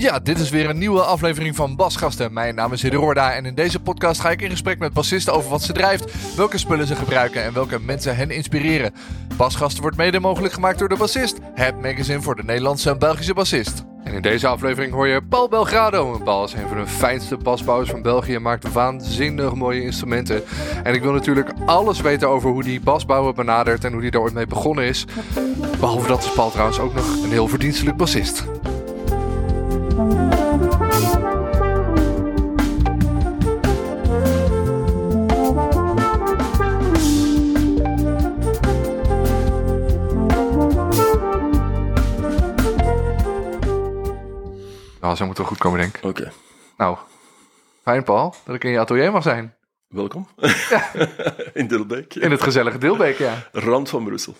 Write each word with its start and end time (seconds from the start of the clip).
Ja, 0.00 0.18
dit 0.18 0.38
is 0.38 0.50
weer 0.50 0.68
een 0.68 0.78
nieuwe 0.78 1.02
aflevering 1.02 1.56
van 1.56 1.76
Basgasten. 1.76 2.32
Mijn 2.32 2.54
naam 2.54 2.72
is 2.72 2.82
Hidde 2.82 3.20
en 3.20 3.46
in 3.46 3.54
deze 3.54 3.80
podcast 3.80 4.20
ga 4.20 4.30
ik 4.30 4.42
in 4.42 4.50
gesprek 4.50 4.78
met 4.78 4.92
bassisten 4.92 5.32
over 5.32 5.50
wat 5.50 5.62
ze 5.62 5.72
drijft, 5.72 6.34
welke 6.36 6.58
spullen 6.58 6.86
ze 6.86 6.94
gebruiken 6.94 7.42
en 7.42 7.52
welke 7.52 7.80
mensen 7.80 8.16
hen 8.16 8.30
inspireren. 8.30 8.94
Basgasten 9.36 9.82
wordt 9.82 9.96
mede 9.96 10.20
mogelijk 10.20 10.54
gemaakt 10.54 10.78
door 10.78 10.88
de 10.88 10.96
bassist, 10.96 11.38
het 11.54 11.82
magazine 11.82 12.20
voor 12.20 12.36
de 12.36 12.44
Nederlandse 12.44 12.90
en 12.90 12.98
Belgische 12.98 13.34
bassist. 13.34 13.84
En 14.04 14.12
in 14.14 14.22
deze 14.22 14.46
aflevering 14.46 14.92
hoor 14.92 15.08
je 15.08 15.22
Paul 15.22 15.48
Belgrado. 15.48 16.20
Paul 16.24 16.44
is 16.44 16.52
een 16.52 16.68
van 16.68 16.78
de 16.78 16.86
fijnste 16.86 17.36
basbouwers 17.36 17.90
van 17.90 18.02
België 18.02 18.34
en 18.34 18.42
maakt 18.42 18.72
waanzinnig 18.72 19.54
mooie 19.54 19.82
instrumenten. 19.82 20.42
En 20.82 20.94
ik 20.94 21.02
wil 21.02 21.12
natuurlijk 21.12 21.52
alles 21.66 22.00
weten 22.00 22.28
over 22.28 22.50
hoe 22.50 22.62
die 22.62 22.80
basbouwer 22.80 23.34
benadert 23.34 23.84
en 23.84 23.92
hoe 23.92 24.00
hij 24.00 24.10
er 24.10 24.20
ooit 24.20 24.34
mee 24.34 24.46
begonnen 24.46 24.84
is. 24.84 25.04
Behalve 25.80 26.08
dat 26.08 26.24
is 26.24 26.32
Paul 26.32 26.50
trouwens 26.50 26.78
ook 26.78 26.94
nog 26.94 27.22
een 27.22 27.30
heel 27.30 27.48
verdienstelijk 27.48 27.96
bassist. 27.96 28.44
Nou, 29.98 30.10
zo 45.16 45.26
moet 45.26 45.38
wel 45.38 45.46
goed 45.46 45.58
komen, 45.58 45.78
denk 45.78 45.96
ik. 45.96 46.04
Oké. 46.04 46.32
Nou, 46.76 46.96
fijn 47.82 48.02
Paul, 48.02 48.34
dat 48.44 48.54
ik 48.54 48.64
in 48.64 48.70
je 48.70 48.78
atelier 48.78 49.12
mag 49.12 49.22
zijn. 49.22 49.54
Welkom. 49.88 50.28
Ja. 50.70 50.90
in 51.54 51.66
Dilbeek. 51.66 52.14
In 52.14 52.30
het 52.30 52.42
gezellige 52.42 52.78
Dilbeek, 52.78 53.18
ja. 53.18 53.48
Rand 53.52 53.88
van 53.88 54.04
Brussel. 54.04 54.34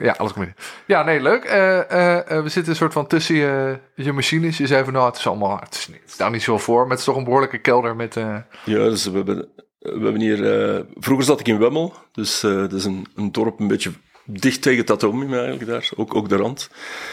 Ja, 0.00 0.12
alles 0.12 0.32
komt. 0.32 0.48
Ja, 0.86 1.02
nee, 1.02 1.20
leuk. 1.20 1.44
Uh, 1.44 1.52
uh, 1.52 2.42
we 2.42 2.48
zitten 2.48 2.68
een 2.68 2.76
soort 2.76 2.92
van 2.92 3.06
tussen 3.06 3.34
je, 3.34 3.78
je 3.94 4.12
machines. 4.12 4.58
Je 4.58 4.66
zei 4.66 4.84
van, 4.84 4.92
nou, 4.92 5.06
het 5.06 5.16
is 5.16 5.26
allemaal, 5.26 5.58
het 5.58 5.74
is, 5.74 5.88
niet, 5.88 6.14
het 6.16 6.30
niet 6.30 6.42
zo 6.42 6.58
voor, 6.58 6.80
maar 6.80 6.90
het 6.90 6.98
is 6.98 7.04
toch 7.04 7.16
een 7.16 7.24
behoorlijke 7.24 7.58
kelder 7.58 7.96
met... 7.96 8.14
Ja, 8.14 8.44
dus 8.64 9.04
we 9.04 9.16
hebben, 9.16 9.48
we 9.78 10.02
hebben 10.02 10.20
hier... 10.20 10.84
vroeger 10.94 11.24
zat 11.26 11.40
ik 11.40 11.48
in 11.48 11.58
Wemmel, 11.58 11.94
dus 12.12 12.40
dat 12.40 12.72
is 12.72 12.84
een, 12.84 13.06
een 13.14 13.32
dorp 13.32 13.60
een 13.60 13.68
beetje 13.68 13.90
dicht 14.24 14.62
tegen 14.62 14.80
het 14.80 14.90
atomium 14.90 15.32
eigenlijk 15.32 15.66
daar, 15.66 15.90
ook, 15.96 16.14
ook 16.14 16.28
de 16.28 16.36
rand. 16.36 16.68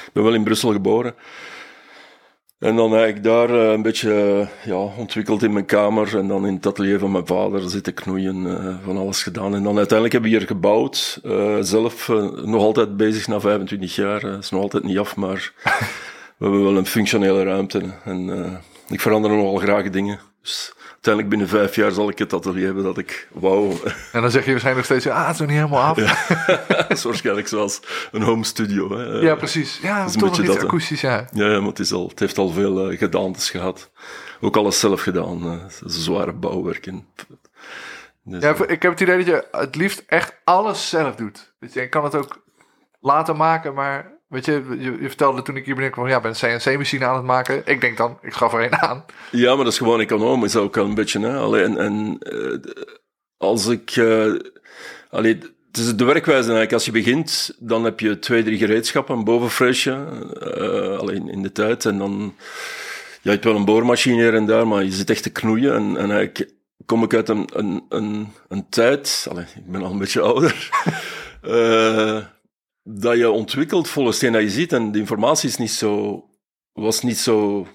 Ik 0.06 0.14
ben 0.14 0.24
wel 0.24 0.34
in 0.34 0.44
Brussel 0.44 0.72
geboren. 0.72 1.16
En 2.62 2.76
dan 2.76 2.94
eigenlijk 2.96 3.24
daar 3.24 3.50
uh, 3.50 3.72
een 3.72 3.82
beetje 3.82 4.10
uh, 4.10 4.66
ja, 4.66 4.76
ontwikkeld 4.76 5.44
in 5.44 5.54
mijn 5.54 5.66
kamer 5.66 6.18
en 6.18 6.28
dan 6.28 6.48
in 6.48 6.54
het 6.54 6.66
atelier 6.66 7.00
van 7.00 7.12
mijn 7.12 7.28
vader 7.28 7.70
zitten 7.70 7.94
knoeien, 7.94 8.36
uh, 8.36 8.76
van 8.84 8.98
alles 8.98 9.24
gedaan. 9.24 9.56
En 9.56 9.64
dan 9.64 9.78
uiteindelijk 9.78 10.12
hebben 10.12 10.32
we 10.32 10.38
hier 10.38 10.48
gebouwd, 10.48 11.20
zelf 11.62 12.08
nog 12.46 12.62
altijd 12.62 12.98
bezig 12.98 13.28
na 13.28 13.40
25 13.40 13.96
jaar, 13.96 14.24
is 14.24 14.50
nog 14.50 14.62
altijd 14.62 14.84
niet 14.84 14.98
af, 14.98 15.16
maar 15.16 15.54
we 16.38 16.46
hebben 16.46 16.64
wel 16.64 16.78
een 16.78 16.86
functionele 16.86 17.44
ruimte 17.44 17.82
en 18.04 18.62
ik 18.90 19.02
verander 19.02 19.32
nogal 19.32 19.58
graag 19.58 19.90
dingen. 19.90 20.20
Dus 20.42 20.74
uiteindelijk 21.02 21.30
binnen 21.30 21.48
vijf 21.48 21.76
jaar 21.76 21.92
zal 21.92 22.10
ik 22.10 22.18
het 22.18 22.34
atelier 22.34 22.66
hebben 22.66 22.84
dat 22.84 22.98
ik 22.98 23.28
wauw. 23.32 23.72
En 24.12 24.22
dan 24.22 24.32
zeg 24.32 24.46
je 24.46 24.52
waarschijnlijk 24.52 24.86
steeds, 24.86 25.08
ah, 25.08 25.26
het 25.26 25.34
is 25.34 25.40
nog 25.40 25.48
niet 25.48 25.58
helemaal 25.58 25.82
af. 25.82 25.98
Ja, 25.98 26.18
dat 26.68 26.92
is 26.92 27.04
waarschijnlijk 27.04 27.48
zoals 27.48 27.82
een 28.12 28.22
home 28.22 28.44
studio. 28.44 28.98
Hè. 28.98 29.04
Ja, 29.04 29.36
precies. 29.36 29.80
Ja, 29.82 30.06
is 30.06 30.16
een 30.16 30.22
beetje 30.22 30.44
dat, 30.44 30.64
akoestisch, 30.64 31.02
ja. 31.02 31.28
Ja, 31.32 31.60
maar 31.60 31.70
het, 31.70 31.80
is 31.80 31.94
al, 31.94 32.08
het 32.08 32.20
heeft 32.20 32.38
al 32.38 32.50
veel 32.50 32.92
uh, 32.92 32.98
gedaantes 32.98 33.50
gehad. 33.50 33.92
Ook 34.42 34.58
alles 34.58 34.80
zelf 34.80 35.02
gedaan. 35.02 35.46
Uh, 35.46 35.52
een 35.52 35.90
zware 35.90 36.34
bouwwerken. 36.34 37.08
Dus, 38.24 38.44
ja, 38.44 38.56
ik 38.68 38.82
heb 38.82 38.92
het 38.92 39.02
idee 39.02 39.18
dat 39.18 39.26
je 39.26 39.48
het 39.52 39.76
liefst 39.76 40.04
echt 40.08 40.36
alles 40.44 40.90
zelf 40.90 41.16
doet. 41.16 41.54
Dus 41.60 41.74
je 41.74 41.90
kan 41.90 42.04
het 42.04 42.16
ook 42.16 42.44
laten 43.00 43.38
maken, 43.38 43.74
maar 43.74 44.12
Weet 44.32 44.46
je, 44.46 44.64
je, 44.80 45.08
vertelde 45.08 45.42
toen 45.42 45.56
ik 45.56 45.66
hier 45.66 45.74
binnenkwam, 45.74 46.08
ja, 46.08 46.22
ben 46.22 46.34
een 46.40 46.60
CNC-machine 46.60 47.06
aan 47.06 47.16
het 47.16 47.26
maken. 47.26 47.62
Ik 47.66 47.82
denk 47.82 47.98
dan, 47.98 48.18
ik 48.22 48.34
gaf 48.34 48.54
er 48.54 48.64
een 48.64 48.82
aan. 48.82 49.06
Ja, 49.32 49.56
maar 49.56 49.64
dat 49.64 49.74
is 49.74 49.80
gewoon 49.80 50.00
economisch 50.00 50.56
ook 50.56 50.76
een 50.76 50.94
beetje. 50.94 51.20
Hè? 51.20 51.38
Alleen, 51.38 51.78
en 51.78 52.18
uh, 52.20 52.58
als 53.38 53.68
ik... 53.68 53.96
Uh, 53.96 54.34
het 55.10 55.78
is 55.78 55.96
de 55.96 56.06
werkwijze 56.06 56.42
eigenlijk. 56.42 56.74
Als 56.74 56.86
je 56.86 56.92
begint, 56.92 57.56
dan 57.60 57.84
heb 57.84 58.00
je 58.00 58.20
twee, 58.20 58.44
drie 58.44 58.58
gereedschappen, 58.58 59.16
een 59.16 59.24
bovenfresje, 59.24 60.06
uh, 60.58 60.98
alleen 60.98 61.30
in 61.30 61.42
de 61.42 61.52
tijd. 61.52 61.86
En 61.86 61.98
dan, 61.98 62.36
ja, 63.12 63.18
je 63.22 63.30
hebt 63.30 63.44
wel 63.44 63.56
een 63.56 63.66
boormachine 63.66 64.22
hier 64.22 64.34
en 64.34 64.46
daar, 64.46 64.68
maar 64.68 64.84
je 64.84 64.92
zit 64.92 65.10
echt 65.10 65.24
te 65.24 65.30
knoeien. 65.30 65.74
En, 65.74 65.98
en 65.98 66.12
eigenlijk 66.12 66.52
kom 66.86 67.04
ik 67.04 67.14
uit 67.14 67.30
een, 67.30 67.50
een, 67.90 68.34
een, 68.48 68.70
tijd, 68.70 69.28
allee, 69.30 69.46
ik 69.56 69.72
ben 69.72 69.84
al 69.84 69.92
een 69.92 69.98
beetje 69.98 70.22
ouder, 70.32 70.72
dat 72.84 73.18
je 73.18 73.30
ontwikkelt 73.30 73.90
volgens 73.90 74.16
hetgeen 74.16 74.34
dat 74.34 74.52
je 74.52 74.60
ziet. 74.60 74.74
En 74.74 74.92
de 74.92 75.00
informatie 75.00 75.50
is 75.50 75.58
niet 75.58 75.72
zo, 75.72 76.24
was 76.72 77.02
niet 77.02 77.18
zo 77.18 77.68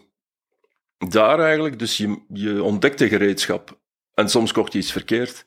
daar 1.09 1.41
eigenlijk. 1.41 1.79
Dus 1.79 1.97
je, 1.97 2.23
je 2.29 2.63
ontdekt 2.63 2.99
de 2.99 3.09
gereedschap. 3.09 3.81
En 4.15 4.29
soms 4.29 4.53
kocht 4.53 4.73
je 4.73 4.79
iets 4.79 4.93
verkeerd. 4.93 5.45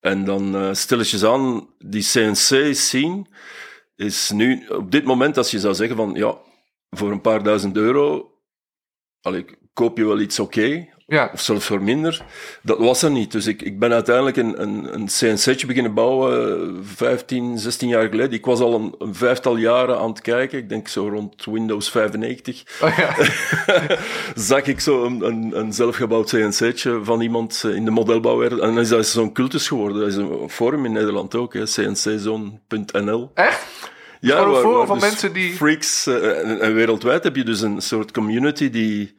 En 0.00 0.24
dan 0.24 0.54
uh, 0.54 0.74
stilletjes 0.74 1.24
aan, 1.24 1.68
die 1.78 2.02
CNC-scene 2.02 3.26
is 3.96 4.30
nu, 4.30 4.66
op 4.66 4.90
dit 4.90 5.04
moment, 5.04 5.36
als 5.36 5.50
je 5.50 5.58
zou 5.58 5.74
zeggen 5.74 5.96
van, 5.96 6.14
ja, 6.14 6.38
voor 6.90 7.10
een 7.10 7.20
paar 7.20 7.42
duizend 7.42 7.76
euro, 7.76 8.32
allee, 9.20 9.44
koop 9.72 9.96
je 9.96 10.06
wel 10.06 10.20
iets 10.20 10.38
oké, 10.38 10.88
ja. 11.10 11.30
Of 11.32 11.40
zelfs 11.40 11.66
voor 11.66 11.82
minder. 11.82 12.24
Dat 12.62 12.78
was 12.78 13.02
er 13.02 13.10
niet. 13.10 13.32
Dus 13.32 13.46
ik, 13.46 13.62
ik 13.62 13.78
ben 13.78 13.92
uiteindelijk 13.92 14.36
een, 14.36 14.62
een, 14.62 14.94
een 14.94 15.06
CNC'tje 15.06 15.66
beginnen 15.66 15.94
bouwen, 15.94 16.84
15, 16.84 17.58
16 17.58 17.88
jaar 17.88 18.08
geleden. 18.08 18.32
Ik 18.32 18.44
was 18.44 18.60
al 18.60 18.74
een, 18.74 18.94
een, 18.98 19.14
vijftal 19.14 19.56
jaren 19.56 19.98
aan 19.98 20.08
het 20.08 20.20
kijken. 20.20 20.58
Ik 20.58 20.68
denk 20.68 20.88
zo 20.88 21.08
rond 21.08 21.44
Windows 21.44 21.90
95. 21.90 22.62
Oh 22.80 22.96
ja. 22.96 23.16
zag 24.50 24.62
ik 24.62 24.80
zo 24.80 25.04
een, 25.04 25.22
een, 25.24 25.58
een 25.58 25.72
zelfgebouwd 25.72 26.30
CNC'tje 26.30 27.00
van 27.02 27.20
iemand 27.20 27.62
in 27.64 27.84
de 27.84 27.90
modelbouwwereld. 27.90 28.60
En 28.60 28.68
dan 28.68 28.78
is 28.78 28.88
dat 28.88 29.06
zo'n 29.06 29.32
cultus 29.32 29.68
geworden. 29.68 29.98
Dat 29.98 30.08
is 30.08 30.16
een 30.16 30.50
forum 30.50 30.84
in 30.84 30.92
Nederland 30.92 31.34
ook, 31.34 31.56
cnczone.nl. 31.64 33.30
Echt? 33.34 33.66
Ja, 34.20 34.46
waar, 34.48 34.72
waar 34.72 34.86
van 34.86 34.98
dus 34.98 35.08
mensen 35.08 35.32
die... 35.32 35.52
Freaks, 35.52 36.06
uh, 36.06 36.38
en, 36.38 36.60
en 36.60 36.74
wereldwijd 36.74 37.24
heb 37.24 37.36
je 37.36 37.44
dus 37.44 37.60
een 37.60 37.80
soort 37.80 38.12
community 38.12 38.70
die 38.70 39.16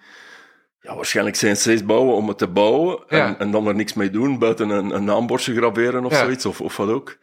ja, 0.82 0.96
waarschijnlijk 0.96 1.38
CNC's 1.38 1.86
bouwen 1.86 2.16
om 2.16 2.28
het 2.28 2.38
te 2.38 2.48
bouwen 2.48 3.00
en, 3.08 3.40
en 3.40 3.52
dan 3.52 3.68
er 3.68 3.76
niks 3.76 3.94
mee 3.94 4.10
doen 4.10 4.40
buiten 4.40 4.70
een, 4.70 4.96
een 4.96 5.04
naambordje 5.04 5.56
graveren 5.56 6.06
of 6.06 6.16
zoiets, 6.16 6.46
of, 6.46 6.62
of 6.62 6.78
wat 6.78 6.90
ook. 6.90 7.18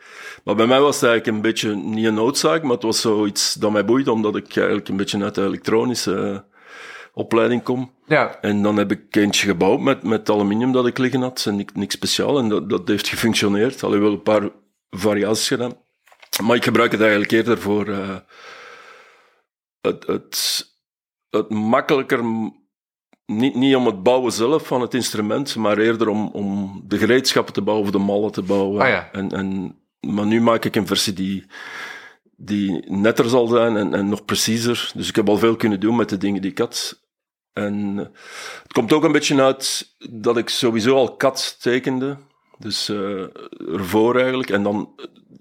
Maar 0.45 0.55
bij 0.55 0.67
mij 0.67 0.81
was 0.81 1.01
het 1.01 1.11
eigenlijk 1.11 1.37
een 1.37 1.43
beetje 1.43 1.75
niet 1.75 2.05
een 2.05 2.15
noodzaak, 2.15 2.63
maar 2.63 2.73
het 2.73 2.83
was 2.83 3.01
zoiets 3.01 3.55
dat 3.55 3.73
mij 3.73 3.85
boeide, 3.85 4.13
omdat 4.13 4.37
ik 4.37 4.57
eigenlijk 4.57 4.89
een 4.89 4.97
beetje 4.97 5.23
uit 5.23 5.35
de 5.35 5.45
elektronische 5.45 6.45
opleiding 7.13 7.63
kom. 7.63 7.93
Ja. 8.07 8.41
En 8.41 8.63
dan 8.63 8.77
heb 8.77 8.91
ik 8.91 9.17
eentje 9.17 9.47
gebouwd 9.47 9.81
met, 9.81 10.03
met 10.03 10.31
aluminium 10.31 10.73
dat 10.73 10.87
ik 10.87 10.99
liggen 10.99 11.21
had, 11.21 11.45
en 11.47 11.67
niks 11.75 11.95
speciaal, 11.95 12.39
en 12.39 12.49
dat, 12.49 12.71
dat 12.71 12.89
heeft 12.89 13.09
gefunctioneerd. 13.09 13.83
Alleen 13.83 14.01
wel 14.01 14.13
een 14.13 14.23
paar 14.23 14.49
variaties 14.91 15.49
gedaan. 15.49 15.85
Maar 16.43 16.57
ik 16.57 16.65
gebruik 16.65 16.93
het 16.93 17.01
eigenlijk 17.01 17.31
eerder 17.31 17.59
voor 17.59 17.89
uh, 17.89 18.17
het, 19.81 20.07
het, 20.07 20.67
het 21.31 21.51
makkelijker 21.51 22.21
niet, 23.27 23.55
niet 23.55 23.77
om 23.77 23.87
het 23.87 24.03
bouwen 24.03 24.33
zelf 24.33 24.67
van 24.67 24.81
het 24.81 24.95
instrument, 24.95 25.57
maar 25.57 25.79
eerder 25.79 26.09
om, 26.09 26.29
om 26.33 26.81
de 26.85 26.99
gereedschappen 26.99 27.55
te 27.55 27.63
bouwen 27.63 27.87
of 27.87 27.93
de 27.93 27.99
mallen 27.99 28.33
te 28.33 28.43
bouwen. 28.43 28.83
Ah, 28.83 28.89
ja. 28.89 29.09
en, 29.13 29.31
en, 29.31 29.77
maar 30.01 30.27
nu 30.27 30.41
maak 30.41 30.65
ik 30.65 30.77
een 30.77 30.87
versie 30.87 31.13
die, 31.13 31.47
die 32.37 32.91
netter 32.91 33.29
zal 33.29 33.47
zijn 33.47 33.77
en, 33.77 33.95
en 33.95 34.09
nog 34.09 34.25
preciezer. 34.25 34.91
Dus 34.95 35.09
ik 35.09 35.17
heb 35.17 35.29
al 35.29 35.39
veel 35.39 35.57
kunnen 35.57 35.81
doen 35.81 35.97
met 35.97 36.09
de 36.09 36.19
dingen 36.19 36.43
die 36.43 36.51
ik 36.51 36.59
had. 36.59 37.05
En 37.53 37.97
het 38.63 38.73
komt 38.73 38.93
ook 38.93 39.05
een 39.05 39.13
beetje 39.13 39.43
uit 39.43 39.95
dat 40.11 40.37
ik 40.37 40.49
sowieso 40.49 40.95
al 40.95 41.17
kat 41.17 41.57
tekende. 41.61 42.17
Dus 42.59 42.89
uh, 42.89 43.27
ervoor 43.73 44.17
eigenlijk. 44.17 44.51
En 44.51 44.63
dan 44.63 44.95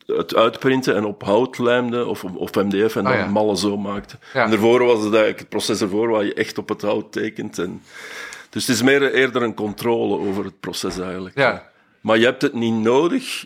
het 0.05 0.35
uitprinten 0.35 0.95
en 0.95 1.05
op 1.05 1.23
hout 1.23 1.57
lijmde 1.57 2.05
of 2.05 2.23
op 2.23 2.55
MDF 2.55 2.95
en 2.95 3.01
Oh, 3.05 3.09
dan 3.09 3.17
ja. 3.17 3.27
mallen 3.27 3.57
zo 3.57 3.77
maakte. 3.77 4.17
Ja. 4.33 4.43
En 4.43 4.49
daarvoor 4.49 4.79
was 4.85 4.95
het 5.03 5.03
eigenlijk 5.13 5.39
het 5.39 5.49
proces 5.49 5.81
ervoor 5.81 6.09
waar 6.09 6.25
je 6.25 6.33
echt 6.33 6.57
op 6.57 6.69
het 6.69 6.81
hout 6.81 7.11
tekent. 7.11 7.59
En, 7.59 7.81
dus 8.49 8.67
het 8.67 8.75
is 8.75 8.81
meer, 8.81 9.13
eerder 9.13 9.41
een 9.41 9.53
controle 9.53 10.17
over 10.27 10.43
het 10.45 10.59
proces 10.59 10.99
eigenlijk. 10.99 11.37
Ja. 11.37 11.69
Maar 12.01 12.17
je 12.17 12.25
hebt 12.25 12.41
het 12.41 12.53
niet 12.53 12.73
nodig 12.73 13.45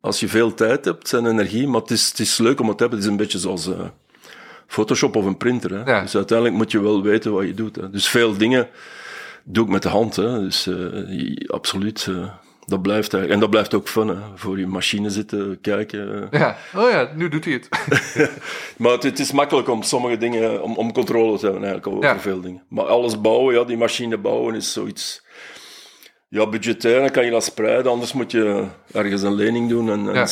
als 0.00 0.20
je 0.20 0.28
veel 0.28 0.54
tijd 0.54 0.84
hebt 0.84 1.12
en 1.12 1.26
energie. 1.26 1.68
Maar 1.68 1.80
het 1.80 1.90
is, 1.90 2.08
het 2.08 2.18
is 2.18 2.38
leuk 2.38 2.60
om 2.60 2.68
het 2.68 2.76
te 2.76 2.82
hebben. 2.82 2.98
Het 2.98 3.08
is 3.08 3.12
een 3.14 3.22
beetje 3.22 3.38
zoals 3.38 3.66
eh, 3.66 3.80
Photoshop 4.66 5.16
of 5.16 5.24
een 5.24 5.36
printer. 5.36 5.70
Hè? 5.70 5.90
Ja. 5.92 6.00
Dus 6.02 6.14
uiteindelijk 6.16 6.58
moet 6.58 6.70
je 6.72 6.80
wel 6.80 7.02
weten 7.02 7.32
wat 7.32 7.44
je 7.46 7.54
doet. 7.54 7.76
Hè? 7.76 7.90
Dus 7.90 8.08
veel 8.08 8.36
dingen 8.36 8.68
doe 9.44 9.64
ik 9.64 9.70
met 9.70 9.82
de 9.82 9.88
hand. 9.88 10.16
Hè? 10.16 10.40
Dus 10.40 10.66
eh, 10.66 10.76
absoluut. 11.46 12.06
eh, 12.10 12.28
dat 12.68 12.82
blijft 12.82 13.12
eigenlijk. 13.14 13.32
En 13.34 13.40
dat 13.40 13.50
blijft 13.50 13.74
ook 13.74 13.88
fun. 13.88 14.08
Hè? 14.08 14.16
Voor 14.34 14.58
je 14.58 14.66
machine 14.66 15.10
zitten 15.10 15.58
kijken. 15.60 16.28
Ja. 16.30 16.56
Oh 16.76 16.90
ja, 16.90 17.10
nu 17.14 17.28
doet 17.28 17.44
hij 17.44 17.52
het. 17.54 17.68
Maar 18.78 18.92
het, 18.92 19.02
het 19.02 19.18
is 19.18 19.32
makkelijk 19.32 19.68
om 19.68 19.82
sommige 19.82 20.16
dingen, 20.16 20.62
om, 20.62 20.76
om 20.76 20.92
controle 20.92 21.38
te 21.38 21.44
hebben 21.44 21.64
eigenlijk 21.64 21.96
over 21.96 22.08
Ja. 22.14 22.20
veel 22.20 22.40
dingen. 22.40 22.62
Maar 22.68 22.84
alles 22.84 23.20
bouwen, 23.20 23.54
ja, 23.54 23.64
die 23.64 23.76
machine 23.76 24.18
bouwen 24.18 24.54
is 24.54 24.72
zoiets... 24.72 25.26
Ja, 26.30 26.48
budgetair, 26.48 27.00
dan 27.00 27.10
kan 27.10 27.24
je 27.24 27.30
dat 27.30 27.44
spreiden, 27.44 27.92
anders 27.92 28.12
moet 28.12 28.30
je 28.32 28.64
ergens 28.92 29.22
een 29.22 29.34
lening 29.34 29.68
doen 29.68 29.90
en, 29.90 30.04
Ja. 30.04 30.12
en 30.12 30.26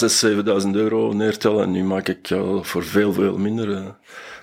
6.000, 0.65 0.65
7.000 0.65 0.71
euro 0.75 1.13
neertellen. 1.13 1.63
En 1.63 1.71
nu 1.71 1.85
maak 1.85 2.09
ik 2.09 2.27
ja, 2.27 2.63
voor 2.63 2.85
veel, 2.85 3.13
veel 3.13 3.39
minder. 3.39 3.73
eh, 3.77 3.87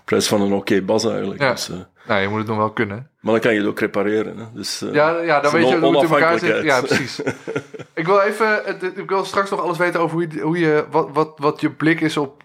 prijs 0.05 0.27
van 0.27 0.41
een 0.41 0.53
oké 0.53 0.81
bas 0.81 1.05
eigenlijk. 1.05 1.41
Ja. 1.41 1.51
Dus, 1.51 1.69
eh, 1.69 1.75
Nou, 2.07 2.21
je 2.21 2.27
moet 2.27 2.37
het 2.37 2.47
nog 2.47 2.57
wel 2.57 2.71
kunnen. 2.71 3.09
maar 3.19 3.31
dan 3.31 3.41
kan 3.41 3.53
je 3.53 3.59
het 3.59 3.67
ook 3.67 3.79
repareren. 3.79 4.37
Hè. 4.37 4.43
Dus, 4.53 4.81
eh, 4.81 4.93
Ja, 4.93 5.19
ja 5.21 5.39
dan 5.39 5.51
weet 5.51 5.69
je 5.69 5.77
hoe 5.79 5.95
het 5.95 6.03
in 6.03 6.09
elkaar 6.15 6.39
zit. 6.39 6.63
Ja, 6.63 6.81
precies. 6.81 7.19
ik 7.93 8.05
wil 8.05 8.19
even, 8.19 8.63
het- 8.65 8.97
ik 8.97 9.09
wil 9.09 9.25
straks 9.25 9.49
nog 9.49 9.59
alles 9.61 9.77
weten 9.77 9.99
over 9.99 10.17
hoe 10.17 10.27
je, 10.31 10.41
hoe 10.41 10.59
je 10.59 10.85
wat, 10.91 11.09
wat, 11.13 11.33
wat 11.39 11.61
je 11.61 11.69
blik 11.71 12.01
is 12.01 12.17
op 12.17 12.43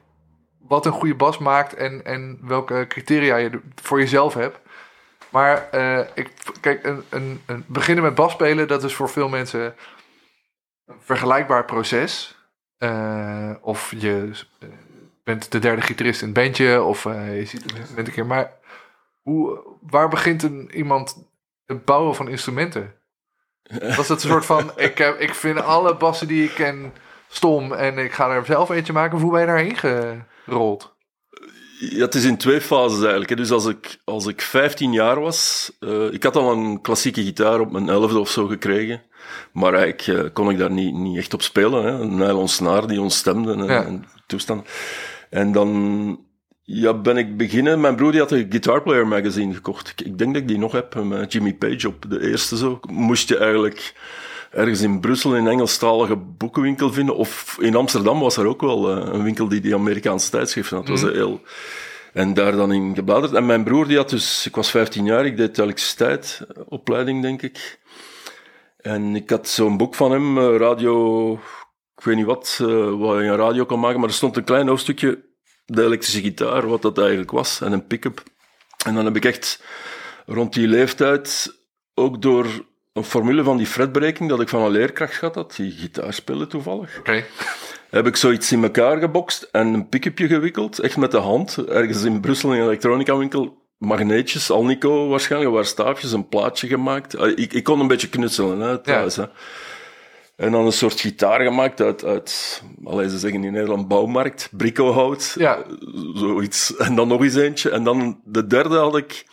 wat 0.59 0.87
een 0.87 0.93
goede 0.93 1.15
bas 1.15 1.39
maakt 1.39 1.75
en, 1.75 2.05
en 2.05 2.39
welke 2.43 2.85
criteria 2.89 3.37
je 3.37 3.61
voor 3.83 3.99
jezelf 3.99 4.35
hebt. 4.35 4.59
Maar 5.31 5.71
eh, 5.71 6.07
ik, 6.15 6.33
kijk, 6.61 6.85
een, 6.85 7.03
een, 7.09 7.41
een, 7.47 7.65
beginnen 7.67 8.05
met 8.05 8.15
bas 8.15 8.33
spelen, 8.33 8.69
dat 8.69 8.85
is 8.85 8.95
voor 8.95 9.09
veel 9.09 9.29
mensen 9.29 9.75
een 10.87 10.97
vergelijkbaar 11.01 11.65
proces. 11.65 12.37
Eh, 12.79 13.51
of 13.61 13.95
je 13.97 14.31
eh, 14.61 14.69
bent 15.25 15.53
de 15.53 15.59
derde 15.59 15.83
gitarist 15.83 16.21
in 16.21 16.27
het 16.29 16.37
bandje, 16.37 16.83
of 16.83 17.07
eh, 17.07 17.39
je 17.39 17.45
ziet 17.45 17.65
het 17.97 18.07
een 18.07 18.13
keer. 18.13 18.27
Maar 18.27 18.53
hoe, 19.23 19.61
waar 19.81 20.09
begint 20.09 20.43
een, 20.43 20.71
iemand 20.77 21.29
het 21.67 21.85
bouwen 21.85 22.15
van 22.15 22.29
instrumenten? 22.29 22.95
Was 23.97 24.09
het 24.09 24.23
een 24.23 24.31
soort 24.31 24.47
van, 24.47 24.71
ik, 24.77 24.99
heb, 24.99 25.21
ik 25.21 25.35
vind 25.35 25.61
alle 25.63 25.97
bassen 25.97 26.27
die 26.27 26.45
ik 26.45 26.55
ken 26.55 26.93
stom 27.29 27.73
en 27.73 27.99
ik 27.99 28.13
ga 28.13 28.29
er 28.31 28.45
zelf 28.45 28.71
eentje 28.71 28.93
maken. 28.93 29.19
Hoe 29.19 29.31
ben 29.33 29.41
je 29.41 29.47
daarheen 29.47 29.77
gerold? 30.45 30.97
Ja, 31.81 32.05
het 32.05 32.15
is 32.15 32.25
in 32.25 32.37
twee 32.37 32.61
fases 32.61 33.01
eigenlijk. 33.01 33.37
Dus 33.37 33.51
als 33.51 33.67
ik, 33.67 33.99
als 34.05 34.27
ik 34.27 34.41
15 34.43 34.93
jaar 34.93 35.21
was, 35.21 35.71
eh, 35.81 36.13
ik 36.13 36.23
had 36.23 36.37
al 36.37 36.53
een 36.53 36.81
klassieke 36.81 37.23
gitaar 37.23 37.61
op 37.61 37.73
mijn 37.73 37.89
elfde 37.89 38.19
of 38.19 38.31
zo 38.31 38.47
gekregen. 38.47 39.03
Maar 39.53 39.75
eigenlijk 39.75 40.25
eh, 40.25 40.33
kon 40.33 40.51
ik 40.51 40.59
daar 40.59 40.71
niet, 40.71 40.95
niet 40.95 41.19
echt 41.19 41.35
op 41.35 41.43
spelen. 41.43 41.85
Hè. 41.85 41.91
Een 41.91 42.17
nylon 42.17 42.49
snaar 42.49 42.87
die 42.87 43.01
ons 43.01 43.17
stemde 43.17 43.53
en, 43.53 43.65
Ja. 43.65 43.85
en 43.85 44.05
toestand. 44.27 44.69
En 45.31 45.53
dan 45.53 46.21
ja, 46.71 46.95
ben 46.95 47.17
ik 47.17 47.37
beginnen. 47.37 47.81
Mijn 47.81 47.97
broer 47.97 48.11
die 48.11 48.21
had 48.21 48.33
een 48.33 48.47
Guitar 48.49 48.83
Player 48.83 49.07
magazine 49.07 49.55
gekocht. 49.55 49.93
Ik, 50.05 50.19
denk 50.19 50.33
dat 50.33 50.43
ik 50.43 50.49
die 50.49 50.59
nog 50.59 50.73
heb, 50.73 50.95
met 51.05 51.33
Jimmy 51.33 51.55
Page 51.55 51.89
op 51.89 52.05
de 52.09 52.31
eerste 52.31 52.57
zo. 52.57 52.81
Moest 52.91 53.29
je 53.29 53.37
eigenlijk 53.39 53.95
ergens 54.51 54.81
in 54.81 55.01
Brussel 55.01 55.37
in 55.37 55.45
een 55.45 55.53
Engelstalige 55.53 56.17
boekenwinkel 56.17 56.93
vinden. 56.93 57.17
Of 57.17 57.57
in 57.61 57.75
Amsterdam 57.77 58.21
was 58.21 58.37
er 58.37 58.47
ook 58.47 58.61
wel 58.61 58.91
eh, 58.91 59.13
een 59.13 59.23
winkel 59.23 59.49
die 59.49 59.61
die 59.61 59.75
Amerikaanse 59.75 60.31
tijdschriften 60.31 60.77
had. 60.77 60.89
Het 60.89 61.01
was 61.01 61.13
heel... 61.13 61.41
En 62.13 62.35
daar 62.35 62.53
dan 62.53 62.73
in 62.73 62.95
gebladerd. 62.95 63.33
En 63.33 63.47
mijn 63.47 63.65
broer, 63.65 63.87
die 63.87 63.97
had 63.97 64.11
dus... 64.11 64.47
Ik 64.47 64.57
was 64.57 64.71
15 64.71 65.05
jaar, 65.05 65.27
ik 65.27 65.37
deed 65.37 65.59
elektriciteit, 65.59 66.47
eh, 66.49 66.63
opleiding, 66.69 67.23
denk 67.23 67.43
ik. 67.43 67.81
En 68.77 69.17
ik 69.17 69.31
had 69.31 69.49
zo'n 69.49 69.77
boek 69.77 69.95
van 69.95 70.11
hem, 70.11 70.39
eh, 70.39 70.57
radio... 70.57 71.33
Ik 71.97 72.05
weet 72.05 72.17
niet 72.17 72.27
wat, 72.27 72.59
eh, 72.61 72.69
wat 72.99 73.19
je 73.19 73.25
een 73.25 73.37
radio 73.37 73.65
kon 73.65 73.81
maken, 73.81 74.01
maar 74.01 74.09
er 74.09 74.15
stond 74.15 74.37
een 74.37 74.45
klein 74.45 74.69
hoofdstukje, 74.69 75.28
de 75.71 75.85
elektrische 75.85 76.21
gitaar, 76.21 76.69
wat 76.69 76.83
dat 76.83 76.99
eigenlijk 76.99 77.31
was, 77.31 77.61
en 77.61 77.73
een 77.73 77.87
pick-up. 77.87 78.23
En 78.87 78.95
dan 78.95 79.05
heb 79.05 79.17
ik 79.17 79.25
echt 79.25 79.63
rond 80.27 80.53
die 80.55 80.69
leeftijd, 80.69 81.55
ook 81.95 82.23
door 82.23 82.47
een 82.93 83.05
formule 83.05 83.43
van 83.43 83.57
die 83.57 83.67
fretberekening 83.67 84.31
dat 84.31 84.41
ik 84.41 84.49
van 84.49 84.63
een 84.63 84.71
leerkracht 84.71 85.15
gehad 85.15 85.35
had, 85.35 85.55
die 85.57 85.71
gitaar 85.71 86.13
speelde 86.13 86.47
toevallig, 86.47 87.01
heb 87.91 88.07
ik 88.07 88.17
zoiets 88.17 88.53
in 88.53 88.63
elkaar 88.63 88.99
gebokst 88.99 89.43
en 89.53 89.67
een 89.67 89.89
pick-upje 89.89 90.27
gewikkeld, 90.27 90.79
echt 90.79 90.97
met 90.97 91.11
de 91.11 91.19
hand, 91.19 91.57
ergens 91.69 92.03
in 92.05 92.21
Brussel 92.21 92.53
in 92.53 92.59
een 92.59 92.65
elektronica 92.65 93.17
winkel, 93.17 93.67
magneetjes, 93.79 94.51
Alnico 94.51 95.09
waarschijnlijk, 95.09 95.53
waar 95.53 95.65
staafjes, 95.65 96.13
een 96.13 96.29
plaatje 96.29 96.67
gemaakt. 96.67 97.17
Ah, 97.17 97.39
Ik, 97.39 97.53
ik 97.53 97.65
kon 97.65 97.81
een 97.81 97.89
beetje 97.89 98.09
knutselen 98.09 98.61
hè, 98.61 98.79
thuis. 98.79 99.17
Hè. 99.17 99.25
En 100.39 100.53
dan 100.53 100.67
een 100.67 100.73
soort 100.73 101.01
gitaar 101.01 101.41
gemaakt 101.41 101.81
uit, 101.81 102.05
uit 102.05 102.63
allee, 102.85 103.09
ze 103.09 103.19
zeggen 103.19 103.45
in 103.45 103.53
Nederland 103.53 103.89
bouwmarkt, 103.89 104.49
bricohout, 104.53 105.35
Ja. 105.39 105.65
zoiets. 106.15 106.77
En 106.77 106.95
dan 106.95 107.09
nog 107.09 107.23
eens 107.23 107.35
eentje. 107.35 107.71
En 107.71 107.85
dan 107.85 108.21
de 108.25 108.47
derde 108.47 108.77
had 108.77 108.97
ik, 108.97 109.27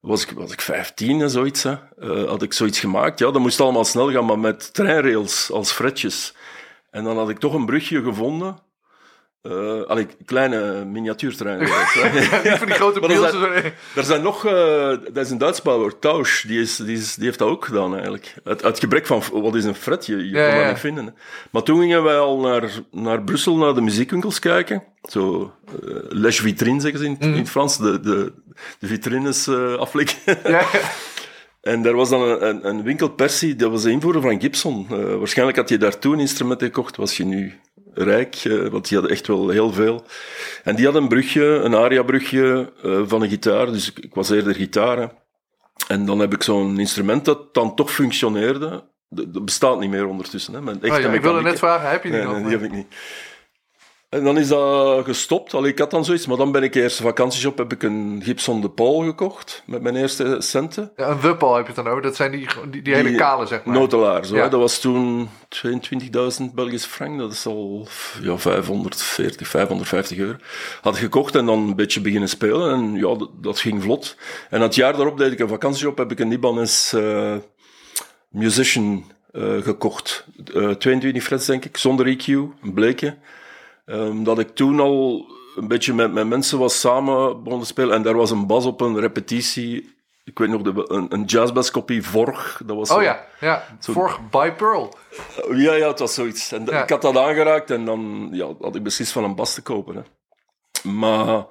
was 0.00 0.22
ik, 0.22 0.30
was 0.30 0.52
ik 0.52 0.60
15 0.60 1.20
en 1.20 1.30
zoiets, 1.30 1.62
hè. 1.62 1.74
Eh, 1.98 2.28
had 2.28 2.42
ik 2.42 2.52
zoiets 2.52 2.80
gemaakt. 2.80 3.18
Ja, 3.18 3.30
dat 3.30 3.40
moest 3.42 3.60
allemaal 3.60 3.84
snel 3.84 4.10
gaan, 4.10 4.24
maar 4.24 4.38
met 4.38 4.74
treinrails 4.74 5.50
als 5.52 5.72
fretjes. 5.72 6.34
En 6.90 7.04
dan 7.04 7.16
had 7.16 7.28
ik 7.28 7.38
toch 7.38 7.54
een 7.54 7.66
brugje 7.66 8.02
gevonden. 8.02 8.58
Eh 9.42 9.80
allee, 9.86 10.06
kleine. 10.24 10.84
Niet 12.44 12.58
van 12.58 12.66
die 12.66 12.74
grote 12.74 13.00
beelden. 13.00 13.30
zijn- 13.30 13.62
zo- 13.62 13.70
er 14.00 14.04
zijn 14.04 14.22
nog, 14.22 14.46
eh, 14.46 14.88
dat 15.12 15.16
is 15.24 15.30
een 15.30 15.38
Duitsbouwer, 15.38 15.98
Tausch, 15.98 16.46
die, 16.46 16.60
is, 16.60 16.76
die, 16.76 16.96
is, 16.96 17.14
die 17.14 17.24
heeft 17.24 17.38
dat 17.38 17.48
ook 17.48 17.64
gedaan 17.64 17.92
eigenlijk. 17.92 18.34
Het, 18.44 18.62
het 18.62 18.78
gebrek 18.78 19.06
van, 19.06 19.22
wat 19.32 19.54
is 19.54 19.64
een 19.64 19.74
fret, 19.74 20.06
je, 20.06 20.16
je 20.16 20.24
Ja, 20.30 20.44
kon 20.46 20.54
dat 20.54 20.62
ja. 20.64 20.68
niet 20.70 20.78
vinden. 20.80 21.04
hè. 21.04 21.10
Maar 21.50 21.62
toen 21.62 21.80
gingen 21.80 22.02
wij 22.02 22.18
al 22.18 22.38
naar, 22.40 22.70
naar 22.90 23.22
Brussel, 23.22 23.56
naar 23.56 23.74
de 23.74 23.80
muziekwinkels 23.80 24.38
kijken. 24.38 24.82
Zo, 25.02 25.52
eh, 25.82 25.90
les 26.08 26.40
vitrines 26.40 26.82
zeggen 26.82 27.00
ze 27.00 27.06
in, 27.06 27.16
in 27.20 27.32
het 27.32 27.50
Frans, 27.50 27.78
de, 27.78 28.00
de, 28.00 28.32
de 28.78 28.86
vitrines 28.86 29.48
aflikken. 29.78 30.16
Ja. 30.44 30.62
En 31.60 31.82
daar 31.82 31.94
was 31.94 32.08
dan 32.08 32.22
een, 32.22 32.48
een, 32.48 32.68
een 32.68 32.82
winkel 32.82 33.08
Percy, 33.08 33.56
dat 33.56 33.70
was 33.70 33.82
de 33.82 33.90
invoerder 33.90 34.22
van 34.22 34.40
Gibson. 34.40 34.86
Waarschijnlijk 35.18 35.58
had 35.58 35.68
je 35.68 35.76
daar 35.78 35.98
toen 35.98 36.20
instrumenten 36.20 36.66
gekocht, 36.66 36.96
was 36.96 37.16
je 37.16 37.24
nu 37.24 37.54
rijk, 38.02 38.34
eh, 38.34 38.66
want 38.66 38.88
die 38.88 38.98
hadden 38.98 39.16
echt 39.16 39.26
wel 39.26 39.48
heel 39.48 39.72
veel. 39.72 40.04
En 40.64 40.76
die 40.76 40.84
had 40.84 40.94
een 40.94 41.08
brugje, 41.08 41.44
een 41.44 41.74
aria-brugje 41.74 42.72
eh, 42.82 43.00
van 43.06 43.22
een 43.22 43.28
gitaar, 43.28 43.66
dus 43.66 43.90
ik, 43.90 43.98
ik 43.98 44.14
was 44.14 44.30
eerder 44.30 44.54
gitaar. 44.54 45.12
En 45.88 46.06
dan 46.06 46.18
heb 46.18 46.34
ik 46.34 46.42
zo'n 46.42 46.78
instrument 46.78 47.24
dat 47.24 47.54
dan 47.54 47.74
toch 47.74 47.92
functioneerde. 47.92 48.84
Dat 49.08 49.44
bestaat 49.44 49.80
niet 49.80 49.90
meer 49.90 50.06
ondertussen. 50.06 50.54
Hè, 50.54 50.70
echte 50.72 50.90
Oh 50.90 51.00
ja, 51.00 51.12
ik 51.12 51.22
wilde 51.22 51.42
net 51.42 51.58
vragen, 51.58 51.90
heb 51.90 52.02
je 52.04 52.10
die 52.10 52.18
Nee, 52.18 52.26
nog? 52.26 52.36
nee, 52.36 52.42
die 52.42 52.52
heb 52.52 52.62
ik 52.62 52.72
niet. 52.72 52.86
En 54.08 54.24
dan 54.24 54.38
is 54.38 54.48
dat 54.48 55.04
gestopt. 55.04 55.54
Allee, 55.54 55.70
ik 55.70 55.78
had 55.78 55.90
dan 55.90 56.04
zoiets, 56.04 56.26
maar 56.26 56.36
dan 56.36 56.52
ben 56.52 56.62
ik 56.62 56.74
eerst 56.74 57.00
vakantiejob, 57.00 57.58
heb 57.58 57.72
ik 57.72 57.82
een 57.82 58.20
Gibson 58.24 58.60
De 58.60 58.70
Paul 58.70 59.02
gekocht, 59.04 59.62
met 59.66 59.82
mijn 59.82 59.96
eerste 59.96 60.36
centen. 60.38 60.92
Ja, 60.96 61.08
een 61.08 61.20
wuppel 61.20 61.56
heb 61.56 61.66
je 61.66 61.72
dan 61.72 61.86
over. 61.88 62.02
Dat 62.02 62.16
zijn 62.16 62.30
die, 62.30 62.46
die, 62.70 62.82
die 62.82 62.94
hele 62.94 63.14
kale, 63.14 63.46
zeg 63.46 63.64
maar. 63.64 63.74
Notelaar, 63.74 64.24
zo, 64.26 64.36
Ja. 64.36 64.48
dat 64.48 64.60
was 64.60 64.78
toen 64.80 65.28
22.000 66.40 66.44
Belgisch 66.54 66.84
frank, 66.84 67.18
dat 67.18 67.32
is 67.32 67.46
al 67.46 67.88
ja, 68.20 68.36
540, 68.38 69.48
550 69.48 70.18
euro. 70.18 70.36
Had 70.80 70.94
ik 70.94 71.00
gekocht 71.00 71.34
en 71.34 71.46
dan 71.46 71.58
een 71.58 71.76
beetje 71.76 72.00
beginnen 72.00 72.28
spelen 72.28 72.72
en 72.72 72.94
ja, 72.94 73.14
dat, 73.16 73.30
dat 73.42 73.58
ging 73.60 73.82
vlot. 73.82 74.16
En 74.50 74.60
het 74.60 74.74
jaar 74.74 74.92
daarop 74.92 75.18
deed 75.18 75.32
ik 75.32 75.38
een 75.38 75.48
vakantiejob, 75.48 75.98
heb 75.98 76.10
ik 76.10 76.18
een 76.18 76.32
Ibanez 76.32 76.92
eh, 76.94 77.34
Musician 78.28 79.12
eh, 79.32 79.62
gekocht. 79.62 80.26
Eh 80.54 80.70
22 80.70 81.22
frets 81.22 81.46
denk 81.46 81.64
ik, 81.64 81.76
zonder 81.76 82.06
EQ, 82.16 82.26
een 82.26 82.72
bleke. 82.74 83.16
Ehm, 83.88 84.22
dat 84.22 84.38
ik 84.38 84.54
toen 84.54 84.80
al 84.80 85.26
een 85.56 85.68
beetje 85.68 85.94
met, 85.94 86.12
met 86.12 86.26
mensen 86.26 86.58
was 86.58 86.80
samen 86.80 87.28
begonnen 87.42 87.60
te 87.60 87.72
spelen 87.72 87.94
en 87.94 88.02
daar 88.02 88.16
was 88.16 88.30
een 88.30 88.46
bas 88.46 88.64
op 88.64 88.80
een 88.80 89.00
repetitie. 89.00 89.96
Ik 90.24 90.38
weet 90.38 90.48
nog, 90.48 90.62
de, 90.62 90.84
een, 90.88 91.06
een 91.08 91.24
jazzbasskopie 91.24 92.02
Vorg. 92.02 92.60
Dat 92.66 92.76
was 92.76 92.90
Oh 92.90 92.96
zo- 92.96 93.02
ja, 93.02 93.24
ja. 93.40 93.64
Vorig 93.80 94.28
by 94.30 94.50
Pearl. 94.50 94.94
ja, 95.50 95.72
ja, 95.74 95.88
het 95.88 95.98
was 95.98 96.14
zoiets. 96.14 96.52
En 96.52 96.64
Ja. 96.64 96.82
ik 96.82 96.90
had 96.90 97.02
dat 97.02 97.16
aangeraakt 97.16 97.70
en 97.70 97.84
dan 97.84 98.28
ja, 98.32 98.46
had 98.60 98.74
ik 98.74 98.82
beslist 98.82 99.12
van 99.12 99.24
een 99.24 99.34
bas 99.34 99.54
te 99.54 99.62
kopen. 99.62 99.96
Hè. 99.96 100.02
Maar 100.90 101.46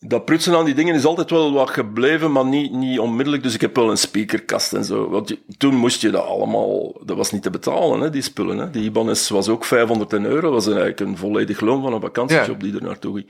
dat 0.00 0.24
prutsen 0.24 0.54
aan 0.56 0.64
die 0.64 0.74
dingen 0.74 0.94
is 0.94 1.04
altijd 1.04 1.30
wel 1.30 1.52
wat 1.52 1.70
gebleven, 1.70 2.32
maar 2.32 2.44
niet, 2.44 2.72
niet 2.72 2.98
onmiddellijk. 2.98 3.42
Dus 3.42 3.54
ik 3.54 3.60
heb 3.60 3.76
wel 3.76 3.90
een 3.90 3.96
speakerkast 3.98 4.72
en 4.72 4.84
zo. 4.84 5.08
Want 5.08 5.28
je- 5.28 5.38
toen 5.58 5.74
moest 5.74 6.00
je 6.00 6.10
dat 6.10 6.24
allemaal... 6.24 7.00
Dat 7.04 7.16
was 7.16 7.32
niet 7.32 7.42
te 7.42 7.50
betalen, 7.50 8.00
hè, 8.00 8.10
die 8.10 8.22
spullen. 8.22 8.58
Hè. 8.58 8.70
Die 8.70 8.82
Ibanez 8.84 9.28
was 9.28 9.48
ook 9.48 9.64
500 9.64 10.12
euro. 10.12 10.40
Dat 10.40 10.50
was 10.52 10.66
eigenlijk 10.66 11.00
een 11.00 11.16
volledig 11.16 11.60
loon 11.60 11.82
van 11.82 11.92
een 11.92 12.00
vakantiejob 12.00 12.60
die 12.60 12.74
er 12.74 12.82
naartoe 12.82 13.14
ging. 13.14 13.26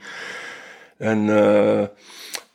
En... 0.97 1.29
eh, 1.45 1.83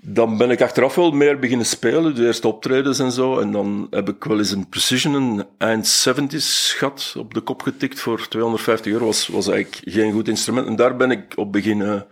dan 0.09 0.37
ben 0.37 0.51
ik 0.51 0.63
achteraf 0.63 0.95
wel 0.95 1.11
meer 1.11 1.39
beginnen 1.39 1.67
spelen, 1.67 2.15
de 2.15 2.27
eerste 2.27 2.49
optredens 2.49 2.99
en 2.99 3.13
zo. 3.13 3.39
En 3.39 3.53
dan 3.53 3.87
heb 3.91 4.09
ik 4.09 4.25
wel 4.25 4.39
eens 4.39 4.51
een 4.51 4.69
Precision, 4.69 5.15
een 5.15 5.45
eind 5.59 6.07
70s 6.09 6.77
gehad, 6.77 7.15
op 7.19 7.35
de 7.35 7.41
kop 7.41 7.63
getikt 7.63 8.01
voor 8.01 8.29
250 8.29 8.93
euro. 8.93 9.05
Was, 9.05 9.27
was 9.29 9.49
eigenlijk 9.49 9.83
geen 9.85 10.13
goed 10.13 10.29
instrument. 10.29 10.67
En 10.67 10.77
daar 10.77 10.97
ben 10.97 11.11
ik 11.11 11.23
op 11.37 11.53
beginnen 11.53 12.07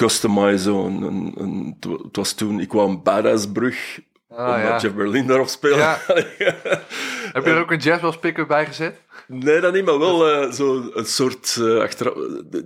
customizen. 0.00 0.74
Een, 0.74 1.34
een, 1.36 1.76
het 2.02 2.16
was 2.16 2.32
toen, 2.32 2.60
ik 2.60 2.68
kwam 2.68 3.02
badassbrug, 3.02 4.00
Ah, 4.30 4.46
omdat 4.46 4.62
ja. 4.62 4.78
Jeff 4.78 4.94
Berlin 4.94 5.26
daarop 5.26 5.48
speelde. 5.48 5.78
Ja. 5.78 5.98
Heb 7.32 7.44
je 7.44 7.50
er 7.50 7.60
ook 7.60 7.70
een 7.70 7.78
jazzbells 7.78 8.18
pick-up 8.18 8.48
bij 8.48 8.66
gezet? 8.66 9.00
Nee, 9.26 9.60
dat 9.60 9.72
niet, 9.72 9.84
maar 9.84 9.98
wel 9.98 10.30
eh, 10.30 10.52
zo 10.52 10.90
een 10.94 11.04
soort 11.04 11.56
uh, 11.60 11.80
achteraf, 11.80 12.14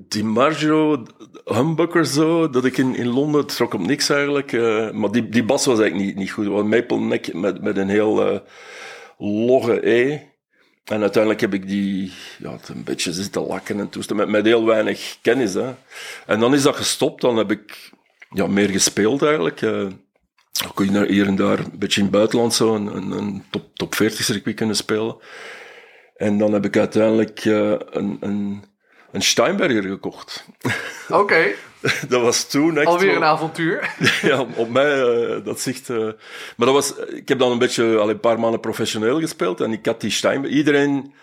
Di 0.08 0.24
Maggio 0.24 1.02
humbucker 1.44 2.06
zo, 2.06 2.50
dat 2.50 2.64
ik 2.64 2.78
in, 2.78 2.96
in 2.96 3.08
Londen 3.08 3.46
trok 3.46 3.74
op 3.74 3.80
niks 3.80 4.08
eigenlijk. 4.08 4.52
Uh, 4.52 4.90
maar 4.90 5.10
die, 5.10 5.28
die 5.28 5.44
bas 5.44 5.66
was 5.66 5.78
eigenlijk 5.78 6.08
niet, 6.08 6.16
niet 6.16 6.30
goed. 6.30 6.66
Maple 6.66 6.98
neck 6.98 7.34
met, 7.34 7.62
met 7.62 7.76
een 7.76 7.88
heel 7.88 8.32
uh, 8.32 8.38
logge 9.18 9.90
E. 9.90 10.20
En 10.84 11.00
uiteindelijk 11.00 11.40
heb 11.40 11.54
ik 11.54 11.68
die 11.68 12.12
ja, 12.38 12.52
het 12.52 12.68
een 12.68 12.84
beetje 12.84 13.12
zitten 13.12 13.46
lakken 13.46 13.78
en 13.78 13.88
toestaan, 13.88 14.16
met, 14.16 14.28
met 14.28 14.44
heel 14.44 14.64
weinig 14.64 15.18
kennis. 15.22 15.54
Hè. 15.54 15.74
En 16.26 16.40
dan 16.40 16.54
is 16.54 16.62
dat 16.62 16.76
gestopt, 16.76 17.20
dan 17.20 17.36
heb 17.36 17.50
ik 17.50 17.90
ja, 18.30 18.46
meer 18.46 18.68
gespeeld 18.68 19.22
eigenlijk. 19.22 19.60
Uh, 19.60 19.86
ook 20.68 20.82
hier 21.08 21.26
en 21.26 21.36
daar, 21.36 21.58
een 21.58 21.78
beetje 21.78 22.00
in 22.00 22.06
het 22.06 22.16
buitenland 22.16 22.54
zo, 22.54 22.74
een, 22.74 23.10
een, 23.10 23.44
top, 23.50 23.76
top 23.76 23.94
40 23.94 24.24
circuit 24.24 24.56
kunnen 24.56 24.76
spelen. 24.76 25.16
En 26.16 26.38
dan 26.38 26.52
heb 26.52 26.64
ik 26.64 26.76
uiteindelijk 26.76 27.44
uh, 27.44 27.74
een, 27.90 28.16
een, 28.20 28.64
een 29.12 29.22
Steinberger 29.22 29.82
gekocht. 29.82 30.46
Oké. 31.08 31.54
dat 32.08 32.22
was 32.22 32.50
toen 32.50 32.76
echt... 32.78 32.86
Alweer 32.86 33.16
een 33.16 33.24
avontuur. 33.24 33.94
ja, 34.22 34.46
op 34.56 34.68
mij, 34.68 35.02
uh, 35.02 35.44
dat 35.44 35.60
zicht... 35.60 35.88
Uh, 35.88 35.98
maar 36.56 36.66
dat 36.66 36.72
was... 36.72 36.94
Ik 36.94 37.28
heb 37.28 37.38
dan 37.38 37.52
een 37.52 37.58
beetje, 37.58 37.96
al 37.96 38.10
een 38.10 38.20
paar 38.20 38.40
maanden 38.40 38.60
professioneel 38.60 39.20
gespeeld. 39.20 39.60
En 39.60 39.72
ik 39.72 39.86
had 39.86 40.00
die 40.00 40.10
Steinberger... 40.10 40.56
Iedereen... 40.56 41.14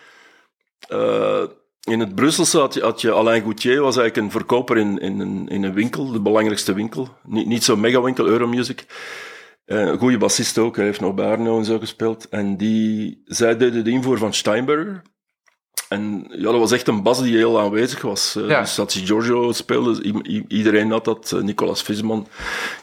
in 1.83 1.99
het 1.99 2.15
Brusselse 2.15 2.59
had 2.59 2.73
je, 2.73 2.81
had 2.81 3.01
je 3.01 3.11
Alain 3.11 3.41
Goutier, 3.41 3.81
was 3.81 3.97
eigenlijk 3.97 4.27
een 4.27 4.39
verkoper 4.39 4.77
in, 4.77 4.99
in, 4.99 5.19
een, 5.19 5.47
in 5.47 5.63
een 5.63 5.73
winkel, 5.73 6.11
de 6.11 6.21
belangrijkste 6.21 6.73
winkel. 6.73 7.09
Niet, 7.23 7.47
niet 7.47 7.63
zo'n 7.63 7.79
mega-winkel, 7.79 8.27
Euromusic. 8.27 8.85
Een 9.65 9.97
goede 9.97 10.17
bassist 10.17 10.57
ook, 10.57 10.75
hij 10.75 10.85
heeft 10.85 10.99
nog 10.99 11.13
bij 11.13 11.25
Arno 11.25 11.57
en 11.57 11.65
zo 11.65 11.79
gespeeld. 11.79 12.29
En 12.29 12.57
die, 12.57 13.21
zij 13.25 13.57
deden 13.57 13.83
de 13.83 13.91
invoer 13.91 14.17
van 14.17 14.33
Steinberger. 14.33 15.01
En 15.91 16.25
ja, 16.29 16.41
dat 16.51 16.59
was 16.59 16.71
echt 16.71 16.87
een 16.87 17.03
bas 17.03 17.21
die 17.21 17.35
heel 17.37 17.59
aanwezig 17.59 18.01
was. 18.01 18.35
Uh, 18.37 18.47
Ja. 18.47 18.59
Dus 18.59 18.73
Satsi 18.73 19.05
Giorgio 19.05 19.51
speelde, 19.51 20.03
i- 20.27 20.45
iedereen 20.47 20.91
had 20.91 21.05
dat, 21.05 21.31
uh, 21.35 21.41
Nicolas 21.41 21.81
Visman, 21.83 22.27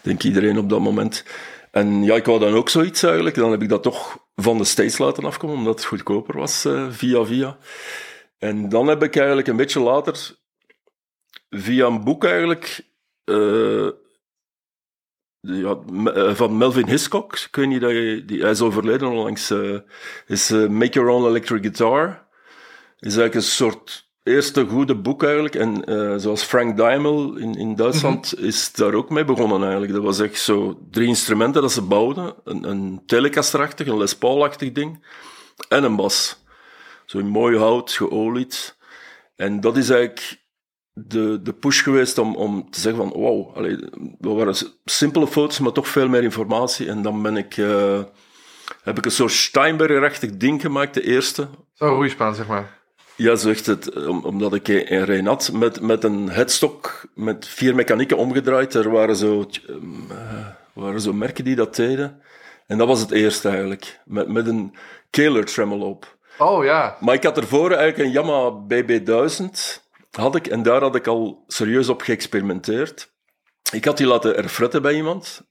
denk 0.02 0.22
iedereen 0.22 0.58
op 0.58 0.68
dat 0.68 0.80
moment. 0.80 1.24
En 1.70 2.02
ja, 2.02 2.14
ik 2.14 2.24
wou 2.24 2.38
dan 2.40 2.54
ook 2.54 2.68
zoiets 2.68 3.02
eigenlijk. 3.02 3.34
Dan 3.36 3.50
heb 3.50 3.62
ik 3.62 3.68
dat 3.68 3.82
toch 3.82 4.18
van 4.36 4.58
de 4.58 4.64
States 4.64 4.98
laten 4.98 5.24
afkomen, 5.24 5.56
omdat 5.56 5.74
het 5.74 5.84
goedkoper 5.84 6.36
was, 6.38 6.66
uh, 6.66 6.86
via 6.90 7.24
via. 7.24 7.58
En 8.38 8.68
dan 8.68 8.86
heb 8.86 9.02
ik 9.02 9.16
eigenlijk 9.16 9.48
een 9.48 9.56
beetje 9.56 9.80
later, 9.80 10.36
via 11.50 11.86
een 11.86 12.04
boek 12.04 12.24
eigenlijk, 12.24 12.80
ja, 15.40 15.78
eh, 16.14 16.34
van 16.34 16.56
Melvin 16.56 16.86
Hiscock. 16.88 17.32
Ik 17.38 17.56
weet 17.56 17.68
niet 17.68 17.80
dat 17.80 17.90
je, 17.90 18.22
die, 18.26 18.40
hij 18.40 18.50
is 18.50 18.60
overleden 18.60 19.08
onlangs. 19.08 19.50
eh, 19.50 19.76
is 20.26 20.50
eh, 20.50 20.66
Make 20.66 20.92
Your 20.92 21.08
Own 21.10 21.26
Electric 21.26 21.60
Guitar. 21.62 22.26
Is 22.98 23.16
eigenlijk 23.16 23.34
een 23.34 23.42
soort 23.42 24.08
eerste 24.22 24.66
goede 24.66 24.94
boek 24.94 25.22
eigenlijk. 25.22 25.54
En 25.54 25.84
eh, 25.84 26.14
zoals 26.16 26.42
Frank 26.42 26.76
Diamel 26.76 27.36
in, 27.36 27.54
in 27.54 27.74
Duitsland 27.74 28.38
is 28.40 28.72
daar 28.72 28.94
ook 28.94 29.10
mee 29.10 29.24
begonnen 29.24 29.62
eigenlijk. 29.62 29.92
Dat 29.92 30.02
was 30.02 30.20
echt 30.20 30.40
zo 30.40 30.78
drie 30.90 31.08
instrumenten 31.08 31.62
dat 31.62 31.72
ze 31.72 31.82
bouwden. 31.82 32.34
Een, 32.44 32.64
een 32.64 33.02
Telecaster-achtig, 33.06 33.86
een 33.86 33.98
Les 33.98 34.16
Paul-achtig 34.16 34.72
ding. 34.72 35.06
En 35.68 35.84
een 35.84 35.96
bas. 35.96 36.44
Zo 37.06 37.18
in 37.18 37.28
mooi 37.28 37.56
hout, 37.56 37.92
geolied. 37.92 38.76
En 39.36 39.60
dat 39.60 39.76
is 39.76 39.90
eigenlijk 39.90 40.40
de, 40.92 41.42
de 41.42 41.52
push 41.52 41.82
geweest 41.82 42.18
om, 42.18 42.36
om 42.36 42.70
te 42.70 42.80
zeggen 42.80 43.02
van 43.02 43.20
wow, 43.20 43.56
allee, 43.56 43.78
dat 44.18 44.36
waren 44.36 44.54
simpele 44.84 45.26
foto's, 45.26 45.58
maar 45.58 45.72
toch 45.72 45.88
veel 45.88 46.08
meer 46.08 46.22
informatie. 46.22 46.88
En 46.88 47.02
dan 47.02 47.22
ben 47.22 47.36
ik, 47.36 47.56
eh, 47.56 48.00
heb 48.82 48.98
ik 48.98 49.04
een 49.04 49.10
soort 49.10 49.32
Steinberger-achtig 49.32 50.36
ding 50.36 50.60
gemaakt, 50.60 50.94
de 50.94 51.02
eerste. 51.02 51.48
Zo'n 51.74 51.88
roeispaan, 51.88 52.34
zeg 52.34 52.46
maar. 52.46 52.77
Ja, 53.18 53.36
zo 53.36 53.48
echt 53.50 53.66
het, 53.66 54.06
om- 54.06 54.24
omdat 54.24 54.54
ik 54.54 54.68
een 54.68 55.04
rein 55.04 55.26
had, 55.26 55.50
met, 55.52 55.80
met 55.80 56.04
een 56.04 56.28
headstock 56.28 57.06
met 57.14 57.46
vier 57.46 57.74
mechanieken 57.74 58.16
omgedraaid. 58.16 58.74
Er 58.74 58.90
waren 58.90 59.16
zo, 59.16 59.46
ehm, 59.68 60.10
eh, 60.10 60.46
waren 60.72 61.00
zo 61.00 61.12
merken 61.12 61.44
die 61.44 61.56
dat 61.56 61.76
deden. 61.76 62.22
En 62.66 62.78
dat 62.78 62.86
was 62.88 63.00
het 63.00 63.10
eerste 63.10 63.48
eigenlijk, 63.48 64.00
met, 64.04 64.28
met 64.28 64.46
een 64.46 64.74
Keeler 65.10 65.44
tremolo 65.44 65.86
op. 65.88 66.16
Oh 66.38 66.64
ja. 66.64 66.96
Maar 67.00 67.14
ik 67.14 67.22
had 67.22 67.36
ervoor 67.36 67.70
eigenlijk 67.72 67.98
een 67.98 68.10
Yamaha 68.14 68.50
BB1000, 68.68 69.82
had 70.10 70.34
ik, 70.34 70.46
en 70.46 70.62
daar 70.62 70.80
had 70.80 70.94
ik 70.94 71.06
al 71.06 71.44
serieus 71.46 71.88
op 71.88 72.02
geëxperimenteerd. 72.02 73.12
Ik 73.72 73.84
had 73.84 73.96
die 73.96 74.06
laten 74.06 74.36
erfretten 74.36 74.82
bij 74.82 74.94
iemand. 74.94 75.42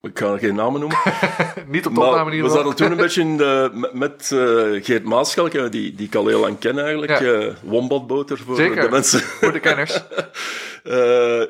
Ik 0.00 0.18
ga 0.18 0.38
geen 0.38 0.54
namen 0.54 0.80
noemen. 0.80 0.98
Niet 1.68 1.86
op 1.86 1.94
de 1.94 2.00
opname 2.00 2.36
in 2.36 2.42
we 2.42 2.48
zaten 2.50 2.76
toen 2.76 2.90
een 2.90 2.96
beetje 3.06 3.20
in 3.20 3.36
de, 3.36 3.70
met, 3.92 4.30
eh, 4.32 4.84
Geert 4.84 5.04
Maaschalk, 5.04 5.54
eh, 5.54 5.70
die, 5.70 5.94
die 5.94 6.06
ik 6.06 6.14
al 6.14 6.26
heel 6.26 6.40
lang 6.40 6.58
ken 6.58 6.78
eigenlijk. 6.78 7.18
Ja. 7.20 7.20
eh 7.40 7.54
Wombatboter 7.62 8.38
voor 8.38 8.56
Zeker. 8.56 8.82
de 8.82 8.88
mensen. 8.90 9.20
Voor 9.40 9.52
de 9.52 9.60
kenners. 9.60 10.02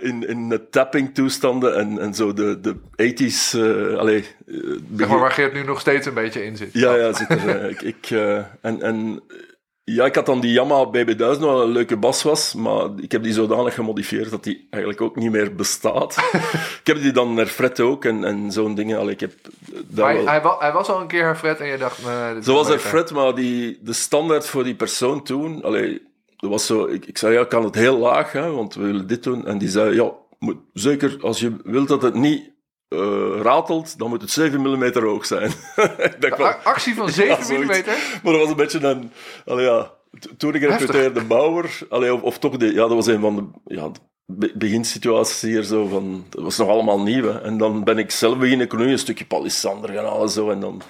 In, 0.03 0.29
in 0.29 0.49
de 0.49 0.69
tapping 0.71 1.15
toestanden 1.15 1.77
en, 1.77 1.99
en 1.99 2.15
zo 2.15 2.33
de, 2.33 2.61
de 2.61 2.75
80s. 2.75 3.59
eh 3.61 3.99
allee, 3.99 4.25
Zeg 4.97 5.09
maar 5.09 5.19
waar 5.19 5.31
Geert 5.31 5.53
nu 5.53 5.65
nog 5.65 5.81
steeds 5.81 6.07
een 6.07 6.15
beetje 6.15 6.45
in 6.45 6.57
zit. 6.57 6.69
ja, 6.73 6.95
ja, 6.95 7.13
zit 7.13 7.29
er. 7.31 7.71
ik, 7.71 7.83
ik, 7.83 8.11
en, 8.61 8.83
en 8.83 9.23
ja, 9.95 10.05
ik 10.05 10.15
had 10.15 10.27
dan 10.27 10.41
die 10.41 10.53
Yamaha 10.53 10.87
BB1000, 10.87 11.17
wat 11.41 11.61
een 11.63 11.71
leuke 11.73 11.97
bas 11.97 12.23
was, 12.23 12.55
maar 12.55 12.89
ik 12.97 13.13
heb 13.13 13.23
die 13.23 13.33
zodanig 13.33 13.75
gemodifieerd 13.75 14.31
dat 14.31 14.45
die 14.45 14.67
eigenlijk 14.71 15.03
ook 15.03 15.17
niet 15.17 15.31
meer 15.31 15.55
bestaat. 15.55 16.17
ik 16.81 16.87
heb 16.87 17.01
die 17.03 17.13
dan 17.13 17.37
herfret 17.37 17.81
ook 17.81 18.05
en, 18.05 18.25
en 18.25 18.53
zo'n 18.53 18.75
dingen. 18.75 18.99
Allee, 18.99 19.13
ik 19.13 19.21
heb 19.21 19.33
Hij, 19.95 20.15
wel- 20.17 20.27
hij, 20.27 20.43
wa- 20.43 20.57
hij 20.59 20.73
was 20.73 20.89
al 20.89 21.01
een 21.01 21.07
keer 21.07 21.25
herfret 21.25 21.61
en 21.61 21.67
je 21.67 21.79
dacht... 21.79 21.99
is 21.99 22.45
Zoals 22.45 22.67
wel 22.67 22.77
er. 22.77 22.83
Fred, 22.83 23.11
maar 23.13 23.35
die, 23.35 23.79
de 23.83 23.93
standaard 23.93 24.47
voor 24.47 24.65
die 24.65 24.75
persoon 24.75 25.23
toen, 25.23 25.63
allee, 25.63 26.03
dat 26.37 26.51
was 26.51 26.67
zo, 26.67 26.85
ik, 26.87 27.07
ik 27.07 27.19
zei, 27.19 27.35
ja, 27.35 27.45
kan 27.45 27.65
het 27.65 27.75
heel 27.75 27.99
laag, 27.99 28.33
hè, 28.33 28.51
want 28.51 28.75
we 28.75 28.83
willen 28.83 29.07
dit 29.07 29.23
doen. 29.23 29.47
En 29.47 29.59
die 29.59 29.69
zei, 29.69 29.95
ja, 29.95 30.11
moet, 30.39 30.57
zeker 30.73 31.17
als 31.21 31.41
je 31.41 31.57
wilt 31.65 31.89
dat 31.89 32.03
het 32.03 32.15
niet 32.15 32.51
ratelt, 33.43 33.99
dan 33.99 34.09
moet 34.09 34.21
het 34.21 34.31
7 34.31 34.61
mm 34.61 34.93
hoog 34.93 35.27
zijn. 35.27 35.53
actie 36.65 36.95
van 36.95 37.09
7 37.11 37.57
Ja, 37.57 37.59
mm? 37.59 37.67
maar 38.23 38.33
dat 38.33 38.41
was 38.41 38.51
een 38.51 38.57
beetje 38.57 38.85
een, 38.85 39.13
allee, 39.45 39.65
ja, 39.65 39.93
toen 40.37 40.55
ik 40.55 40.63
reputeerde 40.63 41.25
bouwer, 41.25 41.79
allee, 41.89 42.15
of, 42.15 42.23
of 42.23 42.39
toch, 42.39 42.57
de, 42.57 42.67
ja, 42.67 42.81
dat 42.81 42.93
was 42.93 43.07
een 43.07 43.21
van 43.21 43.37
de, 43.37 43.75
ja, 43.75 43.91
be- 44.27 44.53
beginsituaties 44.55 45.41
hier 45.41 45.63
zo 45.63 45.87
van, 45.87 46.27
dat 46.31 46.43
was 46.43 46.57
nog 46.59 46.69
allemaal 46.69 47.01
nieuw, 47.01 47.25
hè. 47.25 47.41
En 47.41 47.59
dan 47.59 47.85
ben 47.85 47.99
ik 47.99 48.11
zelf 48.11 48.39
beginnen 48.39 48.69
knoeien, 48.69 48.93
een 48.93 48.99
stukje 48.99 49.27
palissander 49.27 49.91
gaan 49.91 50.05
halen, 50.05 50.29
zo, 50.29 50.51
en 50.51 50.61
dan, 50.61 50.83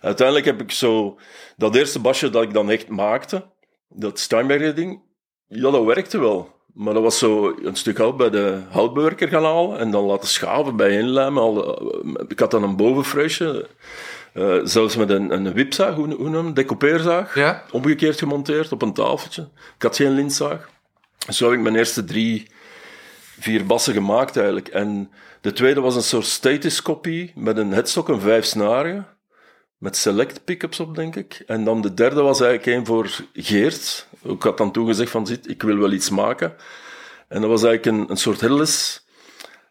uiteindelijk 0.00 0.46
heb 0.46 0.60
ik 0.60 0.70
zo, 0.70 1.18
dat 1.56 1.74
eerste 1.74 2.00
basje 2.00 2.30
dat 2.30 2.42
ik 2.42 2.52
dan 2.52 2.70
echt 2.70 2.88
maakte, 2.88 3.52
dat 3.88 4.18
Steinberger 4.18 4.74
ding, 4.74 5.02
ja, 5.46 5.70
dat 5.70 5.84
werkte 5.84 6.18
wel. 6.20 6.53
Maar 6.74 6.94
dat 6.94 7.02
was 7.02 7.18
zo 7.18 7.54
een 7.62 7.76
stuk 7.76 7.98
hout 7.98 8.16
bij 8.16 8.30
de 8.30 8.60
houtbewerker 8.70 9.28
gaan 9.28 9.44
halen 9.44 9.78
en 9.78 9.90
dan 9.90 10.04
laten 10.04 10.28
schaven 10.28 10.76
bij 10.76 10.90
inlijmen. 10.98 11.42
Al, 11.42 11.78
eh, 11.78 12.24
ik 12.28 12.38
had 12.38 12.50
dan 12.50 12.62
een 12.62 12.76
bovenfreesje, 12.76 13.68
eh, 14.32 14.56
zelfs 14.64 14.96
met 14.96 15.10
een, 15.10 15.32
een 15.32 15.52
wipzaag, 15.52 15.94
hoe, 15.94 16.14
hoe 16.14 16.28
noem 16.28 16.54
decoupeerzaag, 16.54 17.34
Ja? 17.34 17.64
omgekeerd 17.70 18.18
gemonteerd 18.18 18.72
op 18.72 18.82
een 18.82 18.92
tafeltje. 18.92 19.48
Ik 19.76 19.82
had 19.82 19.96
geen 19.96 20.14
lintzaag. 20.14 20.68
Zo 21.28 21.44
heb 21.44 21.54
ik 21.54 21.62
mijn 21.62 21.76
eerste 21.76 22.04
drie, 22.04 22.46
vier 23.40 23.66
bassen 23.66 23.94
gemaakt 23.94 24.36
eigenlijk. 24.36 24.68
En 24.68 25.10
de 25.40 25.52
tweede 25.52 25.80
was 25.80 25.96
een 25.96 26.02
soort 26.02 26.26
status 26.26 26.82
kopie 26.82 27.32
met 27.34 27.56
een 27.56 27.72
headstock, 27.72 28.08
een 28.08 28.20
vijf 28.20 28.44
snaren. 28.44 29.06
Met 29.78 29.96
select 29.96 30.44
pickups 30.44 30.80
op, 30.80 30.94
denk 30.94 31.16
ik. 31.16 31.42
En 31.46 31.64
dan 31.64 31.80
de 31.80 31.94
derde 31.94 32.22
was 32.22 32.40
eigenlijk 32.40 32.78
een 32.78 32.86
voor 32.86 33.24
Geert. 33.32 34.08
Ik 34.22 34.42
had 34.42 34.58
dan 34.58 34.72
toen 34.72 34.86
gezegd 34.86 35.10
van, 35.10 35.26
zit, 35.26 35.48
ik 35.48 35.62
wil 35.62 35.76
wel 35.76 35.92
iets 35.92 36.10
maken. 36.10 36.54
En 37.28 37.40
dat 37.40 37.50
was 37.50 37.62
eigenlijk 37.62 37.96
een, 37.96 38.10
een 38.10 38.16
soort 38.16 38.40
headless 38.40 39.04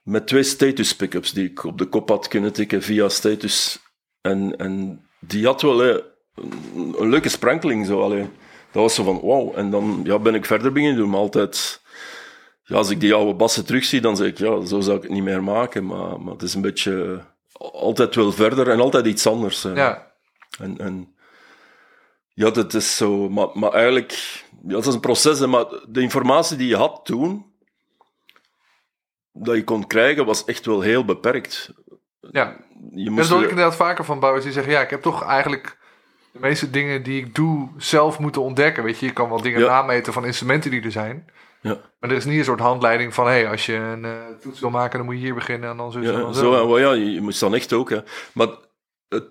met 0.03 0.27
twee 0.27 0.43
status 0.43 0.95
pickups 0.95 1.31
die 1.31 1.50
ik 1.50 1.63
op 1.63 1.77
de 1.77 1.86
kop 1.86 2.10
had 2.10 2.27
kunnen 2.27 2.53
tikken 2.53 2.81
via 2.81 3.10
status. 3.10 3.79
En, 4.22 4.55
en 4.57 5.01
die 5.19 5.45
had 5.45 5.62
wel 5.62 5.83
een, 5.83 7.10
leuke 7.10 7.29
sprankeling 7.29 7.86
zo. 7.86 8.01
Allee. 8.01 8.29
Dat 8.72 8.81
was 8.81 8.95
zo 8.95 9.03
van, 9.03 9.19
wow. 9.19 9.57
En 9.57 9.72
dan 9.72 10.01
ja, 10.03 10.19
ben 10.19 10.36
ik 10.36 10.45
verder 10.45 10.72
beginnen 10.72 10.98
doen, 10.98 11.10
maar 11.10 11.19
altijd... 11.19 11.81
Ja, 12.63 12.75
als 12.75 12.89
ik 12.89 13.00
die 13.00 13.13
oude 13.13 13.33
bassen 13.33 13.65
terugzie, 13.65 14.01
dan 14.01 14.17
zeg 14.17 14.27
ik, 14.27 14.38
ja, 14.38 14.65
zo 14.65 14.79
zou 14.79 14.98
ik 14.98 15.03
het 15.03 15.12
niet 15.12 15.24
meer 15.24 15.43
maken. 15.43 15.86
Maar, 15.86 16.22
maar 16.22 16.33
het 16.33 16.41
is 16.41 16.53
een 16.53 16.62
beetje... 16.62 17.22
Altijd 17.72 18.15
wel 18.15 18.32
verder 18.32 18.70
en 18.70 18.79
altijd 18.79 19.05
iets 19.05 19.27
anders. 19.27 19.63
hè. 19.63 19.70
Ja. 19.74 20.12
En, 20.60 20.77
en 20.77 21.15
ja, 22.34 22.50
dat 22.50 22.74
is 22.74 22.98
zo. 22.98 23.29
Maar, 23.29 23.48
maar 23.53 23.72
eigenlijk, 23.72 24.12
ja, 24.67 24.74
dat 24.74 24.86
is 24.86 24.93
een 24.93 25.00
proces. 25.00 25.39
Hè, 25.39 25.48
maar 25.48 25.65
de 25.88 26.01
informatie 26.01 26.58
die 26.58 26.67
je 26.67 26.75
had 26.77 27.01
toen, 27.03 27.46
dat 29.32 29.55
je 29.55 29.63
kon 29.63 29.88
krijgen 29.88 30.25
was 30.25 30.46
echt 30.46 30.65
wel 30.65 30.82
heel 30.82 31.05
beperkt. 31.05 31.74
Ja. 32.32 32.55
Je 32.93 33.03
Dat 33.03 33.13
moest, 33.13 33.29
hoor 33.29 33.43
ik 33.43 33.50
inderdaad 33.50 33.75
vaker 33.75 34.05
van 34.05 34.20
bouwers 34.20 34.43
die 34.43 34.53
zeggen... 34.53 34.74
ja, 34.74 34.82
ik 34.82 34.89
heb 34.89 35.01
toch 35.01 35.24
eigenlijk 35.24 35.77
de 36.32 36.39
meeste 36.39 36.70
dingen 36.70 37.03
die 37.03 37.25
ik 37.25 37.36
doe 37.36 37.70
zelf 37.77 38.20
moeten 38.20 38.41
ontdekken. 38.41 38.84
Weet 38.84 39.00
je, 39.00 39.05
je 39.05 39.13
kan 39.13 39.29
wel 39.29 39.41
dingen 39.41 39.60
Ja. 39.60 39.67
nameten 39.67 40.13
van 40.13 40.25
instrumenten 40.25 40.72
die 40.72 40.82
er 40.82 40.91
zijn. 40.91 41.25
Ja. 41.63 41.77
Maar 42.00 42.10
er 42.10 42.15
is 42.15 42.25
niet 42.25 42.38
een 42.38 42.43
soort 42.43 42.60
handleiding 42.60 43.13
van... 43.13 43.25
hé, 43.25 43.32
hey, 43.32 43.50
als 43.50 43.65
je 43.65 43.74
een 43.74 44.05
eh, 44.05 44.12
toets 44.41 44.60
wil 44.60 44.70
maken, 44.70 44.98
dan 44.98 45.05
moet 45.05 45.15
je 45.15 45.22
hier 45.22 45.34
beginnen 45.34 45.70
en 45.70 45.77
dan 45.77 45.91
zo. 45.91 46.00
en 46.00 46.03
Ja, 46.03 46.12
dan 46.12 46.36
zo, 46.36 46.51
wel, 46.51 46.79
ja, 46.79 46.91
je 46.91 47.22
moest 47.22 47.39
dan 47.39 47.55
echt 47.55 47.74
ook. 47.74 47.89
Hè. 47.89 48.00
Maar 48.34 48.48
het, 49.10 49.24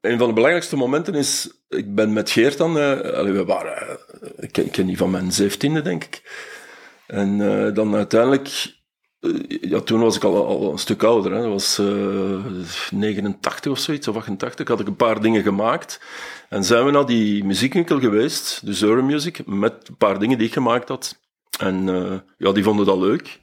een 0.00 0.18
van 0.18 0.28
de 0.28 0.34
belangrijkste 0.34 0.76
momenten 0.76 1.14
is... 1.14 1.50
Ik 1.68 1.94
ben 1.94 2.12
met 2.12 2.30
Geert 2.30 2.58
dan... 2.58 2.70
allee, 3.14 3.32
we 3.32 3.44
waren... 3.44 3.88
eh, 3.88 3.96
ik, 4.36 4.72
ken, 4.72 4.86
die 4.86 4.96
van 4.96 5.10
mijn 5.10 5.32
zeventiende, 5.32 5.82
denk 5.82 6.04
ik. 6.04 6.22
En 7.06 7.38
dan 7.74 7.94
uiteindelijk... 7.94 8.74
ja, 9.48 9.80
toen 9.80 10.00
was 10.00 10.16
ik 10.16 10.24
al, 10.24 10.46
al 10.46 10.72
een 10.72 10.78
stuk 10.78 11.02
ouder. 11.02 11.32
Hè. 11.32 11.40
Dat 11.40 11.50
was 11.50 11.78
eh 11.78 12.44
89 12.90 13.72
of 13.72 13.78
zoiets, 13.78 14.08
of 14.08 14.16
88. 14.16 14.68
Had 14.68 14.80
ik 14.80 14.86
een 14.86 14.96
paar 14.96 15.20
dingen 15.20 15.42
gemaakt. 15.42 16.00
En 16.48 16.64
zijn 16.64 16.84
we 16.84 16.90
naar 16.90 17.06
die 17.06 17.44
muziekwinkel 17.44 18.00
geweest, 18.00 18.66
de 18.66 18.74
Zure 18.74 19.02
Music, 19.02 19.46
met 19.46 19.88
een 19.88 19.96
paar 19.96 20.18
dingen 20.18 20.38
die 20.38 20.46
ik 20.46 20.52
gemaakt 20.52 20.88
had. 20.88 21.20
En 21.58 21.88
eh, 21.88 22.18
ja, 22.38 22.52
die 22.52 22.64
vonden 22.64 22.86
dat 22.86 22.98
leuk. 22.98 23.40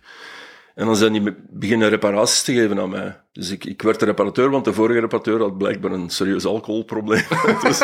En 0.76 0.86
dan 0.86 0.96
zijn 0.96 1.14
die 1.14 1.36
beginnen 1.50 1.90
reparaties 1.90 2.42
te 2.44 2.54
geven 2.54 2.80
aan 2.80 2.90
mij. 2.90 3.20
Dus 3.32 3.50
ik, 3.50 3.66
ik 3.66 3.82
werd 3.82 4.00
de 4.00 4.06
reparateur, 4.06 4.50
want 4.50 4.66
de 4.66 4.74
vorige 4.74 5.00
reparateur 5.00 5.40
had 5.40 5.58
blijkbaar 5.58 5.92
een 5.92 6.10
serieus 6.10 6.46
alcoholprobleem. 6.46 7.24
dus, 7.64 7.84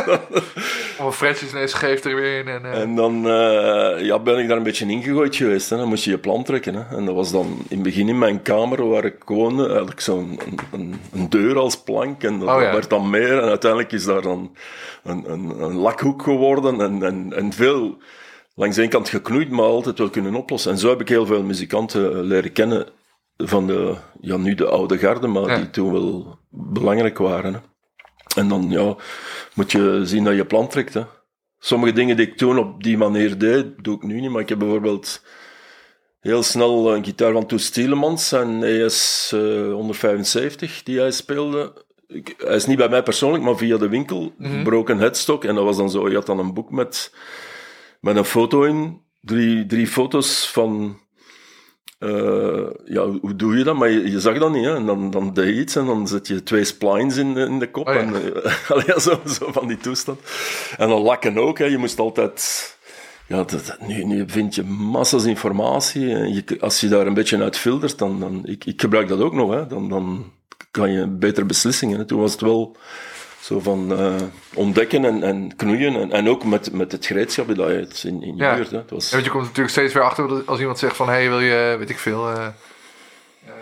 Of 0.99 1.15
fretjes 1.17 1.51
ineens 1.51 1.73
geeft 1.73 2.05
er 2.05 2.15
weer 2.15 2.39
in. 2.39 2.47
En, 2.47 2.65
eh, 2.65 2.81
en 2.81 2.95
dan 2.95 3.27
eh, 3.27 4.05
ja, 4.05 4.19
ben 4.19 4.37
ik 4.37 4.47
daar 4.47 4.57
een 4.57 4.63
beetje 4.63 4.85
ingegooid 4.85 5.35
geweest. 5.35 5.69
Hè. 5.69 5.77
Dan 5.77 5.87
moest 5.87 6.03
je 6.03 6.11
je 6.11 6.17
plan 6.17 6.43
trekken. 6.43 6.75
Hè. 6.75 6.95
En 6.97 7.05
dat 7.05 7.15
was 7.15 7.31
dan 7.31 7.45
in 7.45 7.75
het 7.75 7.83
begin 7.83 8.09
in 8.09 8.17
mijn 8.17 8.41
kamer 8.41 8.87
waar 8.89 9.05
ik 9.05 9.23
woonde, 9.25 9.67
eigenlijk 9.67 9.99
zo'n 9.99 10.39
een, 10.45 10.59
een, 10.71 10.95
een 11.13 11.29
deur 11.29 11.57
als 11.57 11.77
plank. 11.77 12.23
En 12.23 12.39
dat, 12.39 12.49
Oh, 12.49 12.61
ja. 12.61 12.71
werd 12.71 12.89
dan 12.89 13.09
meer. 13.09 13.41
En 13.41 13.49
uiteindelijk 13.49 13.91
is 13.91 14.05
daar 14.05 14.21
dan 14.21 14.55
een, 15.03 15.31
een, 15.31 15.61
een 15.61 15.75
lakhoek 15.75 16.21
geworden. 16.23 16.81
En, 16.81 17.03
en, 17.03 17.33
en 17.33 17.53
veel 17.53 17.97
langs 18.55 18.77
ene 18.77 18.87
kant 18.87 19.09
geknoeid, 19.09 19.49
maar 19.49 19.65
altijd 19.65 19.97
wel 19.97 20.09
kunnen 20.09 20.35
oplossen. 20.35 20.71
En 20.71 20.77
zo 20.77 20.89
heb 20.89 21.01
ik 21.01 21.09
heel 21.09 21.25
veel 21.25 21.43
muzikanten 21.43 22.13
eh, 22.13 22.21
leren 22.23 22.51
kennen 22.51 22.87
van 23.37 23.67
de, 23.67 23.95
ja, 24.21 24.37
nu 24.37 24.53
de 24.55 24.65
oude 24.67 24.97
garde, 24.97 25.27
maar 25.27 25.49
Ja. 25.49 25.55
die 25.57 25.69
toen 25.69 25.91
wel 25.91 26.37
belangrijk 26.49 27.17
waren. 27.17 27.53
Hè. 27.53 27.59
En 28.41 28.47
dan 28.47 28.65
ja, 28.69 28.95
moet 29.53 29.71
je 29.71 30.01
zien 30.03 30.23
dat 30.23 30.35
je 30.35 30.45
plan 30.45 30.67
trekt. 30.67 30.93
Hè. 30.93 31.01
Sommige 31.59 31.93
dingen 31.93 32.17
die 32.17 32.27
ik 32.27 32.37
toen 32.37 32.57
op 32.57 32.83
die 32.83 32.97
manier 32.97 33.37
deed, 33.37 33.65
doe 33.83 33.95
ik 33.95 34.03
nu 34.03 34.19
niet. 34.21 34.29
Maar 34.29 34.41
ik 34.41 34.49
heb 34.49 34.59
bijvoorbeeld 34.59 35.23
heel 36.19 36.43
snel 36.43 36.95
een 36.95 37.03
gitaar 37.05 37.31
van 37.31 37.45
Toet 37.45 37.61
Stielemans, 37.61 38.31
een 38.31 38.63
ES 38.63 39.31
eh, 39.33 39.71
175, 39.71 40.83
die 40.83 40.99
hij 40.99 41.11
speelde. 41.11 41.83
Ik, 42.07 42.33
hij 42.37 42.55
is 42.55 42.65
niet 42.65 42.77
bij 42.77 42.89
mij 42.89 43.03
persoonlijk, 43.03 43.43
maar 43.43 43.57
via 43.57 43.77
de 43.77 43.89
winkel. 43.89 44.33
Mhm. 44.37 44.63
Broken 44.63 44.97
Headstock. 44.97 45.43
En 45.43 45.55
dat 45.55 45.63
was 45.63 45.77
dan 45.77 45.89
zo, 45.89 46.09
je 46.09 46.15
had 46.15 46.25
dan 46.25 46.39
een 46.39 46.53
boek 46.53 46.71
met, 46.71 47.13
met 48.05 48.15
een 48.15 48.25
foto 48.25 48.63
in. 48.63 49.01
Drie, 49.21 49.65
drie 49.65 49.87
foto's 49.87 50.51
van... 50.51 50.99
eh, 51.99 52.67
ja, 52.85 53.05
hoe 53.21 53.35
doe 53.35 53.57
je 53.57 53.63
dat? 53.63 53.75
Maar 53.75 53.89
je, 53.89 54.11
je 54.11 54.19
zag 54.19 54.37
dat 54.37 54.51
niet, 54.51 54.65
hè? 54.65 54.75
En 54.75 54.85
dan, 54.85 55.11
dan 55.11 55.33
deed 55.33 55.45
je 55.45 55.61
iets 55.61 55.75
en 55.75 55.85
dan 55.85 56.07
zet 56.07 56.27
je 56.27 56.43
twee 56.43 56.63
splines 56.63 57.17
in 57.17 57.33
de, 57.33 57.41
in 57.41 57.59
de 57.59 57.71
kop. 57.71 57.87
Oh 57.87 57.93
ja. 57.93 57.99
en, 57.99 58.43
eh, 58.43 58.69
allee, 58.71 58.99
zo, 59.01 59.21
zo 59.25 59.51
van 59.51 59.67
die 59.67 59.77
toestand. 59.77 60.19
En 60.77 60.89
dan 60.89 61.01
lakken 61.01 61.37
ook, 61.37 61.57
hè. 61.57 61.65
Je 61.65 61.77
moest 61.77 61.99
altijd... 61.99 62.73
Ja, 63.27 63.43
dat, 63.43 63.77
nu, 63.87 64.03
nu 64.03 64.23
vind 64.27 64.55
je 64.55 64.63
massa's 64.63 65.25
informatie. 65.25 66.15
En 66.15 66.33
je, 66.33 66.43
als 66.59 66.79
je 66.79 66.87
daar 66.87 67.07
een 67.07 67.13
beetje 67.13 67.41
uit 67.43 67.57
filtert, 67.57 67.97
dan... 67.97 68.19
dan 68.19 68.45
ik, 68.45 68.65
ik 68.65 68.81
gebruik 68.81 69.07
dat 69.07 69.19
ook 69.19 69.33
nog, 69.33 69.51
hè. 69.51 69.67
Dan, 69.67 69.89
dan 69.89 70.31
kan 70.71 70.91
je 70.91 71.07
betere 71.07 71.45
beslissingen. 71.45 71.97
Hè. 71.97 72.05
Toen 72.05 72.19
was 72.19 72.31
het 72.31 72.41
wel 72.41 72.77
zo 73.45 73.59
van 73.59 73.97
eh, 73.97 74.15
ontdekken 74.53 75.05
en, 75.05 75.23
en 75.23 75.55
knoeien. 75.55 75.95
En, 75.95 76.11
en 76.11 76.29
ook 76.29 76.43
met, 76.43 76.71
met 76.71 76.91
het 76.91 77.05
gereedschap 77.05 77.47
dat 77.47 77.57
je 77.67 77.73
het 77.73 78.03
in, 78.05 78.21
in 78.23 78.35
je 78.35 78.43
Ja. 78.43 78.55
buurt. 78.55 78.71
Was, 78.89 79.05
Ja, 79.05 79.11
want 79.11 79.25
je 79.25 79.31
komt 79.31 79.43
natuurlijk 79.43 79.69
steeds 79.69 79.93
weer 79.93 80.03
achter 80.03 80.43
als 80.45 80.59
iemand 80.59 80.79
zegt 80.79 80.95
van... 80.95 81.07
hé, 81.07 81.13
hey, 81.13 81.29
wil 81.29 81.39
je, 81.39 81.75
weet 81.79 81.89
ik 81.89 81.99
veel... 81.99 82.29
eh, 82.29 82.45
eh, 82.45 83.53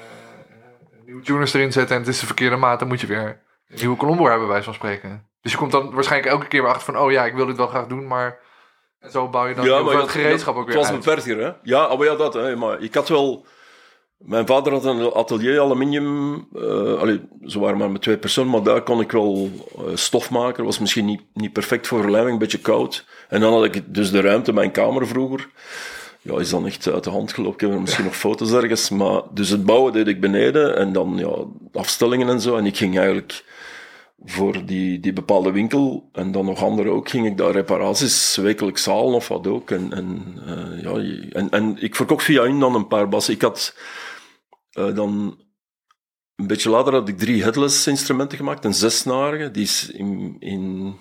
nieuwe 1.05 1.21
tuners 1.21 1.53
erin 1.53 1.71
zetten 1.71 1.95
en 1.95 2.01
het 2.01 2.11
is 2.11 2.19
de 2.19 2.25
verkeerde 2.25 2.55
maat... 2.55 2.79
dan 2.79 2.87
moet 2.87 3.01
je 3.01 3.07
weer 3.07 3.41
een 3.67 3.79
nieuwe 3.79 3.97
Colombo 3.97 4.25
hebben, 4.27 4.47
bij 4.47 4.63
van 4.63 4.73
spreken. 4.73 5.27
Dus 5.41 5.51
je 5.51 5.57
komt 5.57 5.71
dan 5.71 5.93
waarschijnlijk 5.93 6.31
elke 6.33 6.47
keer 6.47 6.61
weer 6.61 6.71
achter 6.71 6.93
van... 6.93 7.03
oh 7.03 7.11
ja, 7.11 7.25
ik 7.25 7.33
wil 7.33 7.45
dit 7.45 7.57
wel 7.57 7.67
graag 7.67 7.87
doen, 7.87 8.07
maar... 8.07 8.39
En 8.99 9.11
zo 9.11 9.29
bouw 9.29 9.47
je 9.47 9.55
dan 9.55 9.65
je 9.65 9.97
het 9.97 10.09
gereedschap 10.09 10.55
ook 10.55 10.65
weer 10.65 10.75
Het 10.75 10.83
was 10.83 10.93
uit. 10.93 11.03
beperkter, 11.03 11.37
hè? 11.37 11.51
Ja, 11.63 11.95
maar 11.95 12.05
ja, 12.07 12.15
dat. 12.15 12.33
Hè. 12.33 12.55
Maar 12.55 12.81
ik 12.81 12.93
had 12.93 13.09
wel... 13.09 13.45
Mijn 14.17 14.47
vader 14.47 14.73
had 14.73 14.85
een 14.85 15.11
atelier 15.13 15.59
aluminium. 15.59 16.47
eh 16.55 16.99
allee, 16.99 17.21
ze 17.45 17.59
waren 17.59 17.77
maar 17.77 17.91
met 17.91 18.01
twee 18.01 18.17
personen, 18.17 18.51
maar 18.51 18.63
daar 18.63 18.81
kon 18.81 18.99
ik 18.99 19.11
wel 19.11 19.49
eh, 19.77 19.83
stof 19.93 20.29
maken. 20.29 20.63
Was 20.63 20.79
misschien 20.79 21.05
niet, 21.05 21.21
niet 21.33 21.53
perfect 21.53 21.87
voor 21.87 22.01
verlijming, 22.01 22.33
een 22.33 22.39
beetje 22.39 22.59
koud. 22.59 23.05
En 23.29 23.39
dan 23.39 23.53
had 23.53 23.65
ik 23.65 23.93
dus 23.93 24.11
de 24.11 24.21
ruimte, 24.21 24.53
mijn 24.53 24.71
kamer 24.71 25.07
vroeger. 25.07 25.49
Ja, 26.21 26.39
is 26.39 26.49
dan 26.49 26.65
echt 26.65 26.87
uit 26.91 27.03
de 27.03 27.09
hand 27.09 27.33
gelopen. 27.33 27.53
Ik 27.53 27.61
heb 27.61 27.71
er 27.71 27.81
misschien 27.81 28.05
nog 28.11 28.15
foto's 28.15 28.51
ergens. 28.51 28.89
Maar, 28.89 29.21
dus 29.31 29.49
het 29.49 29.65
bouwen 29.65 29.93
deed 29.93 30.07
ik 30.07 30.21
beneden 30.21 30.77
en 30.77 30.93
dan 30.93 31.13
ja, 31.17 31.35
afstellingen 31.79 32.29
en 32.29 32.41
zo. 32.41 32.57
En 32.57 32.65
ik 32.65 32.77
ging 32.77 32.97
eigenlijk 32.97 33.43
voor 34.17 34.65
die, 34.65 34.99
die 34.99 35.13
bepaalde 35.13 35.51
winkel 35.51 36.09
en 36.11 36.31
dan 36.31 36.45
nog 36.45 36.63
andere 36.63 36.89
ook, 36.89 37.09
ging 37.09 37.27
ik 37.27 37.37
daar 37.37 37.51
reparaties 37.51 38.35
wekelijks 38.35 38.85
halen 38.85 39.13
of 39.13 39.27
wat 39.27 39.47
ook. 39.47 39.71
En, 39.71 39.93
en, 39.93 40.37
eh, 40.45 40.81
ja, 40.81 40.91
en, 41.29 41.49
en 41.49 41.77
ik 41.81 41.95
verkocht 41.95 42.23
via 42.23 42.43
hun 42.43 42.59
dan 42.59 42.75
een 42.75 42.87
paar 42.87 43.09
bassen. 43.09 43.33
Ik 43.33 43.41
had 43.41 43.75
eh, 44.71 44.95
dan 44.95 45.37
een 46.35 46.47
beetje 46.47 46.69
later 46.69 46.93
had 46.93 47.07
ik 47.07 47.17
drie 47.17 47.43
headless 47.43 47.87
instrumenten 47.87 48.37
gemaakt, 48.37 48.65
een 48.65 48.73
zesnarige, 48.73 49.51
die 49.51 49.63
is 49.63 49.89
in, 49.89 50.35
in, 50.39 50.95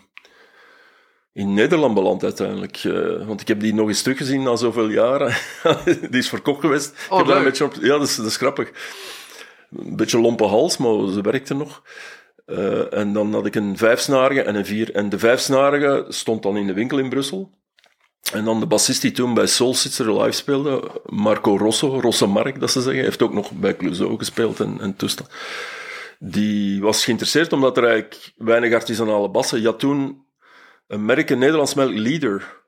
in 1.33 1.55
Nederland 1.55 1.95
beland 1.95 2.25
uiteindelijk. 2.25 2.77
eh, 2.77 3.27
want 3.27 3.41
ik 3.41 3.49
heb 3.49 3.61
die 3.61 3.75
nog 3.75 3.89
eens 3.89 4.03
teruggezien 4.03 4.43
na 4.43 4.57
zoveel 4.57 4.89
jaren. 4.89 5.35
die 6.11 6.19
is 6.21 6.29
verkocht 6.29 6.61
geweest. 6.61 6.89
ik 6.89 7.13
Oh, 7.13 7.19
heb 7.19 7.27
daar 7.27 7.37
een 7.37 7.45
beetje 7.45 7.65
op, 7.65 7.75
ja, 7.75 7.99
dat 7.99 8.09
is, 8.09 8.17
dat 8.17 8.27
is 8.27 8.37
grappig. 8.37 8.71
Een 9.71 9.97
beetje 9.97 10.21
lompe 10.21 10.45
hals, 10.45 10.77
maar 10.77 11.09
ze 11.13 11.21
werkte 11.21 11.55
nog. 11.55 11.83
Eh, 12.47 12.93
en 12.95 13.13
dan 13.13 13.33
had 13.33 13.47
ik 13.47 13.55
een 13.55 13.77
vijfsnarige 13.77 14.43
en 14.43 14.55
een 14.55 14.67
vier. 14.67 14.95
En 14.95 15.09
de 15.09 15.19
vijfsnarige 15.19 16.05
stond 16.09 16.43
dan 16.43 16.57
in 16.57 16.67
de 16.67 16.73
winkel 16.73 16.99
in 16.99 17.09
Brussel. 17.09 17.51
En 18.33 18.45
dan 18.45 18.61
de 18.61 18.67
bassist 18.67 19.03
die 19.03 19.13
toen 19.13 19.35
bij 19.35 19.47
Soul 19.47 19.75
Sister 19.75 20.21
live 20.23 20.33
speelde, 20.33 21.01
Marco 21.07 21.57
Rosso, 21.57 22.01
Rosse 22.01 22.27
Mark, 22.27 22.61
dat 22.61 22.71
ze 22.71 22.81
zeggen, 22.81 23.03
heeft 23.03 23.23
ook 23.23 23.33
nog 23.33 23.51
bij 23.51 23.77
Clouseau 23.77 24.19
gespeeld 24.19 24.61
en, 24.61 24.81
en 24.81 24.97
toestand. 24.97 25.31
Die 26.19 26.81
was 26.81 27.05
geïnteresseerd 27.05 27.53
omdat 27.53 27.77
er 27.77 27.85
eigenlijk 27.85 28.33
weinig 28.37 28.73
artisanale 28.75 29.31
bassen. 29.31 29.61
Je 29.61 29.67
had 29.67 29.79
toen 29.79 30.27
een 30.87 31.05
merk, 31.05 31.31
een 31.31 31.39
Nederlands 31.39 31.75
merk, 31.75 31.91
Leader. 31.99 32.61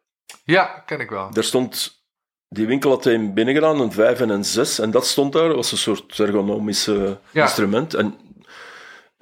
Ja, 0.45 0.83
ken 0.87 1.01
ik 1.01 1.11
wel. 1.11 1.31
Daar 1.33 1.45
stond, 1.45 2.05
die 2.49 2.67
winkel 2.67 2.91
had 2.91 3.05
hij 3.05 3.33
binnengedaan, 3.33 3.81
een 3.81 3.93
5 3.93 4.21
en 4.21 4.29
een 4.29 4.45
6. 4.45 4.79
En 4.79 4.91
dat 4.91 5.07
stond 5.07 5.33
daar, 5.33 5.47
dat 5.47 5.57
was 5.57 5.73
een 5.73 5.79
soort 5.79 6.19
ergonomische 6.19 7.19
Ja. 7.31 7.43
instrument. 7.43 7.95
En, 7.95 8.15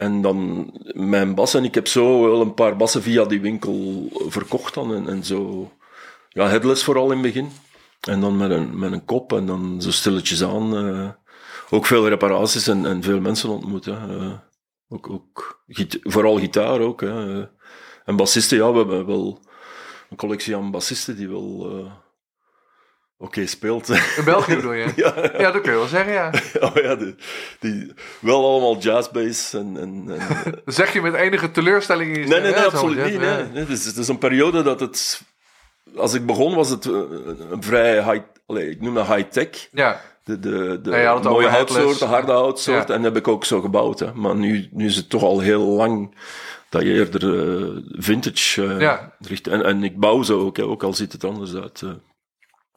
en 0.02 0.22
dan 0.22 0.70
mijn 0.92 1.34
bas. 1.34 1.54
En 1.54 1.64
ik 1.64 1.74
heb 1.74 1.86
zo 1.86 2.22
wel 2.22 2.40
een 2.40 2.54
paar 2.54 2.76
bassen 2.76 3.02
via 3.02 3.24
die 3.24 3.40
winkel 3.40 4.08
verkocht 4.28 4.74
dan. 4.74 4.94
En, 4.94 5.08
en 5.08 5.24
zo, 5.24 5.70
ja, 6.28 6.48
headless 6.48 6.84
vooral 6.84 7.04
in 7.10 7.18
het 7.18 7.22
begin. 7.22 7.50
En 8.00 8.20
dan 8.20 8.36
met 8.36 8.50
een, 8.50 8.78
met 8.78 8.92
een 8.92 9.04
kop 9.04 9.32
en 9.32 9.46
dan 9.46 9.82
zo 9.82 9.90
stilletjes 9.90 10.42
aan. 10.44 10.76
eh, 10.76 11.10
ook 11.70 11.86
veel 11.86 12.08
reparaties 12.08 12.66
en, 12.68 12.86
en 12.86 13.02
veel 13.02 13.20
mensen 13.20 13.48
ontmoet. 13.50 13.86
Eh, 13.86 14.32
ook, 14.88 15.10
ook, 15.10 15.62
vooral 16.02 16.38
gitaar 16.38 16.80
ook. 16.80 17.00
Hè. 17.00 17.40
Eh, 17.40 17.46
En 18.04 18.16
bassisten, 18.16 18.56
ja, 18.58 18.70
we 18.72 18.78
hebben 18.78 19.06
wel 19.06 19.40
een 20.10 20.16
collectie 20.16 20.56
aan 20.56 20.70
bassisten 20.70 21.16
die 21.16 21.28
wel 21.28 21.70
oké 23.22 23.46
speelt. 23.46 23.88
In 23.88 24.24
België 24.24 24.54
bedoel 24.54 24.72
je? 24.72 24.92
ja, 24.96 25.14
Ja, 25.38 25.50
dat 25.50 25.60
kun 25.62 25.72
je 25.72 25.78
wel 25.78 25.86
zeggen, 25.86 26.12
ja. 26.12 26.30
oh 26.66 26.74
ja 26.74 26.94
die, 26.96 27.14
die, 27.60 27.92
wel 28.20 28.46
allemaal 28.46 28.78
jazzbass 28.78 29.54
en... 29.54 29.76
en, 29.76 30.04
en 30.08 30.20
Dat 30.64 30.74
zeg 30.74 30.92
je 30.92 31.00
met 31.02 31.14
enige 31.14 31.50
teleurstelling 31.50 32.16
in 32.16 32.28
nee, 32.28 32.40
nee, 32.40 32.52
nee, 32.54 32.64
absoluut 32.64 33.04
niet. 33.10 33.20
Nee, 33.20 33.44
nee. 33.44 33.60
Het, 33.60 33.68
is, 33.68 33.84
het 33.84 33.96
is 33.96 34.08
een 34.08 34.18
periode 34.18 34.62
dat 34.62 34.80
het... 34.80 35.22
Als 35.96 36.14
ik 36.14 36.26
begon 36.26 36.54
was 36.54 36.68
het 36.68 36.86
eh, 36.86 36.92
een 37.50 37.62
vrij 37.62 37.94
high... 38.02 38.24
Allee, 38.46 38.70
ik 38.70 38.80
noem 38.80 38.94
dat 38.94 39.06
high-tech. 39.06 39.68
Ja, 39.72 40.00
De, 40.24 40.38
de, 40.38 40.78
de 40.82 41.18
mooie 41.22 41.48
houtsoorten, 41.48 42.08
harde 42.08 42.32
houtsoorten. 42.32 42.88
Ja. 42.88 42.94
En 42.94 43.02
dat 43.02 43.14
heb 43.14 43.22
ik 43.26 43.28
ook 43.28 43.44
zo 43.44 43.60
gebouwd. 43.60 43.98
Hè. 43.98 44.14
Maar 44.14 44.36
nu, 44.36 44.68
nu 44.70 44.86
is 44.86 44.96
het 44.96 45.10
toch 45.10 45.22
al 45.22 45.40
heel 45.40 45.62
lang 45.62 46.14
dat 46.68 46.82
je 46.82 46.92
eerder 46.92 47.22
eh, 47.62 47.82
vintage 47.90 48.64
eh, 48.66 48.80
Ja. 48.80 49.12
richt. 49.20 49.46
En, 49.46 49.64
en 49.64 49.84
ik 49.84 49.98
bouw 49.98 50.22
zo 50.22 50.40
ook, 50.40 50.56
hè, 50.56 50.62
ook 50.62 50.82
al 50.82 50.94
ziet 50.94 51.12
het 51.12 51.24
anders 51.24 51.54
uit. 51.54 51.82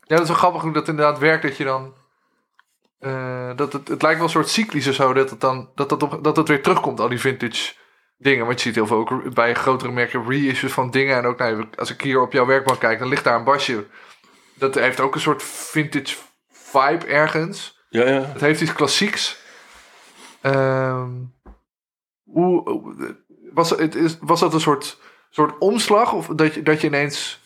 Ja, 0.08 0.16
dat 0.16 0.22
is 0.22 0.28
wel 0.28 0.38
grappig 0.38 0.62
hoe 0.62 0.74
dat 0.74 0.88
inderdaad 0.88 1.20
werkt. 1.20 1.44
Dat 1.44 1.58
je 1.58 1.64
dan. 1.64 1.94
eh, 3.00 3.56
dat 3.56 3.74
het, 3.74 3.88
het 3.88 4.02
lijkt 4.02 4.18
wel 4.18 4.26
een 4.28 4.34
soort 4.34 4.50
cyclisch 4.50 4.88
of 4.88 4.94
zo. 4.96 5.14
Dat 5.14 5.30
het 5.30 5.42
dan. 5.42 5.70
Dat, 5.76 5.90
dat, 5.90 6.04
op, 6.04 6.24
dat 6.24 6.38
het 6.38 6.48
weer 6.48 6.62
terugkomt, 6.64 7.00
al 7.00 7.10
die 7.10 7.20
vintage 7.20 7.74
dingen. 8.18 8.46
Want 8.46 8.58
je 8.62 8.66
ziet 8.68 8.76
heel 8.76 8.88
veel 8.88 8.98
ook 8.98 9.34
bij 9.34 9.54
grotere 9.54 9.92
merken 9.92 10.30
reissues 10.30 10.74
van 10.74 10.92
dingen. 10.92 11.18
En 11.18 11.26
ook 11.26 11.38
nou, 11.38 11.66
als 11.76 11.92
ik 11.94 12.02
hier 12.02 12.22
op 12.22 12.32
jouw 12.34 12.46
werkbank 12.46 12.80
kijk, 12.80 13.00
dan 13.00 13.08
ligt 13.08 13.24
daar 13.24 13.36
een 13.38 13.44
basje. 13.44 13.86
Dat 14.54 14.76
heeft 14.76 15.00
ook 15.00 15.16
een 15.16 15.22
soort 15.22 15.44
vintage 15.44 16.16
vibe 16.52 17.06
ergens. 17.06 17.84
Ja, 17.90 18.04
ja. 18.08 18.22
Het 18.22 18.42
heeft 18.42 18.62
iets 18.62 18.74
klassieks. 18.74 19.38
Ehm, 20.42 21.10
hoe, 22.24 22.70
hoe- 22.70 23.16
was, 23.54 23.70
het, 23.70 23.96
is, 23.96 24.18
was 24.20 24.40
dat 24.40 24.54
een 24.54 24.60
soort, 24.62 24.98
soort 25.30 25.58
omslag? 25.58 26.14
Of 26.14 26.28
dat 26.28 26.54
je, 26.54 26.64
dat 26.64 26.82
je 26.82 26.88
ineens... 26.88 27.44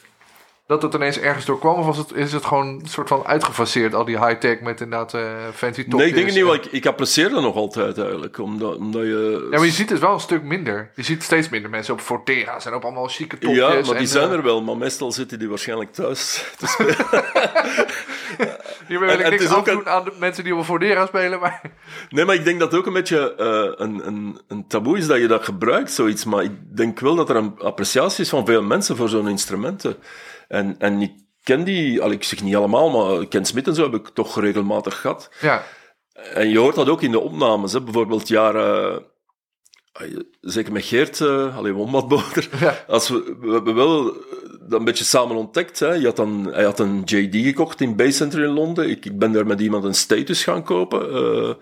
Dat 0.69 0.81
het 0.81 0.93
ineens 0.93 1.19
ergens 1.19 1.45
door 1.45 1.59
kwam? 1.59 1.79
Of 1.79 1.85
was 1.85 1.97
het, 1.97 2.13
is 2.13 2.33
het 2.33 2.45
gewoon 2.45 2.67
een 2.67 2.87
soort 2.87 3.07
van 3.07 3.25
uitgefaseerd? 3.25 3.93
Al 3.93 4.05
die 4.05 4.25
high-tech 4.25 4.59
met 4.61 4.81
inderdaad 4.81 5.13
eh, 5.13 5.21
fancy 5.53 5.83
topjes. 5.83 5.99
Nee, 5.99 6.07
ik 6.07 6.13
denk 6.13 6.25
het 6.25 6.35
niet, 6.35 6.43
want 6.43 6.65
ik, 6.65 6.71
ik 6.71 6.85
apprecieer 6.85 7.29
dat 7.29 7.41
nog 7.41 7.55
altijd 7.55 7.97
eigenlijk. 7.97 8.37
Omdat, 8.37 8.77
omdat 8.77 9.01
je... 9.01 9.47
Ja, 9.51 9.57
maar 9.57 9.65
je 9.65 9.71
ziet 9.71 9.89
het 9.89 9.99
wel 9.99 10.13
een 10.13 10.19
stuk 10.19 10.43
minder. 10.43 10.91
Je 10.95 11.03
ziet 11.03 11.23
steeds 11.23 11.49
minder 11.49 11.69
mensen 11.69 11.93
op 11.93 12.01
Fortera's 12.01 12.65
en 12.65 12.73
op 12.73 12.83
allemaal 12.83 13.07
chique 13.07 13.37
topjes. 13.37 13.59
Ja, 13.59 13.69
maar 13.69 13.83
die 13.83 13.95
en, 13.95 14.07
zijn 14.07 14.29
eh, 14.29 14.35
er 14.35 14.43
wel, 14.43 14.61
maar 14.61 14.77
meestal 14.77 15.11
zitten 15.11 15.39
die 15.39 15.49
waarschijnlijk 15.49 15.93
thuis 15.93 16.45
te 16.57 16.67
spelen. 16.67 16.95
Hier 18.87 18.99
wil 18.99 19.09
ik 19.09 19.19
en 19.19 19.29
niks 19.29 19.47
afdoen 19.47 19.87
aan 19.87 20.03
de 20.03 20.13
mensen 20.19 20.43
die 20.43 20.55
op 20.55 20.65
Fortera 20.65 21.05
spelen, 21.05 21.39
maar... 21.39 21.61
Nee, 22.09 22.25
maar 22.25 22.35
ik 22.35 22.43
denk 22.43 22.59
dat 22.59 22.71
het 22.71 22.79
ook 22.79 22.87
een 22.87 22.93
beetje 22.93 23.35
eh, 23.35 23.85
een, 23.85 24.07
een, 24.07 24.39
een 24.47 24.67
taboe 24.67 24.97
is 24.97 25.07
dat 25.07 25.19
je 25.19 25.27
dat 25.27 25.43
gebruikt, 25.43 25.91
zoiets. 25.91 26.25
Maar 26.25 26.43
ik 26.43 26.51
denk 26.75 26.99
wel 26.99 27.15
dat 27.15 27.29
er 27.29 27.35
een 27.35 27.59
appreciatie 27.59 28.23
is 28.23 28.29
van 28.29 28.45
veel 28.45 28.63
mensen 28.63 28.95
voor 28.95 29.09
zo'n 29.09 29.27
instrumenten. 29.27 29.97
En, 30.49 30.75
en 30.79 31.01
ik 31.01 31.11
ken 31.43 31.63
die, 31.63 32.01
al 32.01 32.11
ik 32.11 32.23
zeg 32.23 32.43
niet 32.43 32.55
allemaal, 32.55 32.89
maar 32.89 33.25
Ken 33.27 33.45
Smith 33.45 33.67
en 33.67 33.75
zo 33.75 33.83
heb 33.91 33.93
ik 33.93 34.07
toch 34.13 34.39
regelmatig 34.39 35.01
gehad. 35.01 35.29
Ja, 35.41 35.63
En 36.33 36.49
je 36.49 36.57
hoort 36.59 36.75
dat 36.75 36.89
ook 36.89 37.01
in 37.01 37.11
de 37.11 37.19
opnames. 37.19 37.73
Hè. 37.73 37.81
Bijvoorbeeld 37.81 38.27
jaren... 38.27 39.03
eh, 39.93 40.07
zeker 40.41 40.71
met 40.73 40.85
Geert, 40.85 41.19
uh, 41.19 41.57
alleen 41.57 41.73
Wombatboter. 41.73 42.49
Ja. 42.59 42.83
Als 42.87 43.09
we, 43.09 43.35
we 43.41 43.51
hebben 43.51 43.75
wel 43.75 44.07
eh, 44.09 44.15
dat 44.69 44.79
een 44.79 44.85
beetje 44.85 45.03
samen 45.03 45.35
ontdekt. 45.35 45.79
Hè. 45.79 45.93
Je 45.93 46.05
had 46.05 46.15
dan, 46.15 46.49
hij 46.53 46.63
had 46.63 46.79
een 46.79 47.01
JD 47.05 47.35
gekocht 47.45 47.81
in 47.81 47.95
Bay 47.95 48.11
Center 48.11 48.43
in 48.43 48.49
Londen. 48.53 48.89
Ik, 48.89 49.05
ik 49.05 49.19
ben 49.19 49.31
daar 49.31 49.47
met 49.47 49.61
iemand 49.61 49.83
een 49.83 49.95
status 49.95 50.43
gaan 50.43 50.63
kopen. 50.63 51.11
eh 51.13 51.53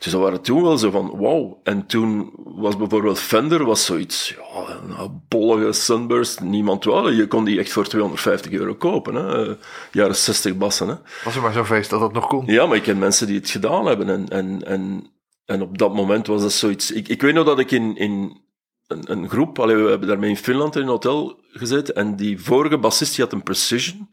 dus 0.00 0.12
dat 0.12 0.20
waren 0.20 0.40
toen 0.40 0.62
wel 0.62 0.78
zo 0.78 0.90
van, 0.90 1.18
wauw. 1.18 1.60
En 1.62 1.86
toen 1.86 2.32
was 2.34 2.76
bijvoorbeeld 2.76 3.18
Fender 3.18 3.64
was 3.64 3.84
zoiets, 3.84 4.28
ja, 4.28 4.80
een 4.98 5.22
bollige 5.28 5.72
Sunburst. 5.72 6.40
Niemand 6.40 6.84
wel. 6.84 7.10
Je 7.10 7.26
kon 7.26 7.44
die 7.44 7.58
echt 7.58 7.72
voor 7.72 7.86
250 7.86 8.52
euro 8.52 8.74
kopen. 8.74 9.14
Hè. 9.14 9.54
Jaren 9.92 10.16
60 10.16 10.56
bassen. 10.56 10.88
Hè. 10.88 10.94
was 11.24 11.36
er 11.36 11.42
maar 11.42 11.52
zo'n 11.52 11.64
feest 11.64 11.90
dat 11.90 12.00
dat 12.00 12.12
nog 12.12 12.26
kon. 12.26 12.46
Ja, 12.46 12.66
maar 12.66 12.76
ik 12.76 12.82
ken 12.82 12.98
mensen 12.98 13.26
die 13.26 13.36
het 13.36 13.50
gedaan 13.50 13.86
hebben. 13.86 14.08
En, 14.08 14.28
en, 14.28 14.66
en, 14.66 15.10
en 15.44 15.62
op 15.62 15.78
dat 15.78 15.94
moment 15.94 16.26
was 16.26 16.42
dat 16.42 16.52
zoiets. 16.52 16.90
Ik, 16.90 17.08
ik 17.08 17.22
weet 17.22 17.34
nog 17.34 17.46
dat 17.46 17.58
ik 17.58 17.70
in, 17.70 17.96
in 17.96 18.40
een, 18.86 19.10
een 19.10 19.28
groep, 19.28 19.58
allee, 19.58 19.76
we 19.76 19.90
hebben 19.90 20.08
daarmee 20.08 20.30
in 20.30 20.36
Finland 20.36 20.76
in 20.76 20.82
een 20.82 20.88
hotel 20.88 21.40
gezeten. 21.50 21.94
En 21.94 22.16
die 22.16 22.40
vorige 22.40 22.78
bassist 22.78 23.14
die 23.16 23.24
had 23.24 23.32
een 23.32 23.42
Precision. 23.42 24.08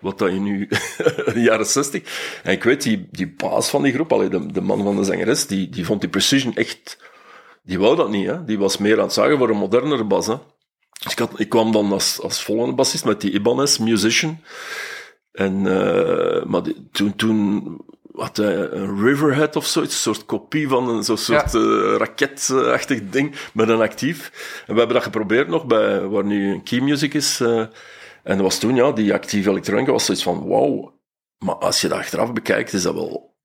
Wat 0.00 0.18
dat 0.18 0.32
je 0.32 0.40
nu, 0.40 0.68
jaren 1.48 1.66
60. 1.66 2.40
En 2.42 2.52
ik 2.52 2.64
weet, 2.64 2.82
die, 2.82 3.08
die 3.10 3.34
baas 3.36 3.70
van 3.70 3.82
die 3.82 3.92
groep, 3.92 4.12
allee, 4.12 4.28
de, 4.28 4.52
de 4.52 4.60
man 4.60 4.82
van 4.82 4.96
de 4.96 5.04
zangeres, 5.04 5.46
die, 5.46 5.68
die 5.68 5.84
vond 5.84 6.00
die 6.00 6.10
Precision 6.10 6.54
echt. 6.54 6.98
Die 7.62 7.78
wou 7.78 7.96
dat 7.96 8.10
niet, 8.10 8.26
hè? 8.26 8.44
Die 8.44 8.58
was 8.58 8.78
meer 8.78 8.96
aan 8.96 9.04
het 9.04 9.12
zagen 9.12 9.38
voor 9.38 9.50
een 9.50 9.56
modernere 9.56 10.04
bas. 10.04 10.26
Hè? 10.26 10.36
Dus 11.02 11.12
ik, 11.12 11.18
had, 11.18 11.40
ik 11.40 11.48
kwam 11.48 11.72
dan 11.72 11.92
als, 11.92 12.20
als 12.20 12.42
volgende 12.42 12.74
bassist 12.74 13.04
met 13.04 13.20
die 13.20 13.32
Ibanez 13.32 13.78
Musician. 13.78 14.40
En, 15.32 15.64
uh, 15.64 16.44
maar 16.44 16.62
die, 16.62 16.88
toen, 16.92 17.16
toen 17.16 17.76
had 18.14 18.36
hij 18.36 18.54
een 18.54 19.04
Riverhead 19.04 19.56
of 19.56 19.66
zoiets, 19.66 19.94
een 19.94 20.00
soort 20.14 20.26
kopie 20.26 20.68
van 20.68 20.88
een 20.88 21.04
zo'n 21.04 21.16
soort 21.16 21.52
ja. 21.52 21.58
uh, 21.58 21.96
raketachtig 21.96 23.00
ding 23.10 23.34
met 23.52 23.68
een 23.68 23.80
actief. 23.80 24.30
En 24.66 24.72
we 24.72 24.78
hebben 24.78 24.96
dat 24.96 25.04
geprobeerd 25.04 25.48
nog 25.48 25.66
bij 25.66 26.00
waar 26.00 26.24
nu 26.24 26.52
een 26.52 26.62
Key 26.62 26.80
Music 26.80 27.14
is. 27.14 27.40
Uh, 27.40 27.64
en 28.22 28.36
dat 28.36 28.40
was 28.40 28.58
toen, 28.58 28.74
ja, 28.74 28.92
die 28.92 29.14
actieve 29.14 29.50
elektronica 29.50 29.92
was 29.92 30.04
zoiets 30.04 30.24
van, 30.24 30.48
wauw. 30.48 31.00
Maar 31.44 31.54
als 31.54 31.80
je 31.80 31.88
dat 31.88 31.98
achteraf 31.98 32.32
bekijkt, 32.32 32.72
is 32.72 32.82
dat 32.82 32.94
wel... 32.94 33.36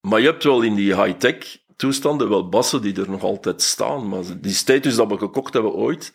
Maar 0.00 0.20
je 0.20 0.26
hebt 0.26 0.44
wel 0.44 0.62
in 0.62 0.74
die 0.74 1.02
high-tech 1.02 1.58
toestanden 1.76 2.28
wel 2.28 2.48
bassen 2.48 2.82
die 2.82 3.00
er 3.00 3.10
nog 3.10 3.22
altijd 3.22 3.62
staan. 3.62 4.08
Maar 4.08 4.22
die 4.40 4.52
status 4.52 4.94
dat 4.94 5.08
we 5.08 5.18
gekocht 5.18 5.52
hebben 5.52 5.72
ooit... 5.72 6.12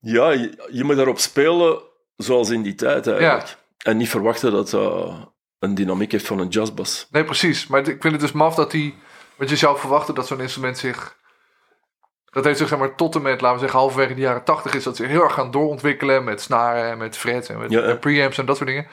Ja, 0.00 0.30
je, 0.30 0.68
je 0.70 0.84
moet 0.84 0.96
daarop 0.96 1.18
spelen 1.18 1.82
zoals 2.16 2.50
in 2.50 2.62
die 2.62 2.74
tijd 2.74 3.06
eigenlijk. 3.06 3.46
Ja. 3.48 3.90
En 3.90 3.96
niet 3.96 4.08
verwachten 4.08 4.52
dat 4.52 4.70
dat 4.70 5.32
een 5.58 5.74
dynamiek 5.74 6.12
heeft 6.12 6.26
van 6.26 6.38
een 6.38 6.48
jazzbas. 6.48 7.06
Nee, 7.10 7.24
precies. 7.24 7.66
Maar 7.66 7.80
ik 7.88 8.00
vind 8.00 8.12
het 8.12 8.20
dus 8.20 8.32
maf 8.32 8.54
dat 8.54 8.70
die... 8.70 8.94
Want 9.36 9.50
je 9.50 9.56
zou 9.56 9.78
verwachten 9.78 10.14
dat 10.14 10.26
zo'n 10.26 10.40
instrument 10.40 10.78
zich... 10.78 11.16
Dat 12.36 12.44
heeft 12.44 12.58
zich 12.58 12.68
zeg 12.68 12.78
maar 12.78 12.94
tot 12.94 13.14
en 13.14 13.22
met, 13.22 13.40
laten 13.40 13.52
we 13.52 13.60
zeggen, 13.60 13.78
halverwege 13.78 14.14
de 14.14 14.20
jaren 14.20 14.44
tachtig 14.44 14.74
is 14.74 14.84
dat 14.84 14.96
zich 14.96 15.08
heel 15.08 15.22
erg 15.22 15.32
gaan 15.32 15.50
doorontwikkelen 15.50 16.24
met 16.24 16.40
snaren 16.40 16.90
en 16.90 16.98
met 16.98 17.16
frets 17.16 17.48
en 17.48 17.58
met 17.58 17.70
Ja, 17.70 17.88
ja. 17.88 17.94
preamps 17.94 18.38
en 18.38 18.46
dat 18.46 18.56
soort 18.56 18.68
dingen. 18.68 18.86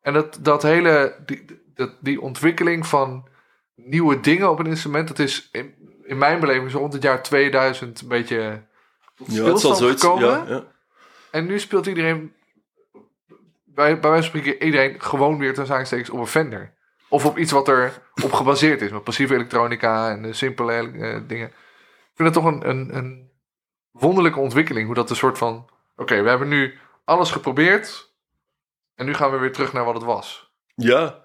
En 0.00 0.12
dat, 0.12 0.38
dat 0.40 0.62
hele, 0.62 1.16
die, 1.26 1.44
dat, 1.74 1.90
die 2.00 2.20
ontwikkeling 2.20 2.86
van 2.86 3.28
nieuwe 3.74 4.20
dingen 4.20 4.50
op 4.50 4.58
een 4.58 4.66
instrument, 4.66 5.08
dat 5.08 5.18
is 5.18 5.48
in, 5.52 5.74
in 6.04 6.18
mijn 6.18 6.40
beleving 6.40 6.70
zo 6.70 6.78
rond 6.78 6.92
het 6.92 7.02
jaar 7.02 7.22
2000 7.22 8.00
een 8.00 8.08
beetje 8.08 8.62
Ja, 9.14 9.44
het 9.44 9.60
zal 9.60 9.74
zoiets... 9.74 10.02
gekomen. 10.02 10.28
Ja, 10.28 10.44
ja. 10.48 10.64
En 11.30 11.46
nu 11.46 11.58
speelt 11.58 11.86
iedereen, 11.86 12.32
bij, 13.64 14.00
bij 14.00 14.10
wijze 14.10 14.30
van 14.30 14.40
spreken, 14.40 14.64
iedereen 14.64 15.00
gewoon 15.00 15.38
weer 15.38 15.54
ten 15.54 15.70
aanstekens 15.70 16.10
op 16.10 16.18
een 16.18 16.26
Fender. 16.26 16.72
Of 17.08 17.26
op 17.26 17.38
iets 17.38 17.52
wat 17.52 17.68
er 17.68 17.92
op 18.22 18.32
gebaseerd 18.32 18.82
is, 18.82 18.90
met 18.90 19.04
passieve 19.04 19.34
elektronica 19.34 20.10
en 20.10 20.34
simpele 20.34 20.90
uh, 20.92 21.16
dingen. 21.26 21.52
Vind 22.20 22.34
het 22.34 22.44
toch 22.44 22.52
een, 22.52 22.68
een, 22.68 22.96
een 22.96 23.30
wonderlijke 23.90 24.38
ontwikkeling, 24.38 24.86
hoe 24.86 24.94
dat 24.94 25.10
een 25.10 25.16
soort 25.16 25.38
van, 25.38 25.68
oké, 25.96 26.22
we 26.22 26.28
hebben 26.28 26.48
nu 26.48 26.78
alles 27.04 27.30
geprobeerd 27.30 28.12
en 28.94 29.06
nu 29.06 29.14
gaan 29.14 29.30
we 29.30 29.38
weer 29.38 29.52
terug 29.52 29.72
naar 29.72 29.84
wat 29.84 29.94
het 29.94 30.02
was. 30.02 30.50
Ja, 30.74 31.24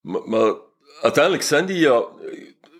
maar, 0.00 0.28
maar 0.28 0.54
uiteindelijk 1.02 1.44
zijn 1.44 1.66
die 1.66 1.78
ja. 1.78 2.04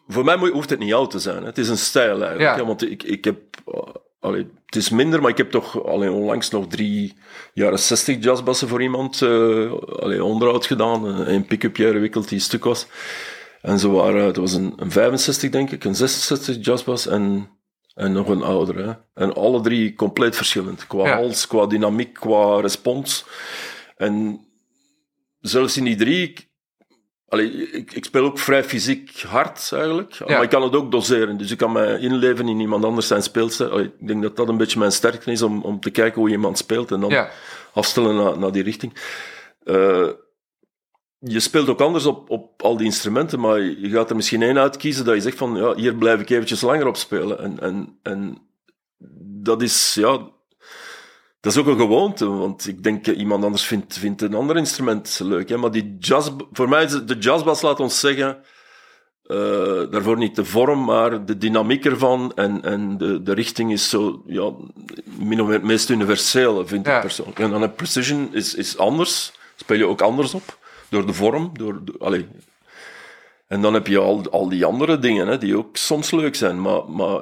Voor 0.08 0.24
mij 0.24 0.36
hoeft 0.36 0.70
het 0.70 0.78
niet 0.78 0.94
oud 0.94 1.10
te 1.10 1.18
zijn. 1.18 1.40
Hè. 1.40 1.46
Het 1.46 1.58
is 1.58 1.68
een 1.68 1.78
stijl 1.78 2.22
eigenlijk. 2.22 2.56
Ja. 2.56 2.64
want 2.64 2.90
ik, 2.90 3.02
ik 3.02 3.24
heb. 3.24 3.38
uh, 3.66 3.80
allee, 4.20 4.50
het 4.66 4.76
is 4.76 4.90
minder, 4.90 5.20
maar 5.20 5.30
ik 5.30 5.38
heb 5.38 5.50
toch 5.50 5.84
allee, 5.84 6.12
onlangs 6.12 6.50
nog 6.50 6.66
drie 6.66 7.16
jaren 7.52 7.78
60 7.78 8.22
jazzbassen 8.22 8.68
voor 8.68 8.82
iemand 8.82 9.20
uh, 9.20 9.72
allee, 9.72 10.24
onderhoud 10.24 10.66
gedaan. 10.66 11.04
Een 11.04 11.34
een 11.34 11.46
pick-up 11.46 11.76
gewikkeld 11.76 12.28
die 12.28 12.38
stuk 12.38 12.64
was. 12.64 12.86
En 13.60 13.78
ze 13.78 13.88
waren, 13.88 14.24
het 14.24 14.36
was 14.36 14.52
een, 14.52 14.72
een 14.76 14.90
65 14.90 15.50
denk 15.50 15.70
ik, 15.70 15.84
een 15.84 15.94
66 15.94 16.56
jazzbas 16.60 17.06
en, 17.06 17.48
en 17.94 18.12
nog 18.12 18.28
een 18.28 18.42
oudere. 18.42 18.82
Hè. 18.82 19.22
En 19.24 19.34
alle 19.34 19.60
drie 19.60 19.94
compleet 19.94 20.36
verschillend. 20.36 20.86
Qua 20.86 21.06
Ja. 21.06 21.14
hals, 21.16 21.46
qua 21.46 21.66
dynamiek, 21.66 22.12
qua 22.14 22.60
respons. 22.60 23.24
En 23.96 24.40
zelfs 25.40 25.76
in 25.76 25.84
die 25.84 25.96
drie, 25.96 26.22
ik, 26.28 26.48
allee, 27.28 27.70
ik, 27.70 27.92
ik 27.92 28.04
speel 28.04 28.24
ook 28.24 28.38
vrij 28.38 28.64
fysiek 28.64 29.20
hard 29.20 29.68
eigenlijk, 29.72 30.12
Ja. 30.12 30.24
maar 30.26 30.42
ik 30.42 30.50
kan 30.50 30.62
het 30.62 30.74
ook 30.76 30.90
doseren. 30.90 31.36
Dus 31.36 31.50
ik 31.50 31.58
kan 31.58 31.72
mij 31.72 31.98
inleven 31.98 32.48
in 32.48 32.60
iemand 32.60 32.84
anders 32.84 33.06
zijn 33.06 33.22
speelstijl. 33.22 33.70
Allee, 33.70 33.92
ik 33.98 34.06
denk 34.06 34.22
dat 34.22 34.36
dat 34.36 34.48
een 34.48 34.56
beetje 34.56 34.78
mijn 34.78 34.92
sterkte 34.92 35.32
is, 35.32 35.42
om, 35.42 35.62
om 35.62 35.80
te 35.80 35.90
kijken 35.90 36.20
hoe 36.20 36.30
iemand 36.30 36.58
speelt 36.58 36.90
en 36.90 37.00
dan 37.00 37.10
Ja, 37.10 37.30
afstellen 37.72 38.16
naar, 38.16 38.38
naar 38.38 38.52
die 38.52 38.62
richting. 38.62 38.92
Eh, 39.64 40.08
je 41.20 41.40
speelt 41.40 41.68
ook 41.68 41.80
anders 41.80 42.06
op, 42.06 42.30
op 42.30 42.62
al 42.62 42.76
die 42.76 42.86
instrumenten, 42.86 43.40
maar 43.40 43.60
je 43.60 43.88
gaat 43.90 44.10
er 44.10 44.16
misschien 44.16 44.42
één 44.42 44.58
uitkiezen 44.58 45.04
dat 45.04 45.14
je 45.14 45.20
zegt 45.20 45.36
van, 45.38 45.54
ja, 45.56 45.74
hier 45.74 45.94
blijf 45.94 46.20
ik 46.20 46.30
eventjes 46.30 46.60
langer 46.60 46.86
op 46.86 46.96
spelen. 46.96 47.38
En, 47.38 47.60
en, 47.60 47.98
en 48.02 48.38
dat 49.42 49.62
is, 49.62 49.94
ja, 49.94 50.18
dat 51.40 51.52
is 51.52 51.58
ook 51.58 51.66
een 51.66 51.76
gewoonte, 51.76 52.28
want 52.28 52.66
ik 52.66 52.82
denk 52.82 53.06
iemand 53.06 53.44
anders 53.44 53.64
vindt, 53.64 53.98
vindt 53.98 54.22
een 54.22 54.34
ander 54.34 54.56
instrument 54.56 55.20
leuk. 55.22 55.48
Hè? 55.48 55.56
Maar 55.56 55.70
die 55.70 55.96
jazz, 55.98 56.30
voor 56.52 56.68
mij 56.68 56.84
is 56.84 57.04
de 57.04 57.18
jazzbas, 57.18 57.62
laat 57.62 57.80
ons 57.80 58.00
zeggen, 58.00 58.38
eh, 59.22 59.36
daarvoor 59.90 60.16
niet 60.16 60.36
de 60.36 60.44
vorm, 60.44 60.84
maar 60.84 61.24
de 61.24 61.38
dynamiek 61.38 61.84
ervan 61.84 62.32
en, 62.34 62.62
en 62.62 62.98
de, 62.98 63.22
de 63.22 63.32
richting 63.32 63.72
is 63.72 63.88
zo, 63.88 64.22
ja, 64.26 64.52
min 65.18 65.40
of 65.40 65.46
meer 65.46 65.56
het 65.56 65.64
meest 65.66 65.88
universele, 65.88 66.66
vind 66.66 66.86
Ja. 66.86 66.94
ik 66.94 67.00
persoonlijk. 67.00 67.38
En 67.38 67.50
dan 67.50 67.62
een 67.62 67.74
precision 67.74 68.28
is, 68.34 68.54
is 68.54 68.78
anders, 68.78 69.32
speel 69.56 69.76
je 69.76 69.86
ook 69.86 70.00
anders 70.00 70.34
op, 70.34 70.58
door 70.90 71.06
de 71.06 71.12
vorm, 71.12 71.50
door, 71.52 71.82
allee. 71.98 72.28
En 73.46 73.60
dan 73.62 73.74
heb 73.74 73.86
je 73.86 73.98
al, 73.98 74.30
al 74.30 74.48
die 74.48 74.64
andere 74.64 74.98
dingen, 74.98 75.26
hè, 75.26 75.38
die 75.38 75.56
ook 75.58 75.76
soms 75.76 76.10
leuk 76.10 76.34
zijn, 76.34 76.60
maar, 76.60 76.90
maar 76.90 77.20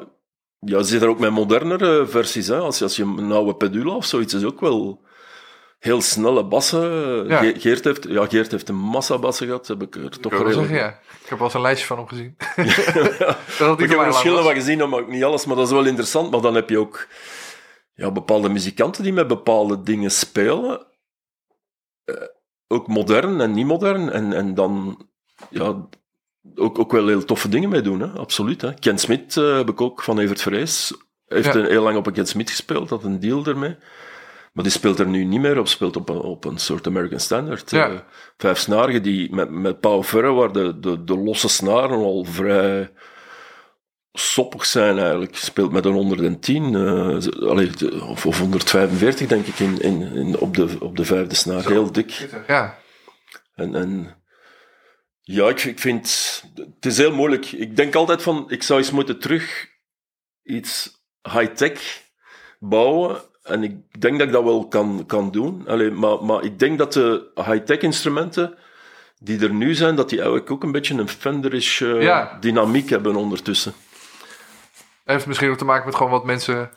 ja, 0.59 0.79
je 0.79 0.85
zit 0.85 1.03
er 1.03 1.09
ook 1.09 1.19
met 1.19 1.31
modernere 1.31 2.07
versies. 2.07 2.47
Hè. 2.47 2.59
Als, 2.59 2.79
je, 2.79 2.85
als 2.85 2.97
je 2.97 3.03
een 3.03 3.33
oude 3.33 3.55
pedula 3.55 3.95
of 3.95 4.05
zoiets 4.05 4.35
is 4.35 4.45
ook 4.45 4.61
wel 4.61 5.07
heel 5.79 6.01
snelle 6.03 6.45
bassen. 6.45 6.81
Ja. 7.29 7.39
Ge- 7.39 7.55
Geert, 7.59 7.85
heeft, 7.85 8.05
ja, 8.09 8.27
Geert 8.27 8.51
heeft 8.51 8.69
een 8.69 8.75
massa 8.77 9.19
bassen 9.19 9.47
gehad, 9.47 9.67
heb 9.67 9.83
ik 9.83 9.95
er 9.95 10.21
toch 10.21 10.39
wel 10.39 10.53
zeggen, 10.53 10.77
ja. 10.77 10.89
Ik 11.23 11.29
heb 11.29 11.39
wel 11.39 11.47
eens 11.47 11.55
een 11.57 11.61
lijstje 11.61 11.87
van 11.87 11.97
hem 11.97 12.09
gezien. 12.09 12.37
Ja. 13.19 13.73
Ik 13.73 13.91
heb 13.91 13.99
er 13.99 14.05
verschillen 14.05 14.43
van 14.43 14.55
gezien, 14.55 14.89
maar 14.89 15.01
ook 15.01 15.09
niet 15.09 15.25
alles. 15.25 15.45
Maar 15.45 15.57
dat 15.57 15.67
is 15.67 15.73
wel 15.73 15.85
interessant. 15.87 16.31
Maar 16.31 16.41
dan 16.41 16.55
heb 16.55 16.69
je 16.69 16.79
ook 16.79 17.07
ja, 17.95 18.11
bepaalde 18.11 18.49
muzikanten 18.49 19.03
die 19.03 19.13
met 19.13 19.27
bepaalde 19.27 19.83
dingen 19.83 20.11
spelen. 20.11 20.87
Ook 22.69 22.87
modern 22.87 23.41
en 23.41 23.53
niet 23.53 23.67
modern. 23.67 24.11
En, 24.11 24.33
en 24.33 24.55
dan 24.55 25.07
ja, 25.51 25.87
ook, 26.55 26.79
ook 26.79 26.93
wel 26.93 27.07
heel 27.07 27.25
toffe 27.25 27.49
dingen 27.49 27.69
mee 27.69 27.81
doen. 27.81 28.01
Hè? 28.01 28.07
Absoluut. 28.07 28.61
Hè? 28.61 28.75
Ken 28.75 28.99
Smit 28.99 29.37
eh, 29.37 29.57
heb 29.57 29.69
ik 29.69 29.81
ook 29.81 30.03
van 30.03 30.19
Evert 30.19 30.43
Vrees. 30.43 30.95
Heeft 31.27 31.55
Ja. 31.55 31.61
een, 31.61 31.67
heel 31.67 31.83
lang 31.83 31.97
op 31.97 32.07
een 32.07 32.13
Ken 32.13 32.27
Smit 32.27 32.51
gespeeld. 32.51 32.91
Had 32.91 33.05
een 33.05 33.21
deal 33.21 33.45
ermee. 33.47 33.77
Maar 34.53 34.65
die 34.65 34.73
speelt 34.73 34.99
er 34.99 35.07
nu 35.07 35.25
niet 35.25 35.41
meer 35.41 35.59
op, 35.59 35.69
speelt 35.69 35.97
op 35.97 36.09
een, 36.09 36.21
op 36.21 36.45
een 36.45 36.59
soort 36.59 36.87
American 36.87 37.21
Standard. 37.21 37.71
Ja. 37.71 37.89
Eh, 37.89 37.99
vijf 38.37 38.59
snarigen 38.59 39.03
die 39.03 39.35
met, 39.35 39.51
met 39.51 39.81
Paul 39.81 40.03
Verre, 40.03 40.33
waar 40.33 40.53
de, 40.53 40.79
de, 40.79 41.05
de 41.05 41.17
losse 41.19 41.49
snaren 41.49 41.99
al 41.99 42.25
vrij 42.25 42.91
soppig 44.19 44.65
zijn 44.67 44.99
eigenlijk. 44.99 45.37
Speelt 45.37 45.73
met 45.73 45.85
een 45.85 45.93
110, 45.93 46.65
eh, 46.75 47.17
ze- 47.21 47.47
allee, 47.49 47.71
of, 48.09 48.27
of 48.27 48.39
145 48.39 49.27
denk 49.29 49.47
ik, 49.47 49.59
in, 49.59 49.81
in, 49.81 50.03
in, 50.03 50.39
op, 50.39 50.55
de, 50.57 50.77
op 50.81 50.97
de 50.97 51.05
vijfde 51.05 51.35
snaar. 51.35 51.67
Heel 51.67 51.93
dik. 51.93 52.29
Ja, 52.47 52.79
En, 53.55 53.75
en 53.75 54.17
ja, 55.21 55.49
ik, 55.49 55.65
ik 55.65 55.79
vind 55.79 56.43
het 56.55 56.87
is 56.87 56.99
heel 56.99 57.13
moeilijk. 57.13 57.53
Ik 57.53 57.77
denk 57.77 57.95
altijd 57.95 58.23
van, 58.23 58.45
ik 58.49 58.63
zou 58.63 58.79
eens 58.79 58.91
moeten 58.91 59.19
terug 59.19 59.67
iets 60.43 60.91
high-tech 61.33 62.03
bouwen. 62.59 63.17
En 63.43 63.63
ik 63.63 64.01
denk 64.01 64.19
dat 64.19 64.27
ik 64.27 64.33
dat 64.33 64.45
wel 64.45 64.69
kan, 64.69 65.05
kan 65.07 65.31
doen. 65.31 65.65
Allee, 65.67 65.91
maar, 65.91 66.25
maar 66.25 66.45
ik 66.45 66.59
denk 66.59 66.79
dat 66.79 66.93
de 66.93 67.31
high-tech 67.35 67.79
instrumenten 67.79 68.55
die 69.19 69.41
er 69.41 69.53
nu 69.55 69.75
zijn, 69.75 69.95
dat 69.97 70.09
die 70.09 70.19
eigenlijk 70.19 70.51
ook 70.51 70.63
een 70.63 70.73
beetje 70.73 70.95
een 70.95 71.09
Fenderish 71.09 71.81
eh, 71.83 72.03
Ja. 72.03 72.37
dynamiek 72.41 72.91
hebben 72.91 73.17
ondertussen. 73.17 73.73
Heeft 75.15 75.27
misschien 75.27 75.51
ook 75.51 75.57
te 75.59 75.65
maken 75.65 75.87
met 75.87 75.95
gewoon 75.95 76.13
wat 76.13 76.25
mensen 76.25 76.71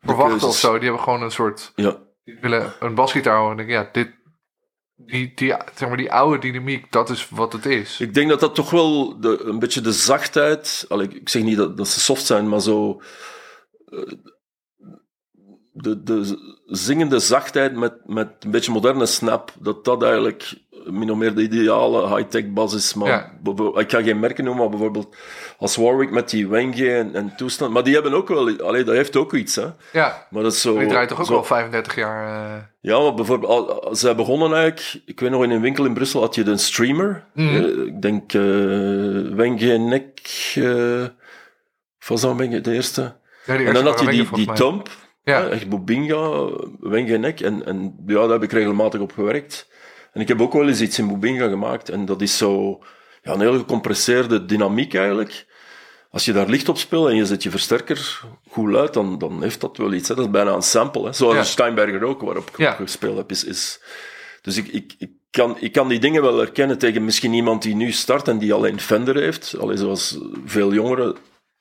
verwachten 0.00 0.48
of 0.48 0.56
zo. 0.56 0.72
Die 0.72 0.82
hebben 0.82 1.02
gewoon 1.02 1.22
een 1.22 1.30
soort, 1.30 1.72
Ja, 1.74 1.96
die 2.24 2.38
willen 2.40 2.72
een 2.80 2.94
basgitaar 2.94 3.36
horen 3.36 3.50
en 3.50 3.56
denken, 3.56 3.74
ja, 3.74 3.88
dit, 3.92 4.10
die, 4.94 5.32
die, 5.34 5.54
zeg 5.74 5.88
maar, 5.88 5.96
die 5.96 6.12
oude 6.12 6.38
dynamiek, 6.38 6.92
dat 6.92 7.10
is 7.10 7.28
wat 7.28 7.52
het 7.52 7.66
is. 7.66 8.00
Ik 8.00 8.14
denk 8.14 8.28
dat 8.28 8.40
dat 8.40 8.54
toch 8.54 8.70
wel 8.70 9.20
de, 9.20 9.42
een 9.44 9.58
beetje 9.58 9.80
de 9.80 9.92
zachtheid. 9.92 10.84
Allee, 10.88 11.08
ik 11.08 11.28
zeg 11.28 11.42
niet 11.42 11.56
dat, 11.56 11.76
dat 11.76 11.88
ze 11.88 12.00
soft 12.00 12.26
zijn, 12.26 12.48
maar 12.48 12.60
zo. 12.60 13.00
eh, 13.84 14.12
De, 15.74 16.02
de 16.02 16.38
zingende 16.66 17.18
zachtheid 17.18 17.76
met, 17.76 17.94
met 18.06 18.28
een 18.40 18.50
beetje 18.50 18.72
moderne 18.72 19.06
snap, 19.06 19.52
dat 19.60 19.84
dat 19.84 20.02
eigenlijk 20.02 20.54
min 20.84 21.10
of 21.10 21.16
meer 21.16 21.34
de 21.34 21.42
ideale 21.42 22.16
high-tech 22.16 22.52
bas 22.52 22.74
is. 22.74 22.94
Maar 22.94 23.08
Ja. 23.08 23.80
ik 23.80 23.90
ga 23.90 24.02
geen 24.02 24.20
merken 24.20 24.44
noemen, 24.44 24.62
maar 24.62 24.70
bijvoorbeeld 24.70 25.16
als 25.62 25.76
Warwick 25.76 26.10
met 26.10 26.30
die 26.30 26.48
Wenge 26.48 26.94
en, 26.94 27.14
en 27.14 27.32
toestand. 27.36 27.72
Maar 27.72 27.84
die 27.84 27.94
hebben 27.94 28.12
ook 28.14 28.28
wel, 28.28 28.60
allee, 28.60 28.84
dat 28.84 28.94
heeft 28.94 29.16
ook 29.16 29.32
iets. 29.32 29.54
Hè. 29.56 29.66
Ja, 29.92 30.26
Maar 30.30 30.42
dat 30.42 30.52
is 30.52 30.60
zo, 30.60 30.78
die 30.78 30.88
draait 30.88 31.08
toch 31.08 31.20
ook 31.20 31.26
zo- 31.26 31.34
al 31.36 31.44
35 31.44 31.94
jaar. 31.94 32.26
eh, 32.56 32.62
ja, 32.80 32.98
maar 33.00 33.14
bijvoorbeeld, 33.14 33.88
zij 33.98 34.14
begonnen 34.14 34.54
eigenlijk, 34.54 35.02
ik 35.06 35.20
weet 35.20 35.30
nog 35.30 35.42
in 35.42 35.50
een 35.50 35.60
winkel 35.60 35.84
in 35.84 35.94
Brussel 35.94 36.20
had 36.20 36.34
je 36.34 36.42
de 36.42 36.56
streamer. 36.56 37.24
Mhm. 37.34 37.48
Eh, 37.56 37.86
ik 37.86 38.02
denk 38.02 38.32
uh, 38.32 38.42
Wenge 39.34 39.78
Nek, 39.78 40.20
eh 40.54 41.04
was 42.08 42.20
dat 42.20 42.36
Wenge 42.36 42.60
de 42.60 42.72
eerste? 42.72 43.16
ja, 43.46 43.54
en 43.56 43.74
dan 43.74 43.84
had 43.86 44.00
je 44.00 44.06
die, 44.10 44.28
die. 44.32 44.52
Tomp, 44.52 44.88
Ja. 45.24 45.48
echt 45.48 45.68
Bobinga, 45.68 46.48
Wenge 46.80 47.16
Nek. 47.18 47.40
En, 47.40 47.66
en 47.66 47.94
ja, 48.06 48.20
daar 48.20 48.30
heb 48.30 48.42
ik 48.42 48.52
regelmatig 48.52 49.00
op 49.00 49.12
gewerkt. 49.12 49.68
En 50.12 50.20
ik 50.20 50.28
heb 50.28 50.40
ook 50.40 50.52
wel 50.52 50.68
eens 50.68 50.80
iets 50.80 50.98
in 50.98 51.08
Bobinga 51.08 51.48
gemaakt. 51.48 51.88
En 51.88 52.04
dat 52.04 52.20
is 52.22 52.36
zo 52.36 52.78
ja, 53.22 53.32
een 53.32 53.40
heel 53.40 53.58
gecompresseerde 53.58 54.44
dynamiek 54.44 54.94
eigenlijk. 54.94 55.46
Als 56.12 56.24
je 56.24 56.32
daar 56.32 56.48
licht 56.48 56.68
op 56.68 56.78
speelt 56.78 57.08
en 57.08 57.16
je 57.16 57.26
zet 57.26 57.42
je 57.42 57.50
versterker 57.50 58.20
goed 58.50 58.68
luid, 58.70 58.92
dan, 58.94 59.18
dan 59.18 59.42
heeft 59.42 59.60
dat 59.60 59.76
wel 59.76 59.92
iets. 59.92 60.08
Hè. 60.08 60.14
Dat 60.14 60.24
is 60.24 60.30
bijna 60.30 60.52
een 60.52 60.62
sample. 60.62 61.04
Hè. 61.04 61.12
Zoals 61.12 61.34
Ja. 61.34 61.42
Steinberger 61.44 62.02
ook, 62.04 62.20
waarop 62.20 62.48
ik 62.50 62.56
Ja. 62.58 62.72
gespeeld 62.72 63.16
heb. 63.16 63.30
Is, 63.30 63.44
is, 63.44 63.80
dus 64.42 64.56
ik, 64.56 64.68
ik, 64.68 64.94
ik, 64.98 65.10
kan, 65.30 65.56
ik 65.60 65.72
kan 65.72 65.88
die 65.88 65.98
dingen 65.98 66.22
wel 66.22 66.38
herkennen 66.38 66.78
tegen 66.78 67.04
misschien 67.04 67.32
iemand 67.32 67.62
die 67.62 67.74
nu 67.74 67.92
start 67.92 68.28
en 68.28 68.38
die 68.38 68.52
alleen 68.54 68.80
Fender 68.80 69.16
heeft. 69.16 69.54
Alleen 69.58 69.78
zoals 69.78 70.18
veel 70.44 70.72
jongeren 70.72 71.16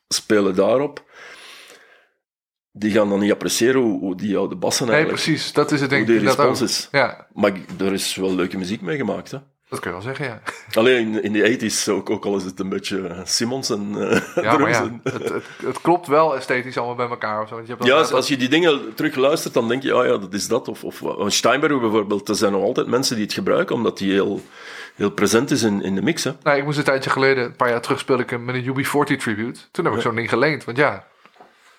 spelen 0.08 0.56
daarop. 0.56 1.04
Die 2.72 2.92
gaan 2.92 3.10
dan 3.10 3.20
niet 3.20 3.32
appreciëren 3.32 3.82
hoe, 3.82 4.00
hoe 4.00 4.16
die 4.16 4.38
oude 4.38 4.56
bassen 4.56 4.86
Nee, 4.86 4.96
eigenlijk... 4.96 5.24
precies. 5.24 5.54
Dat 5.54 5.72
is 5.72 5.82
het 5.82 5.90
denk 5.90 6.02
hoe 6.08 6.12
ik 6.16 6.20
die 6.20 6.30
inderdaad 6.30 6.46
ook. 6.46 6.60
respons 6.60 6.72
is. 6.72 6.88
Ja, 6.92 7.28
Maar 7.34 7.54
er 7.80 7.94
is 7.94 8.16
wel 8.16 8.36
leuke 8.36 8.58
muziek 8.58 8.82
mee 8.82 8.98
gemaakt. 8.98 9.32
Hè. 9.32 9.38
Dat 9.72 9.80
kun 9.80 9.90
je 9.92 9.98
wel 9.98 10.06
zeggen, 10.06 10.26
ja. 10.26 10.42
Alleen 10.80 11.24
in, 11.24 11.34
de 11.34 11.72
80s 11.72 11.90
ook, 11.92 12.10
ook 12.10 12.26
al 12.26 12.36
is 12.38 12.44
het 12.44 12.60
een 12.60 12.70
beetje 12.70 13.08
eh, 13.08 13.20
Simmons 13.24 13.70
en 13.70 13.96
eh 14.10 14.44
Ja, 14.44 14.58
maar 14.58 14.70
ja, 14.70 15.00
het, 15.04 15.30
het, 15.30 15.44
het 15.64 15.82
klopt 15.82 16.08
wel 16.08 16.36
esthetisch 16.36 16.78
allemaal 16.78 16.96
bij 16.96 17.10
elkaar. 17.10 17.42
Of 17.42 17.48
zo. 17.48 17.56
Want 17.56 17.68
je 17.68 17.74
hebt 17.74 17.86
Ja, 17.86 17.96
als, 17.98 18.12
als 18.12 18.28
je 18.28 18.38
die 18.38 18.50
dingen 18.50 18.94
terug 18.96 19.16
luistert, 19.16 19.54
dan 19.54 19.68
denk 19.68 19.84
je, 19.84 19.94
ah 19.94 20.06
ja, 20.06 20.18
dat 20.18 20.34
is 20.34 20.48
dat. 20.48 20.68
Of, 20.68 20.84
of 20.84 21.00
want 21.00 21.34
Steinberg 21.34 21.80
bijvoorbeeld, 21.80 22.30
er 22.30 22.36
zijn 22.36 22.52
nog 22.52 22.64
altijd 22.64 22.88
mensen 22.88 23.16
die 23.16 23.26
het 23.26 23.34
gebruiken, 23.34 23.76
omdat 23.76 23.98
die 23.98 24.12
heel, 24.12 24.42
heel 24.96 25.12
present 25.12 25.52
is 25.52 25.64
in, 25.64 25.82
in 25.84 25.96
de 25.96 26.02
mix. 26.02 26.24
Hè. 26.24 26.32
Nou, 26.44 26.58
ik 26.58 26.64
moest 26.64 26.78
een 26.78 26.84
tijdje 26.84 27.10
geleden, 27.10 27.44
een 27.44 27.56
paar 27.56 27.70
jaar 27.70 27.82
terug, 27.82 28.00
speelde 28.00 28.24
ik 28.24 28.30
hem 28.30 28.46
met 28.46 28.56
een 28.56 28.66
UB40 28.86 29.18
tribute. 29.18 29.60
Toen 29.72 29.86
heb 29.86 29.94
ik 29.94 30.02
zo'n 30.02 30.16
ding 30.16 30.30
geleend, 30.30 30.64
want 30.64 30.78
ja, 30.78 31.06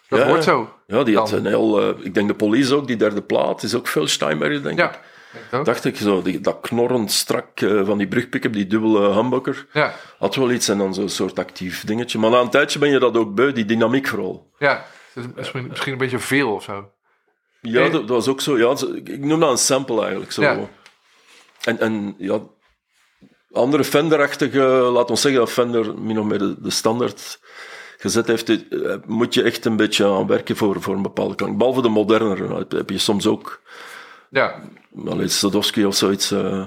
dat 0.09 0.21
Ja, 0.21 0.27
wordt 0.27 0.45
zo. 0.45 0.69
Ja, 0.87 1.03
die 1.03 1.17
had 1.17 1.29
Dan. 1.31 1.39
een 1.39 1.47
heel... 1.47 1.81
eh, 1.81 2.05
ik 2.05 2.15
denk 2.15 2.29
de 2.29 2.35
Police 2.35 2.75
ook, 2.75 2.87
die 2.87 2.97
derde 2.97 3.23
plaat, 3.23 3.63
is 3.63 3.75
ook 3.75 3.87
veel 3.87 4.07
Steinberg, 4.07 4.63
denk 4.63 4.79
Ja, 4.79 4.91
ik. 4.91 4.99
Dacht 5.65 5.85
ik 5.85 5.97
zo, 5.97 6.23
die, 6.23 6.41
dat 6.41 6.59
knorrend 6.61 7.13
strak 7.13 7.61
eh, 7.61 7.85
van 7.87 7.99
die 7.99 8.09
brugpick-up, 8.09 8.53
die 8.53 8.67
dubbele 8.67 9.13
humbucker, 9.13 9.67
Ja, 9.73 9.95
had 10.19 10.35
wel 10.35 10.51
iets 10.51 10.69
en 10.69 10.79
dan 10.79 10.95
zo'n 10.95 11.09
soort 11.09 11.39
actief 11.39 11.85
dingetje. 11.85 12.19
Maar 12.19 12.31
na 12.31 12.41
een 12.41 12.51
tijdje 12.51 12.79
ben 12.79 12.91
je 12.91 12.99
dat 12.99 13.17
ook 13.17 13.35
beu, 13.35 13.53
die 13.53 13.65
dynamiek 13.65 14.07
vooral. 14.07 14.51
ja. 14.59 14.85
Is 15.15 15.25
misschien, 15.35 15.67
misschien 15.69 15.93
een 15.93 15.99
beetje 15.99 16.19
veel 16.19 16.53
of 16.55 16.63
zo. 16.63 16.91
Ja, 17.61 17.81
Nee. 17.81 17.91
dat, 17.91 18.01
dat 18.01 18.09
was 18.17 18.29
ook 18.29 18.41
zo. 18.41 18.59
Ja, 18.59 18.77
ik 19.05 19.25
noem 19.25 19.41
dat 19.41 19.51
een 19.51 19.59
sample 19.59 20.01
eigenlijk. 20.03 20.33
Zo. 20.33 20.43
Ja. 20.43 20.69
En, 21.65 21.79
en 21.81 22.15
ja, 22.19 22.41
andere 23.53 23.85
Fender-achtige, 23.85 24.59
laat 24.93 25.11
ons 25.11 25.21
zeggen 25.21 25.41
dat 25.41 25.51
Fender 25.51 25.99
min 25.99 26.19
of 26.19 26.25
meer 26.27 26.39
de, 26.39 26.55
de 26.63 26.71
standaard 26.71 27.41
gezet 27.99 28.27
heeft, 28.27 28.49
eh, 28.49 28.95
moet 29.07 29.35
je 29.35 29.43
echt 29.43 29.65
een 29.65 29.77
beetje 29.77 30.07
aan 30.07 30.27
werken 30.27 30.57
voor, 30.57 30.83
voor 30.83 30.95
een 30.95 31.03
bepaalde 31.03 31.35
klank. 31.35 31.59
Behalve 31.59 31.83
de 31.83 31.89
modernere 31.89 32.67
heb 32.69 32.91
je 32.91 32.99
soms 32.99 33.27
ook 33.27 33.61
Ja, 34.33 34.61
iets 35.21 35.39
Sadowski 35.39 35.85
of 35.87 35.95
zoiets. 35.95 36.31
eh, 36.31 36.67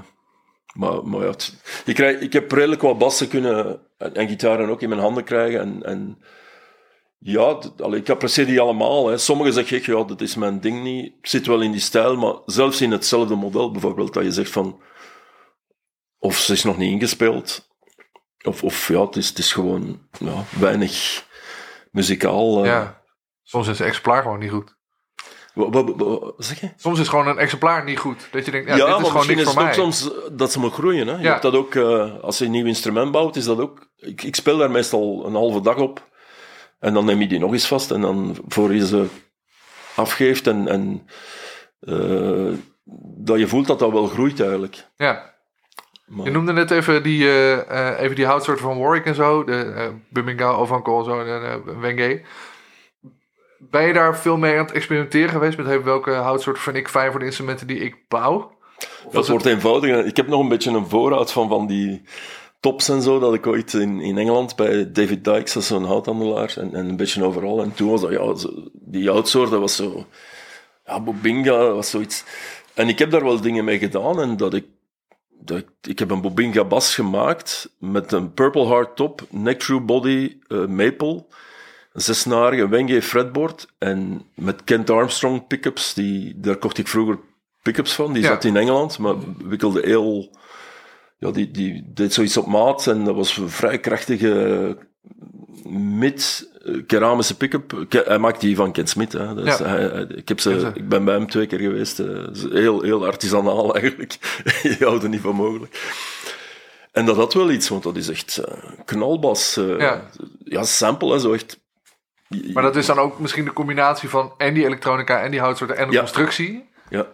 maar, 0.74 1.08
maar 1.08 1.22
ja, 1.22 1.28
het- 1.30 1.82
ik, 1.86 1.96
krijg, 1.96 2.20
ik 2.20 2.34
heb 2.34 2.52
redelijk 2.52 2.82
wat 2.82 2.98
bassen 2.98 3.28
kunnen 3.28 3.82
en, 3.98 4.16
en 4.16 4.28
gitaren 4.28 4.70
ook 4.70 4.82
in 4.82 4.90
mijn 4.90 5.02
handen 5.02 5.24
krijgen. 5.24 5.60
En, 5.60 5.84
en 5.84 6.24
ja, 7.18 7.60
allee, 7.78 8.00
ik 8.00 8.10
apprecieer 8.10 8.46
die 8.46 8.60
allemaal. 8.60 9.08
Hè. 9.08 9.18
Sommigen 9.18 9.54
zeggen, 9.54 9.98
ja, 9.98 10.04
dat 10.04 10.22
is 10.22 10.36
mijn 10.36 10.60
ding 10.60 10.84
niet. 10.84 11.06
Ik 11.20 11.28
zit 11.28 11.46
wel 11.48 11.62
in 11.62 11.72
die 11.72 11.80
stijl, 11.82 12.16
maar 12.18 12.36
zelfs 12.46 12.82
in 12.82 12.92
hetzelfde 12.92 13.36
model 13.36 13.72
bijvoorbeeld, 13.72 14.14
dat 14.14 14.24
je 14.24 14.32
zegt 14.32 14.52
van... 14.52 14.82
Of 16.18 16.38
ze 16.38 16.54
is 16.54 16.64
nog 16.64 16.78
niet 16.78 16.92
ingespeeld. 16.92 17.70
Of, 18.44 18.64
of 18.64 18.88
ja, 18.88 19.06
het 19.06 19.16
is, 19.16 19.30
het 19.30 19.38
is 19.38 19.54
gewoon 19.54 20.08
ja, 20.20 20.44
weinig 20.60 21.26
muzikaal. 21.92 22.60
eh. 22.60 22.66
ja. 22.66 23.02
Soms 23.44 23.68
is 23.68 23.80
een 23.80 23.86
exemplaar 23.86 24.22
gewoon 24.22 24.40
niet 24.40 24.52
goed. 24.52 24.75
Wat, 25.56 25.74
wat, 25.74 25.94
wat- 25.96 26.20
wat 26.20 26.34
zeg 26.38 26.60
je? 26.60 26.70
Soms 26.76 27.00
is 27.00 27.08
gewoon 27.08 27.28
een 27.28 27.38
exemplaar 27.38 27.84
niet 27.84 28.00
goed. 28.00 28.28
Dat 28.32 28.46
je 28.46 28.52
denkt, 28.52 28.68
ja, 28.70 28.76
Ja, 28.76 28.86
dit 28.86 28.96
is 28.96 29.02
maar 29.02 29.06
gewoon 29.12 29.14
misschien 29.28 29.38
niks 29.38 29.48
is 29.50 29.54
voor 29.56 29.66
het 29.68 29.76
mij. 29.76 29.86
ook 29.86 29.94
soms 29.94 30.12
dat 30.32 30.52
ze 30.52 30.60
moet 30.60 30.74
groeien. 30.74 31.08
Hè? 31.08 31.16
Je 31.16 31.22
Ja. 31.22 31.30
hebt 31.30 31.42
dat 31.42 31.54
ook, 31.56 31.76
eh, 31.76 32.14
als 32.22 32.38
je 32.38 32.46
een 32.46 32.52
nieuw 32.52 32.66
instrument 32.66 33.12
bouwt, 33.12 33.36
is 33.36 33.46
dat 33.46 33.60
ook... 33.60 33.88
Ik, 33.98 34.24
ik 34.24 34.36
speel 34.36 34.58
daar 34.58 34.72
meestal 34.72 35.24
een 35.26 35.34
halve 35.34 35.62
dag 35.62 35.76
op. 35.78 36.08
En 36.80 36.94
dan 36.94 37.06
neem 37.06 37.20
je 37.22 37.28
die 37.28 37.40
nog 37.40 37.52
eens 37.52 37.68
vast. 37.68 37.92
En 37.92 38.02
dan 38.02 38.38
voor 38.48 38.74
je 38.74 38.88
ze 38.88 39.06
afgeeft 39.96 40.48
en... 40.48 40.68
en 40.68 41.08
eh, 41.80 42.54
dat 43.18 43.40
je 43.40 43.48
voelt 43.48 43.68
dat 43.68 43.80
dat 43.80 43.92
wel 43.92 44.08
groeit 44.08 44.40
eigenlijk. 44.40 44.86
Ja. 44.96 45.34
Maar- 46.06 46.26
Je 46.26 46.32
noemde 46.32 46.54
net 46.54 46.72
even 46.72 47.04
die, 47.04 47.24
eh, 47.28 47.54
eh, 47.94 48.02
even 48.02 48.16
die 48.16 48.26
houtsoorten 48.26 48.66
van 48.66 48.80
Warwick 48.80 49.06
en 49.06 49.16
zo. 49.16 49.44
De 49.44 49.74
uh, 49.76 49.84
Birmingham, 50.10 50.62
en 50.62 50.84
zo. 51.06 51.20
En 51.20 51.62
uh, 51.68 51.80
Wenge. 51.80 52.22
Ben 53.58 53.88
je 53.88 53.94
daar 53.94 54.18
veel 54.18 54.38
mee 54.38 54.58
aan 54.58 54.66
het 54.66 54.72
experimenteren 54.72 55.30
geweest? 55.30 55.58
Met 55.58 55.66
hey, 55.66 55.84
welke 55.84 56.12
houtsoorten 56.12 56.64
vind 56.64 56.76
ik 56.76 56.88
fijn 56.88 57.12
voor 57.12 57.20
de 57.20 57.26
instrumenten 57.26 57.68
die 57.68 57.80
ik 57.80 58.08
bouw? 58.08 58.58
Of 59.06 59.14
Dat 59.14 59.28
wordt 59.28 59.46
eenvoudiger. 59.46 60.06
Ik 60.06 60.18
heb 60.18 60.28
nog 60.28 60.42
een 60.42 60.48
beetje 60.48 60.72
een 60.72 60.90
voorraad 60.90 61.32
van, 61.32 61.50
van 61.50 61.68
die 61.68 62.02
tops 62.66 62.90
en 62.90 63.02
zo, 63.02 63.20
dat 63.20 63.34
ik 63.34 63.48
ooit 63.48 63.74
in, 63.74 64.00
in 64.00 64.18
Engeland 64.18 64.56
bij 64.56 64.92
David 64.92 65.24
Dykes, 65.24 65.54
dat 65.54 65.62
is 65.64 65.68
zo'n 65.68 65.84
houthandelaar, 65.86 66.54
en, 66.58 66.74
en 66.74 66.90
een 66.90 66.96
beetje 66.96 67.24
overal. 67.24 67.62
En 67.62 67.74
toen 67.74 67.90
was 67.90 68.02
dat, 68.02 68.12
ja, 68.12 68.36
zo, 68.36 68.50
die 68.74 69.10
houtsoort, 69.10 69.50
dat 69.50 69.60
was 69.60 69.76
zo, 69.76 70.06
ja, 70.86 71.00
Bobinga, 71.00 71.58
dat 71.58 71.76
was 71.76 71.90
zoiets. 71.90 72.24
En 72.74 72.88
ik 72.88 73.00
heb 73.00 73.12
daar 73.12 73.24
wel 73.24 73.42
dingen 73.42 73.66
mee 73.66 73.80
gedaan, 73.80 74.22
en 74.22 74.38
dat 74.38 74.54
ik, 74.54 74.66
dat 75.30 75.58
ik, 75.58 75.68
ik 75.82 76.00
heb 76.00 76.12
een 76.12 76.22
Bobinga 76.22 76.64
bas 76.64 76.96
gemaakt, 76.96 77.76
met 77.80 78.12
een 78.12 78.34
Purple 78.34 78.68
Heart 78.68 78.96
top, 78.96 79.22
neck 79.30 79.60
through 79.60 79.86
body, 79.86 80.38
eh, 80.48 80.66
maple, 80.66 81.26
zesnarige 81.96 82.68
Wenge 82.70 83.02
fretboard, 83.02 83.68
en 83.78 84.22
met 84.36 84.64
Kent 84.64 84.90
Armstrong 84.90 85.48
pickups, 85.48 85.94
die, 85.94 86.34
daar 86.40 86.56
kocht 86.58 86.78
ik 86.78 86.88
vroeger 86.88 87.20
pickups 87.62 87.94
van, 87.94 88.14
die 88.14 88.22
Ja. 88.24 88.28
zat 88.30 88.44
in 88.44 88.58
Engeland, 88.58 88.98
maar 89.00 89.16
wikkelde 89.46 89.82
heel... 89.86 90.30
Ja, 91.18 91.32
die, 91.32 91.52
die 91.52 91.92
deed 91.94 92.14
zoiets 92.14 92.38
op 92.38 92.46
maat 92.48 92.88
en 92.88 93.04
dat 93.04 93.16
was 93.16 93.38
een 93.38 93.50
vrij 93.50 93.80
krachtige 93.80 94.78
mid 95.70 96.52
eh, 96.64 96.74
keramische 96.88 97.38
pick-up. 97.38 97.86
Hij 97.90 98.18
maakt 98.18 98.42
die 98.42 98.56
van 98.56 98.72
Ken 98.72 98.88
Smith. 98.88 99.12
Hè. 99.14 99.42
Is- 99.46 99.58
Ja. 99.58 99.66
hij- 99.66 99.88
hij- 99.90 100.04
ik, 100.16 100.28
heb 100.28 100.40
ze, 100.40 100.72
ik 100.74 100.90
ben 100.90 101.06
bij 101.06 101.16
hem 101.16 101.28
twee 101.28 101.46
keer 101.48 101.60
geweest. 101.60 102.00
eh, 102.00 102.24
heel, 102.52 102.82
heel 102.82 103.06
artisanaal 103.06 103.74
eigenlijk. 103.76 104.18
Je 104.62 104.76
houdt 104.80 105.04
er 105.04 105.10
niet 105.10 105.22
van 105.22 105.36
mogelijk. 105.36 105.94
En 106.92 107.06
dat 107.06 107.16
had 107.16 107.34
wel 107.34 107.52
iets, 107.52 107.70
want 107.70 107.84
dat 107.84 107.96
is 107.98 108.10
echt 108.10 108.38
eh, 108.38 108.54
knalbas. 108.86 109.56
Ja. 109.56 110.10
ja, 110.44 110.64
sample, 110.64 111.12
hè, 111.14 111.20
zo 111.20 111.34
echt. 111.34 111.60
Maar 112.54 112.64
dat 112.64 112.76
is 112.76 112.86
dan 112.86 113.00
ook 113.00 113.20
misschien 113.20 113.46
de 113.46 113.54
combinatie 113.54 114.10
van 114.10 114.34
en 114.38 114.54
die 114.54 114.66
elektronica 114.66 115.22
en 115.22 115.32
die 115.32 115.40
houtsoorten 115.40 115.78
en 115.78 115.88
de 115.88 115.94
Ja. 115.94 116.00
constructie. 116.00 116.70
Ja. 116.90 117.08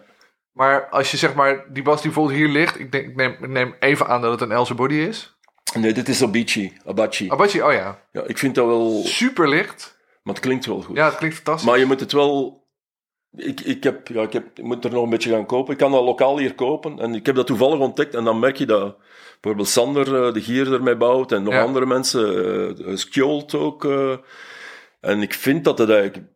Maar 0.52 0.88
als 0.88 1.10
je 1.10 1.16
zeg 1.16 1.34
maar, 1.34 1.64
die 1.72 1.82
bas 1.82 2.02
die 2.02 2.10
bijvoorbeeld 2.10 2.38
hier 2.38 2.48
ligt, 2.48 2.78
ik, 2.78 2.92
denk, 2.92 3.06
ik, 3.08 3.16
neem, 3.16 3.30
ik 3.40 3.48
neem 3.48 3.74
even 3.80 4.06
aan 4.08 4.20
dat 4.20 4.30
het 4.30 4.40
een 4.40 4.52
Elsa 4.52 4.74
Body 4.74 4.94
is. 4.94 5.36
Nee, 5.78 5.92
dit 5.92 6.08
is 6.08 6.22
Abici. 6.22 6.72
Abachi. 6.86 7.30
Abachi, 7.30 7.62
oh 7.62 7.72
ja. 7.72 8.02
Ja, 8.12 8.22
ik 8.26 8.38
vind 8.38 8.54
dat 8.54 8.66
wel... 8.66 9.00
Super 9.04 9.48
licht. 9.48 9.98
Maar 10.22 10.34
het 10.34 10.42
klinkt 10.42 10.66
wel 10.66 10.82
goed. 10.82 10.96
Ja, 10.96 11.04
het 11.04 11.16
klinkt 11.16 11.36
fantastisch. 11.36 11.68
Maar 11.70 11.78
je 11.78 11.84
moet 11.84 12.00
het 12.00 12.12
wel... 12.12 12.60
Ik, 13.36 13.60
ik, 13.60 13.82
heb, 13.84 14.08
ja, 14.08 14.22
ik, 14.22 14.32
heb, 14.32 14.58
ik 14.58 14.64
moet 14.64 14.84
er 14.84 14.90
nog 14.90 15.02
een 15.04 15.10
beetje 15.10 15.30
gaan 15.30 15.46
kopen. 15.46 15.72
Ik 15.72 15.78
kan 15.78 15.92
dat 15.92 16.04
lokaal 16.04 16.38
hier 16.38 16.54
kopen. 16.54 16.98
En 16.98 17.14
ik 17.14 17.26
heb 17.26 17.34
dat 17.34 17.46
toevallig 17.46 17.78
ontdekt. 17.78 18.14
En 18.14 18.24
dan 18.24 18.38
merk 18.38 18.56
je 18.56 18.66
dat 18.66 18.96
bijvoorbeeld 19.40 19.68
Sander 19.68 20.24
eh, 20.26 20.32
de 20.32 20.40
Gier 20.42 20.72
ermee 20.72 20.96
bouwt. 20.96 21.32
En 21.32 21.42
nog 21.42 21.52
Ja. 21.54 21.62
andere 21.62 21.86
mensen. 21.86 22.86
eh, 22.86 22.96
Skjold 22.96 23.54
ook. 23.54 23.84
eh. 23.84 24.16
En 25.02 25.22
ik 25.22 25.34
vind 25.34 25.64
dat 25.64 25.78
het 25.78 25.90
eigenlijk... 25.90 26.30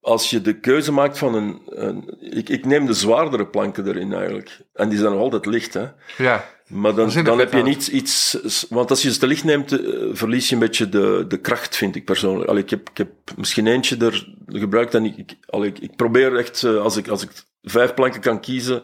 Als 0.00 0.30
je 0.30 0.40
de 0.40 0.60
keuze 0.60 0.92
maakt 0.92 1.18
van 1.18 1.34
een... 1.34 1.62
een 1.66 2.16
ik, 2.20 2.48
ik 2.48 2.64
neem 2.64 2.86
de 2.86 2.92
zwaardere 2.92 3.46
planken 3.46 3.86
erin 3.86 4.12
eigenlijk. 4.12 4.60
En 4.72 4.88
die 4.88 4.98
zijn 4.98 5.12
nog 5.12 5.20
altijd 5.20 5.46
licht, 5.46 5.74
hè. 5.74 5.86
ja. 6.16 6.44
Maar 6.66 6.94
dan, 6.94 7.10
dan 7.24 7.38
heb 7.38 7.52
je 7.52 7.62
niet 7.62 7.86
iets... 7.86 8.38
Want 8.68 8.90
als 8.90 9.02
je 9.02 9.12
ze 9.12 9.18
te 9.18 9.26
licht 9.26 9.44
neemt, 9.44 9.72
eh, 9.72 10.08
verlies 10.12 10.48
je 10.48 10.54
een 10.54 10.60
beetje 10.60 10.88
de, 10.88 11.24
de 11.28 11.40
kracht, 11.40 11.76
vind 11.76 11.96
ik 11.96 12.04
persoonlijk. 12.04 12.50
Allee, 12.50 12.62
ik, 12.62 12.70
heb, 12.70 12.88
ik 12.88 12.96
heb 12.96 13.10
misschien 13.36 13.66
eentje 13.66 13.96
er 13.96 14.34
gebruikt 14.46 14.94
en 14.94 15.04
ik, 15.04 15.16
ik, 15.16 15.36
allee, 15.46 15.72
ik, 15.80 15.96
probeer 15.96 16.36
echt, 16.36 16.62
eh, 16.62 16.76
als 16.76 16.96
ik, 16.96 17.08
als 17.08 17.22
ik 17.22 17.30
vijf 17.62 17.94
planken 17.94 18.20
kan 18.20 18.40
kiezen, 18.40 18.82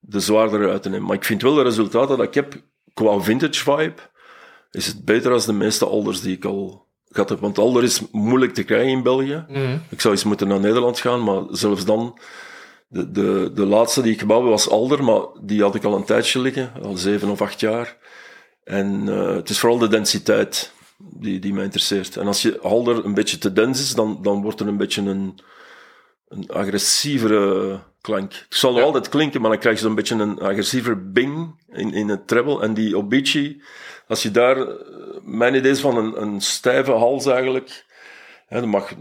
de 0.00 0.20
zwaardere 0.20 0.70
uit 0.70 0.82
te 0.82 0.88
nemen. 0.88 1.06
Maar 1.06 1.16
ik 1.16 1.24
vind 1.24 1.42
wel 1.42 1.54
de 1.54 1.62
resultaten 1.62 2.16
dat 2.16 2.26
ik 2.26 2.34
heb, 2.34 2.62
qua 2.94 3.18
vintage 3.18 3.62
vibe, 3.62 4.00
is 4.70 4.86
het 4.86 5.04
beter 5.04 5.30
dan 5.30 5.40
de 5.46 5.52
meeste 5.52 5.86
alders 5.86 6.20
die 6.20 6.36
ik 6.36 6.44
al 6.44 6.86
heb. 7.16 7.40
Want 7.40 7.58
alder 7.58 7.82
is 7.82 8.02
moeilijk 8.12 8.54
te 8.54 8.62
krijgen 8.62 8.88
in 8.90 9.02
België. 9.02 9.44
Mhm. 9.48 9.76
Ik 9.88 10.00
zou 10.00 10.14
eens 10.14 10.24
moeten 10.24 10.48
naar 10.48 10.60
Nederland 10.60 10.98
gaan, 10.98 11.24
maar 11.24 11.42
zelfs 11.50 11.84
dan... 11.84 12.18
De, 12.88 13.10
de, 13.10 13.50
de 13.54 13.64
laatste 13.64 14.02
die 14.02 14.12
ik 14.12 14.20
gebouwd 14.20 14.44
was 14.48 14.68
Alder, 14.68 15.04
maar 15.04 15.20
die 15.40 15.62
had 15.62 15.74
ik 15.74 15.84
al 15.84 15.94
een 15.96 16.04
tijdje 16.04 16.40
liggen, 16.40 16.72
al 16.82 16.96
zeven 16.96 17.28
of 17.28 17.42
acht 17.42 17.60
jaar. 17.60 17.96
En 18.64 19.02
eh, 19.08 19.34
het 19.34 19.48
is 19.50 19.58
vooral 19.58 19.78
de 19.78 19.88
densiteit 19.88 20.72
die, 20.98 21.38
die 21.38 21.52
mij 21.54 21.64
interesseert. 21.64 22.16
En 22.16 22.26
als 22.26 22.42
je 22.42 22.60
Alder 22.60 23.04
een 23.04 23.14
beetje 23.14 23.38
te 23.38 23.52
dens 23.52 23.80
is, 23.80 23.94
dan, 23.94 24.18
dan 24.22 24.42
wordt 24.42 24.60
er 24.60 24.66
een 24.68 24.76
beetje 24.76 25.02
een, 25.02 25.38
een 26.28 26.48
agressievere 26.50 27.78
klank. 28.00 28.32
Het 28.32 28.58
zal 28.58 28.76
Ja. 28.76 28.82
altijd 28.82 29.08
klinken, 29.08 29.40
maar 29.40 29.50
dan 29.50 29.58
krijg 29.60 29.76
je 29.76 29.84
zo'n 29.84 29.94
beetje 29.94 30.14
een 30.14 30.38
agressiever 30.38 31.12
bing 31.12 31.54
in, 31.72 31.92
in 31.92 32.08
het 32.08 32.26
treble. 32.28 32.62
En 32.62 32.74
die 32.74 32.96
Obici, 32.96 33.62
als 34.08 34.22
je 34.22 34.30
daar... 34.30 34.56
eh, 35.24 35.32
Mijn 35.32 35.54
idee 35.54 35.70
is 35.70 35.80
van 35.80 35.96
een, 35.96 36.22
een 36.22 36.40
stijve 36.40 36.92
hals 36.92 37.26
eigenlijk... 37.26 37.90
Dat 38.48 38.66
mag 38.66 38.92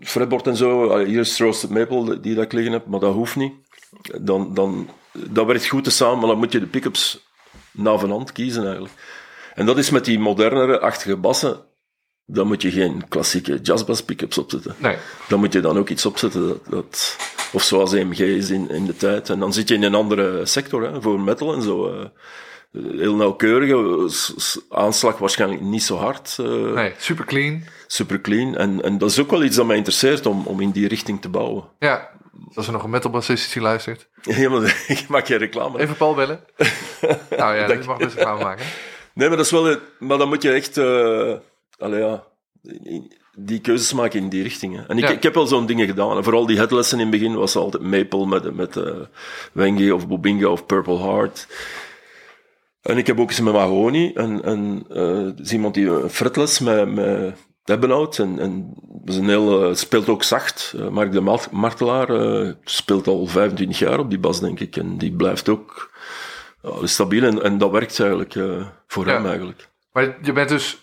fretboard 0.00 0.46
en 0.46 0.56
zo. 0.56 0.98
Hier 0.98 1.20
is 1.20 1.38
roasted 1.38 1.70
maple 1.70 2.20
die 2.20 2.34
dat 2.34 2.44
ik 2.44 2.52
liggen 2.52 2.72
heb, 2.72 2.86
maar 2.86 3.00
dat 3.00 3.14
hoeft 3.14 3.36
niet. 3.36 3.52
Dan, 4.20 4.54
dan, 4.54 4.88
dat 5.12 5.46
werkt 5.46 5.66
goed 5.66 5.84
te 5.84 5.90
samen, 5.90 6.18
maar 6.18 6.28
dan 6.28 6.38
moet 6.38 6.52
je 6.52 6.60
de 6.60 6.66
pick-ups 6.66 7.28
navenant 7.72 8.32
kiezen 8.32 8.64
eigenlijk. 8.64 8.94
En 9.54 9.66
dat 9.66 9.78
is 9.78 9.90
met 9.90 10.04
die 10.04 10.18
modernere 10.18 10.80
achtige 10.80 11.16
bassen. 11.16 11.64
Dan 12.26 12.46
moet 12.46 12.62
je 12.62 12.70
geen 12.70 13.08
klassieke 13.08 13.60
jazzbass 13.60 14.02
pick-ups 14.02 14.38
opzetten. 14.38 14.74
Nee. 14.78 14.96
Dan 15.28 15.38
moet 15.38 15.52
je 15.52 15.60
dan 15.60 15.78
ook 15.78 15.88
iets 15.88 16.06
opzetten. 16.06 16.46
Dat, 16.46 16.60
dat, 16.68 17.16
of 17.52 17.62
zoals 17.62 17.92
EMG 17.92 18.18
is 18.18 18.50
in, 18.50 18.70
in 18.70 18.86
de 18.86 18.96
tijd. 18.96 19.30
En 19.30 19.38
dan 19.38 19.52
zit 19.52 19.68
je 19.68 19.74
in 19.74 19.82
een 19.82 19.94
andere 19.94 20.46
sector, 20.46 20.82
hè, 20.82 21.02
voor 21.02 21.20
metal 21.20 21.54
en 21.54 21.62
zo. 21.62 22.10
Heel 22.96 23.14
nauwkeurige 23.14 24.08
aanslag, 24.70 25.18
waarschijnlijk 25.18 25.60
niet 25.60 25.82
zo 25.82 25.96
hard. 25.96 26.36
eh, 26.38 26.46
Nee, 26.72 26.92
super 26.98 27.24
clean. 27.24 27.62
super 27.86 28.20
clean. 28.20 28.56
En, 28.56 28.82
en 28.82 28.98
dat 28.98 29.10
is 29.10 29.20
ook 29.20 29.30
wel 29.30 29.42
iets 29.44 29.56
dat 29.56 29.66
mij 29.66 29.76
interesseert 29.76 30.26
om, 30.26 30.46
om 30.46 30.60
in 30.60 30.70
die 30.70 30.88
richting 30.88 31.20
te 31.20 31.28
bouwen. 31.28 31.64
Ja. 31.78 32.10
Als 32.54 32.66
er 32.66 32.72
nog 32.72 32.82
een 32.82 32.90
metalbassist 32.90 33.46
is 33.46 33.52
die 33.52 33.62
luistert. 33.62 34.08
Ja, 34.22 34.50
maar 34.50 34.84
ik 34.88 35.04
maak 35.08 35.26
geen 35.26 35.38
reclame. 35.38 35.78
Even 35.78 35.96
Paul 35.96 36.14
bellen. 36.14 36.40
nou 37.38 37.56
ja, 37.56 37.66
dit 37.66 37.86
mag 37.86 37.96
best 37.98 38.14
reclame 38.14 38.42
maken. 38.44 38.64
Nee, 39.14 39.28
maar 39.28 39.36
dat 39.36 39.46
is 39.46 39.52
wel... 39.52 39.76
Maar 39.98 40.18
dan 40.18 40.28
moet 40.28 40.42
je 40.42 40.50
echt... 40.52 40.78
allee, 41.78 42.00
ja, 42.00 42.24
die 43.38 43.60
keuzes 43.60 43.92
maken 43.92 44.20
in 44.20 44.28
die 44.28 44.42
richting. 44.42 44.76
hè. 44.76 44.82
En 44.86 44.98
ik, 44.98 45.04
Ja. 45.04 45.10
ik 45.10 45.22
heb 45.22 45.34
wel 45.34 45.46
zo'n 45.46 45.66
dingen 45.66 45.86
gedaan. 45.86 46.16
En 46.16 46.24
vooral 46.24 46.46
die 46.46 46.56
headlessen 46.56 46.98
in 47.00 47.06
het 47.06 47.20
begin 47.20 47.34
was 47.36 47.56
altijd 47.56 47.82
Maple 47.82 48.26
met, 48.26 48.54
met 48.54 48.76
eh 48.76 48.92
Wenge 49.52 49.94
of 49.94 50.08
Bobinga 50.08 50.46
of 50.48 50.66
Purple 50.66 50.98
Heart. 50.98 51.46
En 52.86 52.98
ik 52.98 53.06
heb 53.06 53.20
ook 53.20 53.28
eens 53.30 53.40
met 53.40 53.52
Mahoney. 53.52 54.10
En, 54.14 54.42
en 54.42 54.84
eh, 54.88 55.52
iemand 55.52 55.74
die 55.74 55.88
een 55.90 56.10
fretless 56.10 56.58
met, 56.60 56.94
met 56.94 57.38
Ebbenhout. 57.64 58.18
En, 58.18 58.38
en 58.38 58.74
is 59.04 59.16
een 59.16 59.28
heel, 59.28 59.64
eh, 59.68 59.74
speelt 59.74 60.08
ook 60.08 60.22
zacht. 60.22 60.74
Eh, 60.76 60.88
Mark 60.88 61.12
de 61.12 61.20
Mart- 61.20 61.50
Martelaar 61.50 62.08
eh, 62.10 62.52
speelt 62.64 63.06
al 63.06 63.26
25 63.26 63.78
jaar 63.78 63.98
op 63.98 64.10
die 64.10 64.18
bas, 64.18 64.40
denk 64.40 64.60
ik. 64.60 64.76
En 64.76 64.98
die 64.98 65.12
blijft 65.16 65.48
ook 65.48 65.90
stabiel. 66.82 67.24
En, 67.24 67.42
en 67.42 67.58
dat 67.58 67.70
werkt 67.70 68.00
eigenlijk 68.00 68.34
eh, 68.34 68.66
voor 68.86 69.06
Ja. 69.06 69.12
hem 69.12 69.26
eigenlijk. 69.26 69.68
Maar 69.92 70.16
je 70.22 70.32
bent 70.32 70.48
dus 70.48 70.82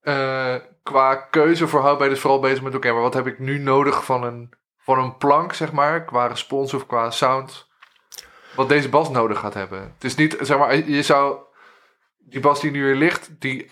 eh, 0.00 0.54
qua 0.82 1.14
keuze 1.14 1.68
voor 1.68 1.98
dus 1.98 2.20
vooral 2.20 2.40
bezig 2.40 2.62
met... 2.62 2.74
Oké, 2.74 2.92
maar 2.92 3.02
wat 3.02 3.14
heb 3.14 3.26
ik 3.26 3.38
nu 3.38 3.58
nodig 3.58 4.04
van 4.04 4.24
een, 4.24 4.50
van 4.78 4.98
een 4.98 5.16
plank, 5.16 5.52
zeg 5.52 5.72
maar? 5.72 6.04
Qua 6.04 6.26
respons 6.26 6.74
of 6.74 6.86
qua 6.86 7.10
sound. 7.10 7.70
Wat 8.56 8.68
deze 8.68 8.88
bas 8.88 9.10
nodig 9.10 9.38
gaat 9.38 9.54
hebben. 9.54 9.80
Het 9.80 10.04
is 10.04 10.14
niet, 10.14 10.36
zeg 10.40 10.58
maar, 10.58 10.76
je 10.90 11.02
zou... 11.02 11.36
Die 12.18 12.40
bas 12.40 12.60
die 12.60 12.70
nu 12.70 12.84
hier 12.84 12.96
ligt, 12.96 13.30
die... 13.38 13.70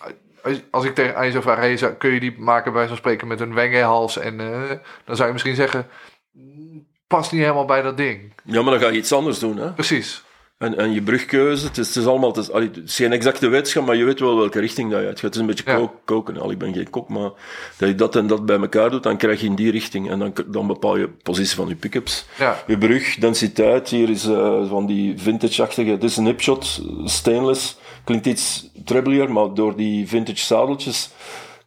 als- 0.71 0.85
ik 0.85 0.95
tegen 0.95 1.25
je 1.25 1.31
zou 1.31 1.43
vragen, 1.43 1.61
hey, 1.61 1.77
zou- 1.77 1.93
kun 1.93 2.11
je 2.13 2.19
die 2.19 2.39
maken 2.39 2.73
bij 2.73 2.87
zo'n 2.87 2.97
spreken 2.97 3.27
met 3.27 3.39
een 3.39 3.53
wengehals 3.53 4.17
en 4.17 4.39
eh, 4.39 4.69
dan 5.05 5.15
zou 5.15 5.27
je 5.27 5.33
misschien 5.33 5.55
zeggen, 5.55 5.87
"Mm, 6.31 6.87
past 7.07 7.31
niet 7.31 7.41
helemaal 7.41 7.65
bij 7.65 7.81
dat 7.81 7.97
ding. 7.97 8.33
Ja, 8.43 8.61
maar 8.61 8.71
dan 8.71 8.81
ga 8.81 8.87
je 8.89 8.97
iets 8.97 9.11
anders 9.13 9.39
doen. 9.39 9.57
Hè? 9.57 9.73
Precies. 9.73 10.23
En, 10.61 10.77
en 10.77 10.91
je 10.93 11.01
brugkeuze, 11.01 11.65
het 11.67 11.77
is, 11.77 11.87
het 11.87 11.95
is 11.95 12.05
allemaal... 12.05 12.29
Het 12.29 12.37
is, 12.37 12.51
allee, 12.51 12.67
het 12.67 12.89
is 12.89 12.95
geen 12.95 13.11
exacte 13.11 13.47
wetenschap, 13.47 13.85
maar 13.85 13.95
je 13.95 14.03
weet 14.03 14.19
wel 14.19 14.37
welke 14.37 14.59
richting 14.59 14.91
dat 14.91 14.99
je 14.99 15.05
uitgaat. 15.05 15.23
Het 15.23 15.33
is 15.35 15.39
een 15.41 15.47
beetje 15.47 15.63
Ja. 15.65 15.91
koken. 16.05 16.37
Al, 16.37 16.51
ik 16.51 16.57
ben 16.57 16.73
geen 16.73 16.89
kok, 16.89 17.09
maar 17.09 17.29
dat 17.77 17.89
je 17.89 17.95
dat 17.95 18.15
en 18.15 18.27
dat 18.27 18.45
bij 18.45 18.59
elkaar 18.59 18.89
doet, 18.89 19.03
dan 19.03 19.17
krijg 19.17 19.41
je 19.41 19.45
in 19.47 19.55
die 19.55 19.71
richting. 19.71 20.09
En 20.09 20.19
dan, 20.19 20.33
dan 20.47 20.67
bepaal 20.67 20.97
je 20.97 21.07
positie 21.09 21.55
van 21.55 21.67
je 21.67 21.75
pick-ups. 21.75 22.25
Ja, 22.37 22.63
Je 22.67 22.77
brug, 22.77 23.15
densiteit, 23.15 23.89
hier 23.89 24.09
is 24.09 24.25
eh, 24.25 24.69
van 24.69 24.85
die 24.85 25.13
vintage-achtige... 25.19 25.89
Het 25.91 26.03
is 26.03 26.17
een 26.17 26.25
hipshot, 26.25 26.81
stainless. 27.05 27.77
Klinkt 28.03 28.25
iets 28.25 28.69
treblier, 28.85 29.31
maar 29.31 29.53
door 29.53 29.75
die 29.75 30.07
vintage 30.07 30.45
zadeltjes 30.45 31.09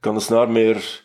kan 0.00 0.14
de 0.14 0.20
snaar 0.20 0.48
meer... 0.50 1.02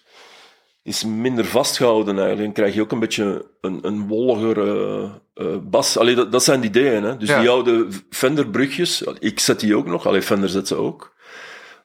Is 0.83 1.03
minder 1.03 1.45
vastgehouden 1.45 2.17
eigenlijk. 2.17 2.47
En 2.47 2.53
krijg 2.53 2.73
je 2.73 2.81
ook 2.81 2.91
een 2.91 2.99
beetje 2.99 3.45
een, 3.61 3.79
een 3.81 4.07
wolliger 4.07 4.57
eh, 4.67 5.03
eh, 5.33 5.57
bas. 5.61 5.97
Allee, 5.97 6.15
dat, 6.15 6.31
dat 6.31 6.43
zijn 6.43 6.59
die 6.59 6.69
ideeën. 6.69 7.03
Hè? 7.03 7.17
Dus 7.17 7.29
Ja. 7.29 7.39
die 7.39 7.49
oude 7.49 7.87
Fender-brugjes, 8.09 9.01
ik 9.19 9.39
zet 9.39 9.59
die 9.59 9.75
ook 9.75 9.85
nog. 9.87 10.07
Allee, 10.07 10.21
Fender 10.21 10.49
zet 10.49 10.67
ze 10.67 10.75
ook. 10.75 11.13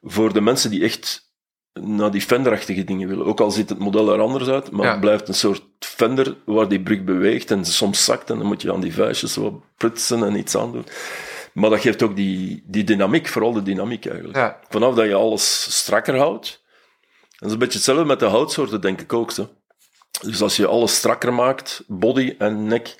Voor 0.02 0.32
de 0.32 0.40
mensen 0.40 0.70
die 0.70 0.82
echt 0.82 1.32
naar 1.80 2.10
die 2.10 2.20
Fender-achtige 2.20 2.84
dingen 2.84 3.08
willen. 3.08 3.26
Ook 3.26 3.40
al 3.40 3.50
ziet 3.50 3.68
het 3.68 3.78
model 3.78 4.12
er 4.12 4.20
anders 4.20 4.48
uit, 4.48 4.70
maar 4.70 4.84
Ja. 4.84 4.90
het 4.90 5.00
blijft 5.00 5.28
een 5.28 5.34
soort 5.34 5.62
Fender 5.78 6.36
waar 6.44 6.68
die 6.68 6.82
brug 6.82 7.04
beweegt 7.04 7.50
en 7.50 7.64
soms 7.64 8.04
zakt 8.04 8.30
en 8.30 8.38
dan 8.38 8.46
moet 8.46 8.62
je 8.62 8.72
aan 8.72 8.80
die 8.80 8.94
vuistjes 8.94 9.36
wat 9.36 9.52
prutsen 9.76 10.24
en 10.24 10.36
iets 10.38 10.56
aan 10.56 10.72
doen. 10.72 10.86
Maar 11.52 11.70
dat 11.70 11.80
geeft 11.80 12.02
ook 12.02 12.16
die, 12.16 12.62
die 12.66 12.84
dynamiek, 12.84 13.28
vooral 13.28 13.52
de 13.52 13.62
dynamiek 13.62 14.06
eigenlijk. 14.06 14.36
ja, 14.36 14.60
Vanaf 14.68 14.94
dat 14.94 15.06
je 15.06 15.14
alles 15.14 15.76
strakker 15.78 16.16
houdt. 16.18 16.63
Dat 17.44 17.52
is 17.52 17.58
een 17.58 17.64
beetje 17.64 17.78
hetzelfde 17.78 18.04
met 18.04 18.18
de 18.18 18.26
houtsoorten, 18.26 18.80
denk 18.80 19.00
ik 19.00 19.12
ook. 19.12 19.30
Zo. 19.30 19.48
Dus 20.22 20.42
als 20.42 20.56
je 20.56 20.66
alles 20.66 20.96
strakker 20.96 21.34
maakt, 21.34 21.84
body 21.86 22.34
en 22.38 22.66
nek, 22.66 22.94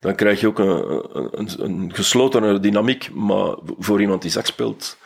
dan 0.00 0.14
krijg 0.14 0.40
je 0.40 0.46
ook 0.46 0.58
een, 0.58 1.38
een, 1.38 1.64
een 1.64 1.94
geslotenere 1.94 2.60
dynamiek. 2.60 3.10
Maar 3.14 3.56
voor 3.78 4.00
iemand 4.00 4.22
die 4.22 4.30
sax 4.30 4.48
speelt, 4.48 4.96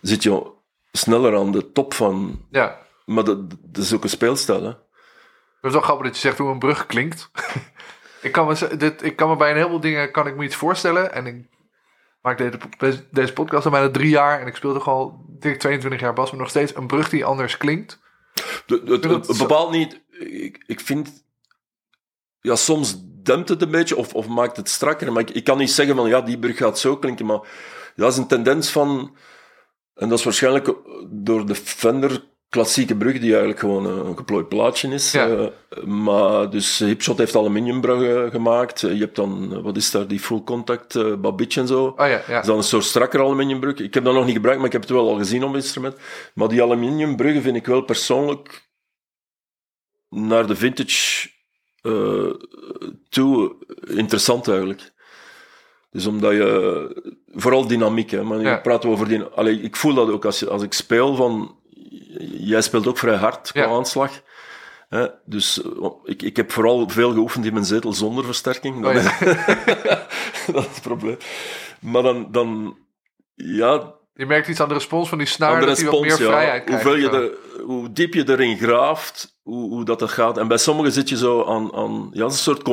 zit 0.00 0.22
je 0.22 0.50
sneller 0.92 1.36
aan 1.36 1.52
de 1.52 1.72
top 1.72 1.94
van... 1.94 2.46
ja. 2.50 2.78
Maar 3.04 3.24
dat, 3.24 3.50
dat 3.50 3.84
is 3.84 3.92
ook 3.92 4.02
een 4.02 4.08
speelstijl, 4.08 4.62
hè. 4.62 4.68
Het 4.68 4.76
is 5.60 5.72
wel 5.72 5.80
grappig 5.80 6.06
dat 6.06 6.14
je 6.14 6.20
zegt 6.20 6.38
hoe 6.38 6.50
een 6.50 6.58
brug 6.58 6.86
klinkt. 6.86 7.30
ik, 8.22 8.32
kan 8.32 8.46
me, 8.46 8.76
dit, 8.76 9.02
ik 9.02 9.16
kan 9.16 9.28
me 9.28 9.36
bij 9.36 9.50
een 9.50 9.56
heleboel 9.56 9.80
dingen 9.80 10.10
kan 10.10 10.26
ik 10.26 10.36
me 10.36 10.44
iets 10.44 10.56
voorstellen. 10.56 11.12
En 11.12 11.26
ik 11.26 11.46
maak 12.22 12.38
deze, 12.78 13.06
deze- 13.10 13.32
podcast 13.32 13.64
al 13.64 13.70
bijna 13.70 13.90
drie 13.90 14.10
jaar. 14.10 14.40
En 14.40 14.46
ik 14.46 14.56
speel 14.56 14.72
toch 14.72 14.88
al 14.88 15.24
dik 15.28 15.58
22 15.58 16.00
jaar 16.00 16.12
bas. 16.12 16.30
Maar 16.30 16.40
nog 16.40 16.48
steeds 16.48 16.76
een 16.76 16.86
brug 16.86 17.08
die 17.08 17.24
anders 17.24 17.56
klinkt. 17.56 18.00
De- 18.66 18.82
de- 18.82 19.08
het, 19.08 19.38
bepaalt 19.38 19.70
niet. 19.70 20.00
Ik, 20.18 20.64
ik 20.66 20.80
vind. 20.80 21.24
Ja, 22.40 22.56
soms 22.56 22.96
dempt 23.22 23.48
het 23.48 23.62
een 23.62 23.70
beetje 23.70 23.96
of, 23.96 24.14
of 24.14 24.26
maakt 24.26 24.56
het 24.56 24.68
strakker. 24.68 25.12
Maar 25.12 25.22
ik, 25.22 25.30
ik 25.30 25.44
kan 25.44 25.58
niet 25.58 25.70
zeggen 25.70 25.96
van 25.96 26.08
ja, 26.08 26.20
die 26.20 26.38
brug 26.38 26.56
gaat 26.56 26.78
zo 26.78 26.96
klinken. 26.96 27.26
Maar 27.26 27.40
dat 27.96 28.12
is 28.12 28.18
een 28.18 28.26
tendens 28.26 28.70
van. 28.70 29.16
En 29.94 30.08
dat 30.08 30.18
is 30.18 30.24
waarschijnlijk 30.24 30.74
door 31.10 31.46
de 31.46 31.54
Fender 31.54 32.24
klassieke 32.52 32.96
brug, 32.96 33.12
die 33.12 33.30
eigenlijk 33.30 33.58
gewoon 33.58 33.86
een, 33.86 34.16
geplooid 34.16 34.48
plaatje 34.48 34.88
is. 34.88 35.12
Ja. 35.12 35.28
Eh, 35.28 35.82
maar 35.84 36.50
dus 36.50 36.78
Hipshot 36.78 37.18
heeft 37.18 37.36
aluminiumbruggen 37.36 38.30
gemaakt. 38.30 38.80
Je 38.80 38.88
hebt 38.88 39.16
dan, 39.16 39.52
eh, 39.52 39.62
wat 39.62 39.76
is 39.76 39.90
daar, 39.90 40.06
die 40.06 40.20
full 40.20 40.42
contact 40.44 40.94
eh 40.94 41.14
Babich 41.14 41.56
en 41.56 41.66
zo. 41.66 41.84
Oh 41.84 41.94
ja, 41.96 42.06
ja. 42.06 42.18
Dat 42.26 42.40
is 42.40 42.46
dan 42.46 42.56
een 42.56 42.62
soort 42.62 42.84
strakker 42.84 43.20
aluminiumbrug. 43.20 43.78
Ik 43.78 43.94
heb 43.94 44.04
dat 44.04 44.14
nog 44.14 44.24
niet 44.24 44.34
gebruikt, 44.34 44.58
maar 44.58 44.66
ik 44.66 44.72
heb 44.72 44.82
het 44.82 44.90
wel 44.90 45.08
al 45.08 45.16
gezien 45.16 45.44
op 45.44 45.52
het 45.52 45.62
instrument. 45.62 45.96
Maar 46.34 46.48
die 46.48 46.62
aluminiumbruggen 46.62 47.42
vind 47.42 47.56
ik 47.56 47.66
wel 47.66 47.82
persoonlijk 47.82 48.70
naar 50.08 50.46
de 50.46 50.56
vintage 50.56 51.28
uh, 51.82 52.30
toe 53.08 53.56
interessant 53.86 54.48
eigenlijk. 54.48 54.92
Dus 55.90 56.06
omdat 56.06 56.32
je, 56.32 57.12
vooral 57.34 57.66
dynamiek, 57.66 58.10
hè, 58.10 58.22
maar 58.22 58.40
Ja. 58.40 58.56
praat 58.56 58.84
over 58.84 59.08
die, 59.08 59.22
allee, 59.22 59.60
ik 59.60 59.76
voel 59.76 59.94
dat 59.94 60.10
ook 60.10 60.24
als, 60.24 60.38
je, 60.38 60.48
als 60.48 60.62
ik 60.62 60.72
speel 60.72 61.14
van, 61.14 61.61
jij 62.38 62.62
speelt 62.62 62.86
ook 62.86 62.98
vrij 62.98 63.16
hard 63.16 63.52
qua 63.52 63.60
Ja. 63.62 63.68
aanslag. 63.68 64.22
Hè, 64.88 65.06
dus 65.24 65.62
eh, 65.62 65.88
ik, 66.04 66.22
ik 66.22 66.36
heb 66.36 66.52
vooral 66.52 66.88
veel 66.88 67.12
geoefend 67.12 67.44
in 67.44 67.52
mijn 67.52 67.64
zetel 67.64 67.92
zonder 67.92 68.24
versterking. 68.24 68.86
Oh, 68.86 68.94
Dat, 68.94 69.02
ja. 69.02 69.16
dat 70.52 70.64
is 70.64 70.74
het 70.74 70.82
probleem. 70.82 71.16
Maar 71.80 72.02
dan, 72.02 72.28
dan 72.30 72.76
ja, 73.34 73.94
Je 74.14 74.26
merkt 74.26 74.48
iets 74.48 74.60
aan 74.60 74.68
de 74.68 74.74
respons 74.74 75.08
van 75.08 75.18
die 75.18 75.26
snaar, 75.26 75.60
dat 75.60 75.76
hij 75.78 75.86
wat 75.86 75.92
respons, 75.94 76.18
meer 76.18 76.26
ja. 76.28 76.32
vrijheid 76.32 76.64
krijgt. 76.64 76.84
Hoeveel 76.84 77.00
je 77.00 77.38
hoe 77.64 77.92
diep 77.92 78.14
je 78.14 78.28
erin 78.28 78.58
graaft, 78.58 79.38
hoe, 79.42 79.68
hoe 79.70 79.84
dat, 79.84 80.10
gaat. 80.10 80.38
En 80.38 80.48
bij 80.48 80.58
sommigen 80.58 80.92
zit 80.92 81.08
je 81.08 81.16
zo 81.16 81.44
aan, 81.44 81.74
aan 81.74 82.08
ja, 82.12 82.24
een 82.24 82.30
soort 82.30 82.68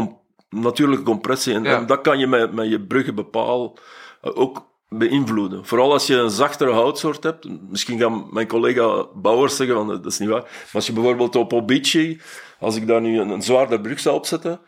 natuurlijke 0.49 1.03
compressie. 1.05 1.53
En, 1.53 1.63
Ja. 1.63 1.77
en 1.77 1.85
dat 1.85 2.01
kan 2.01 2.19
je 2.19 2.27
met, 2.27 2.53
met 2.53 2.69
je 2.69 2.81
bruggenbepaal 2.81 3.77
eh, 4.21 4.31
ook 4.37 4.68
beïnvloeden. 4.89 5.65
Vooral 5.65 5.91
als 5.91 6.07
je 6.07 6.15
een 6.15 6.29
zachtere 6.29 6.71
houtsoort 6.71 7.23
hebt. 7.23 7.47
Misschien 7.69 7.99
gaan 7.99 8.27
mijn 8.31 8.47
collega 8.47 9.05
Bouwers 9.15 9.55
zeggen, 9.55 9.75
van, 9.75 9.87
dat 9.87 10.05
is 10.05 10.19
niet 10.19 10.29
waar. 10.29 10.41
Maar 10.41 10.69
als 10.73 10.87
je 10.87 10.93
bijvoorbeeld 10.93 11.35
op 11.35 11.53
Obici, 11.53 12.21
als 12.59 12.75
ik 12.75 12.87
daar 12.87 13.01
nu 13.01 13.19
een, 13.19 13.29
een 13.29 13.41
zwaarder 13.41 13.81
brug 13.81 13.99
zou 13.99 14.15
opzetten, 14.15 14.59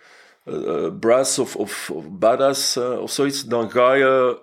eh, 0.45 0.87
brass 0.99 1.39
of, 1.39 1.55
of, 1.55 1.89
of 1.93 2.03
badass 2.09 2.75
eh, 2.75 2.99
of 3.01 3.11
zoiets, 3.11 3.45
dan 3.45 3.71
ga 3.71 3.93
je 3.93 4.39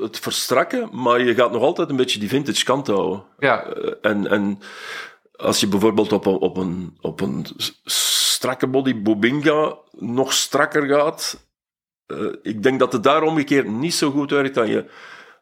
het- 0.00 0.18
verstrakken, 0.18 0.88
maar 0.92 1.20
je 1.20 1.34
gaat 1.34 1.52
nog 1.52 1.62
altijd 1.62 1.90
een 1.90 1.96
beetje 1.96 2.18
die 2.18 2.28
vintage 2.28 2.64
kant 2.64 2.86
houden. 2.86 3.24
Ja, 3.38 3.64
en, 4.02 4.26
en 4.30 4.58
als 5.36 5.60
je 5.60 5.66
bijvoorbeeld 5.68 6.12
op 6.12 6.26
een, 6.26 6.38
op 6.38 6.56
een, 6.56 6.96
op 7.00 7.20
een 7.20 7.46
strakke 7.84 8.66
body 8.66 9.02
Bobinga 9.02 9.76
nog 9.90 10.32
strakker 10.32 10.86
gaat, 10.86 11.47
eh, 12.08 12.32
ik 12.42 12.62
denk 12.62 12.78
dat 12.78 12.92
het 12.92 13.02
daar 13.02 13.22
omgekeerd 13.22 13.68
niet 13.68 13.94
zo 13.94 14.10
goed 14.10 14.30
werkt 14.30 14.54
dat 14.54 14.68
je 14.68 14.84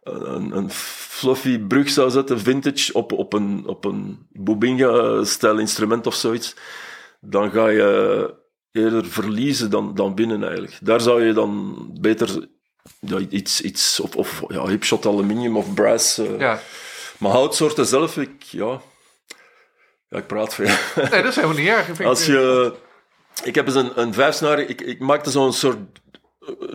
een, 0.03 0.57
een 0.57 0.71
fluffy 0.71 1.59
brug 1.59 1.91
zou 1.91 2.11
zetten, 2.11 2.41
vintage, 2.41 2.93
op, 2.93 3.13
op 3.13 3.33
een, 3.33 3.63
op 3.67 3.85
een 3.85 4.27
Bobinga-stijl 4.33 5.59
instrument 5.59 6.07
of 6.07 6.15
zoiets. 6.15 6.57
Dan 7.21 7.51
ga 7.51 7.69
je 7.69 8.35
eerder 8.73 9.07
verliezen 9.07 9.71
dan, 9.71 9.95
dan 9.95 10.15
winnen 10.15 10.43
eigenlijk. 10.43 10.79
Daar 10.83 11.01
zou 11.01 11.25
je 11.25 11.33
dan 11.33 11.77
beter 12.01 12.49
ja, 13.01 13.19
iets, 13.29 13.61
iets 13.61 14.01
of, 14.01 14.17
of 14.17 14.43
ja, 14.49 14.67
hipshot 14.67 15.07
aluminium 15.07 15.57
of 15.57 15.75
brass. 15.75 16.19
eh, 16.19 16.39
ja. 16.39 16.61
maar 17.19 17.31
houtsoorten 17.31 17.87
zelf, 17.87 18.17
ik, 18.17 18.43
ja, 18.43 18.81
ja, 20.09 20.19
ik 20.19 20.27
praat 20.27 20.55
veel. 20.55 20.67
Nee, 21.11 21.23
dat 21.23 21.25
is 21.25 21.35
helemaal 21.37 21.57
niet 21.57 21.69
erg. 21.69 22.03
Als 22.03 22.27
je, 22.27 22.73
ik 23.45 23.55
heb 23.55 23.67
eens 23.67 23.75
een, 23.75 24.01
een 24.01 24.15
vijfsnarig, 24.15 24.69
ik, 24.69 24.81
ik 24.81 25.01
maakte 25.01 25.31
zo'n 25.31 25.53
soort 25.53 25.79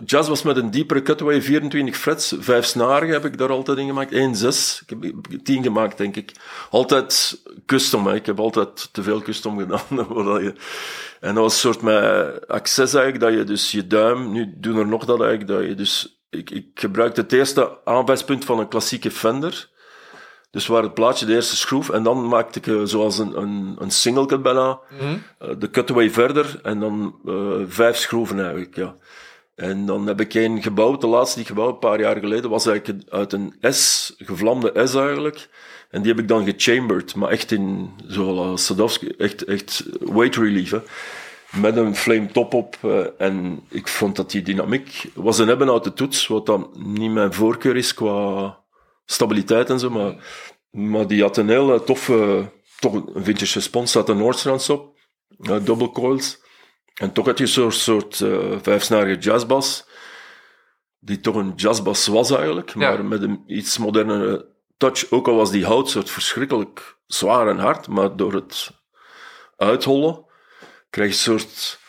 jazz 0.04 0.28
was 0.28 0.42
met 0.42 0.56
een 0.56 0.70
diepere 0.70 1.02
cutaway, 1.02 1.42
24 1.42 1.96
frets, 1.96 2.34
vijf 2.38 2.64
snaren 2.64 3.08
heb 3.08 3.24
ik 3.24 3.38
daar 3.38 3.50
altijd 3.50 3.78
in 3.78 3.86
gemaakt, 3.86 4.12
1, 4.12 4.36
6, 4.36 4.80
ik 4.82 4.90
heb 4.90 5.04
ik 5.04 5.14
heb 5.30 5.44
10 5.44 5.62
gemaakt 5.62 5.98
denk 5.98 6.16
ik. 6.16 6.32
Altijd 6.70 7.42
custom, 7.66 8.06
hè. 8.06 8.14
ik 8.14 8.26
heb 8.26 8.38
altijd 8.40 8.88
te 8.92 9.02
veel 9.02 9.20
custom 9.22 9.58
gedaan. 9.58 9.80
en 11.20 11.34
dat 11.34 11.42
was 11.42 11.52
een 11.52 11.58
soort 11.72 11.82
met 11.82 12.48
access 12.48 12.94
eigenlijk, 12.94 13.24
dat 13.24 13.32
je 13.38 13.44
dus 13.44 13.70
je 13.70 13.86
duim, 13.86 14.32
nu 14.32 14.52
doen 14.56 14.76
er 14.76 14.86
nog 14.86 15.04
dat 15.04 15.20
eigenlijk, 15.20 15.50
dat 15.50 15.68
je 15.68 15.74
dus, 15.74 16.22
ik, 16.30 16.50
ik 16.50 16.66
gebruikte 16.74 17.20
het 17.20 17.32
eerste 17.32 17.78
aanwijspunt 17.84 18.44
van 18.44 18.58
een 18.58 18.68
klassieke 18.68 19.10
Fender, 19.10 19.70
dus 20.50 20.66
waar 20.66 20.82
het 20.82 20.94
plaatje 20.94 21.26
de 21.26 21.34
eerste 21.34 21.56
schroef, 21.56 21.90
en 21.90 22.02
dan 22.02 22.28
maakte 22.28 22.58
ik 22.58 22.66
eh, 22.66 22.80
zoals 22.84 23.18
een, 23.18 23.38
een, 23.40 23.76
een 23.78 23.90
single 23.90 24.26
cut 24.26 24.42
bijna, 24.42 24.78
Mhm. 25.00 25.16
eh, 25.38 25.48
de 25.58 25.70
cutaway 25.70 26.10
verder, 26.10 26.60
en 26.62 26.80
dan 26.80 27.14
eh, 27.26 27.34
vijf 27.66 27.96
schroeven 27.96 28.40
eigenlijk, 28.40 28.76
ja. 28.76 28.96
En 29.54 29.86
dan 29.86 30.06
heb 30.06 30.20
ik 30.20 30.34
een 30.34 30.62
gebouwd, 30.62 31.00
de 31.00 31.06
laatste 31.06 31.34
die 31.34 31.42
ik 31.42 31.50
gebouwd, 31.50 31.72
een 31.72 31.78
paar 31.78 32.00
jaar 32.00 32.16
geleden, 32.16 32.50
was 32.50 32.66
eigenlijk 32.66 33.10
uit 33.10 33.32
een 33.32 33.54
S, 33.60 34.12
gevlamde 34.18 34.86
S 34.86 34.94
eigenlijk. 34.94 35.48
En 35.90 36.02
die 36.02 36.10
heb 36.10 36.20
ik 36.20 36.28
dan 36.28 36.44
gechamberd, 36.44 37.14
maar 37.14 37.30
echt 37.30 37.52
in, 37.52 37.90
zoals 38.06 38.64
Sadowski, 38.66 39.08
echt, 39.08 39.44
echt 39.44 39.84
weight 40.00 40.36
relief. 40.36 40.74
Met 41.60 41.76
een 41.76 41.96
flame 41.96 42.26
top 42.26 42.54
op. 42.54 42.76
eh, 42.80 43.06
en 43.18 43.60
ik 43.68 43.88
vond 43.88 44.16
dat 44.16 44.30
die 44.30 44.42
dynamiek 44.42 45.04
was 45.14 45.38
een 45.38 45.48
hebben 45.48 45.70
uit 45.70 45.84
de 45.84 45.92
toets, 45.92 46.26
wat 46.26 46.46
dan 46.46 46.70
niet 46.78 47.10
mijn 47.10 47.32
voorkeur 47.32 47.76
is 47.76 47.94
qua 47.94 48.58
stabiliteit 49.04 49.70
en 49.70 49.78
zo, 49.78 49.90
maar, 49.90 50.14
maar 50.70 51.06
die 51.06 51.22
had 51.22 51.36
een 51.36 51.48
heel 51.48 51.74
eh, 51.74 51.80
toffe, 51.80 52.50
toch 52.78 52.94
een 52.94 53.24
vintage 53.24 53.54
respons, 53.54 53.92
zat 53.92 54.08
een 54.08 54.16
Nordstrands 54.16 54.70
op, 54.70 54.98
uh, 55.38 55.64
double 55.64 55.90
coils. 55.90 56.41
En 56.94 57.12
toch 57.12 57.26
had 57.26 57.38
je 57.38 57.46
zo'n 57.46 57.72
soort 57.72 58.20
eh 58.20 58.58
vijfsnarige 58.62 59.20
jazzbas, 59.20 59.86
die 60.98 61.20
toch 61.20 61.34
een 61.34 61.52
jazzbas 61.56 62.06
was 62.06 62.30
eigenlijk, 62.30 62.74
maar 62.74 62.96
Ja. 62.96 63.02
met 63.02 63.22
een 63.22 63.42
iets 63.46 63.78
modernere 63.78 64.50
touch. 64.76 65.10
Ook 65.10 65.28
al 65.28 65.36
was 65.36 65.50
die 65.50 65.64
houtsoort 65.66 66.10
verschrikkelijk 66.10 66.96
zwaar 67.06 67.48
en 67.48 67.58
hard, 67.58 67.88
maar 67.88 68.16
door 68.16 68.32
het 68.34 68.70
uithollen 69.56 70.24
krijg 70.90 71.08
je 71.24 71.30
een 71.30 71.38
soort 71.40 71.80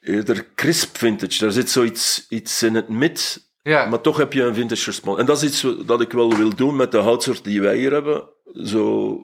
eerder 0.00 0.54
crisp 0.54 0.96
vintage. 0.96 1.38
Daar 1.38 1.52
zit 1.52 1.70
zoiets 1.70 2.26
iets 2.28 2.62
in 2.62 2.74
het 2.74 2.88
mid, 2.88 3.50
ja. 3.62 3.86
maar 3.86 4.00
toch 4.00 4.16
heb 4.16 4.32
je 4.32 4.42
een 4.42 4.54
vintage 4.54 4.84
respons. 4.84 5.18
En 5.18 5.26
dat 5.26 5.42
is 5.42 5.48
iets 5.62 5.84
dat 5.86 6.00
ik 6.00 6.12
wel 6.12 6.34
wil 6.36 6.54
doen 6.54 6.76
met 6.76 6.90
de 6.92 6.98
houtsoort 6.98 7.44
die 7.44 7.60
wij 7.60 7.76
hier 7.76 7.92
hebben. 7.92 8.28
Zo 8.52 9.18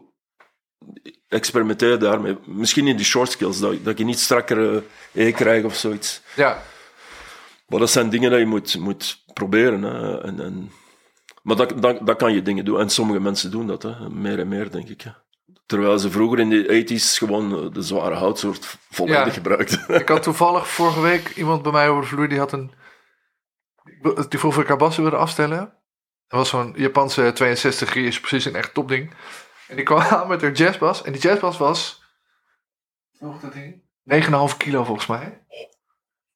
experimenteer 1.33 1.99
daarmee. 1.99 2.39
Misschien 2.47 2.87
in 2.87 2.97
die 2.97 3.05
short 3.07 3.31
skills, 3.31 3.59
dat, 3.61 3.85
dat 3.85 3.99
je 3.99 4.05
niet 4.05 4.19
strakkere 4.19 4.83
E 5.13 5.33
krijgt 5.33 5.65
of 5.65 5.75
zoiets. 5.77 6.23
ja. 6.35 6.63
Maar 7.67 7.81
dat 7.81 7.91
zijn 7.91 8.09
dingen 8.11 8.31
dat 8.31 8.41
je 8.41 8.47
moet, 8.47 8.79
moet 8.79 9.23
proberen. 9.33 9.83
Hè. 9.83 10.23
En, 10.23 10.41
en, 10.41 10.73
maar 11.43 11.57
dat, 11.57 11.83
dat, 11.83 12.07
dat 12.07 12.17
kan 12.17 12.33
je 12.35 12.43
dingen 12.43 12.65
doen. 12.65 12.81
En 12.81 12.91
sommige 12.91 13.21
mensen 13.21 13.51
doen 13.51 13.67
dat, 13.67 13.83
hè. 13.83 14.11
meer 14.11 14.39
en 14.39 14.49
meer, 14.49 14.71
denk 14.71 14.89
ik. 14.89 15.01
Hè. 15.01 15.11
Terwijl 15.67 15.99
ze 15.99 16.11
vroeger 16.11 16.39
in 16.39 16.51
de 16.51 16.85
80s 16.89 17.19
gewoon 17.19 17.73
de 17.73 17.83
zware 17.83 18.15
houtsoort 18.15 18.77
volledig 18.91 19.25
Ja. 19.27 19.31
gebruikten. 19.33 19.85
Ik 20.01 20.09
had 20.09 20.23
toevallig 20.23 20.69
vorige 20.69 21.01
week 21.01 21.29
iemand 21.37 21.63
bij 21.63 21.73
mij 21.73 21.89
over 21.89 22.03
de 22.03 22.09
vloer 22.09 22.29
die 22.29 22.39
had 22.39 22.53
een. 22.53 22.73
Die 24.29 24.39
vroeg 24.39 24.57
of 24.57 24.63
ik 24.63 24.97
wilde 24.97 25.17
afstellen. 25.17 25.59
Dat 26.29 26.39
was 26.39 26.49
zo'n 26.49 26.75
Japanse 26.77 27.33
62 27.35 27.95
is 27.95 28.21
precies 28.21 28.45
een 28.45 28.57
echt 28.57 28.75
topding. 28.75 29.15
En 29.73 29.79
die 29.79 29.87
kwam 29.87 30.01
aan 30.21 30.29
met 30.29 30.43
haar 30.43 30.53
jazzbas. 30.53 31.03
En 31.03 31.13
die 31.13 31.21
jazzbas 31.21 31.59
was. 31.59 32.05
Nog 33.19 33.41
dat 33.41 33.53
ding? 33.53 33.83
9,5 34.53 34.57
kilo 34.57 34.85
volgens 34.85 35.07
mij. 35.07 35.45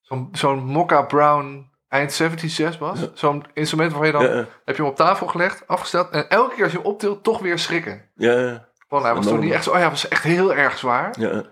Zo'n 0.01 0.29
zo'n 0.31 0.63
Mokka 0.65 1.01
Brown 1.01 1.71
eind 1.87 2.21
70s 2.23 2.55
jazzbas. 2.55 3.13
Zo'n 3.13 3.45
instrument 3.53 3.91
waarvan 3.91 4.07
je 4.07 4.13
dan. 4.17 4.23
Ja, 4.23 4.39
ja. 4.39 4.47
Heb 4.65 4.75
je 4.75 4.81
hem 4.81 4.91
op 4.91 4.95
tafel 4.95 5.27
gelegd, 5.27 5.67
afgesteld. 5.67 6.09
En 6.09 6.29
elke 6.29 6.55
keer 6.55 6.63
als 6.63 6.71
je 6.71 6.77
hem 6.77 6.87
optilt, 6.87 7.23
toch 7.23 7.39
weer 7.39 7.59
schrikken. 7.59 8.09
ja, 8.15 8.67
Want 8.87 9.03
hij 9.03 9.13
was 9.13 9.25
En 9.25 9.31
toen 9.31 9.39
niet 9.39 9.53
echt 9.53 9.63
zo. 9.63 9.69
Oh 9.69 9.75
ja, 9.75 9.81
hij 9.81 9.89
was 9.89 10.07
echt 10.07 10.23
heel 10.23 10.53
erg 10.53 10.77
zwaar. 10.77 11.19
ja. 11.19 11.43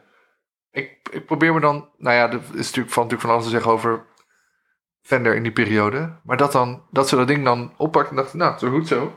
Ik, 0.72 1.10
ik 1.12 1.26
probeer 1.26 1.54
me 1.54 1.60
dan, 1.60 1.90
nou 1.98 2.16
ja, 2.16 2.32
er 2.32 2.34
is 2.34 2.66
natuurlijk 2.66 2.94
van, 2.94 3.04
natuurlijk 3.04 3.22
van 3.22 3.30
alles 3.30 3.44
te 3.44 3.50
zeggen 3.50 3.72
over 3.72 4.06
Fender 5.02 5.36
in 5.36 5.44
die 5.44 5.52
periode. 5.52 6.20
Maar 6.24 6.38
dat, 6.38 6.52
dan, 6.52 6.84
dat 6.92 7.10
ze 7.10 7.16
dat 7.16 7.28
ding 7.28 7.44
dan 7.44 7.74
oppakt 7.78 8.10
en 8.10 8.16
dachten, 8.16 8.38
nou, 8.38 8.58
zo 8.58 8.70
goed 8.70 8.88
zo. 8.88 9.16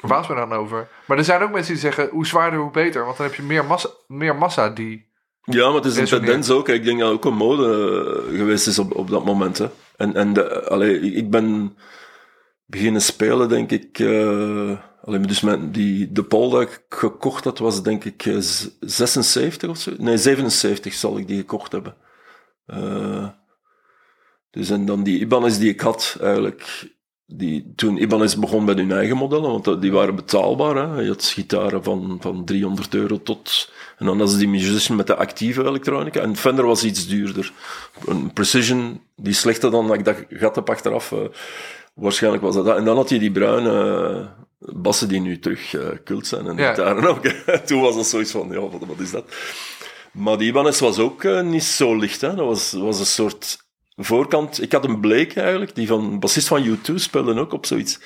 Verbaas 0.00 0.28
me 0.28 0.34
dan 0.34 0.52
over. 0.52 0.88
Maar 1.06 1.18
er 1.18 1.24
zijn 1.24 1.42
ook 1.42 1.52
mensen 1.52 1.72
die 1.72 1.82
zeggen, 1.82 2.08
hoe 2.08 2.26
zwaarder, 2.26 2.58
hoe 2.60 2.70
beter. 2.70 3.04
Want 3.04 3.16
dan 3.16 3.26
heb 3.26 3.34
je 3.34 3.42
meer 3.42 3.64
massa, 3.64 3.88
meer 4.06 4.36
massa 4.36 4.68
die... 4.70 5.08
Ja, 5.44 5.66
maar 5.66 5.74
het 5.76 5.84
is 5.84 5.94
een 5.94 6.00
Resoneert. 6.00 6.26
tendens 6.26 6.50
ook. 6.50 6.68
Ik 6.68 6.84
denk 6.84 7.00
dat 7.00 7.12
ook 7.12 7.24
een 7.24 7.34
mode 7.36 7.66
eh, 8.32 8.38
geweest 8.38 8.66
is 8.66 8.78
op, 8.78 8.94
op 8.96 9.10
dat 9.10 9.24
moment. 9.24 9.58
Hè. 9.58 9.66
En, 9.96 10.14
en 10.14 10.32
de, 10.32 10.68
allee, 10.68 11.00
ik 11.00 11.30
ben 11.30 11.76
beginnen 12.66 13.02
spelen, 13.02 13.48
denk 13.48 13.70
ik. 13.70 13.98
eh 13.98 14.78
allee, 15.04 15.20
dus 15.20 15.40
met 15.40 15.74
die, 15.74 16.12
de 16.12 16.24
Paul 16.24 16.50
dat 16.50 16.62
ik 16.62 16.82
gekocht 16.88 17.44
had, 17.44 17.58
was 17.58 17.82
denk 17.82 18.04
ik 18.04 18.26
eh, 18.26 18.36
z- 18.38 18.68
76 18.80 19.70
of 19.70 19.76
zo. 19.78 19.92
Nee, 19.98 20.16
77 20.16 20.92
zal 20.94 21.18
ik 21.18 21.26
die 21.28 21.38
gekocht 21.38 21.72
hebben. 21.72 21.94
Eh, 22.66 23.28
dus 24.50 24.70
en 24.70 24.84
dan 24.86 25.02
die 25.02 25.20
Ibanez 25.20 25.58
die 25.58 25.70
ik 25.72 25.80
had, 25.80 26.16
eigenlijk. 26.20 26.88
Die, 27.32 27.72
toen 27.76 27.96
Ibanez 27.96 28.34
begon 28.34 28.64
met 28.64 28.78
hun 28.78 28.92
eigen 28.92 29.16
modellen, 29.16 29.50
want 29.50 29.80
die 29.82 29.92
waren 29.92 30.14
betaalbaar. 30.14 30.76
Hè. 30.76 31.00
Je 31.00 31.08
had 31.08 31.24
gitaren 31.24 31.82
van, 31.84 32.18
van 32.20 32.44
300 32.44 32.94
euro 32.94 33.22
tot 33.22 33.70
en 33.98 34.06
dan 34.06 34.18
was 34.18 34.36
die 34.36 34.48
musician 34.48 34.96
met 34.96 35.06
de 35.06 35.16
actieve 35.16 35.64
elektronica. 35.64 36.20
En 36.20 36.36
Fender 36.36 36.66
was 36.66 36.84
iets 36.84 37.06
duurder. 37.06 37.52
Een 38.06 38.32
Precision, 38.32 39.00
die 39.16 39.32
slechte 39.32 39.70
dan 39.70 39.86
dat 39.86 39.96
ik 39.96 40.04
dat 40.04 40.16
gat 40.30 40.54
heb 40.54 40.70
achteraf. 40.70 41.12
eh, 41.12 41.18
waarschijnlijk 41.94 42.42
was 42.42 42.54
dat 42.54 42.64
dat. 42.64 42.76
En 42.76 42.84
dan 42.84 42.96
had 42.96 43.08
je 43.08 43.18
die 43.18 43.30
bruine 43.32 43.70
eh, 43.70 44.26
bassen 44.74 45.08
die 45.08 45.20
nu 45.20 45.38
terug 45.38 45.74
cult 46.04 46.26
zijn. 46.26 46.46
En 46.46 46.56
Ja. 46.56 46.68
gitaren 46.74 47.04
ook. 47.06 47.26
Toen 47.66 47.80
was 47.80 47.94
dat 47.96 48.06
zoiets 48.06 48.30
van, 48.30 48.48
ja, 48.50 48.60
wat, 48.60 48.72
wat 48.86 48.98
is 49.00 49.10
dat? 49.10 49.24
Maar 50.12 50.38
die 50.38 50.48
Ibanez 50.48 50.80
was 50.80 50.98
ook 50.98 51.42
niet 51.42 51.64
zo 51.64 51.96
licht. 51.96 52.20
Hè. 52.20 52.34
Dat 52.34 52.46
was, 52.46 52.72
was 52.72 52.98
een 52.98 53.06
soort 53.06 53.58
voorkant. 54.04 54.62
Ik 54.62 54.72
had 54.72 54.84
een 54.84 55.00
Blake 55.00 55.40
eigenlijk, 55.40 55.74
die 55.74 55.86
van 55.86 56.18
bassist 56.18 56.48
van 56.48 56.64
U2 56.66 56.94
speelde 56.94 57.40
ook 57.40 57.52
op 57.52 57.66
zoiets. 57.66 58.00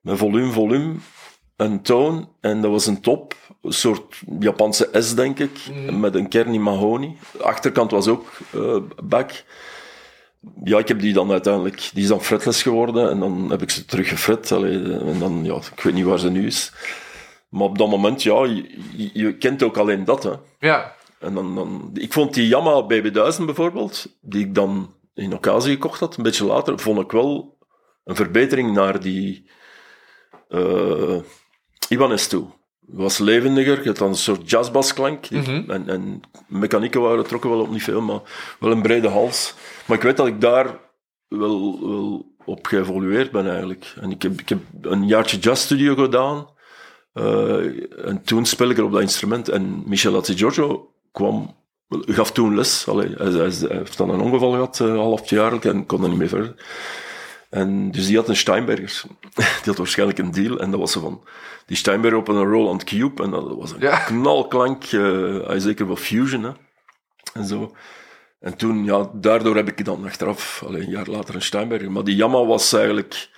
Met 0.00 0.18
volume, 0.18 0.52
volume. 0.52 0.94
een 1.56 1.82
toon 1.82 2.28
en 2.40 2.60
dat 2.60 2.70
was 2.70 2.86
een 2.86 3.00
top, 3.00 3.34
een 3.62 3.72
soort 3.72 4.22
Japanse 4.38 4.88
S, 4.92 5.14
denk 5.14 5.38
ik, 5.38 5.50
met 5.90 6.14
een 6.14 6.28
kern 6.28 6.54
in 6.54 6.62
mahogany. 6.62 7.16
De 7.32 7.42
achterkant 7.42 7.90
was 7.90 8.08
ook 8.08 8.32
uh, 8.54 8.76
back. 9.02 9.44
Ja, 10.64 10.78
ik 10.78 10.88
heb 10.88 11.00
die 11.00 11.12
dan 11.12 11.30
uiteindelijk, 11.30 11.90
die 11.92 12.02
is 12.02 12.08
dan 12.08 12.22
fretless 12.22 12.62
geworden 12.62 13.10
en 13.10 13.20
dan 13.20 13.50
heb 13.50 13.62
ik 13.62 13.70
ze 13.70 13.84
terug 13.84 14.08
gefret. 14.08 14.50
en 14.50 15.18
dan, 15.18 15.44
ja, 15.44 15.54
ik 15.54 15.82
weet 15.82 15.94
niet 15.94 16.04
waar 16.04 16.18
ze 16.18 16.30
nu 16.30 16.46
is. 16.46 16.72
Maar 17.48 17.66
op 17.66 17.78
dat 17.78 17.88
moment, 17.88 18.22
ja, 18.22 18.44
je, 18.44 19.10
je 19.12 19.36
kent 19.36 19.62
ook 19.62 19.76
alleen 19.76 20.04
dat, 20.04 20.22
hè. 20.22 20.32
Ja. 20.58 20.94
En 21.18 21.34
dan, 21.34 21.54
dan, 21.54 21.90
ik 21.94 22.12
vond 22.12 22.34
die 22.34 22.48
Yamaha 22.48 22.82
BB1000 22.82 23.44
bijvoorbeeld, 23.44 24.06
die 24.20 24.44
ik 24.44 24.54
dan 24.54 24.93
in 25.14 25.34
occasie 25.34 25.72
gekocht 25.72 26.00
had, 26.00 26.16
een 26.16 26.22
beetje 26.22 26.44
later, 26.44 26.78
vond 26.78 27.00
ik 27.00 27.10
wel 27.10 27.58
een 28.04 28.16
verbetering 28.16 28.72
naar 28.72 29.00
die 29.00 29.50
uh, 30.48 31.18
Ibanez 31.88 32.26
toe. 32.26 32.46
Het 32.86 32.96
was 32.96 33.18
levendiger, 33.18 33.84
het 33.84 33.98
had 33.98 34.08
een 34.08 34.14
soort 34.14 34.50
jazzbasklank. 34.50 35.30
Mm 35.30 35.70
en, 35.70 35.88
en 35.88 36.20
mechanieken 36.48 37.00
waren 37.00 37.26
trokken 37.26 37.50
wel 37.50 37.60
op 37.60 37.70
niet 37.70 37.82
veel, 37.82 38.00
maar 38.00 38.20
wel 38.60 38.70
een 38.70 38.82
brede 38.82 39.08
hals. 39.08 39.54
Maar 39.86 39.96
ik 39.96 40.02
weet 40.02 40.16
dat 40.16 40.26
ik 40.26 40.40
daar 40.40 40.80
wel, 41.28 41.80
wel 41.88 42.34
op 42.44 42.66
geëvolueerd 42.66 43.30
ben 43.30 43.48
eigenlijk. 43.48 43.94
En 44.00 44.10
ik 44.10 44.22
heb, 44.22 44.40
ik 44.40 44.48
heb 44.48 44.58
een 44.80 45.06
jaartje 45.06 45.38
jazzstudio 45.38 45.94
gedaan. 45.94 46.52
Uh, 47.14 48.06
en 48.06 48.22
toen 48.24 48.44
speel 48.44 48.70
ik 48.70 48.78
er 48.78 48.84
op 48.84 48.92
dat 48.92 49.00
instrument. 49.00 49.48
En 49.48 49.82
Michel 49.86 50.22
Giorgio 50.22 50.94
kwam, 51.12 51.56
gaf 51.88 52.32
toen 52.32 52.54
les. 52.54 52.88
Allee, 52.88 53.14
hij, 53.16 53.30
hij, 53.30 53.52
heeft 53.68 53.96
dan 53.96 54.10
een 54.10 54.20
ongeval 54.20 54.50
gehad, 54.50 54.78
uh, 54.82 54.96
half 54.96 55.30
jaar, 55.30 55.60
en 55.60 55.86
kon 55.86 56.02
er 56.02 56.08
niet 56.08 56.18
meer 56.18 56.28
verder. 56.28 56.54
En 57.54 57.90
dus 57.90 58.06
die 58.06 58.16
had 58.16 58.28
een 58.28 58.36
Steinberger. 58.36 59.02
Die 59.34 59.44
had 59.64 59.76
waarschijnlijk 59.76 60.18
een 60.18 60.30
deal. 60.30 60.58
En 60.58 60.70
dat 60.70 60.80
was 60.80 60.92
zo 60.92 61.00
van... 61.00 61.24
Die 61.66 61.76
Steinberger 61.76 62.18
op 62.18 62.28
een 62.28 62.44
Roland 62.44 62.84
Cube. 62.84 63.22
En 63.22 63.30
dat 63.30 63.54
was 63.56 63.72
een 63.72 64.04
knalklank. 64.06 64.92
Uh, 64.92 65.50
zeker 65.56 65.86
wel 65.86 65.96
Fusion. 65.96 66.42
Hè. 66.42 66.50
En 67.32 67.44
zo. 67.44 67.74
En 68.40 68.56
toen, 68.56 68.84
ja, 68.84 69.10
daardoor 69.12 69.56
heb 69.56 69.68
ik 69.68 69.84
dan 69.84 70.04
achteraf, 70.04 70.62
alleen 70.66 70.82
een 70.82 70.90
jaar 70.90 71.06
later, 71.06 71.34
een 71.34 71.42
Steinberger. 71.42 71.92
Maar 71.92 72.04
die 72.04 72.16
Yamaha 72.16 72.46
was 72.46 72.72
eigenlijk 72.72 73.30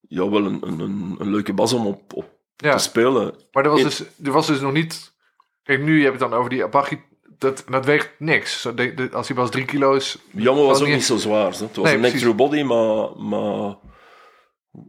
ja, 0.00 0.30
wel 0.30 0.44
een, 0.44 0.58
een, 0.66 1.16
een 1.18 1.30
leuke 1.30 1.52
bas 1.52 1.72
om 1.72 1.86
op, 1.86 2.12
op 2.14 2.38
te 2.56 2.78
spelen. 2.78 3.34
Maar 3.52 3.64
er 3.64 3.70
was, 3.70 3.82
dus, 3.82 4.04
er 4.24 4.32
was 4.32 4.46
dus 4.46 4.60
nog 4.60 4.72
niet... 4.72 5.12
Kijk, 5.62 5.82
nu 5.82 5.94
heb 5.94 6.14
je 6.14 6.18
het 6.18 6.30
dan 6.30 6.38
over 6.38 6.50
die 6.50 6.64
Apache 6.64 7.00
dat, 7.42 7.64
dat 7.68 7.84
weegt 7.84 8.10
niks. 8.18 8.68
als 9.12 9.28
hij 9.28 9.36
was 9.36 9.50
drie 9.50 9.64
kilo's... 9.64 10.18
Jammer 10.30 10.64
was 10.64 10.80
ook 10.80 10.88
niet 10.88 11.04
zo 11.04 11.16
zwaar. 11.16 11.52
Hè? 11.52 11.64
Het 11.64 11.76
was 11.76 11.90
een 11.90 12.00
neck 12.00 12.36
body, 12.36 12.62
maar, 12.62 13.16
maar 13.16 13.76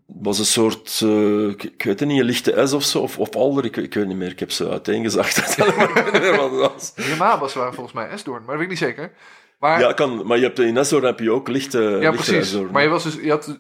was 0.08 0.40
een 0.40 0.46
soort, 0.46 1.02
uh, 1.04 1.50
ik, 1.50 1.84
weet 1.84 2.00
het 2.00 2.08
niet, 2.10 2.20
een 2.20 2.26
lichte 2.26 2.68
S 2.68 2.74
of 2.74 2.84
zo, 2.84 3.00
of, 3.00 3.20
of 3.20 3.36
Alder, 3.36 3.66
ik, 3.66 3.78
ik 3.78 3.94
weet 3.94 4.08
niet 4.08 4.18
meer, 4.18 4.32
ik 4.32 4.40
heb 4.40 4.52
ze 4.52 4.70
uiteengezacht. 4.70 5.36
Je 5.56 7.16
was 7.40 7.54
waren 7.54 7.74
volgens 7.74 7.94
mij 7.94 8.18
S-doorn, 8.18 8.44
maar 8.44 8.48
dat 8.48 8.56
weet 8.56 8.64
ik 8.64 8.70
niet 8.70 8.78
zeker. 8.78 9.12
Maar, 9.60 9.80
ja, 9.80 9.94
kan, 9.94 10.28
maar 10.28 10.38
je 10.38 10.44
hebt, 10.44 10.60
in 10.60 10.86
S-doorn 10.86 11.06
heb 11.06 11.20
je 11.20 11.32
ook 11.32 11.48
lichte 11.48 11.98
Ja, 12.02 12.12
precies. 12.12 12.56
Maar 12.72 12.84
je 12.84 12.90
was 12.90 13.04
dus, 13.04 13.14
je 13.14 13.30
had, 13.30 13.60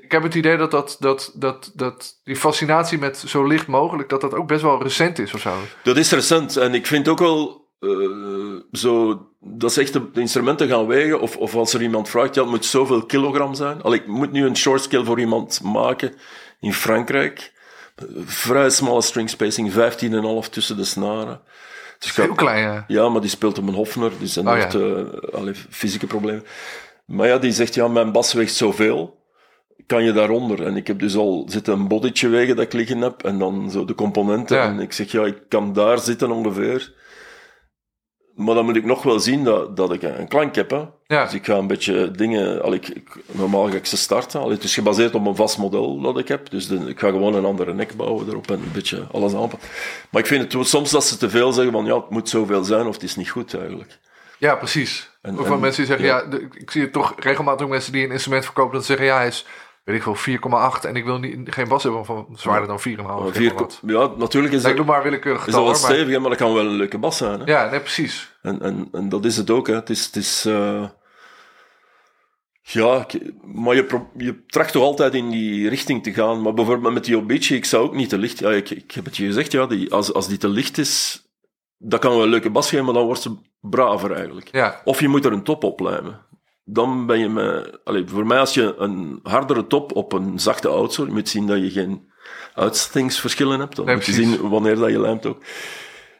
ik 0.00 0.12
heb 0.12 0.22
het 0.22 0.34
idee 0.34 0.56
dat, 0.56 0.70
dat, 0.70 0.96
dat, 1.00 1.32
dat, 1.34 1.72
dat 1.74 2.20
die 2.24 2.36
fascinatie 2.36 2.98
met 2.98 3.16
zo 3.16 3.44
licht 3.44 3.66
mogelijk, 3.66 4.08
dat 4.08 4.20
dat 4.20 4.34
ook 4.34 4.48
best 4.48 4.62
wel 4.62 4.82
recent 4.82 5.18
is 5.18 5.34
of 5.34 5.40
zo. 5.40 5.54
Dat 5.82 5.96
is 5.96 6.12
recent 6.12 6.56
en 6.56 6.74
ik 6.74 6.86
vind 6.86 7.08
ook 7.08 7.18
wel 7.18 7.67
uh, 7.80 8.60
zo, 8.72 9.22
dat 9.40 9.70
is 9.70 9.76
echt 9.76 9.92
de, 9.92 10.02
instrumenten 10.14 10.68
gaan 10.68 10.86
wegen, 10.86 11.20
of, 11.20 11.36
of 11.36 11.54
als 11.54 11.74
er 11.74 11.82
iemand 11.82 12.08
vraagt, 12.08 12.34
ja, 12.34 12.40
het 12.40 12.50
moet 12.50 12.64
zoveel 12.64 13.06
kilogram 13.06 13.54
zijn. 13.54 13.82
Al, 13.82 13.92
ik 13.92 14.06
moet 14.06 14.32
nu 14.32 14.46
een 14.46 14.56
short 14.56 14.82
scale 14.82 15.04
voor 15.04 15.20
iemand 15.20 15.62
maken 15.62 16.12
in 16.60 16.72
Frankrijk. 16.72 17.52
Vrij 18.24 18.70
smalle 18.70 19.02
string 19.02 19.30
spacing, 19.30 19.72
15,5 19.72 19.76
tussen 20.50 20.76
de 20.76 20.84
snaren. 20.84 21.40
Dus 21.98 22.16
Heel 22.16 22.34
klein, 22.34 22.62
ja. 22.62 22.84
Ja, 22.88 23.08
maar 23.08 23.20
die 23.20 23.30
speelt 23.30 23.58
op 23.58 23.68
een 23.68 23.74
Hofner, 23.74 24.12
dus 24.18 24.34
hij 24.34 24.44
oh, 24.44 24.52
heeft 24.52 24.72
ja. 24.72 25.40
uh, 25.40 25.54
fysieke 25.70 26.06
problemen. 26.06 26.44
Maar 27.04 27.26
ja, 27.26 27.38
die 27.38 27.52
zegt, 27.52 27.74
ja, 27.74 27.88
mijn 27.88 28.12
bas 28.12 28.32
weegt 28.32 28.54
zoveel 28.54 29.18
kan 29.88 30.04
je 30.04 30.12
daaronder? 30.12 30.62
En 30.62 30.76
ik 30.76 30.86
heb 30.86 30.98
dus 30.98 31.16
al 31.16 31.46
zitten 31.48 31.74
een 31.74 31.88
bodytje 31.88 32.28
wegen 32.28 32.56
dat 32.56 32.64
ik 32.64 32.72
liggen 32.72 33.00
heb, 33.00 33.22
en 33.22 33.38
dan 33.38 33.70
zo 33.70 33.84
de 33.84 33.94
componenten. 33.94 34.60
En 34.60 34.80
ik 34.80 34.92
zeg, 34.92 35.12
ja, 35.12 35.24
ik 35.24 35.38
kan 35.48 35.72
daar 35.72 35.98
zitten 35.98 36.30
ongeveer. 36.30 36.92
Maar 38.38 38.54
dan 38.54 38.64
moet 38.64 38.76
ik 38.76 38.84
nog 38.84 39.02
wel 39.02 39.20
zien 39.20 39.44
dat, 39.44 39.76
dat 39.76 39.92
ik 39.92 40.02
een 40.02 40.28
klank 40.28 40.54
heb. 40.54 40.70
Hè. 40.70 40.82
Ja. 41.06 41.24
Dus 41.24 41.34
ik 41.34 41.44
ga 41.44 41.54
een 41.54 41.66
beetje 41.66 42.10
dingen... 42.10 42.62
Al, 42.62 42.72
ik, 42.72 42.88
ik, 42.88 43.08
normaal 43.26 43.68
ga 43.68 43.74
ik 43.74 43.86
ze 43.86 43.96
starten. 43.96 44.40
Al, 44.40 44.50
het 44.50 44.64
is 44.64 44.74
gebaseerd 44.74 45.14
op 45.14 45.26
een 45.26 45.36
vast 45.36 45.58
model 45.58 46.00
dat 46.00 46.18
ik 46.18 46.28
heb. 46.28 46.50
Dus 46.50 46.68
de, 46.68 46.76
ik 46.76 46.98
ga 46.98 47.08
gewoon 47.08 47.34
een 47.34 47.44
andere 47.44 47.74
nek 47.74 47.96
bouwen 47.96 48.28
erop 48.28 48.50
en 48.50 48.54
een 48.54 48.72
beetje 48.72 49.06
alles 49.12 49.34
aanpassen. 49.34 49.68
Maar 50.10 50.22
ik 50.22 50.28
vind 50.28 50.52
het 50.52 50.66
soms 50.68 50.90
dat 50.90 51.04
ze 51.04 51.16
te 51.16 51.30
veel 51.30 51.52
zeggen 51.52 51.72
van 51.72 51.84
ja, 51.84 51.94
het 51.94 52.10
moet 52.10 52.28
zoveel 52.28 52.64
zijn 52.64 52.86
of 52.86 52.94
het 52.94 53.02
is 53.02 53.16
niet 53.16 53.30
goed 53.30 53.54
eigenlijk. 53.54 53.98
Ja, 54.38 54.54
precies. 54.54 55.10
En, 55.22 55.36
van 55.36 55.60
mensen 55.60 55.84
die 55.84 55.96
zeggen, 55.96 56.06
ja, 56.06 56.24
ja 56.30 56.38
ik 56.52 56.70
zie 56.70 56.82
het 56.82 56.92
toch 56.92 57.14
regelmatig 57.16 57.68
mensen 57.68 57.92
die 57.92 58.04
een 58.04 58.12
instrument 58.12 58.44
verkopen 58.44 58.74
dat 58.74 58.84
zeggen, 58.84 59.06
ja, 59.06 59.16
hij 59.16 59.26
is 59.26 59.46
weet 59.88 60.06
ik 60.06 60.16
veel, 60.16 60.38
4,8 60.80 60.88
en 60.88 60.96
ik 60.96 61.04
wil 61.04 61.18
niet, 61.18 61.54
geen 61.54 61.68
bas 61.68 61.82
hebben 61.82 62.04
van 62.04 62.26
zwaarder 62.34 62.68
dan 62.68 62.78
4,5. 62.78 63.86
Ja, 63.86 64.10
natuurlijk 64.16 64.54
is 64.54 64.62
dat... 64.62 64.70
Ik 64.70 64.76
doe 64.76 64.86
maar 64.86 65.02
willekeurig 65.02 65.44
getal, 65.44 65.70
Is 65.70 65.80
dat 65.80 65.80
wat 65.80 65.90
stevig, 65.90 66.20
maar 66.20 66.28
dat 66.28 66.38
kan 66.38 66.54
wel 66.54 66.64
een 66.64 66.76
leuke 66.76 66.98
bas 66.98 67.16
zijn. 67.16 67.40
Hè? 67.40 67.44
Ja, 67.46 67.70
nee, 67.70 67.80
precies. 67.80 68.36
En, 68.42 68.62
en, 68.62 68.88
en 68.92 69.08
dat 69.08 69.24
is 69.24 69.36
het 69.36 69.50
ook, 69.50 69.66
hè. 69.66 69.74
Het 69.74 69.90
is... 69.90 70.06
Het 70.06 70.16
is 70.16 70.46
uh, 70.46 70.84
ja, 72.62 73.06
maar 73.42 73.74
je, 73.74 74.00
je 74.16 74.44
tracht 74.46 74.72
toch 74.72 74.82
altijd 74.82 75.14
in 75.14 75.30
die 75.30 75.68
richting 75.68 76.02
te 76.02 76.12
gaan. 76.12 76.42
Maar 76.42 76.54
bijvoorbeeld 76.54 76.94
met 76.94 77.04
die 77.04 77.16
Obici, 77.16 77.54
ik 77.54 77.64
zou 77.64 77.84
ook 77.84 77.94
niet 77.94 78.08
te 78.08 78.18
licht... 78.18 78.38
Ja, 78.38 78.50
ik, 78.50 78.70
ik 78.70 78.90
heb 78.90 79.04
het 79.04 79.16
je 79.16 79.26
gezegd, 79.26 79.52
ja, 79.52 79.66
die, 79.66 79.92
als, 79.92 80.12
als 80.12 80.28
die 80.28 80.38
te 80.38 80.48
licht 80.48 80.78
is, 80.78 81.22
dat 81.78 82.00
kan 82.00 82.10
wel 82.10 82.22
een 82.22 82.28
leuke 82.28 82.50
bas 82.50 82.68
geven, 82.68 82.84
maar 82.84 82.94
dan 82.94 83.04
wordt 83.04 83.22
ze 83.22 83.36
braver 83.60 84.12
eigenlijk. 84.12 84.48
Ja. 84.52 84.80
Of 84.84 85.00
je 85.00 85.08
moet 85.08 85.24
er 85.24 85.32
een 85.32 85.42
top 85.42 85.64
op 85.64 85.80
lijmen 85.80 86.26
dan 86.70 87.06
ben 87.06 87.18
je 87.18 87.28
me... 87.28 87.80
Allez, 87.84 88.10
voor 88.10 88.26
mij, 88.26 88.38
als 88.38 88.54
je 88.54 88.74
een 88.78 89.20
hardere 89.22 89.66
top 89.66 89.96
op 89.96 90.12
een 90.12 90.38
zachte 90.38 90.68
auto, 90.68 91.04
je 91.04 91.12
moet 91.12 91.28
zien 91.28 91.46
dat 91.46 91.58
je 91.58 91.70
geen 91.70 92.12
uitstingsverschillen 92.54 93.58
hebt. 93.58 93.76
Dan 93.76 93.84
moet 93.94 94.06
je 94.06 94.12
zien 94.12 94.48
wanneer 94.48 94.76
dat 94.76 94.90
je 94.90 95.00
lijmt 95.00 95.26
ook. 95.26 95.42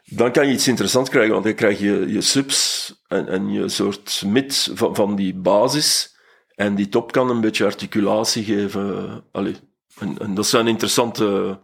Dan 0.05 0.31
kan 0.31 0.47
je 0.47 0.53
iets 0.53 0.67
interessants 0.67 1.09
krijgen, 1.09 1.31
want 1.31 1.43
dan 1.43 1.55
krijg 1.55 1.79
je 1.79 2.05
je 2.07 2.21
subs 2.21 2.93
en, 3.07 3.27
en 3.27 3.51
je 3.51 3.69
soort 3.69 4.23
mid 4.25 4.71
van, 4.73 4.95
van 4.95 5.15
die 5.15 5.35
basis. 5.35 6.17
En 6.55 6.75
die 6.75 6.89
top 6.89 7.11
kan 7.11 7.29
een 7.29 7.41
beetje 7.41 7.65
articulatie 7.65 8.43
geven. 8.43 9.23
Allee, 9.31 9.55
en, 9.99 10.17
en 10.17 10.33
dat 10.33 10.47
zijn 10.47 10.67
interessante 10.67 11.59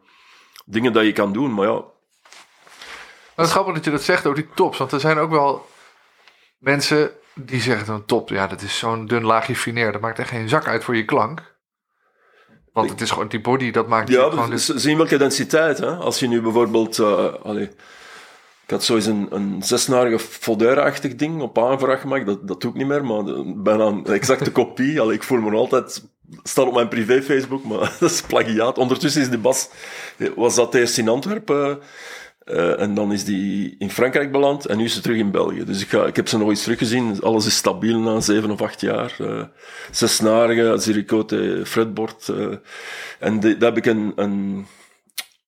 dingen 0.65 0.93
dat 0.93 1.05
je 1.05 1.11
kan 1.11 1.33
doen, 1.33 1.53
maar 1.53 1.67
ja... 1.67 1.83
het 3.35 3.45
is 3.45 3.51
grappig 3.51 3.73
dat 3.73 3.85
je 3.85 3.91
dat 3.91 4.03
zegt 4.03 4.25
over 4.25 4.41
die 4.41 4.53
tops, 4.55 4.77
want 4.77 4.91
er 4.91 4.99
zijn 4.99 5.17
ook 5.17 5.31
wel 5.31 5.65
mensen 6.57 7.11
die 7.35 7.61
zeggen 7.61 7.85
dan 7.85 8.05
top, 8.05 8.29
ja, 8.29 8.47
dat 8.47 8.61
is 8.61 8.77
zo'n 8.77 9.05
dun 9.05 9.23
laagje 9.23 9.55
fineer. 9.55 9.91
Dat 9.91 10.01
maakt 10.01 10.19
echt 10.19 10.29
geen 10.29 10.49
zak 10.49 10.67
uit 10.67 10.83
voor 10.83 10.95
je 10.95 11.05
klank. 11.05 11.55
Want 12.73 12.89
het 12.89 13.01
is 13.01 13.11
gewoon 13.11 13.27
die 13.27 13.41
body, 13.41 13.71
dat 13.71 13.87
maakt 13.87 14.09
ja, 14.09 14.29
gewoon... 14.29 14.49
Ja, 14.49 14.57
zien 14.57 14.97
welke 14.97 15.17
densiteit, 15.17 15.77
hè. 15.77 15.95
Als 15.95 16.19
je 16.19 16.27
nu 16.27 16.41
bijvoorbeeld... 16.41 16.97
Uh, 16.97 17.61
ik 18.63 18.71
had 18.71 18.83
zo 18.83 18.95
eens 18.95 19.05
een, 19.05 19.27
een 19.29 19.63
zesnarige 19.63 20.19
Fodera-achtig 20.19 21.15
ding 21.15 21.41
op 21.41 21.57
aanvraag 21.57 22.01
gemaakt. 22.01 22.25
Dat, 22.25 22.47
dat 22.47 22.61
doe 22.61 22.71
ik 22.71 22.77
niet 22.77 22.87
meer, 22.87 23.05
maar 23.05 23.23
bijna 23.55 23.85
een 23.85 24.05
exacte 24.05 24.51
kopie. 24.61 25.01
Allee, 25.01 25.15
ik 25.15 25.23
voel 25.23 25.39
me 25.39 25.55
altijd... 25.55 26.03
staat 26.43 26.67
op 26.67 26.73
mijn 26.73 26.87
privé 26.87 27.21
Facebook, 27.21 27.63
maar 27.63 27.95
dat 27.99 28.11
is 28.11 28.21
plagiaat. 28.21 28.77
Ondertussen 28.77 29.21
is 29.21 29.29
die 29.29 29.37
bas... 29.37 29.69
Was 30.35 30.55
dat 30.55 30.73
eerst 30.73 30.97
in 30.97 31.09
Antwerpen... 31.09 31.67
Uh, 31.69 31.75
en 32.53 32.93
dan 32.93 33.11
is 33.11 33.23
die 33.23 33.75
in 33.77 33.89
Frankrijk 33.89 34.31
beland 34.31 34.65
en 34.65 34.77
nu 34.77 34.83
is 34.83 34.93
ze 34.93 35.01
terug 35.01 35.17
in 35.17 35.31
België. 35.31 35.63
Dus 35.63 35.81
ik, 35.81 35.87
ga, 35.87 36.05
ik 36.05 36.15
heb 36.15 36.27
ze 36.27 36.37
nog 36.37 36.49
eens 36.49 36.63
teruggezien. 36.63 37.21
Alles 37.21 37.45
is 37.45 37.55
stabiel 37.55 37.99
na 37.99 38.19
zeven 38.19 38.51
of 38.51 38.61
acht 38.61 38.81
jaar. 38.81 39.15
Uh, 39.21 39.43
zesnarige, 39.91 40.77
Ziricote, 40.77 41.61
fretboard. 41.65 42.27
Uh, 42.27 42.55
en 43.19 43.39
daar 43.39 43.55
heb 43.59 43.77
ik 43.77 43.85
een, 43.85 44.13
een 44.15 44.65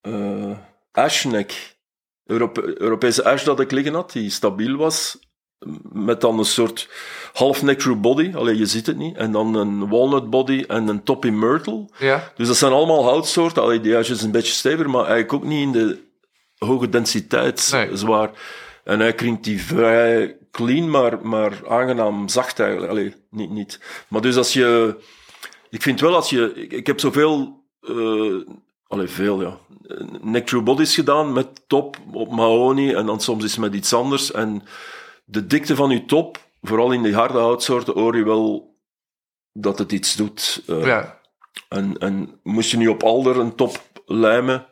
uh, 0.02 0.58
ashneck, 0.92 1.78
Europe 2.26 2.82
Europese 2.82 3.24
ash 3.24 3.44
dat 3.44 3.60
ik 3.60 3.72
liggen 3.72 3.94
had, 3.94 4.12
die 4.12 4.30
stabiel 4.30 4.76
was. 4.76 5.20
Met 5.92 6.22
dan 6.22 6.40
een 6.40 6.46
soort 6.46 6.90
half 7.34 7.62
neck 7.62 7.80
through 7.80 8.02
body, 8.02 8.32
alleen 8.36 8.58
je 8.58 8.66
ziet 8.66 8.86
het 8.86 8.98
niet. 8.98 9.18
En 9.18 9.32
dan 9.32 9.56
een 9.56 9.90
walnut 9.90 10.30
body 10.30 10.64
en 10.68 10.88
een 10.88 11.04
top 11.04 11.26
in 11.26 11.40
myrtle. 11.40 11.86
Ja. 12.00 12.32
Dus 12.36 12.48
dat 12.48 12.58
zijn 12.58 12.72
allemaal 12.72 13.04
houtsoorten. 13.04 13.64
Allee, 13.64 13.82
die 13.82 13.98
ash 13.98 14.10
is 14.10 14.22
een 14.22 14.32
beetje 14.32 14.54
steviger, 14.54 14.90
maar 14.90 15.06
eigenlijk 15.06 15.34
ook 15.34 15.44
niet 15.44 15.62
in 15.62 15.72
de 15.72 16.06
hoge 16.58 16.90
densiteit 16.90 17.70
nee. 17.72 17.96
zwaar. 17.96 18.32
En 18.84 19.00
hij 19.00 19.14
klinkt 19.14 19.44
die 19.44 19.62
vrij 19.62 20.38
clean, 20.52 20.90
maar, 20.90 21.28
maar 21.28 21.70
aangenaam 21.70 22.30
zacht 22.30 22.60
eigenlijk. 22.60 22.92
Allee, 22.92 23.14
niet, 23.30 23.50
niet. 23.50 23.80
Maar 24.08 24.22
dus 24.22 24.36
als 24.38 24.54
je... 24.54 24.96
Ik 25.70 25.82
vind 25.82 26.00
wel 26.00 26.16
als 26.16 26.30
je... 26.30 26.54
Ik, 26.54 26.74
ik 26.74 26.88
heb 26.88 27.00
zoveel... 27.00 27.64
Uh, 27.82 28.46
allee, 28.88 29.08
veel, 29.08 29.42
ja. 29.42 29.58
Neck 30.22 30.64
bodies 30.64 30.96
gedaan 30.96 31.34
met 31.34 31.64
top 31.68 31.98
op 32.12 32.32
mahogany 32.32 32.94
en 32.94 33.06
dan 33.06 33.22
soms 33.22 33.44
is 33.44 33.58
met 33.58 33.74
iets 33.74 33.94
anders. 33.94 34.32
En 34.32 34.64
de 35.26 35.48
dikte 35.48 35.76
van 35.76 35.90
je 35.90 36.06
top, 36.06 36.38
vooral 36.62 36.92
in 36.92 37.04
die 37.04 37.16
harde 37.16 37.38
houtsoorten, 37.38 37.94
hoor 37.94 38.18
je 38.18 38.24
wel 38.24 38.76
dat 39.54 39.80
het 39.80 39.92
iets 39.92 40.16
doet. 40.16 40.64
Uh, 40.68 40.86
ja. 40.86 41.20
En, 41.70 41.98
en 41.98 42.40
moest 42.44 42.72
je 42.72 42.78
nu 42.78 42.88
op 42.88 43.04
alder 43.04 43.38
een 43.38 43.56
top 43.56 44.02
lijmen, 44.06 44.66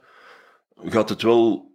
gaat 0.75 1.09
het 1.09 1.21
wel... 1.21 1.73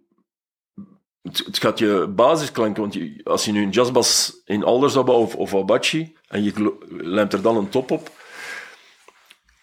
Het, 1.21 1.43
het 1.45 1.57
gaat 1.59 1.79
je 1.79 2.07
basisklanken, 2.15 2.81
want 2.81 2.93
je- 2.93 3.21
als 3.23 3.45
je 3.45 3.51
nu 3.51 3.63
een 3.63 3.69
jazzbas 3.69 4.41
in 4.45 4.63
Alder 4.63 4.89
zou 4.89 5.05
bouwen, 5.05 5.27
of, 5.27 5.35
of 5.35 5.55
Abachi, 5.55 6.15
en 6.27 6.43
je 6.43 6.75
lijmt 6.89 7.33
er 7.33 7.41
dan 7.41 7.57
een 7.57 7.69
top 7.69 7.91
op, 7.91 8.11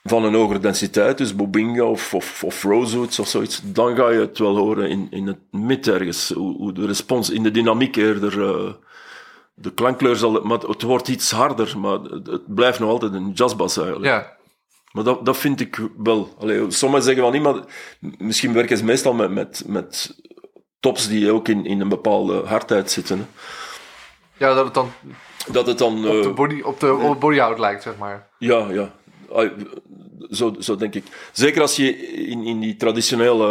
van 0.04 0.24
een 0.24 0.34
hogere 0.34 0.59
densiteit, 0.59 1.18
dus 1.18 1.34
Bobinga 1.36 1.84
of, 1.84 2.14
of, 2.14 2.44
of 2.44 2.62
Rosewoods 2.62 3.18
of 3.18 3.28
zoiets, 3.28 3.61
dan 3.64 3.96
ga 3.96 4.09
je 4.11 4.20
het 4.20 4.38
wel 4.38 4.56
horen 4.56 4.88
in, 4.88 5.06
in 5.11 5.26
het 5.26 5.38
mid 5.50 5.88
ergens, 5.88 6.28
hoe, 6.30 6.56
hoe 6.56 6.72
de 6.72 6.86
respons 6.86 7.30
in 7.30 7.42
de 7.42 7.50
dynamiek 7.50 7.96
eerder... 7.96 8.42
eh, 8.42 8.72
de 9.61 9.72
klankkleur 9.72 10.16
zal... 10.16 10.40
Maar 10.42 10.59
het 10.59 10.82
wordt 10.82 11.09
iets 11.09 11.30
harder, 11.30 11.78
maar 11.78 11.98
het 12.00 12.54
blijft 12.54 12.78
nog 12.78 12.90
altijd 12.90 13.12
een 13.12 13.30
jazzbas 13.32 13.76
eigenlijk. 13.76 14.06
Ja, 14.06 14.36
Maar 14.92 15.04
dat, 15.04 15.24
dat 15.24 15.36
vind 15.36 15.61
ik 15.61 15.88
wel. 15.96 16.34
Allee, 16.38 16.70
sommigen 16.70 17.04
zeggen 17.04 17.22
van 17.22 17.32
niet, 17.32 17.42
maar 17.42 17.62
misschien 18.18 18.52
werken 18.52 18.76
ze 18.76 18.84
meestal 18.84 19.12
met, 19.14 19.30
met, 19.30 19.62
met 19.66 20.16
tops 20.81 21.09
die 21.09 21.33
ook 21.33 21.49
in, 21.49 21.66
in 21.66 21.81
een 21.81 21.89
bepaalde 21.89 22.43
hardheid 22.47 22.91
zitten. 22.91 23.18
Hè. 23.18 23.24
ja 24.47 24.55
dat 24.55 24.64
het 24.64 24.74
dan 24.74 24.91
Dat 25.53 25.66
het 25.66 25.79
dan... 25.79 25.97
op 25.97 26.22
de, 26.22 26.29
eh, 26.29 26.35
body, 26.35 26.61
op 26.61 26.81
de, 26.81 26.93
op 26.95 27.20
bodyhoud 27.20 27.59
lijkt, 27.59 27.83
zeg 27.83 27.97
maar. 27.97 28.29
Ja, 28.39 28.66
ja. 28.70 28.93
Zo, 30.31 30.55
zo 30.59 30.76
denk 30.76 30.95
ik. 30.95 31.05
Zeker 31.33 31.61
als 31.61 31.76
je 31.76 31.97
in, 32.26 32.45
in 32.45 32.61
die 32.61 32.76
traditionele 32.76 33.47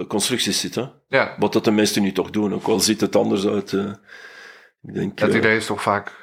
eh, 0.00 0.06
constructies 0.06 0.60
zit. 0.60 0.74
Hè. 0.74 0.84
Ja, 1.08 1.34
Wat 1.38 1.52
dat 1.52 1.64
de 1.64 1.70
meesten 1.70 2.02
nu 2.02 2.12
toch 2.12 2.30
doen, 2.30 2.54
ook 2.54 2.66
al 2.66 2.80
ziet 2.80 3.00
het 3.00 3.16
anders 3.16 3.46
uit. 3.46 3.72
eh. 3.72 3.84
ik 4.82 4.94
denk... 4.94 5.18
het 5.18 5.30
eh, 5.30 5.36
idee 5.36 5.56
is 5.56 5.66
toch 5.66 5.82
vaak 5.82 6.18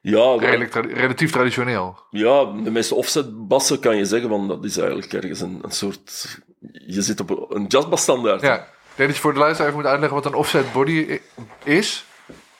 ja, 0.00 0.12
dat- 0.16 0.40
redelijk 0.40 0.70
tra- 0.70 0.80
relatief 0.80 1.30
traditioneel. 1.32 1.98
Ja, 2.10 2.44
de 2.44 2.70
meeste 2.70 2.94
offset 2.94 3.48
bassen 3.48 3.80
kan 3.80 3.96
je 3.96 4.04
zeggen 4.04 4.28
van 4.28 4.48
dat 4.48 4.64
is 4.64 4.76
eigenlijk 4.76 5.12
ergens 5.12 5.40
een, 5.40 5.58
een 5.62 5.70
soort. 5.72 6.38
Je 6.86 7.02
zit 7.02 7.20
op 7.20 7.50
een 7.54 7.64
jazzbas 7.66 8.02
standaard. 8.02 8.40
Ja, 8.40 8.68
denk 8.96 9.08
dat 9.08 9.16
je 9.16 9.22
voor 9.22 9.32
de 9.32 9.38
luisteraar 9.38 9.70
even 9.70 9.80
moet 9.82 9.90
uitleggen 9.90 10.18
wat 10.18 10.26
een 10.26 10.34
offset 10.38 10.72
body 10.72 11.20
is. 11.64 12.04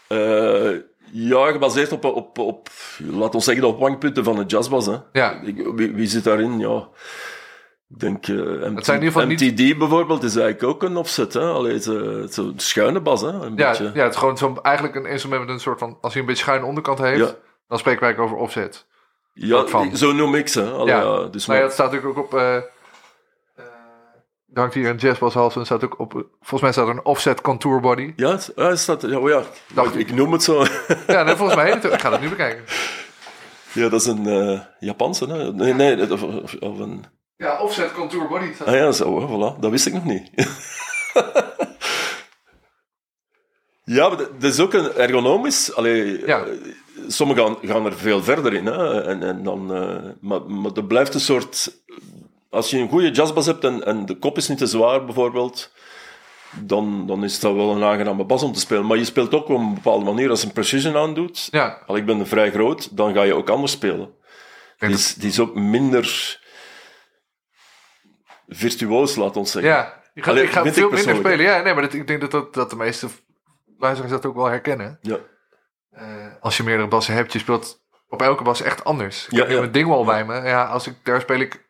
Eh, 0.07 0.71
ja, 1.13 1.51
gebaseerd 1.51 1.93
op, 1.93 2.05
op, 2.05 2.39
op, 2.39 2.69
laat 2.99 3.35
ons 3.35 3.45
zeggen, 3.45 3.63
de 3.65 3.69
opwangpunten 3.71 4.25
van 4.25 4.39
een 4.39 4.47
jazzbas. 4.47 4.87
Hè. 4.87 4.97
Ja. 5.13 5.41
Ik- 5.43 5.67
Wie, 5.75 5.93
wie 5.93 6.07
zit 6.07 6.25
daarin? 6.25 6.59
Ja, 6.59 6.89
ik 7.89 7.99
denk 8.01 8.27
eh, 8.29 8.35
MT, 8.37 8.85
zijn 8.85 8.99
in 9.01 9.05
ieder 9.05 9.13
geval 9.13 9.27
niet- 9.27 9.41
MTD 9.41 9.79
bijvoorbeeld 9.79 10.23
is 10.23 10.37
eigenlijk 10.37 10.75
ook 10.75 10.83
een 10.83 10.97
offset. 10.97 11.33
Hè. 11.33 11.41
Allee, 11.41 11.81
zo- 11.81 12.27
zo'n 12.29 12.55
schuine 12.57 13.01
bas, 13.01 13.21
hè. 13.21 13.29
Een 13.29 13.57
Ja, 13.57 13.69
beetje. 13.69 13.91
ja, 13.95 14.03
het 14.03 14.13
is 14.13 14.19
gewoon 14.19 14.39
zo, 14.39 14.57
eigenlijk 14.63 14.95
een 14.97 15.07
instrument 15.07 15.41
met 15.45 15.51
een 15.55 15.61
soort 15.61 15.79
van... 15.79 15.99
Als 16.01 16.13
hij 16.13 16.23
een 16.23 16.29
beetje 16.29 16.43
schuine 16.43 16.67
onderkant 16.67 16.99
heeft, 16.99 17.19
Ja. 17.29 17.35
dan 17.69 17.79
spreken 17.79 18.01
wij 18.01 18.17
over 18.19 18.37
offset. 18.37 18.87
Ja, 19.33 19.65
zo 19.95 20.13
noem 20.13 20.35
ik 20.35 20.49
ze. 20.49 20.71
Allee, 20.71 20.95
Ja. 20.95 21.01
ja. 21.01 21.25
dus 21.25 21.47
Maar 21.47 21.57
ja, 21.57 21.63
maar- 21.63 21.63
het 21.63 21.73
staat 21.73 21.93
natuurlijk 21.93 22.19
ook 22.19 22.25
op... 22.25 22.39
eh 22.39 22.57
er 24.55 24.61
hangt 24.61 24.75
hier 24.75 24.89
een 24.89 24.97
jazzbashals 24.97 25.57
en 25.57 25.65
staat 25.65 25.85
ook 25.85 25.99
op... 25.99 26.13
Volgens 26.41 26.61
mij 26.61 26.73
staat 26.73 26.87
er 26.89 26.95
een 26.95 27.05
offset 27.05 27.41
contour 27.41 27.81
body. 27.81 28.13
ja, 28.17 28.39
ja, 28.57 28.77
staat, 28.77 29.03
ja, 29.03 29.19
oh 29.19 29.29
ja, 29.29 29.43
Dacht 29.75 29.95
ik, 29.95 30.09
ik 30.09 30.15
noem 30.15 30.33
het 30.33 30.43
zo. 30.43 30.65
Ja, 31.07 31.23
nee, 31.23 31.37
volgens 31.37 31.57
mij. 31.57 31.71
Ik 31.73 32.01
ga 32.01 32.11
dat 32.11 32.21
nu 32.21 32.29
bekijken. 32.29 32.65
ja, 33.73 33.89
dat 33.89 34.01
is 34.01 34.07
een 34.07 34.27
eh, 34.27 34.61
Japanse. 34.79 35.27
Hè. 35.27 35.53
Nee, 35.53 35.75
nee, 35.75 35.97
dat- 35.97 36.11
of, 36.11 36.23
of, 36.23 36.55
of 36.61 36.79
een... 36.79 37.05
Ja, 37.37 37.61
offset 37.61 37.93
contour 37.93 38.29
body. 38.29 38.53
staat- 38.55 38.67
Ah 38.69 38.75
ja, 38.75 38.93
zo, 38.93 39.21
hè, 39.21 39.27
voilà. 39.57 39.61
dat 39.61 39.71
wist 39.71 39.87
ik 39.87 39.93
nog 39.93 40.05
niet. 40.05 40.31
ja, 43.85 44.09
maar 44.09 44.17
dat 44.19 44.41
dat 44.41 44.53
is 44.53 44.61
ook 44.61 44.73
een 44.73 44.93
ergonomisch. 44.93 45.75
Allee, 45.75 46.27
Ja. 46.27 46.45
Sommigen 47.09 47.45
gaan, 47.45 47.57
gaan 47.63 47.87
er 47.87 47.95
veel 47.95 48.23
verder 48.23 48.53
in. 48.55 48.67
Hè, 48.67 49.03
en, 49.03 49.23
en 49.23 49.43
dan, 49.43 49.75
eh, 49.75 49.97
maar, 50.21 50.43
maar 50.51 50.73
er 50.75 50.85
blijft 50.85 51.15
een 51.15 51.21
soort. 51.21 51.83
Als 52.55 52.71
je 52.71 52.79
een 52.79 52.89
goede 52.89 53.11
jazzbas 53.11 53.47
hebt 53.47 53.65
en, 53.65 53.85
en 53.85 54.07
de 54.07 54.19
kop 54.19 54.37
is 54.37 54.49
niet 54.49 54.59
te 54.59 54.67
zwaar, 54.67 55.05
bijvoorbeeld. 55.05 55.73
Dan, 56.61 57.07
dan 57.07 57.25
is 57.25 57.41
dat 57.41 57.55
wel 57.55 57.71
een 57.77 57.83
aangename 57.85 58.25
bas 58.25 58.43
om 58.43 58.53
te 58.53 58.61
spelen. 58.61 58.87
Maar 58.87 58.97
je 58.97 59.05
speelt 59.05 59.35
ook 59.35 59.49
op 59.49 59.59
een 59.59 59.75
bepaalde 59.75 60.05
manier. 60.05 60.31
Als 60.31 60.41
je 60.41 60.47
een 60.47 60.53
precision 60.53 60.97
aandoet, 60.97 61.49
Ja, 61.51 61.83
al 61.87 61.97
ik 61.97 62.07
ben 62.07 62.27
vrij 62.27 62.51
groot, 62.51 62.97
dan 62.97 63.15
ga 63.15 63.23
je 63.23 63.35
ook 63.35 63.49
anders 63.51 63.73
spelen. 63.73 64.15
Die 64.79 64.91
is, 64.91 65.15
die 65.15 65.29
is 65.29 65.41
ook 65.41 65.55
minder 65.55 66.39
virtuoos, 68.49 69.17
laat 69.17 69.37
ons 69.37 69.51
zeggen. 69.51 69.71
ja. 69.73 70.03
Je 70.15 70.23
gaat, 70.23 70.31
Allee, 70.31 70.45
ik 70.45 70.51
ga 70.51 70.73
veel 70.73 70.91
minder 70.91 71.17
spelen. 71.17 71.41
Ja, 71.45 71.61
nee, 71.63 71.73
maar 71.73 71.83
dat, 71.83 71.93
ik 71.93 72.07
denk 72.07 72.21
dat, 72.21 72.31
dat, 72.31 72.55
dat 72.55 72.71
de 72.71 72.77
meeste 72.77 73.07
luisteraars 73.79 74.13
dat 74.15 74.27
ook 74.27 74.35
wel 74.35 74.47
herkennen. 74.47 74.99
Ja. 75.03 75.17
Eh, 75.91 76.07
als 76.41 76.57
je 76.57 76.63
meerdere 76.63 76.89
bassen 76.89 77.15
hebt, 77.15 77.33
je 77.33 77.39
speelt 77.39 77.83
op 78.09 78.23
elke 78.23 78.43
bas 78.43 78.63
echt 78.63 78.85
anders. 78.85 79.25
Ik 79.27 79.33
Ja, 79.33 79.39
heb 79.39 79.51
ja. 79.51 79.59
mijn 79.59 79.73
Dingwall 79.73 80.05
bij 80.05 80.25
me. 80.25 80.35
Ja, 80.35 80.65
als 80.65 80.87
ik, 80.87 80.95
daar 81.03 81.21
speel 81.21 81.41
ik 81.41 81.64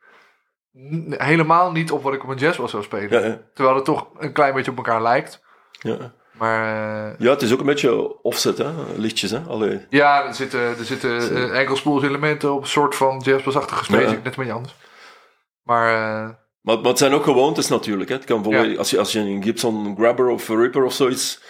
helemaal 1.08 1.72
niet 1.72 1.90
op 1.90 2.02
wat 2.02 2.14
ik 2.14 2.22
op 2.22 2.28
een 2.28 2.36
jazzbas 2.36 2.70
zou 2.70 2.82
spelen. 2.82 3.20
Ja, 3.22 3.26
ja, 3.26 3.40
Terwijl 3.54 3.76
het 3.76 3.84
toch 3.84 4.06
een 4.18 4.32
klein 4.32 4.54
beetje 4.54 4.70
op 4.70 4.76
elkaar 4.76 5.02
lijkt. 5.02 5.42
ja. 5.72 6.12
Maar 6.34 6.62
eh, 6.62 7.18
ja, 7.18 7.30
het 7.30 7.42
is 7.42 7.52
ook 7.52 7.60
een 7.60 7.66
beetje 7.66 8.22
offset, 8.22 8.58
hè? 8.58 8.70
lichtjes. 8.96 9.30
Hè? 9.30 9.40
Allee. 9.48 9.86
ja, 9.90 10.26
er 10.26 10.34
zitten, 10.34 10.60
er 10.60 10.84
zitten 10.84 11.32
uh, 11.32 11.58
enkelspoelselementen 11.58 12.52
op 12.52 12.60
een 12.60 12.66
soort 12.68 12.94
van 12.94 13.20
jazzbasachtige 13.24 13.84
space. 13.84 14.02
Ja. 14.02 14.08
Net 14.10 14.24
een 14.24 14.32
beetje 14.36 14.52
anders. 14.52 14.74
Maar 15.62 15.94
eh, 15.94 16.28
Maar, 16.60 16.76
maar 16.78 16.84
het 16.88 16.98
zijn 16.98 17.12
ook 17.12 17.24
gewoontes 17.24 17.68
natuurlijk. 17.68 18.08
Hè? 18.10 18.16
Het 18.16 18.24
kan 18.24 18.44
Ja. 18.48 18.76
als, 18.76 18.90
je, 18.90 18.98
als 18.98 19.12
je 19.12 19.18
een 19.18 19.42
Gibson 19.42 19.96
Grabber 19.96 20.28
of 20.28 20.48
Ripper 20.48 20.84
of 20.84 20.92
zoiets... 20.92 21.42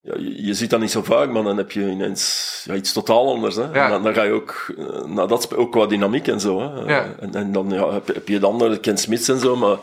Ja, 0.00 0.14
je, 0.18 0.44
je 0.46 0.54
ziet 0.54 0.70
dat 0.70 0.80
niet 0.80 0.90
zo 0.90 1.02
vaak, 1.02 1.30
maar 1.30 1.42
dan 1.42 1.56
heb 1.56 1.70
je 1.72 1.80
ineens 1.90 2.62
ja, 2.68 2.74
iets 2.74 2.92
totaal 2.92 3.32
anders. 3.34 3.56
Hè? 3.56 3.62
Ja. 3.62 3.84
En 3.84 3.90
dan, 3.90 4.02
dan 4.02 4.14
ga 4.14 4.22
je 4.22 4.32
ook... 4.32 4.74
eh, 4.78 5.04
Nou, 5.04 5.28
dat 5.28 5.56
ook 5.56 5.72
qua 5.72 5.86
dynamiek 5.86 6.28
en 6.28 6.40
zo. 6.40 6.60
Hè? 6.60 6.80
Ja. 6.94 7.14
En, 7.20 7.34
en 7.34 7.52
dan 7.52 7.70
ja, 7.70 7.92
heb, 7.92 8.06
je- 8.06 8.12
heb 8.12 8.28
je 8.28 8.38
de 8.38 8.46
andere, 8.46 8.80
Ken 8.80 8.98
Smits 8.98 9.28
en 9.28 9.38
zo, 9.38 9.56
maar... 9.56 9.76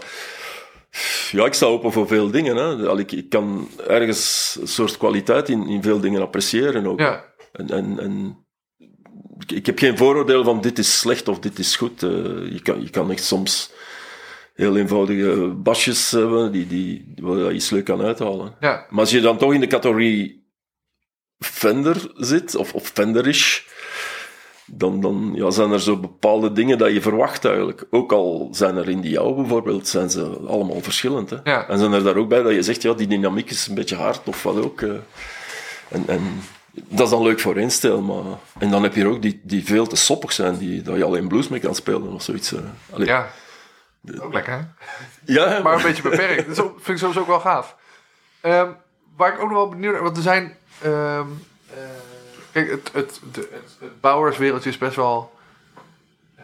Ja, 1.31 1.45
ik 1.45 1.53
sta 1.53 1.65
open 1.65 1.91
voor 1.91 2.07
veel 2.07 2.31
dingen. 2.31 2.55
Hè. 2.55 2.87
Al, 2.87 2.97
ik, 2.99 3.11
ik 3.11 3.29
kan 3.29 3.67
ergens 3.87 4.57
een 4.61 4.67
soort 4.67 4.97
kwaliteit 4.97 5.49
in, 5.49 5.67
in 5.67 5.81
veel 5.83 5.99
dingen 5.99 6.21
appreciëren 6.21 6.87
ook. 6.87 6.99
ja, 6.99 7.23
En, 7.51 7.69
en, 7.69 7.99
en 7.99 8.37
ik, 9.39 9.51
ik 9.51 9.65
heb 9.65 9.79
geen 9.79 9.97
vooroordeel 9.97 10.43
van 10.43 10.61
dit 10.61 10.77
is 10.79 10.99
slecht 10.99 11.27
of 11.27 11.39
dit 11.39 11.59
is 11.59 11.75
goed. 11.75 12.03
Eh, 12.03 12.09
je, 12.51 12.59
kan, 12.63 12.81
je 12.81 12.89
kan 12.89 13.11
echt 13.11 13.23
soms 13.23 13.71
heel 14.55 14.77
eenvoudige 14.77 15.47
basjes 15.57 16.11
hebben 16.11 16.51
die, 16.51 16.67
die, 16.67 17.13
waar 17.21 17.37
je 17.37 17.53
iets 17.53 17.69
leuk 17.69 17.85
kan 17.85 18.01
uithalen. 18.01 18.55
ja, 18.59 18.85
Maar 18.89 18.99
als 18.99 19.11
je 19.11 19.21
dan 19.21 19.37
toch 19.37 19.53
in 19.53 19.59
de 19.59 19.67
categorie 19.67 20.43
Fender 21.39 22.11
zit, 22.15 22.55
of, 22.55 22.73
of 22.73 22.87
Fenderish, 22.93 23.59
dan, 24.65 25.01
dan 25.01 25.31
ja, 25.33 25.49
zijn 25.51 25.71
er 25.71 25.81
zo 25.81 25.97
bepaalde 25.99 26.51
dingen 26.51 26.77
dat 26.77 26.91
je 26.93 27.01
verwacht 27.01 27.45
eigenlijk. 27.45 27.85
Ook 27.89 28.11
al 28.11 28.47
zijn 28.51 28.75
er 28.75 28.89
in 28.89 29.01
die 29.01 29.11
jouw 29.11 29.33
bijvoorbeeld, 29.33 29.87
zijn 29.87 30.09
ze 30.09 30.23
allemaal 30.47 30.81
verschillend. 30.81 31.29
Hè? 31.29 31.37
Ja. 31.43 31.67
En 31.67 31.79
zijn 31.79 31.93
er 31.93 32.03
daar 32.03 32.15
ook 32.15 32.29
bij 32.29 32.41
dat 32.43 32.53
je 32.53 32.61
zegt, 32.61 32.81
ja, 32.81 32.93
die 32.93 33.07
dynamiek 33.07 33.49
is 33.49 33.67
een 33.67 33.75
beetje 33.75 33.95
hard 33.95 34.27
of 34.27 34.43
wat 34.43 34.57
ook. 34.63 34.81
eh. 34.81 34.89
en, 35.89 36.03
en 36.07 36.21
dat 36.73 37.05
is 37.05 37.09
dan 37.09 37.23
leuk 37.23 37.39
voor 37.39 37.55
één 37.55 37.71
stijl, 37.71 38.01
maar... 38.01 38.23
En 38.57 38.71
dan 38.71 38.83
heb 38.83 38.95
je 38.95 39.01
er 39.01 39.07
ook 39.07 39.21
die, 39.21 39.41
die 39.43 39.65
veel 39.65 39.87
te 39.87 39.95
soppig 39.95 40.31
zijn, 40.31 40.57
die, 40.57 40.81
dat 40.81 40.97
je 40.97 41.03
alleen 41.03 41.27
blues 41.27 41.47
mee 41.47 41.59
kan 41.59 41.75
spelen 41.75 42.13
of 42.13 42.21
zoiets. 42.23 42.51
eh. 42.53 42.59
Allee. 42.91 43.07
ja. 43.07 43.31
Ook 44.19 44.33
lekker, 44.33 44.53
hè? 44.53 44.59
ja, 45.25 45.59
maar 45.61 45.75
een 45.75 45.81
beetje 45.81 46.09
beperkt. 46.09 46.55
Dat 46.55 46.71
vind 46.75 46.87
ik 46.87 46.97
sowieso 46.97 47.19
ook 47.19 47.27
wel 47.27 47.39
gaaf. 47.39 47.75
Ehm, 48.41 48.69
waar 49.15 49.33
ik 49.33 49.39
ook 49.39 49.49
nog 49.49 49.57
wel 49.57 49.69
benieuwd 49.69 49.93
naar... 49.93 50.03
Want 50.03 50.17
er 50.17 50.23
zijn... 50.23 50.57
eh, 50.81 51.21
kijk, 52.51 52.69
het, 52.69 52.89
het, 52.93 53.19
het, 53.33 53.41
het 53.79 54.01
bouwerswereldje 54.01 54.69
is 54.69 54.77
best 54.77 54.95
wel... 54.95 55.33
eh, 56.35 56.43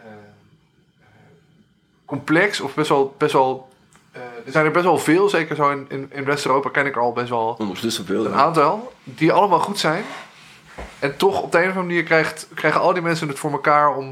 complex. 2.04 2.60
Of 2.60 2.74
best 2.74 2.88
wel... 2.88 3.14
Best 3.18 3.32
wel 3.32 3.70
eh, 4.12 4.22
er 4.22 4.52
zijn 4.52 4.64
er 4.64 4.70
best 4.72 4.84
wel 4.84 4.98
veel. 4.98 5.28
Zeker 5.28 5.56
zo 5.56 5.70
in, 5.70 5.86
in, 5.88 6.10
in 6.12 6.24
West-Europa 6.24 6.68
ken 6.68 6.86
ik 6.86 6.94
er 6.94 7.02
al 7.02 7.12
best 7.12 7.28
wel 7.28 7.56
Ondertussen 7.58 8.06
veel, 8.06 8.26
een 8.26 8.34
aantal. 8.34 8.92
Die 9.04 9.32
allemaal 9.32 9.60
goed 9.60 9.78
zijn. 9.78 10.04
En 10.98 11.16
toch 11.16 11.42
op 11.42 11.52
de 11.52 11.58
een 11.58 11.62
of 11.64 11.68
andere 11.68 11.86
manier 11.86 12.02
krijgt, 12.02 12.48
krijgen 12.54 12.80
al 12.80 12.92
die 12.92 13.02
mensen 13.02 13.28
het 13.28 13.38
voor 13.38 13.52
elkaar 13.52 13.96
om 13.96 14.06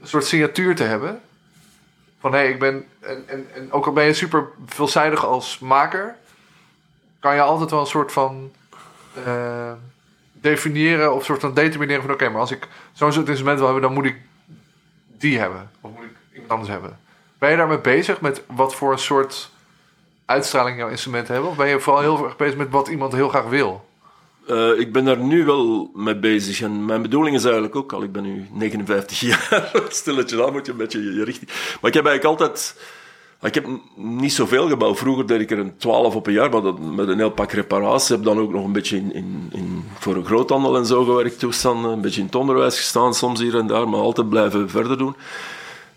een 0.00 0.08
soort 0.08 0.24
signatuur 0.24 0.76
te 0.76 0.82
hebben. 0.82 1.20
Van 2.20 2.32
hé, 2.32 2.38
hey, 2.38 2.48
ik 2.48 2.58
ben. 2.58 2.88
En, 3.00 3.24
en, 3.26 3.46
en 3.54 3.72
ook 3.72 3.86
al 3.86 3.92
ben 3.92 4.04
je 4.04 4.12
super 4.12 4.48
veelzijdig 4.66 5.24
als 5.24 5.58
maker, 5.58 6.16
kan 7.20 7.34
je 7.34 7.40
altijd 7.40 7.70
wel 7.70 7.80
een 7.80 7.86
soort 7.86 8.12
van. 8.12 8.52
eh, 9.24 9.72
definiëren 10.40 11.14
of 11.14 11.24
soort 11.24 11.40
van 11.40 11.54
determineren 11.54 12.02
van 12.02 12.12
oké, 12.12 12.28
maar 12.28 12.40
als 12.40 12.50
ik 12.50 12.68
zo'n 12.92 13.12
soort 13.12 13.28
instrument 13.28 13.58
wil 13.58 13.66
hebben, 13.66 13.84
dan 13.84 13.94
moet 13.94 14.04
ik 14.04 14.16
die 15.18 15.38
hebben. 15.38 15.70
Of 15.80 15.90
moet 15.90 16.04
ik 16.04 16.16
iemand 16.32 16.50
anders 16.50 16.70
hebben. 16.70 16.98
Ben 17.38 17.50
je 17.50 17.56
daarmee 17.56 17.78
bezig 17.78 18.20
met 18.20 18.42
wat 18.46 18.74
voor 18.74 18.92
een 18.92 18.98
soort 18.98 19.50
uitstraling 20.24 20.78
jouw 20.78 20.88
instrumenten 20.88 21.32
hebben? 21.32 21.50
Of 21.50 21.56
ben 21.56 21.68
je 21.68 21.80
vooral 21.80 22.02
heel 22.02 22.24
erg 22.24 22.36
bezig 22.36 22.56
met 22.56 22.70
wat 22.70 22.88
iemand 22.88 23.12
heel 23.12 23.28
graag 23.28 23.44
wil? 23.44 23.87
Eh, 24.48 24.78
ik 24.78 24.92
ben 24.92 25.04
daar 25.04 25.18
nu 25.18 25.44
wel 25.44 25.90
mee 25.94 26.16
bezig. 26.16 26.60
En 26.60 26.84
mijn 26.84 27.02
bedoeling 27.02 27.36
is 27.36 27.44
eigenlijk 27.44 27.76
ook 27.76 27.92
al, 27.92 28.02
ik 28.02 28.12
ben 28.12 28.22
nu 28.22 28.46
59 28.52 29.20
jaar, 29.30 29.70
stilletje 29.88 30.44
aan 30.44 30.52
moet 30.52 30.66
je 30.66 30.72
een 30.72 30.78
beetje 30.78 31.14
je, 31.14 31.24
richting. 31.24 31.50
Maar 31.50 31.90
ik 31.90 31.94
heb 31.94 32.06
eigenlijk 32.06 32.24
altijd, 32.24 32.80
ik 33.42 33.54
heb 33.54 33.66
niet 33.96 34.32
zoveel 34.32 34.68
gebouwd. 34.68 34.98
Vroeger 34.98 35.26
deed 35.26 35.40
ik 35.40 35.50
er 35.50 35.58
een 35.58 35.76
12 35.76 36.14
op 36.14 36.26
een 36.26 36.32
jaar, 36.32 36.50
maar 36.50 36.74
met 36.80 37.08
een 37.08 37.18
heel 37.18 37.30
pak 37.30 37.52
reparaties. 37.52 38.08
heb 38.08 38.24
dan 38.24 38.38
ook 38.38 38.52
nog 38.52 38.64
een 38.64 38.72
beetje 38.72 38.96
in, 38.96 39.14
in, 39.14 39.50
in, 39.52 39.84
voor 39.98 40.16
een 40.16 40.24
groothandel 40.24 40.76
en 40.76 40.86
zo 40.86 41.04
gewerkt, 41.04 41.38
toestanden. 41.38 41.90
Een 41.90 42.00
beetje 42.00 42.20
in 42.20 42.26
het 42.26 42.34
onderwijs 42.34 42.76
gestaan, 42.76 43.14
soms 43.14 43.40
hier 43.40 43.56
en 43.56 43.66
daar, 43.66 43.88
maar 43.88 44.00
altijd 44.00 44.28
blijven 44.28 44.70
verder 44.70 44.98
doen. 44.98 45.16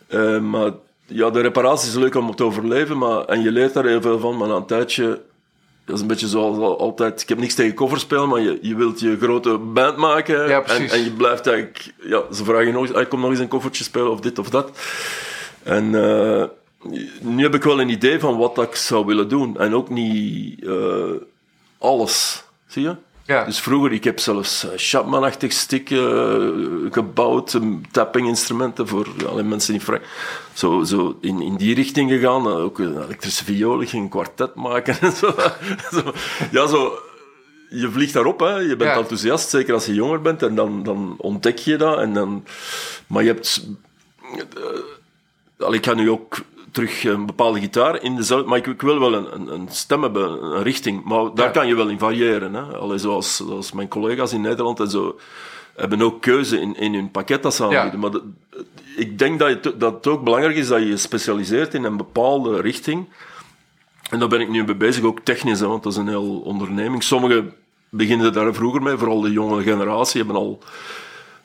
Eh, 0.08 0.40
maar 0.40 0.72
ja, 1.06 1.30
de 1.30 1.42
reparatie 1.42 1.90
is 1.90 1.96
leuk 1.96 2.16
om 2.16 2.36
te 2.36 2.44
overleven, 2.44 2.98
maar, 2.98 3.26
en 3.26 3.42
je 3.42 3.52
leert 3.52 3.74
daar 3.74 3.86
heel 3.86 4.02
veel 4.02 4.20
van, 4.20 4.38
maar 4.38 4.48
na 4.48 4.56
een 4.56 4.66
tijdje, 4.66 5.22
dat 5.92 6.00
is 6.00 6.06
een 6.06 6.12
beetje 6.12 6.28
zoals 6.28 6.58
al- 6.58 6.80
altijd, 6.80 7.22
ik 7.22 7.30
heb 7.30 7.40
niks 7.40 7.54
tegen 7.56 7.76
coverspelen, 7.76 8.30
maar 8.30 8.42
je, 8.42 8.60
je 8.62 8.76
wilt 8.76 9.00
je 9.00 9.18
grote 9.22 9.58
band 9.58 9.98
maken, 9.98 10.48
Ja, 10.48 10.64
en, 10.64 10.90
en 10.90 11.04
je 11.04 11.12
blijft 11.12 11.48
eigenlijk, 11.48 11.94
ja, 12.02 12.24
ze 12.34 12.44
vragen 12.44 12.66
je 12.66 12.72
nog 12.72 12.90
eens, 12.90 13.08
kom 13.08 13.20
nog 13.20 13.30
eens 13.30 13.40
een 13.40 13.48
koffertje 13.48 13.84
spelen, 13.84 14.12
of 14.12 14.20
dit 14.20 14.40
of 14.40 14.50
dat. 14.50 14.80
En 15.64 15.96
eh, 15.96 16.44
nu 17.22 17.44
heb 17.44 17.56
ik 17.56 17.64
wel 17.64 17.82
een 17.82 17.90
idee 17.90 18.20
van 18.20 18.38
wat 18.38 18.56
dat 18.56 18.66
ik 18.66 18.76
zou 18.76 19.06
willen 19.06 19.30
doen, 19.30 19.58
en 19.58 19.76
ook 19.76 19.90
niet 19.90 20.66
eh, 20.66 21.12
alles, 21.78 22.44
zie 22.68 22.82
je? 22.84 22.96
Ja. 23.26 23.44
Dus 23.46 23.60
vroeger, 23.60 23.92
ik 23.92 24.04
heb 24.04 24.20
zelfs 24.20 24.66
uh, 24.66 24.72
Chapman-achtig 24.76 25.52
stick 25.52 25.90
eh, 25.92 26.48
gebouwd, 26.92 27.54
um, 27.54 27.82
tapping-instrumenten 27.92 28.88
voor 28.88 29.08
alleen 29.28 29.48
mensen 29.48 29.74
die 29.74 29.82
vrij... 29.82 30.02
Zo, 30.54 30.84
zo 30.84 31.18
in, 31.22 31.42
in 31.42 31.56
die 31.56 31.76
richting 31.76 32.10
gegaan. 32.12 32.48
Uh, 32.48 32.56
ook 32.56 32.80
een 32.80 33.04
elektrische 33.04 33.44
viool, 33.44 33.82
ik 33.82 33.90
ging 33.90 34.04
een 34.04 34.10
kwartet 34.10 34.56
maken 34.56 35.00
en 35.02 35.12
zo. 35.12 35.34
zo. 35.96 36.14
Ja, 36.52 36.68
zo... 36.68 36.94
Je 37.70 37.90
vliegt 37.92 38.14
daarop, 38.14 38.40
hè. 38.40 38.56
je 38.58 38.76
bent 38.76 38.90
Ja. 38.92 38.98
enthousiast, 38.98 39.50
zeker 39.50 39.74
als 39.74 39.86
je 39.86 39.94
jonger 39.94 40.22
bent, 40.22 40.44
en 40.44 40.56
dan, 40.56 40.84
dan 40.84 41.14
ontdek 41.18 41.58
je 41.58 41.76
dat. 41.78 42.00
En 42.00 42.14
dan, 42.14 42.46
maar 43.08 43.24
je 43.24 43.30
hebt... 43.30 43.66
eh, 44.38 45.66
al, 45.66 45.74
ik 45.74 45.86
ga 45.86 45.94
nu 45.94 46.10
ook 46.10 46.38
terug 46.72 47.04
een 47.04 47.26
bepaalde 47.26 47.60
gitaar 47.60 48.04
in 48.04 48.16
dezelfde... 48.16 48.48
Maar 48.50 48.58
ik, 48.58 48.68
ik 48.68 48.82
wil 48.82 49.00
wel 49.00 49.14
een, 49.14 49.34
een, 49.36 49.54
een 49.54 49.68
stem 49.70 50.02
hebben, 50.02 50.44
een 50.44 50.64
richting. 50.64 51.04
Maar 51.04 51.34
daar 51.34 51.46
Ja. 51.46 51.52
kan 51.52 51.68
je 51.68 51.76
wel 51.76 51.88
in 51.90 52.00
variëren. 52.00 52.54
Hè. 52.54 52.62
Allee, 52.62 52.98
zoals, 52.98 53.36
zoals 53.36 53.72
mijn 53.72 53.88
collega's 53.88 54.34
in 54.34 54.42
Nederland 54.42 54.80
en 54.80 54.90
zo 54.90 55.20
hebben 55.76 56.02
ook 56.02 56.22
keuze 56.22 56.60
in, 56.62 56.76
in 56.78 56.94
hun 56.94 57.12
pakket 57.12 57.44
dat 57.44 57.54
ze 57.56 57.64
aanbieden. 57.64 58.00
Maar 58.00 58.12
de- 58.12 58.24
ik 58.96 59.20
denk 59.20 59.40
dat, 59.40 59.50
je, 59.50 59.78
dat 59.78 59.94
het 59.94 60.08
ook 60.08 60.24
belangrijk 60.24 60.56
is 60.56 60.68
dat 60.68 60.80
je 60.80 60.88
je 60.88 60.98
specialiseert 60.98 61.74
in 61.74 61.84
een 61.84 61.98
bepaalde 61.98 62.62
richting. 62.62 63.06
En 64.10 64.20
daar 64.20 64.28
ben 64.28 64.40
ik 64.42 64.50
nu 64.50 64.64
mee 64.64 64.76
bezig, 64.76 65.04
ook 65.04 65.20
technisch, 65.20 65.60
hè, 65.60 65.68
want 65.68 65.84
dat 65.84 65.92
is 65.92 65.98
een 65.98 66.08
heel 66.08 66.40
onderneming. 66.40 67.04
Sommigen 67.04 67.54
beginnen 67.90 68.34
daar 68.34 68.54
vroeger 68.54 68.82
mee, 68.82 68.98
vooral 68.98 69.22
de 69.22 69.32
jonge 69.32 69.62
generatie 69.64 70.18
hebben 70.22 70.42
al 70.42 70.60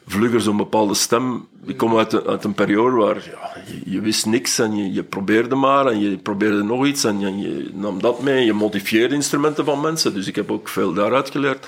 vlugger 0.07 0.41
zo'n 0.41 0.57
bepaalde 0.57 0.95
stem. 0.95 1.47
Ik 1.65 1.77
kom 1.77 1.97
uit, 1.99 2.13
een- 2.13 2.27
uit 2.27 2.45
een 2.45 2.55
periode 2.55 2.97
waar 2.97 3.17
ja, 3.17 3.57
je, 3.85 4.01
wist 4.01 4.27
niks 4.27 4.59
en 4.59 4.77
je, 4.77 4.93
je 4.93 5.03
probeerde 5.03 5.55
maar 5.55 5.87
en 5.87 6.01
je 6.01 6.17
probeerde 6.17 6.63
nog 6.63 6.87
iets 6.87 7.05
en 7.05 7.21
je, 7.21 7.71
nam 7.73 8.01
dat 8.03 8.23
mee. 8.23 8.45
Je 8.45 8.53
modifieerde 8.53 9.15
instrumenten 9.15 9.65
van 9.65 9.81
mensen, 9.81 10.15
dus 10.15 10.27
ik 10.27 10.37
heb 10.37 10.51
ook 10.51 10.69
veel 10.69 10.93
daaruit 10.93 11.31
geleerd. 11.31 11.67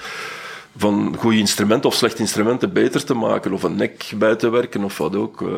Van 0.77 1.17
goede 1.19 1.39
instrumenten 1.39 1.91
of 1.91 1.97
slechte 1.97 2.21
instrumenten 2.21 2.73
beter 2.73 3.05
te 3.05 3.15
maken 3.15 3.53
of 3.53 3.63
een 3.63 3.77
nek 3.77 4.13
bij 4.17 4.37
te 4.37 4.49
werken 4.49 4.85
of 4.85 4.99
wat 4.99 5.17
ook. 5.17 5.43
eh. 5.43 5.49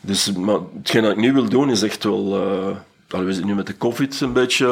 Dus 0.00 0.32
maar 0.32 0.58
hetgeen 0.78 1.02
dat 1.02 1.10
ik 1.10 1.16
nu 1.18 1.32
wil 1.32 1.48
doen 1.48 1.70
is 1.70 1.82
echt 1.82 2.04
wel... 2.04 2.34
eh 2.34 2.76
we 3.08 3.24
zitten 3.32 3.46
nu 3.46 3.54
met 3.54 3.66
de 3.66 3.76
covid 3.78 4.20
een 4.20 4.32
beetje, 4.32 4.66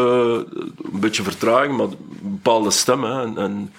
een 0.92 1.00
beetje 1.00 1.22
vertraging, 1.22 1.76
maar 1.76 1.86
bepaalde 2.20 2.70
stem. 2.70 3.04
Hè, 3.04 3.22
en, 3.22 3.38
en 3.38 3.72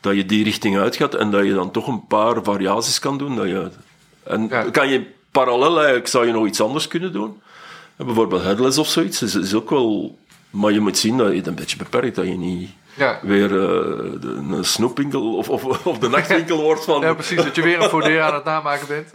dat 0.00 0.14
je 0.14 0.26
die 0.26 0.44
richting 0.44 0.78
uitgaat 0.78 1.14
en 1.14 1.30
dat 1.30 1.44
je 1.44 1.54
dan 1.54 1.70
toch 1.70 1.86
een 1.86 2.06
paar 2.06 2.42
variaties 2.42 2.98
kan 2.98 3.18
doen. 3.18 3.36
Dat 3.36 3.46
je, 3.46 3.70
en 4.22 4.46
Ja. 4.48 4.62
kan 4.70 4.88
je 4.88 5.06
parallel 5.30 5.76
eigenlijk, 5.76 6.08
zou 6.08 6.26
je 6.26 6.32
nog 6.32 6.46
iets 6.46 6.60
anders 6.60 6.88
kunnen 6.88 7.12
doen. 7.12 7.40
En 7.96 8.06
bijvoorbeeld 8.06 8.42
headless 8.42 8.78
of 8.78 8.88
zoiets 8.88 9.22
is, 9.22 9.34
is 9.34 9.54
ook 9.54 9.70
wel... 9.70 10.18
Maar 10.50 10.72
je 10.72 10.80
moet 10.80 10.98
zien 10.98 11.16
dat 11.16 11.30
je 11.30 11.36
het 11.36 11.46
een 11.46 11.54
beetje 11.54 11.76
beperkt, 11.76 12.16
dat 12.16 12.26
je 12.26 12.36
niet 12.36 12.70
Ja. 12.94 13.18
weer 13.22 13.44
eh, 13.44 14.20
de, 14.20 14.42
een 14.50 14.64
snoepwinkel 14.64 15.36
of, 15.36 15.48
of, 15.48 15.86
of 15.86 15.98
de 15.98 16.08
nachtwinkel 16.08 16.62
wordt 16.68 16.84
van... 16.84 17.00
ja, 17.00 17.14
precies. 17.14 17.36
Dat 17.44 17.54
je 17.54 17.62
weer 17.62 17.82
een 17.82 17.88
voordeur 17.90 18.22
aan 18.22 18.34
het 18.34 18.44
namaken 18.44 18.86
bent. 18.88 19.10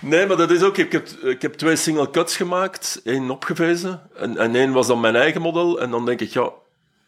Nee, 0.00 0.26
maar 0.26 0.36
dat 0.36 0.50
is 0.50 0.62
ook... 0.62 0.76
Ik 0.76 0.92
heb, 0.92 1.08
ik 1.08 1.42
heb 1.42 1.54
twee 1.54 1.76
single 1.76 2.10
cuts 2.10 2.36
gemaakt, 2.36 3.00
één 3.04 3.30
opgevezen 3.30 4.00
en, 4.16 4.36
en 4.36 4.54
één 4.54 4.72
was 4.72 4.86
dan 4.86 5.00
mijn 5.00 5.16
eigen 5.16 5.40
model. 5.40 5.80
En 5.80 5.90
dan 5.90 6.06
denk 6.06 6.20
ik, 6.20 6.30
ja... 6.32 6.50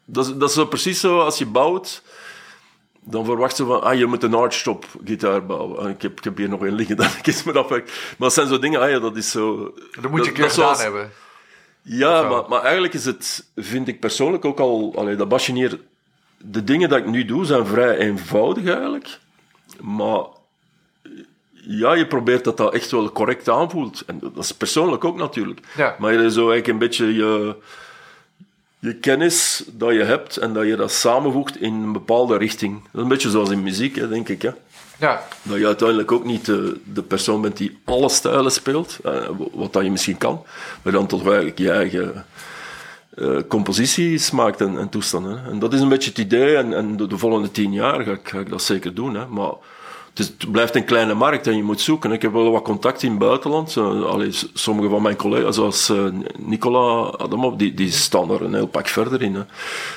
Dat 0.05 0.27
is, 0.27 0.33
dat 0.37 0.49
is 0.49 0.55
zo 0.55 0.67
precies 0.67 1.01
zo, 1.01 1.21
als 1.21 1.39
je 1.39 1.47
bouwt, 1.47 2.03
dan 3.05 3.25
verwacht 3.25 3.57
ze 3.57 3.65
van, 3.65 3.83
ah, 3.83 3.99
je 3.99 4.07
moet 4.07 4.23
een 4.23 4.35
archtop 4.35 4.85
gitaar 5.05 5.47
bouwen. 5.47 5.79
Ah, 5.79 5.91
Ik 5.91 6.03
heb, 6.03 6.19
ik 6.19 6.25
heb 6.25 6.37
hier 6.37 6.49
nog 6.49 6.65
één 6.65 6.75
liggen, 6.75 6.97
dat 7.03 7.17
ik 7.19 7.27
eens 7.27 7.43
me 7.43 7.53
afwerk. 7.53 7.85
Maar 7.87 8.15
dat 8.29 8.33
zijn 8.33 8.49
zo 8.49 8.59
dingen, 8.59 8.81
ah 8.81 8.91
ja, 8.91 8.99
dat 8.99 9.17
is 9.17 9.31
zo... 9.31 9.75
Dat 10.01 10.11
moet 10.11 10.25
je 10.25 10.31
een 10.31 10.35
keer 10.37 10.51
gedaan 10.51 10.51
zoals- 10.51 10.83
hebben. 10.83 11.11
Ja, 11.83 12.23
maar, 12.29 12.43
maar 12.49 12.63
eigenlijk 12.63 12.95
is 12.95 13.05
het, 13.05 13.51
vind 13.57 13.89
ik 13.89 14.01
persoonlijk 14.01 14.45
ook 14.45 14.59
al, 14.61 14.93
allee, 14.97 15.17
dat 15.17 15.29
basje 15.29 15.53
hier, 15.53 15.79
de 16.39 16.65
dingen 16.65 16.89
dat 16.89 16.99
ik 16.99 17.07
nu 17.07 17.25
doe 17.25 17.45
zijn 17.45 17.67
vrij 17.67 17.97
eenvoudig 17.97 18.65
eigenlijk. 18.67 19.19
Maar 19.81 20.25
ja, 21.53 21.93
je 21.95 22.07
probeert 22.07 22.45
dat 22.45 22.57
dat 22.57 22.75
echt 22.75 22.91
wel 22.91 23.13
correct 23.13 23.49
aanvoelt. 23.49 24.03
En 24.07 24.19
dat 24.19 24.45
is 24.45 24.53
persoonlijk 24.53 25.05
ook 25.05 25.17
natuurlijk. 25.17 25.61
Ja. 25.77 25.97
Maar 25.99 26.13
je 26.13 26.19
zo 26.31 26.51
eigenlijk 26.51 26.67
een 26.67 26.79
beetje 26.79 27.15
je, 27.15 27.57
je 28.83 28.95
kennis 28.95 29.65
dat 29.73 29.93
je 29.93 30.03
hebt 30.03 30.37
en 30.37 30.53
dat 30.53 30.67
je 30.67 30.77
dat 30.77 30.93
samenvoegt 30.93 31.61
in 31.61 31.75
een 31.75 31.93
bepaalde 31.93 32.37
richting. 32.37 32.83
Dat 32.83 32.95
is 32.95 33.01
een 33.01 33.09
beetje 33.09 33.31
zoals 33.31 33.51
in 33.51 33.63
muziek, 33.63 33.97
hè, 33.97 34.09
denk 34.09 34.29
ik. 34.29 34.43
Hè. 34.43 34.51
Ja. 34.99 35.23
Dat 35.43 35.59
je 35.59 35.67
uiteindelijk 35.67 36.13
ook 36.13 36.25
niet 36.25 36.45
de, 36.45 36.81
de 36.85 37.03
persoon 37.03 37.41
bent 37.41 37.57
die 37.57 37.79
alle 37.85 38.09
stijlen 38.09 38.53
speelt, 38.53 38.99
eh, 39.05 39.29
wat 39.53 39.73
dat 39.73 39.85
je 39.85 39.91
misschien 39.91 40.19
kan, 40.19 40.45
maar 40.83 40.93
dan 40.93 41.07
toch 41.07 41.27
eigenlijk 41.27 41.59
je 41.59 41.71
eigen 41.71 42.25
eh, 43.15 43.39
composities 43.49 44.31
maakt 44.31 44.61
en, 44.61 44.79
en 44.79 44.89
toestanden. 44.89 45.39
Hè. 45.39 45.51
En 45.51 45.59
dat 45.59 45.73
is 45.73 45.81
een 45.81 45.89
beetje 45.89 46.11
het 46.11 46.19
idee, 46.19 46.57
en, 46.57 46.75
en 46.75 46.97
de, 46.97 47.07
de 47.07 47.19
volgende 47.19 47.51
tien 47.51 47.73
jaar 47.73 48.05
ga 48.05 48.13
ik, 48.13 48.29
ga 48.29 48.39
ik 48.39 48.51
dat 48.51 48.63
zeker 48.63 48.95
doen. 48.95 49.15
Hè. 49.15 49.27
Maar 49.27 49.53
het, 50.15 50.51
blijft 50.51 50.75
een 50.75 50.85
kleine 50.85 51.15
markt 51.15 51.47
en 51.47 51.57
je 51.57 51.63
moet 51.63 51.81
zoeken. 51.81 52.13
Ik 52.13 52.23
heb 52.23 52.33
wel 52.33 52.51
wat 52.51 52.63
contact 52.63 53.03
in 53.03 53.11
het 53.11 53.19
buitenland. 53.19 53.77
Allee, 53.77 54.31
sommige 54.55 54.89
van 54.89 55.03
mijn 55.03 55.17
collega's, 55.17 55.55
zoals 55.55 55.89
eh, 55.89 56.05
Nicola 56.39 57.11
Adamov, 57.17 57.55
die, 57.55 57.75
die 57.75 57.91
staan 57.91 58.31
er 58.31 58.43
een 58.43 58.55
heel 58.55 58.67
pak 58.67 58.89
verder 58.89 59.23
in. 59.23 59.35
Hè. 59.35 59.43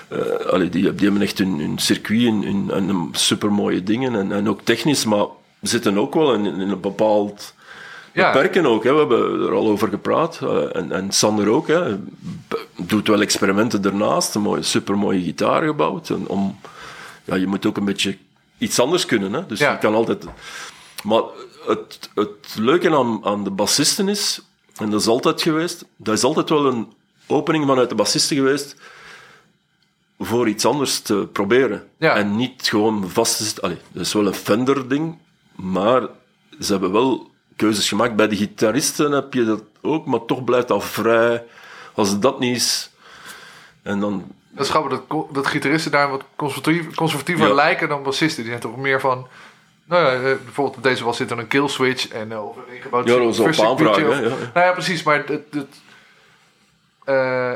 Eh, 0.08 0.46
allee, 0.46 0.70
die, 0.70 0.96
die 0.96 1.04
hebben 1.04 1.22
echt 1.22 1.38
hun, 1.38 1.60
hun 1.60 1.78
circuit 1.78 2.44
en, 2.70 3.10
supermooie 3.12 3.84
dingen. 3.84 4.16
En, 4.16 4.32
en 4.32 4.50
ook 4.50 4.62
technisch, 4.62 5.06
maar 5.06 5.26
zitten 5.62 5.98
ook 5.98 6.14
wel 6.14 6.34
in, 6.34 6.46
in 6.46 6.70
een 6.70 6.80
bepaald... 6.80 7.54
Ja. 8.14 8.32
Beperken 8.32 8.66
ook, 8.66 8.84
hè. 8.84 8.92
we 8.94 9.00
hebben 9.00 9.42
er 9.42 9.54
al 9.54 9.68
over 9.68 9.90
gepraat. 9.90 10.40
eh, 10.42 10.76
en, 10.76 10.92
en 10.92 11.12
Sander 11.12 11.50
ook. 11.50 11.68
Hè. 11.68 11.96
Doet 12.78 13.08
wel 13.08 13.22
experimenten 13.22 13.82
daarnaast. 13.82 14.36
Een 14.36 14.42
mooie, 14.42 14.62
supermooie 14.62 15.22
gitaar 15.22 15.64
gebouwd. 15.64 16.10
En 16.10 16.28
om, 16.28 16.60
ja, 17.24 17.36
je 17.36 17.48
moet 17.48 17.66
ook 17.66 17.78
een 17.78 17.86
beetje 17.86 18.18
iets 18.58 18.80
anders 18.80 19.06
kunnen. 19.06 19.34
Hè. 19.34 19.46
Dus 19.46 19.60
Ja. 19.60 19.72
je 19.72 19.78
kan 19.78 19.94
altijd... 19.96 20.26
Maar 21.04 21.22
het, 21.68 22.10
het 22.16 22.56
leuke 22.56 22.96
aan, 22.96 23.26
aan 23.26 23.44
de 23.44 23.50
bassisten 23.50 24.10
is, 24.10 24.42
en 24.76 24.90
dat 24.90 25.02
is 25.02 25.08
altijd 25.08 25.42
geweest, 25.42 25.86
dat 25.98 26.18
is 26.18 26.24
altijd 26.24 26.50
wel 26.50 26.66
een 26.66 26.94
opening 27.28 27.66
vanuit 27.66 27.90
de 27.90 27.96
bassisten 27.96 28.36
geweest 28.36 28.76
voor 30.20 30.48
iets 30.48 30.66
anders 30.66 31.00
te 31.00 31.28
proberen. 31.32 31.88
Ja. 31.98 32.16
En 32.16 32.36
niet 32.36 32.68
gewoon 32.68 33.10
vast 33.10 33.38
te 33.38 33.44
zitten. 33.44 33.64
Allee, 33.64 33.78
dat 33.92 34.06
is 34.06 34.14
wel 34.14 34.28
een 34.28 34.34
Fender-ding, 34.34 35.18
maar 35.56 36.02
ze 36.60 36.72
hebben 36.72 36.92
wel 36.92 37.32
keuzes 37.56 37.88
gemaakt. 37.90 38.16
Bij 38.16 38.28
de 38.28 38.36
gitaristen 38.36 39.12
heb 39.12 39.34
je 39.34 39.46
dat 39.46 39.64
ook, 39.82 40.06
maar 40.06 40.26
toch 40.26 40.44
blijft 40.44 40.68
dat 40.68 40.84
vrij. 40.84 41.44
Als 41.94 42.10
het 42.10 42.22
dat 42.22 42.40
niet 42.40 42.56
is, 42.56 42.90
en 43.82 44.00
dan 44.00 44.26
Dat 44.56 44.66
is 44.66 44.70
grappig 44.72 45.02
dat, 45.08 45.26
dat 45.32 45.48
gitaristen 45.48 45.92
daar 45.92 46.10
wat 46.10 46.24
conservatief, 46.36 46.96
conservatiever 46.96 47.48
Ja. 47.48 47.54
lijken 47.54 47.90
dan 47.90 48.04
bassisten. 48.04 48.42
Die 48.44 48.52
zijn 48.52 48.64
toch 48.64 48.78
meer 48.78 49.00
van... 49.00 49.28
Nou 49.88 50.04
ja, 50.06 50.12
eh, 50.14 50.22
bijvoorbeeld 50.22 50.78
op 50.78 50.84
deze 50.84 51.04
was 51.04 51.18
zit 51.18 51.32
er 51.32 51.40
een 51.40 51.48
kill 51.48 51.68
switch 51.68 52.08
en 52.08 52.32
eh, 52.32 52.48
of 52.48 52.56
een 52.56 52.76
ingebouwd 52.76 53.08
Ja, 53.08 53.16
dat 53.18 53.38
was 53.38 53.60
op 53.60 53.66
aanvraag, 53.66 53.96
of- 54.08 54.20
ja. 54.20 54.30
Nou 54.30 54.66
ja, 54.66 54.72
precies, 54.72 55.04
maar 55.04 55.24
het, 55.26 55.44
het, 55.52 55.68
eh, 57.04 57.52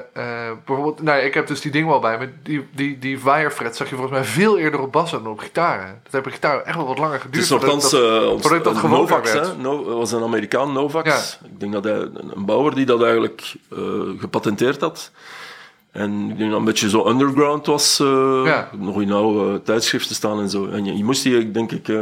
bijvoorbeeld, 0.65 1.01
nou 1.01 1.17
ja, 1.17 1.23
ik 1.23 1.33
heb 1.33 1.47
dus 1.47 1.61
die 1.61 1.71
ding 1.71 1.87
wel 1.87 1.99
bij 1.99 2.17
me. 2.17 2.29
Die, 2.43 2.67
die, 2.71 2.99
die 2.99 3.19
wirefret 3.23 3.75
zag 3.75 3.89
je 3.89 3.95
volgens 3.95 4.17
mij 4.19 4.25
veel 4.27 4.57
eerder 4.57 4.79
op 4.79 4.91
bassen 4.91 5.23
dan 5.23 5.31
op 5.31 5.39
gitaren. 5.39 5.99
Dat 6.03 6.11
heb 6.11 6.25
op 6.25 6.31
gitaar 6.31 6.61
echt 6.63 6.75
wel 6.75 6.85
wat 6.87 6.97
langer 6.97 7.13
Het 7.13 7.21
geduurd. 7.21 7.43
is 7.43 7.49
voordat 7.49 7.69
nogthans 7.69 7.91
dat- 7.91 8.41
voordat 8.41 8.63
dat 8.63 8.77
gewoner 8.77 8.97
Novax, 8.99 9.33
werd. 9.33 9.57
No, 9.61 9.83
dat 9.83 9.93
was 9.97 10.11
een 10.11 10.23
Amerikaan, 10.23 10.73
Novax. 10.73 11.37
Ja. 11.41 11.47
Ik 11.47 11.59
denk 11.59 11.73
dat 11.73 11.83
hij, 11.83 11.93
een 11.93 12.45
bouwer 12.45 12.75
die 12.75 12.85
dat 12.85 13.01
eigenlijk 13.03 13.55
gepatenteerd 14.19 14.81
had. 14.81 15.11
En 15.99 16.29
ik 16.29 16.37
denk 16.37 16.49
dat 16.49 16.59
een 16.59 16.65
beetje 16.65 16.89
zo 16.89 17.07
underground 17.09 17.65
was, 17.65 17.99
eh, 17.99 18.41
Ja. 18.45 18.69
nog 18.77 19.01
in 19.01 19.11
oude 19.11 19.61
tijdschriften 19.61 20.15
staan 20.15 20.39
en 20.39 20.49
zo. 20.49 20.67
En 20.67 20.85
je, 20.85 20.97
je 20.97 21.03
moest 21.03 21.23
die, 21.23 21.51
denk 21.51 21.71
ik, 21.71 21.87
eh, 21.87 22.01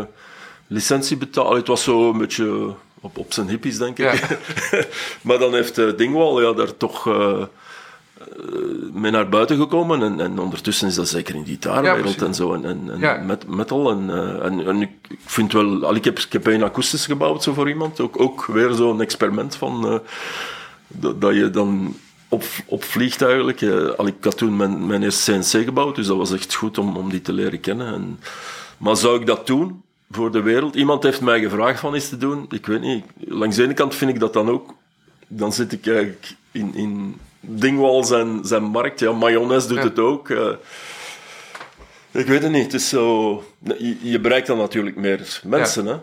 licentie 0.68 1.18
betalen. 1.18 1.58
Het 1.58 1.68
was 1.68 1.84
zo 1.84 2.10
een 2.12 2.18
beetje 2.18 2.74
op, 3.02 3.18
op 3.18 3.34
zijn 3.34 3.48
hippies, 3.48 3.78
denk 3.78 3.98
ik. 4.00 4.14
Ja. 4.14 4.38
maar 5.28 5.38
dan 5.40 5.54
heeft 5.54 5.78
uh, 5.80 5.98
Dingwall 5.98 6.44
ja, 6.44 6.54
daar 6.54 6.78
toch... 6.78 7.08
eh, 7.08 7.42
mee 8.94 9.12
naar 9.12 9.30
buiten 9.30 9.58
gekomen 9.58 10.02
en, 10.04 10.20
en 10.20 10.40
ondertussen 10.40 10.88
is 10.88 10.96
dat 10.96 11.08
zeker 11.08 11.36
in 11.36 11.44
de 11.44 11.48
Ja, 11.50 11.54
gitaarwereld 11.54 12.02
precies. 12.02 12.22
en 12.22 12.34
zo 12.36 12.54
en, 12.54 12.66
en, 12.66 12.82
en 12.92 13.00
Ja. 13.00 13.18
met, 13.26 13.48
metal 13.48 13.92
en, 13.92 14.10
eh, 14.10 14.46
en, 14.46 14.68
en 14.68 14.82
ik 14.82 14.90
vind 15.26 15.54
wel, 15.54 15.86
al 15.86 15.96
ik 15.96 16.04
heb, 16.06 16.20
ik 16.20 16.32
heb 16.34 16.46
een 16.48 16.64
akoestisch 16.64 17.06
gebouwd 17.06 17.44
zo 17.44 17.54
voor 17.54 17.70
iemand, 17.70 18.00
ook, 18.00 18.22
ook 18.22 18.46
weer 18.46 18.72
zo'n 18.72 19.02
experiment 19.02 19.56
van 19.56 19.88
eh, 19.88 19.96
dat, 20.88 21.22
dat 21.22 21.36
je 21.36 21.50
dan 21.50 21.96
op, 22.30 22.44
eigenlijk. 23.20 23.62
Eh, 23.62 23.90
al 23.90 24.08
ik 24.08 24.16
had 24.22 24.38
toen 24.38 24.56
mijn, 24.56 24.88
mijn 24.88 25.04
eerste 25.04 25.32
CNC 25.32 25.64
gebouwd, 25.64 25.96
dus 25.96 26.08
dat 26.08 26.18
was 26.18 26.32
echt 26.32 26.54
goed 26.56 26.78
om, 26.78 26.98
om 26.98 27.10
die 27.10 27.22
te 27.22 27.34
leren 27.34 27.60
kennen. 27.60 27.94
En, 27.94 28.20
maar 28.78 28.98
zou 28.98 29.20
ik 29.20 29.26
dat 29.26 29.48
doen 29.48 29.82
voor 30.12 30.32
de 30.32 30.42
wereld? 30.42 30.76
Iemand 30.76 31.04
heeft 31.04 31.22
mij 31.22 31.40
gevraagd 31.40 31.80
van 31.80 31.96
iets 31.96 32.10
te 32.10 32.18
doen, 32.18 32.46
ik 32.50 32.66
weet 32.66 32.82
niet. 32.82 33.06
Langs 33.28 33.56
de 33.56 33.64
ene 33.64 33.74
kant 33.74 33.96
vind 33.96 34.12
ik 34.12 34.20
dat 34.20 34.34
dan 34.34 34.50
ook 34.50 34.76
dan 35.28 35.54
zit 35.54 35.72
ik 35.72 35.88
eigenlijk 35.88 36.36
in, 36.52 36.76
in 36.76 37.20
Dingwall 37.40 38.04
zijn, 38.04 38.40
zijn 38.46 38.64
markt. 38.64 39.00
Ja, 39.00 39.12
mayonaise 39.12 39.68
doet 39.68 39.78
Ja. 39.78 39.84
het 39.84 40.00
ook. 40.00 40.30
eh. 40.30 40.50
ik 42.12 42.26
weet 42.28 42.44
het 42.44 42.52
niet. 42.52 42.64
Het 42.64 42.74
is 42.74 42.90
zo... 42.90 43.44
Je, 43.78 43.98
je 44.02 44.20
bereikt 44.20 44.48
dan 44.48 44.58
natuurlijk 44.58 44.96
meer 44.96 45.40
mensen, 45.44 45.86
hè. 45.86 45.96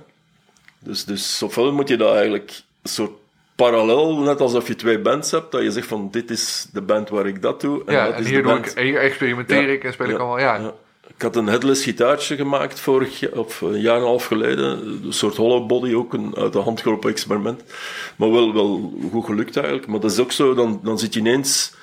Dus, 0.79 1.05
dus 1.05 1.43
ofwel 1.43 1.73
moet 1.73 1.89
je 1.89 1.97
dat 1.97 2.15
eigenlijk 2.15 2.63
een 2.83 2.91
soort 2.91 3.13
parallel, 3.55 4.19
net 4.19 4.41
alsof 4.41 4.67
je 4.69 4.75
twee 4.77 4.99
bands 4.99 5.31
hebt, 5.31 5.53
dat 5.53 5.63
je 5.63 5.71
zegt 5.71 5.87
van 5.87 6.09
dit 6.11 6.31
is 6.31 6.67
de 6.73 6.81
band 6.83 7.09
waar 7.09 7.27
ik 7.27 7.43
dat 7.43 7.61
doe. 7.61 7.83
ja, 7.87 8.05
dat 8.05 8.15
en 8.15 8.21
is 8.21 8.27
hier, 8.29 8.37
de 8.37 8.43
doe 8.43 8.53
band. 8.53 8.67
ik, 8.77 8.83
hier 8.83 8.99
experimenteer 8.99 9.67
Ja. 9.67 9.73
ik 9.73 9.85
en 9.85 9.93
speel 9.93 10.09
ik 10.09 10.19
allemaal. 10.19 10.39
Ja. 10.39 10.55
Ja. 10.55 10.73
Ik 11.17 11.23
had 11.23 11.37
een 11.37 11.47
headless 11.47 11.83
gitaartje 11.85 12.37
gemaakt 12.37 12.81
vorig 12.81 13.21
jaar, 13.21 13.33
of 13.33 13.61
een 13.61 13.81
jaar 13.81 13.95
en 13.95 14.01
een 14.01 14.07
half 14.07 14.25
geleden. 14.27 14.65
Een 15.05 15.13
soort 15.13 15.37
hollow 15.37 15.67
body, 15.67 15.95
ook 15.95 16.13
een 16.13 16.35
uit 16.37 16.53
de 16.53 16.59
hand 16.59 16.81
gelopen 16.81 17.11
experiment. 17.11 17.63
Maar 18.17 18.31
wel, 18.33 18.55
wel 18.55 18.93
goed 19.13 19.25
gelukt 19.25 19.57
eigenlijk. 19.57 19.87
Maar 19.87 20.01
dat 20.01 20.11
is 20.11 20.19
ook 20.19 20.33
zo, 20.33 20.55
dan, 20.55 20.81
dan 20.83 20.99
zit 20.99 21.15
je 21.15 21.21
ineens... 21.21 21.75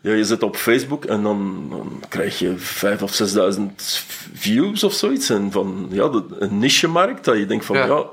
Ja, 0.00 0.12
je 0.12 0.24
zit 0.24 0.42
op 0.42 0.56
Facebook 0.56 1.04
en 1.04 1.22
dan, 1.22 1.66
dan 1.70 2.02
krijg 2.08 2.38
je 2.38 2.52
vijf 2.56 3.02
of 3.02 3.14
zesduizend 3.14 4.04
views 4.34 4.84
of 4.84 4.92
zoiets. 4.92 5.30
En 5.30 5.52
van, 5.52 5.86
ja, 5.90 6.08
de- 6.08 6.24
een 6.38 6.58
niche-markt, 6.58 7.24
dat 7.24 7.36
je 7.38 7.46
denkt 7.46 7.64
van, 7.64 7.76
Ja. 7.76 7.86
ja. 7.86 8.04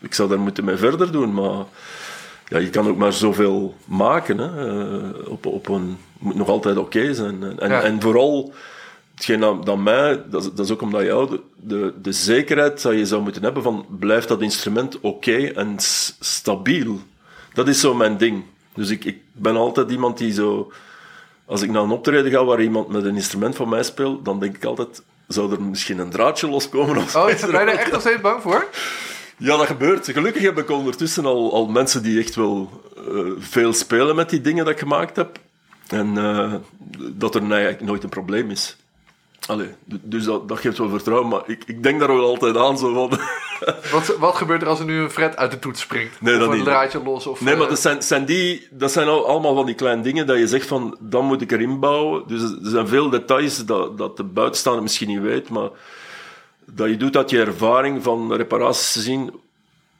ik 0.00 0.14
zou 0.14 0.28
daar 0.28 0.40
moeten 0.40 0.64
mee 0.64 0.76
verder 0.76 1.12
doen, 1.12 1.34
maar... 1.34 1.64
Ja, 2.48 2.58
je 2.58 2.70
kan 2.70 2.88
ook 2.88 2.96
maar 2.96 3.12
zoveel 3.12 3.74
maken. 3.84 4.38
Hè. 4.38 4.68
eh, 4.68 5.28
op, 5.30 5.46
op 5.46 5.68
een, 5.68 5.96
moet 6.18 6.34
nog 6.34 6.48
altijd 6.48 6.76
oké 6.76 7.14
zijn. 7.14 7.42
En, 7.42 7.58
en, 7.60 7.70
Ja. 7.70 7.82
en 7.82 8.00
vooral, 8.00 8.52
hetgeen 9.14 9.40
dat, 9.40 9.66
dat 9.66 9.78
mij, 9.78 10.22
dat, 10.30 10.42
is- 10.42 10.52
dat 10.54 10.64
is 10.66 10.72
ook 10.72 10.82
omdat 10.82 11.02
jou, 11.02 11.30
de, 11.30 11.40
de, 11.56 11.92
de 12.02 12.12
zekerheid 12.12 12.82
dat 12.82 12.92
je 12.92 13.06
zou 13.06 13.22
moeten 13.22 13.42
hebben 13.42 13.62
van, 13.62 13.86
blijft 13.88 14.28
dat 14.28 14.40
instrument 14.42 15.00
oké 15.00 15.36
en 15.36 15.74
stabiel? 16.20 17.00
Dat 17.54 17.68
is 17.68 17.80
zo 17.80 17.94
mijn 17.94 18.16
ding. 18.16 18.42
Dus 18.74 18.90
ik, 18.90 19.04
ik 19.04 19.18
ben 19.32 19.56
altijd 19.56 19.90
iemand 19.90 20.18
die 20.18 20.32
zo, 20.32 20.72
als 21.46 21.62
ik 21.62 21.70
naar 21.70 21.82
een 21.82 21.90
optreden 21.90 22.30
ga 22.32 22.44
waar 22.44 22.62
iemand 22.62 22.88
met 22.88 23.04
een 23.04 23.14
instrument 23.14 23.56
van 23.56 23.68
mij 23.68 23.82
speelt, 23.82 24.24
dan 24.24 24.40
denk 24.40 24.56
ik 24.56 24.64
altijd, 24.64 25.02
zou 25.28 25.52
er 25.52 25.62
misschien 25.62 25.98
een 25.98 26.10
draadje 26.10 26.48
loskomen 26.48 26.96
of 26.96 27.16
Oh, 27.16 27.26
ben 27.26 27.36
je 27.38 27.46
er 27.46 27.66
echt 27.68 27.92
nog 27.92 28.00
steeds 28.00 28.20
bang 28.20 28.42
voor? 28.42 28.68
Ja, 29.42 29.56
dat 29.56 29.66
gebeurt. 29.66 30.08
Gelukkig 30.12 30.42
heb 30.42 30.58
ik 30.58 30.70
ondertussen 30.70 31.24
al, 31.26 31.52
al 31.52 31.66
mensen 31.66 32.02
die 32.02 32.18
echt 32.20 32.34
wel 32.34 32.82
eh, 32.96 33.18
veel 33.38 33.72
spelen 33.72 34.16
met 34.16 34.30
die 34.30 34.40
dingen 34.40 34.64
dat 34.64 34.72
ik 34.74 34.78
gemaakt 34.80 35.16
heb. 35.16 35.38
En 35.88 36.16
eh, 36.18 36.52
dat 37.12 37.34
er 37.34 37.40
eigenlijk 37.50 37.80
nooit 37.82 38.02
een 38.02 38.08
probleem 38.08 38.50
is. 38.50 38.76
Allee, 39.46 39.68
dus 39.84 40.24
dat, 40.24 40.48
dat 40.48 40.58
geeft 40.58 40.78
wel 40.78 40.88
vertrouwen, 40.88 41.28
maar 41.28 41.42
ik, 41.46 41.62
ik 41.66 41.82
denk 41.82 41.98
daar 42.00 42.08
wel 42.16 42.26
altijd 42.26 42.56
aan. 42.56 42.78
Zo 42.78 42.92
van, 42.94 43.18
Wat, 43.92 44.16
wat 44.18 44.34
gebeurt 44.34 44.62
er 44.62 44.68
als 44.68 44.78
er 44.78 44.84
nu 44.84 45.00
een 45.00 45.10
fret 45.10 45.36
uit 45.36 45.50
de 45.50 45.58
toets 45.58 45.80
springt? 45.80 46.20
Nee, 46.20 46.34
of 46.34 46.40
dat 46.40 46.48
een 46.48 46.54
niet. 46.56 46.64
draadje 46.64 47.02
los? 47.02 47.26
Of, 47.26 47.40
nee, 47.40 47.54
maar 47.54 47.62
eh, 47.64 47.68
dat 47.68 47.80
zijn, 47.80 48.02
zijn 48.02 48.24
die, 48.24 48.66
dat 48.70 48.92
zijn 48.92 49.08
al- 49.08 49.26
allemaal 49.26 49.54
van 49.54 49.66
die 49.66 49.74
kleine 49.74 50.02
dingen 50.02 50.26
dat 50.26 50.38
je 50.38 50.46
zegt 50.46 50.66
van, 50.66 50.96
dan 51.00 51.24
moet 51.24 51.40
ik 51.40 51.52
erin 51.52 51.78
bouwen. 51.80 52.22
Dus 52.26 52.42
er 52.42 52.56
zijn 52.62 52.88
veel 52.88 53.10
details 53.10 53.64
dat, 53.64 53.98
dat 53.98 54.16
de 54.16 54.24
buitenstaander 54.24 54.82
misschien 54.82 55.08
niet 55.08 55.20
weet, 55.20 55.48
maar 55.48 55.68
dat 56.74 56.88
je 56.88 56.96
doet 56.96 57.16
uit 57.16 57.30
je 57.30 57.40
ervaring 57.40 58.02
van 58.02 58.32
reparaties 58.32 58.92
te 58.92 59.00
zien 59.00 59.40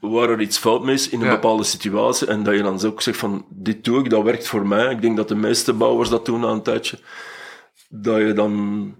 waar 0.00 0.28
er 0.30 0.40
iets 0.40 0.58
fout 0.58 0.82
mee 0.84 0.94
is 0.94 1.08
in 1.08 1.20
een 1.20 1.26
Ja. 1.26 1.32
bepaalde 1.32 1.64
situatie. 1.64 2.26
En 2.26 2.42
dat 2.42 2.54
je 2.54 2.62
dan 2.62 2.84
ook 2.84 3.02
zegt 3.02 3.18
van, 3.18 3.44
dit 3.48 3.84
doe 3.84 4.00
ik, 4.00 4.10
dat 4.10 4.22
werkt 4.22 4.46
voor 4.46 4.66
mij. 4.66 4.90
Ik 4.90 5.02
denk 5.02 5.16
dat 5.16 5.28
de 5.28 5.34
meeste 5.34 5.72
bouwers 5.72 6.08
dat 6.08 6.26
doen 6.26 6.40
na 6.40 6.48
een 6.48 6.62
tijdje. 6.62 6.98
Dat 7.88 8.16
je 8.18 8.32
dan... 8.32 8.94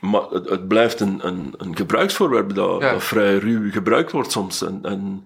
Maar 0.00 0.22
het, 0.22 0.48
het 0.48 0.68
blijft 0.68 1.00
een, 1.00 1.26
een, 1.26 1.54
een 1.56 1.76
gebruiksvoorwerp 1.76 2.54
dat, 2.54 2.80
Ja. 2.82 2.92
dat 2.92 3.04
vrij 3.04 3.36
ruw 3.38 3.70
gebruikt 3.70 4.12
wordt 4.12 4.32
soms. 4.32 4.62
En, 4.62 4.78
en, 4.82 5.24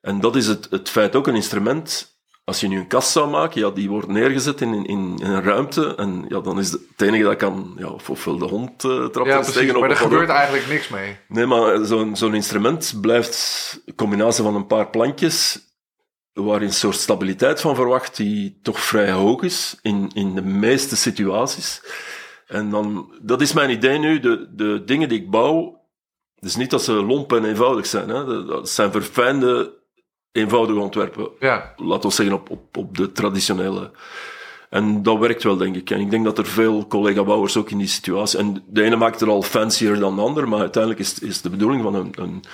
en 0.00 0.20
dat 0.20 0.36
is 0.36 0.46
het, 0.46 0.66
het 0.70 0.88
feit 0.88 1.16
ook, 1.16 1.26
een 1.26 1.34
instrument... 1.34 2.09
Als 2.50 2.60
je 2.60 2.68
nu 2.68 2.78
een 2.78 2.86
kast 2.86 3.10
zou 3.10 3.30
maken, 3.30 3.60
ja, 3.60 3.70
die 3.70 3.88
wordt 3.88 4.08
neergezet 4.08 4.60
in, 4.60 4.74
in, 4.74 4.86
in 4.86 5.16
een 5.20 5.42
ruimte. 5.42 5.94
En 5.94 6.24
ja, 6.28 6.40
dan 6.40 6.58
is 6.58 6.70
het, 6.70 6.80
enige 6.96 7.22
dat 7.22 7.36
kan... 7.36 7.74
Ja, 7.78 7.88
of, 7.88 8.10
ofwel 8.10 8.38
de 8.38 8.44
hond 8.44 8.84
eh 8.84 9.04
trapt 9.06 9.28
ja, 9.28 9.38
precies. 9.40 9.72
Maar 9.72 9.90
er 9.90 9.96
gebeurt 9.96 10.28
eigenlijk 10.28 10.68
niks 10.68 10.88
mee. 10.88 11.16
Nee, 11.28 11.46
maar 11.46 11.84
zo'n 11.84 12.16
zo'n 12.16 12.34
instrument 12.34 12.94
blijft 13.00 13.80
een 13.86 13.94
combinatie 13.94 14.44
van 14.44 14.54
een 14.54 14.66
paar 14.66 14.90
plankjes, 14.90 15.60
waar 16.32 16.60
je 16.60 16.66
een 16.66 16.72
soort 16.72 16.96
stabiliteit 16.96 17.60
van 17.60 17.74
verwacht, 17.74 18.16
die 18.16 18.58
toch 18.62 18.80
vrij 18.80 19.10
hoog 19.10 19.42
is 19.42 19.78
in, 19.82 20.10
in 20.14 20.34
de 20.34 20.42
meeste 20.42 20.96
situaties. 20.96 21.82
En 22.46 22.70
dan, 22.70 23.12
dat 23.22 23.40
is 23.40 23.52
mijn 23.52 23.70
idee 23.70 23.98
nu, 23.98 24.20
de, 24.20 24.48
de 24.54 24.82
dingen 24.84 25.08
die 25.08 25.20
ik 25.20 25.30
bouw, 25.30 25.80
dus 26.34 26.56
niet 26.56 26.70
dat 26.70 26.82
ze 26.82 26.92
lomp 26.92 27.32
en 27.32 27.44
eenvoudig 27.44 27.86
zijn, 27.86 28.08
hè. 28.08 28.24
Dat- 28.24 28.48
dat 28.48 28.70
zijn 28.70 28.92
verfijnde, 28.92 29.78
eenvoudige 30.32 30.78
ontwerpen 30.80 31.28
Ja, 31.38 31.72
laten 31.76 32.08
we 32.08 32.14
zeggen, 32.14 32.34
op, 32.34 32.50
op, 32.50 32.76
op 32.76 32.96
de 32.96 33.12
traditionele. 33.12 33.90
En 34.70 35.02
dat 35.02 35.18
werkt 35.18 35.42
wel, 35.42 35.56
denk 35.56 35.76
ik. 35.76 35.90
En 35.90 36.00
ik 36.00 36.10
denk 36.10 36.24
dat 36.24 36.38
er 36.38 36.46
veel 36.46 36.86
collega-bouwers 36.86 37.56
ook 37.56 37.70
in 37.70 37.78
die 37.78 37.86
situatie... 37.86 38.38
En 38.38 38.64
de 38.66 38.82
ene 38.82 38.96
maakt 38.96 39.20
er 39.20 39.28
al 39.28 39.42
fancier 39.42 39.98
dan 39.98 40.16
de 40.16 40.22
ander, 40.22 40.48
maar 40.48 40.60
uiteindelijk 40.60 41.02
is, 41.02 41.18
is 41.18 41.40
de 41.42 41.50
bedoeling 41.50 41.82
van 41.82 41.94
een, 41.94 42.12
een, 42.14 42.44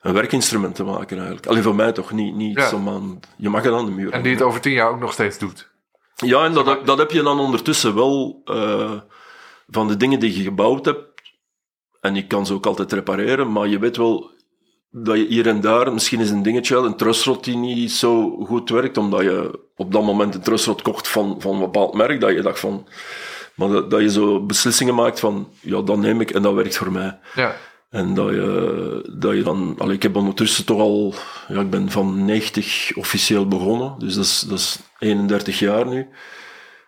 een 0.00 0.12
werkinstrument 0.14 0.74
te 0.74 0.84
maken, 0.84 1.16
eigenlijk. 1.16 1.46
Alleen 1.46 1.62
voor 1.62 1.74
mij 1.74 1.92
toch 1.92 2.12
niet, 2.12 2.34
niet 2.34 2.56
Ja. 2.58 2.68
zo 2.68 2.76
aan... 2.86 3.20
Je 3.36 3.48
mag 3.48 3.62
het 3.62 3.72
aan 3.72 3.84
de 3.84 3.90
muur 3.90 4.12
en 4.12 4.22
die 4.22 4.32
het 4.32 4.42
over 4.42 4.60
tien 4.60 4.72
jaar 4.72 4.90
ook 4.90 5.00
nog 5.00 5.12
steeds 5.12 5.38
doet. 5.38 5.70
ja, 6.16 6.44
en 6.44 6.52
dat, 6.52 6.86
dat 6.86 6.98
heb 6.98 7.10
je 7.10 7.22
dan 7.22 7.40
ondertussen 7.40 7.94
wel 7.94 8.40
eh, 8.44 8.92
van 9.68 9.88
de 9.88 9.96
dingen 9.96 10.20
die 10.20 10.36
je 10.36 10.42
gebouwd 10.42 10.84
hebt. 10.84 11.06
En 12.00 12.14
je 12.14 12.26
kan 12.26 12.46
ze 12.46 12.54
ook 12.54 12.66
altijd 12.66 12.92
repareren, 12.92 13.52
maar 13.52 13.66
je 13.68 13.78
weet 13.78 13.96
wel 13.96 14.30
dat 14.90 15.16
je 15.16 15.26
hier 15.26 15.46
en 15.46 15.60
daar 15.60 15.92
misschien 15.92 16.20
is 16.20 16.30
een 16.30 16.42
dingetje, 16.42 16.76
een 16.76 16.96
trussrod 16.96 17.44
die 17.44 17.56
niet 17.56 17.92
zo 17.92 18.30
goed 18.44 18.70
werkt, 18.70 18.96
omdat 18.96 19.20
je 19.20 19.58
op 19.76 19.92
dat 19.92 20.02
moment 20.02 20.34
een 20.34 20.40
trussrod 20.40 20.82
kocht 20.82 21.08
van, 21.08 21.36
van 21.38 21.54
een 21.54 21.60
bepaald 21.60 21.94
merk, 21.94 22.20
dat 22.20 22.30
je 22.30 22.42
dacht 22.42 22.60
van... 22.60 22.86
Maar 23.54 23.68
dat, 23.68 23.90
dat 23.90 24.00
je 24.00 24.10
zo 24.10 24.40
beslissingen 24.40 24.94
maakt 24.94 25.20
van, 25.20 25.48
ja, 25.60 25.82
dat 25.82 25.98
neem 25.98 26.20
ik 26.20 26.30
en 26.30 26.42
dat 26.42 26.54
werkt 26.54 26.76
voor 26.76 26.92
mij. 26.92 27.18
Ja, 27.34 27.56
En 27.90 28.14
dat 28.14 28.28
je, 28.30 29.14
dat 29.18 29.34
je 29.34 29.42
dan... 29.42 29.74
Allee, 29.78 29.94
ik 29.94 30.02
heb 30.02 30.16
ondertussen 30.16 30.64
toch 30.64 30.80
al... 30.80 31.14
Ja, 31.48 31.60
ik 31.60 31.70
ben 31.70 31.90
van 31.90 32.24
90 32.24 32.96
officieel 32.96 33.48
begonnen. 33.48 33.94
Dus 33.98 34.14
dat 34.14 34.24
is, 34.24 34.40
dat 34.40 34.58
is 34.58 34.78
31 34.98 35.58
jaar 35.58 35.86
nu. 35.86 36.08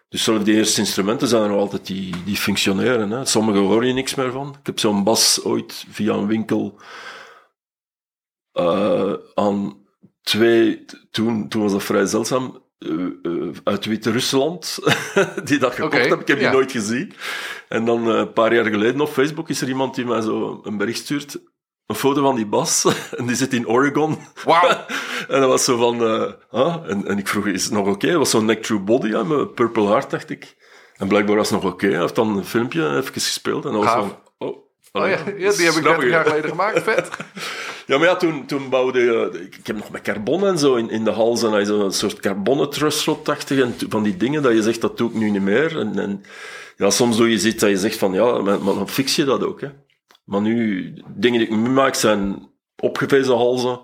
Dus 0.08 0.24
zelfs 0.24 0.44
die 0.44 0.54
eerste 0.54 0.80
instrumenten 0.80 1.28
zijn 1.28 1.42
er 1.42 1.48
nog 1.48 1.58
altijd 1.58 1.86
die, 1.86 2.14
die 2.24 2.36
functioneren. 2.36 3.10
Hè. 3.10 3.24
Sommige 3.24 3.58
hoor 3.58 3.86
je 3.86 3.92
niks 3.92 4.14
meer 4.14 4.32
van. 4.32 4.48
Ik 4.60 4.66
heb 4.66 4.78
zo'n 4.78 5.04
bas 5.04 5.40
ooit 5.44 5.84
via 5.90 6.12
een 6.14 6.26
winkel 6.26 6.80
eh, 8.52 9.12
aan 9.34 9.86
twee... 10.22 10.84
Toen, 11.10 11.48
toen 11.48 11.62
was 11.62 11.72
dat 11.72 11.82
vrij 11.82 12.06
zeldzaam. 12.06 12.62
eh, 12.78 12.90
eh, 13.22 13.48
uit 13.64 13.84
Wit-Rusland, 13.84 14.78
die 15.44 15.58
dat 15.58 15.74
gekocht 15.74 16.08
heb. 16.08 16.20
Ik 16.20 16.28
heb 16.28 16.38
die 16.38 16.46
ja. 16.46 16.52
nooit 16.52 16.72
gezien. 16.72 17.12
En 17.68 17.84
dan 17.84 18.06
een 18.06 18.32
paar 18.32 18.54
jaar 18.54 18.64
geleden 18.64 19.00
op 19.00 19.08
Facebook 19.08 19.48
is 19.48 19.60
er 19.60 19.68
iemand 19.68 19.94
die 19.94 20.04
mij 20.04 20.20
zo 20.20 20.60
een 20.64 20.76
bericht 20.76 20.98
stuurt. 20.98 21.40
Een 21.86 21.96
foto 21.96 22.22
van 22.22 22.36
die 22.36 22.46
bas. 22.46 22.84
en 23.18 23.26
die 23.26 23.36
zit 23.36 23.54
in 23.54 23.68
Oregon. 23.68 24.18
wauw. 24.44 24.68
en 25.28 25.40
dat 25.40 25.48
was 25.48 25.64
zo 25.64 25.76
van... 25.76 26.00
ah, 26.50 26.90
en, 26.90 27.06
en 27.06 27.18
ik 27.18 27.28
vroeg, 27.28 27.46
is 27.46 27.64
het 27.64 27.72
nog 27.72 27.86
oké? 27.86 28.06
Het 28.06 28.16
was 28.16 28.30
zo'n 28.30 28.44
Neck 28.44 28.62
True 28.62 28.80
Body, 28.80 29.10
hè, 29.10 29.24
met 29.24 29.54
Purple 29.54 29.86
Heart, 29.86 30.10
dacht 30.10 30.30
ik. 30.30 30.56
En 30.96 31.08
blijkbaar 31.08 31.36
was 31.36 31.50
het 31.50 31.62
nog 31.62 31.72
oké. 31.72 31.86
Hij 31.86 32.00
heeft 32.00 32.14
dan 32.14 32.36
een 32.36 32.44
filmpje 32.44 32.96
even 32.96 33.12
gespeeld. 33.12 33.64
En 33.64 33.72
dat 33.72 33.84
was 33.84 33.92
van... 33.92 34.16
Oh, 34.92 35.08
ja, 35.08 35.18
ja, 35.36 35.52
die 35.52 35.66
heb 35.66 35.74
ik 35.74 35.82
30 35.82 36.08
jaar 36.08 36.24
geleden 36.24 36.50
gemaakt. 36.50 36.82
Vet. 36.82 37.08
Ja, 37.86 37.98
maar 37.98 38.06
ja, 38.06 38.16
toen, 38.16 38.46
toen 38.46 38.68
bouwde 38.68 39.40
ik... 39.42 39.56
Ik 39.56 39.66
heb 39.66 39.76
nog 39.76 39.90
met 39.90 40.02
carbon 40.02 40.46
en 40.46 40.58
zo 40.58 40.74
in, 40.74 40.90
in 40.90 41.04
de 41.04 41.10
hals. 41.10 41.42
En 41.42 41.52
hij 41.52 41.64
zo'n 41.64 41.92
soort 41.92 42.20
carbonnen 42.20 42.70
trussrod-achtig. 42.70 43.60
En 43.60 43.74
van 43.88 44.02
die 44.02 44.16
dingen 44.16 44.42
dat 44.42 44.52
je 44.52 44.62
zegt, 44.62 44.80
dat 44.80 44.96
doe 44.96 45.08
ik 45.08 45.14
nu 45.14 45.30
niet 45.30 45.42
meer. 45.42 45.78
En, 45.78 45.98
en 45.98 46.24
ja, 46.76 46.90
soms 46.90 47.16
doe 47.16 47.28
je 47.28 47.34
iets 47.34 47.60
dat 47.60 47.70
je 47.70 47.76
zegt 47.76 47.96
van, 47.96 48.12
ja, 48.12 48.38
maar, 48.38 48.62
maar 48.62 48.74
dan 48.74 48.88
fix 48.88 49.16
je 49.16 49.24
dat 49.24 49.44
ook, 49.44 49.60
hè. 49.60 49.68
Maar 50.24 50.40
nu, 50.40 50.92
dingen 51.08 51.38
die 51.38 51.48
ik 51.48 51.56
nu 51.56 51.68
maak 51.68 51.94
zijn 51.94 52.48
opgevezen 52.76 53.34
halzen. 53.34 53.80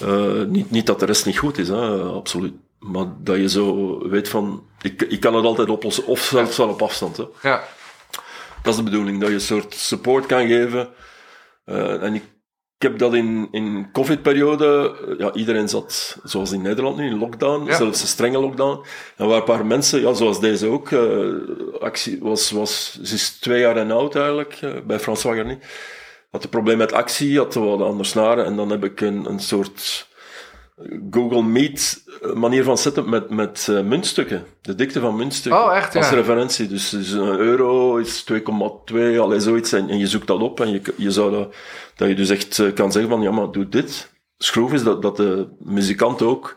Eh, 0.00 0.42
niet, 0.42 0.70
niet 0.70 0.86
dat 0.86 1.00
de 1.00 1.06
rest 1.06 1.26
niet 1.26 1.38
goed 1.38 1.58
is, 1.58 1.68
hè, 1.68 2.02
absoluut. 2.02 2.54
Maar 2.78 3.06
dat 3.18 3.36
je 3.36 3.48
zo 3.48 3.98
weet 4.08 4.28
van, 4.28 4.66
ik, 4.82 5.02
ik 5.02 5.20
kan 5.20 5.34
het 5.34 5.44
altijd 5.44 5.68
oplossen, 5.68 6.06
of 6.06 6.20
zelfs 6.20 6.56
wel 6.56 6.68
op 6.68 6.82
afstand. 6.82 7.16
Hè. 7.16 7.24
Ja, 7.42 7.64
Dat 8.64 8.72
is 8.72 8.78
de 8.78 8.90
bedoeling, 8.90 9.20
dat 9.20 9.28
je 9.28 9.34
een 9.34 9.40
soort 9.40 9.74
support 9.74 10.26
kan 10.26 10.46
geven. 10.46 10.88
Eh, 11.64 12.02
en 12.02 12.14
ik, 12.14 12.22
ik 12.78 12.82
heb 12.90 12.98
dat 12.98 13.14
in, 13.14 13.48
in 13.50 13.88
COVID-periode, 13.92 14.96
eh, 15.08 15.18
ja, 15.18 15.32
iedereen 15.32 15.68
zat, 15.68 16.16
zoals 16.22 16.52
in 16.52 16.62
Nederland 16.62 16.96
nu, 16.96 17.06
in 17.06 17.18
lockdown, 17.18 17.64
Ja. 17.66 17.76
zelfs 17.76 18.00
een 18.02 18.06
strenge 18.08 18.38
lockdown. 18.38 18.84
En 19.16 19.26
waar 19.26 19.36
een 19.38 19.44
paar 19.44 19.66
mensen, 19.66 20.00
ja, 20.00 20.12
zoals 20.14 20.40
deze 20.40 20.66
ook, 20.66 20.90
eh, 20.92 21.26
actie 21.80 22.18
was, 22.20 22.50
was, 22.50 22.98
ze 23.02 23.14
is 23.14 23.38
twee 23.38 23.60
jaar 23.60 23.76
en 23.76 23.90
oud 23.90 24.14
eigenlijk, 24.16 24.58
eh, 24.60 24.70
bij 24.86 24.98
François 25.00 25.36
Garnier. 25.36 25.58
Had 26.30 26.44
een 26.44 26.50
probleem 26.50 26.78
met 26.78 26.92
actie, 26.92 27.38
had 27.38 27.54
wat 27.54 27.80
anders 27.80 28.08
snaren, 28.08 28.44
en 28.44 28.56
dan 28.56 28.70
heb 28.70 28.84
ik 28.84 29.00
een, 29.00 29.24
een 29.24 29.40
soort 29.40 30.08
Google 31.10 31.42
Meet 31.42 32.04
eh, 32.22 32.32
manier 32.32 32.64
van 32.64 32.78
setup 32.78 33.06
met, 33.06 33.30
met 33.30 33.66
eh, 33.70 33.80
muntstukken. 33.80 34.46
De 34.60 34.74
dikte 34.74 35.00
van 35.00 35.16
muntstukken. 35.16 35.64
Oh, 35.64 35.76
echt, 35.76 35.96
Als 35.96 36.10
referentie. 36.10 36.68
Dus, 36.68 36.88
dus 36.88 37.10
een 37.10 37.38
euro 37.38 37.96
is 37.96 38.24
2,2, 38.32 38.38
allee, 39.18 39.40
zoiets. 39.40 39.72
En, 39.72 39.88
en 39.88 39.98
je 39.98 40.06
zoekt 40.06 40.26
dat 40.26 40.40
op 40.40 40.60
en 40.60 40.70
je, 40.70 40.82
je 40.96 41.10
zou 41.10 41.30
dat, 41.30 41.54
dat 41.96 42.08
je 42.08 42.14
dus 42.14 42.30
echt 42.30 42.58
eh, 42.58 42.72
kan 42.72 42.92
zeggen 42.92 43.10
van, 43.10 43.22
ja, 43.22 43.30
maar 43.30 43.50
doe 43.50 43.68
dit. 43.68 44.12
Schroef 44.38 44.72
is 44.72 44.82
dat, 44.82 45.02
dat 45.02 45.16
de 45.16 45.48
muzikant 45.58 46.22
ook 46.22 46.56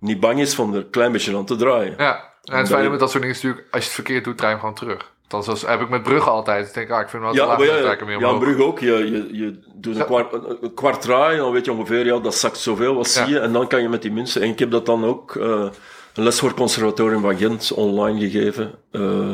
niet 0.00 0.20
bang 0.20 0.40
is 0.40 0.54
van 0.54 0.72
er 0.74 0.78
een 0.78 0.90
klein 0.90 1.12
beetje 1.12 1.36
aan 1.36 1.44
te 1.44 1.56
draaien. 1.56 1.94
Ja, 1.98 2.34
en 2.44 2.58
het 2.58 2.68
fijne 2.68 2.88
met 2.88 3.00
dat 3.00 3.10
soort 3.10 3.22
dingen 3.22 3.36
is 3.36 3.42
natuurlijk, 3.42 3.72
als 3.72 3.82
je 3.82 3.88
het 3.88 3.98
verkeerd 4.00 4.24
doet, 4.24 4.36
draai 4.36 4.54
je 4.54 4.60
hem 4.60 4.68
gewoon 4.68 4.88
terug. 4.88 5.12
Dat 5.28 5.46
heb 5.66 5.80
ik 5.80 5.88
met 5.88 6.02
bruggen 6.02 6.32
altijd. 6.32 6.68
Ik 6.68 6.74
denk, 6.74 6.90
ah, 6.90 7.00
ik 7.00 7.08
vind 7.08 7.12
hem 7.12 7.22
wel 7.22 7.32
te 7.32 7.38
Ja, 7.38 7.46
laag, 7.46 7.56
dan 7.58 7.66
ja, 7.66 7.76
draai 7.80 7.92
ik 7.92 7.98
hem 7.98 8.08
weer 8.08 8.18
ja, 8.20 8.22
een 8.28 8.34
omhoog. 8.34 8.44
brug 8.54 8.66
ook. 8.66 8.78
Je, 8.78 8.86
je, 8.86 9.28
je 9.32 9.58
doet 9.74 9.92
een, 9.94 9.98
Ja. 10.00 10.04
kwart, 10.04 10.32
een, 10.32 10.74
kwart 10.74 11.00
draai, 11.02 11.36
dan 11.36 11.52
weet 11.52 11.64
je 11.64 11.72
ongeveer, 11.72 12.06
ja, 12.06 12.18
dat 12.18 12.34
zakt 12.34 12.58
zoveel, 12.58 12.94
wat 12.94 13.14
Ja. 13.14 13.24
zie 13.24 13.34
je? 13.34 13.40
En 13.40 13.52
dan 13.52 13.66
kan 13.68 13.82
je 13.82 13.88
met 13.88 14.02
die 14.02 14.12
munten. 14.12 14.42
En 14.42 14.48
ik 14.48 14.58
heb 14.58 14.70
dat 14.70 14.86
dan 14.86 15.04
ook 15.04 15.36
eh, 15.36 15.66
een 16.14 16.22
les 16.24 16.38
voor 16.38 16.48
het 16.48 16.58
conservatorium 16.58 17.20
van 17.20 17.36
Gent 17.36 17.72
online 17.72 18.20
gegeven. 18.30 18.74
Eh, 18.90 19.30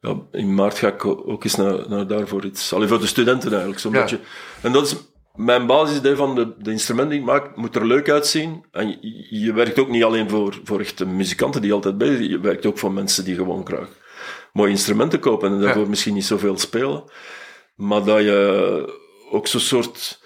ja, 0.00 0.14
in 0.32 0.54
maart 0.54 0.78
ga 0.78 0.86
ik 0.88 1.04
ook 1.06 1.44
eens 1.44 1.56
naar, 1.56 1.88
naar 1.88 2.06
daar 2.06 2.26
voor 2.28 2.44
iets. 2.44 2.72
Alleen 2.72 2.88
voor 2.88 3.00
de 3.00 3.06
studenten 3.06 3.50
eigenlijk, 3.50 3.80
zo'n 3.80 3.92
beetje. 3.92 4.18
En 4.62 4.72
dat 4.72 4.86
is 4.86 4.96
mijn 5.34 5.66
basisidee 5.66 6.14
van 6.16 6.34
de, 6.34 6.52
de 6.58 6.70
instrumenten 6.70 7.12
die 7.12 7.20
ik 7.20 7.26
maak, 7.26 7.56
moet 7.56 7.76
er 7.76 7.86
leuk 7.86 8.10
uitzien. 8.10 8.64
En 8.72 8.88
je, 8.88 9.26
je 9.44 9.52
werkt 9.52 9.78
ook 9.78 9.88
niet 9.88 10.04
alleen 10.04 10.30
voor, 10.30 10.60
voor 10.64 10.80
echte 10.80 11.06
muzikanten 11.06 11.62
die 11.62 11.72
altijd 11.72 11.98
bezig 11.98 12.16
zijn, 12.16 12.28
je 12.30 12.40
werkt 12.40 12.66
ook 12.66 12.78
voor 12.78 12.92
mensen 12.92 13.24
die 13.24 13.34
gewoon 13.34 13.66
graag 13.66 13.88
mooie 14.56 14.70
instrumenten 14.70 15.18
kopen 15.20 15.52
en 15.52 15.60
daarvoor 15.60 15.82
Ja. 15.82 15.88
misschien 15.88 16.14
niet 16.14 16.24
zoveel 16.24 16.58
spelen. 16.58 17.04
Maar 17.74 18.04
dat 18.04 18.18
je 18.20 18.98
ook 19.30 19.46
zo'n 19.46 19.60
soort, 19.60 20.20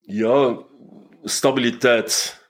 ja, 0.00 0.56
stabiliteit. 1.22 2.40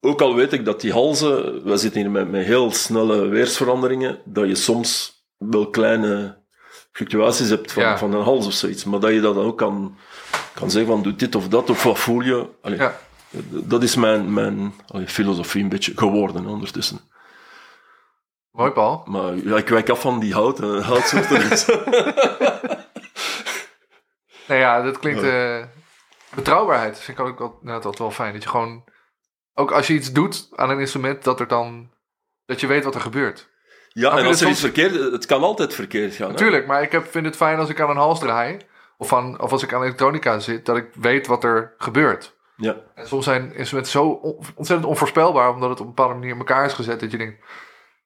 Ook 0.00 0.20
al 0.22 0.34
weet 0.34 0.52
ik 0.52 0.64
dat 0.64 0.80
die 0.80 0.92
halzen, 0.92 1.64
we 1.64 1.76
zitten 1.76 2.00
hier 2.00 2.10
met, 2.10 2.30
met 2.30 2.44
heel 2.44 2.72
snelle 2.72 3.26
weersveranderingen, 3.28 4.18
dat 4.24 4.46
je 4.46 4.54
soms 4.54 5.12
wel 5.38 5.70
kleine 5.70 6.38
fluctuaties 6.92 7.48
hebt 7.48 7.72
van, 7.72 7.82
Ja. 7.82 7.98
van 7.98 8.14
een 8.14 8.22
hals 8.22 8.46
of 8.46 8.52
zoiets. 8.52 8.84
Maar 8.84 9.00
dat 9.00 9.12
je 9.12 9.20
dat 9.20 9.34
dan 9.34 9.44
ook 9.44 9.58
kan, 9.58 9.96
kan 10.54 10.70
zeggen 10.70 10.92
van 10.92 11.02
doe 11.02 11.14
dit 11.16 11.34
of 11.34 11.48
dat, 11.48 11.70
of 11.70 11.82
wat 11.82 11.98
voel 11.98 12.20
je. 12.20 12.46
Allee, 12.60 12.78
Ja. 12.78 12.98
Dat 13.50 13.82
is 13.82 13.94
mijn, 13.96 14.32
mijn 14.34 14.72
allee, 14.86 15.06
filosofie 15.08 15.62
een 15.62 15.68
beetje 15.68 15.92
geworden 15.96 16.46
ondertussen. 16.46 17.00
Mooi, 18.52 18.70
Paul. 18.70 19.02
Maar 19.06 19.34
ja, 19.34 19.56
ik 19.56 19.68
wijk 19.68 19.88
af 19.90 20.00
van 20.00 20.20
die 20.20 20.32
hout, 20.32 20.60
eh, 20.60 20.86
houtsoorten. 20.86 21.42
Nou 24.46 24.60
ja, 24.62 24.82
dat 24.82 24.98
klinkt... 24.98 25.22
eh, 25.22 25.62
betrouwbaarheid 26.34 26.98
vind 26.98 27.18
ik 27.18 27.24
ook 27.24 27.38
wel, 27.38 27.56
inderdaad 27.60 27.84
altijd 27.84 27.98
wel 27.98 28.10
fijn. 28.10 28.32
Dat 28.32 28.42
je 28.42 28.48
gewoon... 28.48 28.84
Ook 29.54 29.70
als 29.72 29.86
je 29.86 29.94
iets 29.94 30.12
doet 30.12 30.48
aan 30.54 30.70
een 30.70 30.78
instrument, 30.80 31.24
dat 31.24 31.40
er 31.40 31.48
dan... 31.48 31.90
Dat 32.46 32.60
je 32.60 32.66
weet 32.66 32.84
wat 32.84 32.94
er 32.94 33.00
gebeurt. 33.00 33.48
ja, 33.88 34.10
en 34.10 34.16
als 34.16 34.26
er 34.26 34.36
soms- 34.36 34.50
iets 34.50 34.60
verkeerd... 34.60 35.12
Het 35.12 35.26
kan 35.26 35.42
altijd 35.42 35.74
verkeerd 35.74 36.14
gaan. 36.14 36.26
hè. 36.26 36.32
Natuurlijk, 36.32 36.66
maar 36.66 36.82
ik 36.82 36.92
heb, 36.92 37.10
vind 37.10 37.26
het 37.26 37.36
fijn 37.36 37.58
als 37.58 37.68
ik 37.68 37.80
aan 37.80 37.90
een 37.90 37.96
hals 37.96 38.18
draai. 38.20 38.56
Of, 38.98 39.12
aan, 39.12 39.40
of 39.40 39.52
als 39.52 39.62
ik 39.62 39.72
aan 39.72 39.82
elektronica 39.82 40.38
zit, 40.38 40.66
dat 40.66 40.76
ik 40.76 40.88
weet 40.94 41.26
wat 41.26 41.44
er 41.44 41.74
gebeurt. 41.78 42.36
Ja. 42.56 42.76
En 42.94 43.06
soms 43.08 43.24
zijn 43.24 43.54
instrumenten 43.54 43.92
zo 43.92 44.04
on- 44.08 44.38
ontzettend 44.54 44.88
onvoorspelbaar, 44.90 45.50
omdat 45.54 45.70
het 45.70 45.80
op 45.80 45.86
een 45.86 45.94
bepaalde 45.94 46.14
manier 46.14 46.30
in 46.32 46.38
elkaar 46.38 46.64
is 46.64 46.72
gezet, 46.72 47.00
dat 47.00 47.10
je 47.10 47.18
denkt, 47.18 47.44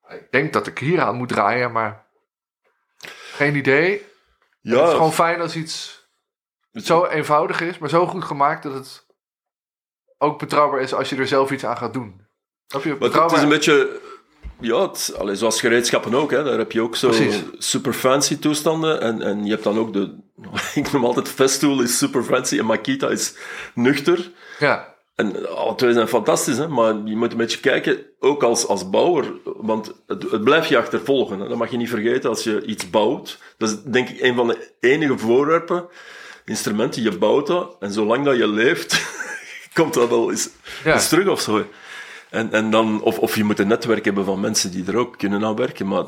ik 0.08 0.26
denk 0.30 0.52
dat 0.52 0.66
ik 0.66 0.78
hier 0.78 1.00
aan 1.00 1.16
moet 1.16 1.28
draaien, 1.28 1.72
maar 1.72 2.06
geen 3.32 3.56
idee. 3.56 4.02
Ja, 4.60 4.78
Het 4.78 4.88
is 4.88 4.94
gewoon 4.94 5.12
fijn 5.12 5.40
als 5.40 5.56
iets 5.56 6.02
zo 6.72 7.04
eenvoudig 7.06 7.60
is, 7.60 7.78
maar 7.78 7.88
zo 7.88 8.06
goed 8.06 8.24
gemaakt 8.24 8.62
dat 8.62 8.72
het 8.72 9.06
ook 10.18 10.38
betrouwbaar 10.38 10.80
is 10.80 10.94
als 10.94 11.08
je 11.08 11.16
er 11.16 11.26
zelf 11.26 11.50
iets 11.50 11.64
aan 11.64 11.76
gaat 11.76 11.92
doen. 11.92 12.26
Snap 12.66 12.82
je? 12.82 12.88
Maar 12.88 12.98
het 12.98 13.08
Betrouwbaar. 13.08 13.36
is 13.36 13.42
een 13.42 13.48
beetje... 13.48 14.00
Ja, 14.60 14.80
het, 14.80 15.14
allee, 15.18 15.36
zoals 15.36 15.60
gereedschappen 15.60 16.14
ook. 16.14 16.30
Hè, 16.30 16.44
daar 16.44 16.58
heb 16.58 16.72
je 16.72 16.80
ook 16.80 16.96
zo 16.96 17.08
Precies. 17.08 17.42
super 17.58 17.92
fancy 17.92 18.38
toestanden. 18.38 19.00
En, 19.00 19.22
en 19.22 19.44
je 19.44 19.50
hebt 19.50 19.64
dan 19.64 19.78
ook 19.78 19.92
de... 19.92 20.22
Ik 20.74 20.92
noem 20.92 21.04
altijd 21.04 21.28
Festool 21.28 21.82
is 21.82 21.98
super 21.98 22.22
fancy 22.22 22.58
en 22.58 22.64
Makita 22.64 23.08
is 23.08 23.36
nuchter. 23.74 24.30
Ja, 24.58 24.93
En 25.14 25.56
alle 25.56 25.74
twee 25.74 25.92
zijn 25.92 26.08
fantastisch, 26.08 26.56
hè? 26.58 26.68
maar 26.68 26.94
je 27.04 27.16
moet 27.16 27.32
een 27.32 27.38
beetje 27.38 27.60
kijken, 27.60 27.98
ook 28.20 28.42
als, 28.42 28.66
als 28.66 28.90
bouwer, 28.90 29.32
want 29.44 29.94
het, 30.06 30.30
het 30.30 30.44
blijft 30.44 30.68
je 30.68 30.78
achtervolgen. 30.78 31.40
Hè? 31.40 31.48
Dat 31.48 31.58
mag 31.58 31.70
je 31.70 31.76
niet 31.76 31.88
vergeten 31.88 32.30
als 32.30 32.44
je 32.44 32.64
iets 32.64 32.90
bouwt. 32.90 33.38
Dat 33.58 33.68
is 33.68 33.82
denk 33.82 34.08
ik 34.08 34.20
een 34.20 34.34
van 34.34 34.46
de 34.46 34.72
enige 34.80 35.18
voorwerpen, 35.18 35.86
instrumenten, 36.44 37.02
je 37.02 37.18
bouwt 37.18 37.46
dat, 37.46 37.76
en 37.80 37.92
zolang 37.92 38.24
dat 38.24 38.36
je 38.36 38.48
leeft, 38.48 39.02
komt 39.74 39.94
dat 39.94 40.10
al 40.10 40.30
eens, 40.30 40.48
Ja. 40.84 40.92
eens 40.92 41.08
terug 41.08 41.28
of 41.28 41.40
zo. 41.40 41.64
En, 42.30 42.52
en 42.52 42.70
dan, 42.70 43.02
of, 43.02 43.18
of 43.18 43.36
je 43.36 43.44
moet 43.44 43.58
een 43.58 43.68
netwerk 43.68 44.04
hebben 44.04 44.24
van 44.24 44.40
mensen 44.40 44.70
die 44.70 44.86
er 44.86 44.96
ook 44.96 45.18
kunnen 45.18 45.44
aan 45.44 45.56
werken. 45.56 45.86
Maar 45.86 46.04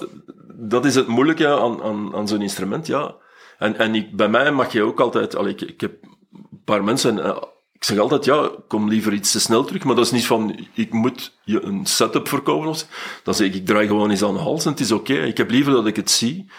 dat 0.55 0.85
is 0.85 0.95
het 0.95 1.07
moeilijke 1.07 1.49
aan, 1.49 1.83
aan, 1.83 2.15
aan 2.15 2.29
zo'n 2.29 2.43
instrument, 2.43 2.87
ja. 2.87 3.15
En, 3.59 3.77
en 3.79 3.95
ik, 3.95 4.17
bij 4.17 4.29
mij 4.29 4.53
mag 4.53 4.73
je 4.73 4.83
ook 4.83 5.01
altijd... 5.01 5.37
Allee, 5.37 5.53
ik, 5.53 5.61
ik 5.61 5.81
heb 5.81 5.93
een 6.03 6.63
paar 6.65 6.85
mensen... 6.85 7.39
ik 7.77 7.85
zeg 7.85 7.99
altijd, 7.99 8.25
ja, 8.25 8.51
kom 8.69 8.89
liever 8.89 9.13
iets 9.13 9.33
te 9.33 9.41
snel 9.41 9.65
terug. 9.65 9.85
Maar 9.85 9.95
dat 9.95 10.05
is 10.05 10.11
niet 10.11 10.27
van, 10.27 10.59
ik 10.75 10.93
moet 10.93 11.39
je 11.45 11.63
een 11.63 11.87
setup 11.87 12.29
verkopen. 12.29 12.75
Dan 13.23 13.35
zeg 13.35 13.47
ik, 13.47 13.55
ik 13.55 13.67
draai 13.67 13.87
gewoon 13.87 14.11
eens 14.11 14.23
aan 14.23 14.35
de 14.35 14.41
hals 14.41 14.65
en 14.65 14.71
het 14.71 14.81
is 14.81 14.93
oké. 14.93 15.15
Ik 15.15 15.37
heb 15.37 15.51
liever 15.51 15.73
dat 15.73 15.87
ik 15.87 15.97
het 15.97 16.11
zie, 16.11 16.51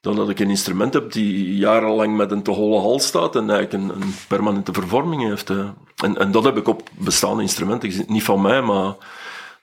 dan 0.00 0.16
dat 0.16 0.28
ik 0.28 0.38
een 0.38 0.50
instrument 0.50 0.94
heb 0.94 1.12
die 1.12 1.56
jarenlang 1.56 2.16
met 2.16 2.30
een 2.30 2.42
te 2.42 2.50
holle 2.50 2.80
hals 2.80 3.06
staat 3.06 3.36
en 3.36 3.50
eigenlijk 3.50 3.72
een, 3.72 4.02
een 4.02 4.14
permanente 4.28 4.72
vervorming 4.72 5.22
heeft. 5.22 5.50
eh. 5.50 5.68
En, 6.02 6.18
en 6.18 6.30
dat 6.30 6.44
heb 6.44 6.56
ik 6.56 6.68
op 6.68 6.88
bestaande 6.98 7.42
instrumenten. 7.42 8.04
Niet 8.06 8.22
van 8.22 8.40
mij, 8.40 8.62
maar 8.62 8.94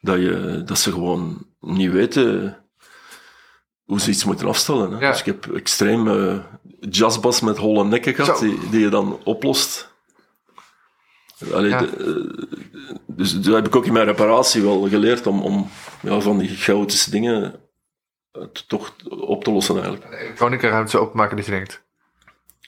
dat, 0.02 0.18
je, 0.18 0.62
dat 0.66 0.80
ze 0.80 0.92
gewoon 0.92 1.46
niet 1.60 1.92
weten 1.92 2.58
hoe 3.84 4.00
ze 4.00 4.10
iets 4.10 4.24
moeten 4.26 4.48
afstellen. 4.48 4.92
Hè. 4.92 5.00
Ja. 5.00 5.10
Dus 5.12 5.20
ik 5.20 5.26
heb 5.26 5.56
extreem 5.56 6.08
eh 6.08 6.38
jazzbas 6.90 7.42
met 7.42 7.58
holle 7.58 7.84
nekken 7.84 8.14
gehad, 8.16 8.40
die 8.72 8.80
je 8.80 8.90
dan 8.90 9.20
oplost. 9.24 9.91
Allee, 11.54 11.70
Ja. 11.70 11.80
de- 11.80 11.88
eh, 12.38 12.44
dus 13.08 13.42
dat 13.42 13.56
heb 13.56 13.68
ik 13.68 13.76
ook 13.76 13.86
in 13.86 13.94
mijn 13.94 14.06
reparatie 14.06 14.62
wel 14.62 14.88
geleerd 14.90 15.28
om, 15.28 15.42
om 15.42 15.70
ja, 16.02 16.20
van 16.20 16.38
die 16.38 16.50
chaotische 16.56 17.12
dingen 17.12 17.60
eh, 18.32 18.42
toch 18.68 18.96
op 19.10 19.44
te 19.44 19.52
lossen 19.52 19.76
eigenlijk. 19.76 20.10
de 20.12 20.18
elektronica 20.18 20.70
ruimte 20.70 20.92
zo 20.92 20.98
openmaken 20.98 21.36
dat 21.36 21.46
je 21.46 21.52
denkt, 21.52 21.84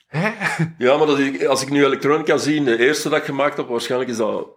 hè? 0.08 0.30
Ja, 0.78 0.98
maar 0.98 1.08
dat 1.08 1.20
ik, 1.20 1.44
als 1.46 1.62
ik 1.62 1.70
nu 1.70 1.86
elektronica 1.86 2.38
zie, 2.38 2.64
de 2.64 2.78
eerste 2.80 3.10
dat 3.10 3.18
ik 3.20 3.24
gemaakt 3.26 3.58
heb, 3.58 3.68
waarschijnlijk 3.68 4.10
is 4.12 4.18
dat 4.18 4.48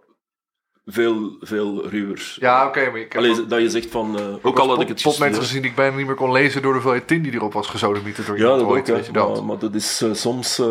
veel, 0.85 1.35
veel 1.39 1.87
ruwer. 1.89 2.35
Ja, 2.39 2.67
oké, 2.67 2.91
Allee, 3.15 3.45
dat 3.47 3.61
je 3.61 3.69
zegt 3.69 3.89
van, 3.91 4.19
eh, 4.19 4.35
ook 4.41 4.59
al 4.59 4.67
had 4.69 4.81
ik 4.81 4.87
het 4.87 5.01
gestudeerd. 5.01 5.37
gezien 5.37 5.61
die 5.61 5.69
ik 5.69 5.75
bijna 5.75 5.95
niet 5.97 6.05
meer 6.05 6.15
kon 6.15 6.31
lezen 6.31 6.61
door 6.61 6.71
de 6.73 6.77
hoeveelheid 6.79 7.07
tin 7.07 7.21
die 7.23 7.33
erop 7.33 7.53
was 7.53 7.67
gezodemieterd 7.67 8.27
door 8.27 8.37
Ja, 8.37 8.43
dat 8.45 8.61
ook, 8.61 8.69
ooit, 8.69 8.87
hè. 8.87 8.93
weet 8.93 9.05
je 9.05 9.11
dat. 9.11 9.33
Maar, 9.35 9.43
maar 9.45 9.59
dat 9.59 9.75
is 9.75 10.03
soms... 10.11 10.61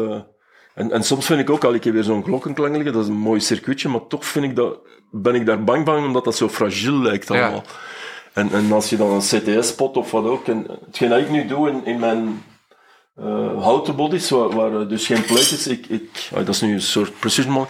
en, 0.76 0.92
en 0.92 1.02
soms 1.02 1.26
vind 1.26 1.40
ik 1.40 1.50
ook, 1.50 1.64
al 1.64 1.74
ik 1.74 1.84
heb 1.84 1.94
weer 1.94 2.02
zo'n 2.02 2.22
klokkenklang 2.22 2.74
liggen, 2.74 2.92
dat 2.92 3.02
is 3.02 3.08
een 3.08 3.16
mooi 3.16 3.40
circuitje, 3.40 3.88
maar 3.88 4.06
toch 4.06 4.24
vind 4.24 4.44
ik 4.44 4.56
dat, 4.56 4.78
ben 5.10 5.34
ik 5.34 5.46
daar 5.46 5.64
bang 5.64 5.86
van, 5.86 6.04
omdat 6.04 6.24
dat 6.24 6.36
zo 6.36 6.48
fragiel 6.48 7.02
lijkt 7.02 7.28
Ja. 7.28 7.42
allemaal. 7.42 7.64
En, 8.32 8.52
en 8.52 8.72
als 8.72 8.90
je 8.90 8.96
dan 8.96 9.10
een 9.10 9.20
CTS-pot 9.20 9.96
of 9.96 10.10
wat 10.10 10.24
ook, 10.24 10.46
en 10.48 10.66
hetgeen 10.86 11.08
dat 11.08 11.18
ik 11.18 11.30
nu 11.30 11.46
doe 11.46 11.70
in, 11.70 11.84
in 11.84 11.98
mijn 11.98 12.42
eh, 13.14 13.62
houten 13.62 13.96
bodies, 13.96 14.30
waar, 14.30 14.50
waar 14.50 14.80
eh, 14.80 14.88
dus 14.88 15.06
geen 15.06 15.24
plate 15.24 15.54
is, 15.54 15.66
ik, 15.66 15.86
ik, 15.86 16.28
ah, 16.34 16.38
dat 16.46 16.54
is 16.54 16.60
nu 16.60 16.72
een 16.72 16.80
soort 16.80 17.18
precision 17.18 17.52
man. 17.52 17.68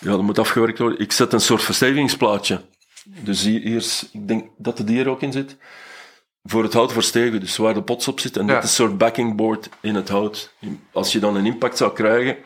Ja, 0.00 0.10
dat 0.10 0.22
moet 0.22 0.38
afgewerkt 0.38 0.78
worden. 0.78 0.98
Ik 1.00 1.12
zet 1.12 1.32
een 1.32 1.40
soort 1.40 1.62
verstevigingsplaatje. 1.62 2.60
Dus 3.04 3.42
hier, 3.42 3.60
hier 3.60 3.76
is, 3.76 4.08
ik 4.12 4.28
denk 4.28 4.44
dat 4.56 4.76
de 4.76 4.84
dier 4.84 5.08
ook 5.08 5.22
in 5.22 5.32
zit. 5.32 5.56
Voor 6.42 6.62
het 6.62 6.72
hout 6.72 6.92
verstevigen, 6.92 7.40
dus 7.40 7.56
waar 7.56 7.74
de 7.74 7.82
pots 7.82 8.08
op 8.08 8.20
zit. 8.20 8.36
En 8.36 8.46
Ja. 8.46 8.54
dat 8.54 8.62
is 8.64 8.68
een 8.68 8.74
soort 8.74 8.98
backing 8.98 9.36
board 9.36 9.68
in 9.80 9.94
het 9.94 10.08
hout. 10.08 10.52
Als 10.92 11.12
je 11.12 11.18
dan 11.18 11.36
een 11.36 11.46
impact 11.46 11.76
zou 11.76 11.92
krijgen... 11.92 12.36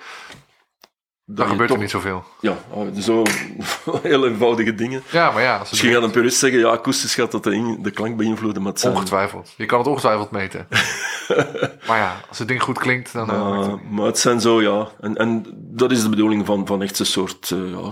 Je 1.27 1.35
gebeurt 1.43 1.61
er 1.61 1.67
toch- 1.67 1.79
niet 1.79 1.91
zoveel. 1.91 2.25
Ja, 2.41 2.57
ah, 2.75 2.87
zo 3.01 3.23
heel 4.03 4.27
eenvoudige 4.27 4.75
dingen. 4.75 5.03
Ja, 5.11 5.31
maar 5.31 5.43
ja, 5.43 5.59
Misschien 5.59 5.93
gaat 5.93 6.03
een 6.03 6.11
purist 6.11 6.39
zeggen, 6.39 6.61
ja, 6.61 6.69
akoestisch 6.69 7.15
gaat 7.15 7.31
dat 7.33 7.43
de, 7.45 7.55
in- 7.55 7.79
de 7.83 7.91
klank 7.91 8.17
beïnvloeden, 8.17 8.63
maar 8.63 8.73
zijn... 8.75 8.93
ongetwijfeld. 8.95 9.55
Je 9.57 9.67
kan 9.67 9.79
het 9.79 9.89
ongetwijfeld 9.89 10.31
meten. 10.31 10.67
maar 11.89 11.99
ja, 11.99 12.17
als 12.29 12.39
het 12.39 12.49
ding 12.49 12.63
goed 12.63 12.79
klinkt, 12.79 13.13
dan... 13.13 13.31
eh, 13.31 13.69
het 13.69 13.91
maar 13.91 14.07
het 14.07 14.19
zijn 14.19 14.41
zo, 14.41 14.63
ja. 14.63 14.89
En, 15.01 15.17
en 15.17 15.45
dat 15.57 15.91
is 15.93 16.03
de 16.03 16.09
bedoeling 16.09 16.47
van, 16.47 16.67
van 16.67 16.83
echt 16.83 16.99
een 16.99 17.07
soort, 17.07 17.51
eh, 17.51 17.71
ja, 17.71 17.89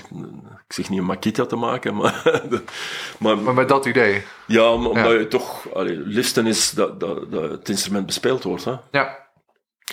ik 0.66 0.72
zeg 0.72 0.88
niet 0.88 0.98
een 0.98 1.04
Makita 1.04 1.46
te 1.46 1.56
maken, 1.56 1.94
maar, 1.96 2.20
de- 2.48 2.62
maar, 3.18 3.38
Maar 3.38 3.54
met 3.54 3.68
dat 3.68 3.86
idee. 3.86 4.22
ja, 4.46 4.72
om- 4.72 4.86
omdat 4.86 5.04
Ja. 5.12 5.18
je 5.18 5.28
toch, 5.28 5.74
allee, 5.74 5.96
liften 5.96 6.46
is 6.46 6.70
dat, 6.70 7.00
dat, 7.00 7.30
dat 7.32 7.50
het 7.50 7.68
instrument 7.68 8.06
bespeeld 8.06 8.42
wordt. 8.42 8.64
Hè. 8.64 8.74
Ja, 8.90 9.18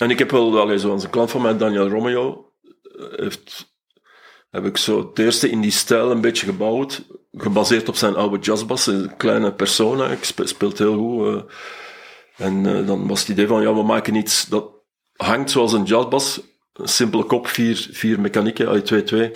En 0.00 0.10
ik 0.10 0.18
heb 0.18 0.30
wel, 0.30 0.60
allee, 0.60 0.78
zoals 0.78 1.04
een 1.04 1.10
klant 1.10 1.30
van 1.30 1.42
mij, 1.42 1.56
Daniel 1.56 1.88
Romeo, 1.88 2.49
heeft, 3.16 3.74
heb 4.50 4.64
ik 4.64 4.76
zo 4.76 4.98
het 5.08 5.18
eerste 5.18 5.50
in 5.50 5.60
die 5.60 5.70
stijl 5.70 6.10
een 6.10 6.20
beetje 6.20 6.46
gebouwd, 6.46 7.02
gebaseerd 7.32 7.88
op 7.88 7.96
zijn 7.96 8.14
oude 8.16 8.38
jazzbas, 8.38 8.86
een 8.86 9.16
kleine 9.16 9.52
persona, 9.52 10.08
ik 10.08 10.24
spe- 10.24 10.46
speelt 10.46 10.78
heel 10.78 10.96
goed. 10.96 11.26
eh. 11.26 12.46
en 12.46 12.66
eh, 12.66 12.86
dan 12.86 13.06
was 13.08 13.20
het 13.20 13.28
idee 13.28 13.46
van, 13.46 13.62
ja, 13.62 13.74
we 13.74 13.82
maken 13.82 14.14
iets 14.14 14.46
dat 14.46 14.70
hangt 15.16 15.50
zoals 15.50 15.72
een 15.72 15.84
jazzbas, 15.84 16.40
een 16.72 16.88
simpele 16.88 17.24
kop, 17.24 17.46
vier, 17.46 17.88
vier 17.92 18.20
mechanieken, 18.20 18.68
uit 18.68 19.12
2-2. 19.14 19.30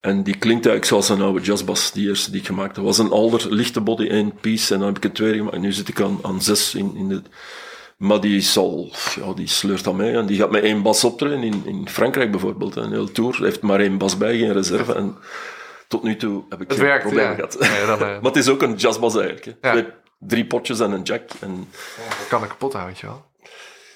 En 0.00 0.22
die 0.22 0.36
klinkt 0.36 0.66
eigenlijk 0.66 0.84
zoals 0.84 1.08
een 1.08 1.22
oude 1.26 1.40
jazzbas, 1.44 1.92
die 1.92 2.08
eerste 2.08 2.30
die 2.30 2.40
ik 2.40 2.46
gemaakt 2.46 2.76
heb. 2.76 2.84
Dat 2.84 2.96
was 2.96 3.06
een 3.06 3.12
Alder, 3.12 3.54
lichte 3.54 3.80
body, 3.80 4.06
één 4.06 4.34
piece, 4.40 4.72
en 4.74 4.78
dan 4.78 4.88
heb 4.88 4.96
ik 4.96 5.04
een 5.04 5.12
tweede 5.12 5.36
gemaakt. 5.36 5.54
En 5.54 5.60
nu 5.60 5.72
zit 5.72 5.88
ik 5.88 6.00
aan, 6.00 6.18
aan 6.22 6.42
zes 6.42 6.74
in, 6.74 6.96
in 6.96 7.08
de... 7.08 7.22
Maar 8.00 8.20
die 8.20 8.40
zal, 8.40 8.92
ja, 9.14 9.32
die 9.32 9.46
sleurt 9.46 9.86
aan 9.86 9.96
mee. 9.96 10.12
En 10.12 10.26
die 10.26 10.38
gaat 10.38 10.50
met 10.50 10.62
één 10.62 10.82
bas 10.82 11.04
optreden 11.04 11.42
in, 11.42 11.62
in 11.64 11.88
Frankrijk 11.88 12.30
bijvoorbeeld. 12.30 12.76
Een 12.76 12.92
hele 12.92 13.12
tour. 13.12 13.42
Heeft 13.42 13.62
maar 13.62 13.80
één 13.80 13.98
bas 13.98 14.16
bij, 14.16 14.38
geen 14.38 14.52
reserve. 14.52 14.94
En 14.94 15.16
tot 15.88 16.02
nu 16.02 16.16
toe 16.16 16.44
heb 16.48 16.60
ik 16.60 16.68
Het 16.68 16.78
geen 16.78 16.86
werkt, 16.86 17.02
probleem 17.02 17.28
ja. 17.28 17.34
gehad. 17.34 17.52
Dan, 17.86 17.98
eh, 18.08 18.14
maar 18.14 18.20
het 18.22 18.36
is 18.36 18.48
ook 18.48 18.62
een 18.62 18.74
jazzbas 18.74 19.16
eigenlijk. 19.16 19.44
Hè. 19.44 19.68
Ja. 19.68 19.72
Twee- 19.74 19.92
drie 20.18 20.46
potjes 20.46 20.80
en 20.80 20.90
een 20.92 21.02
jack. 21.02 21.30
En, 21.40 21.68
Dat 22.18 22.28
kan 22.28 22.42
ik 22.42 22.48
kapot 22.48 22.72
houden, 22.72 22.92
weet 22.92 23.00
je 23.02 23.06
wel. 23.06 23.24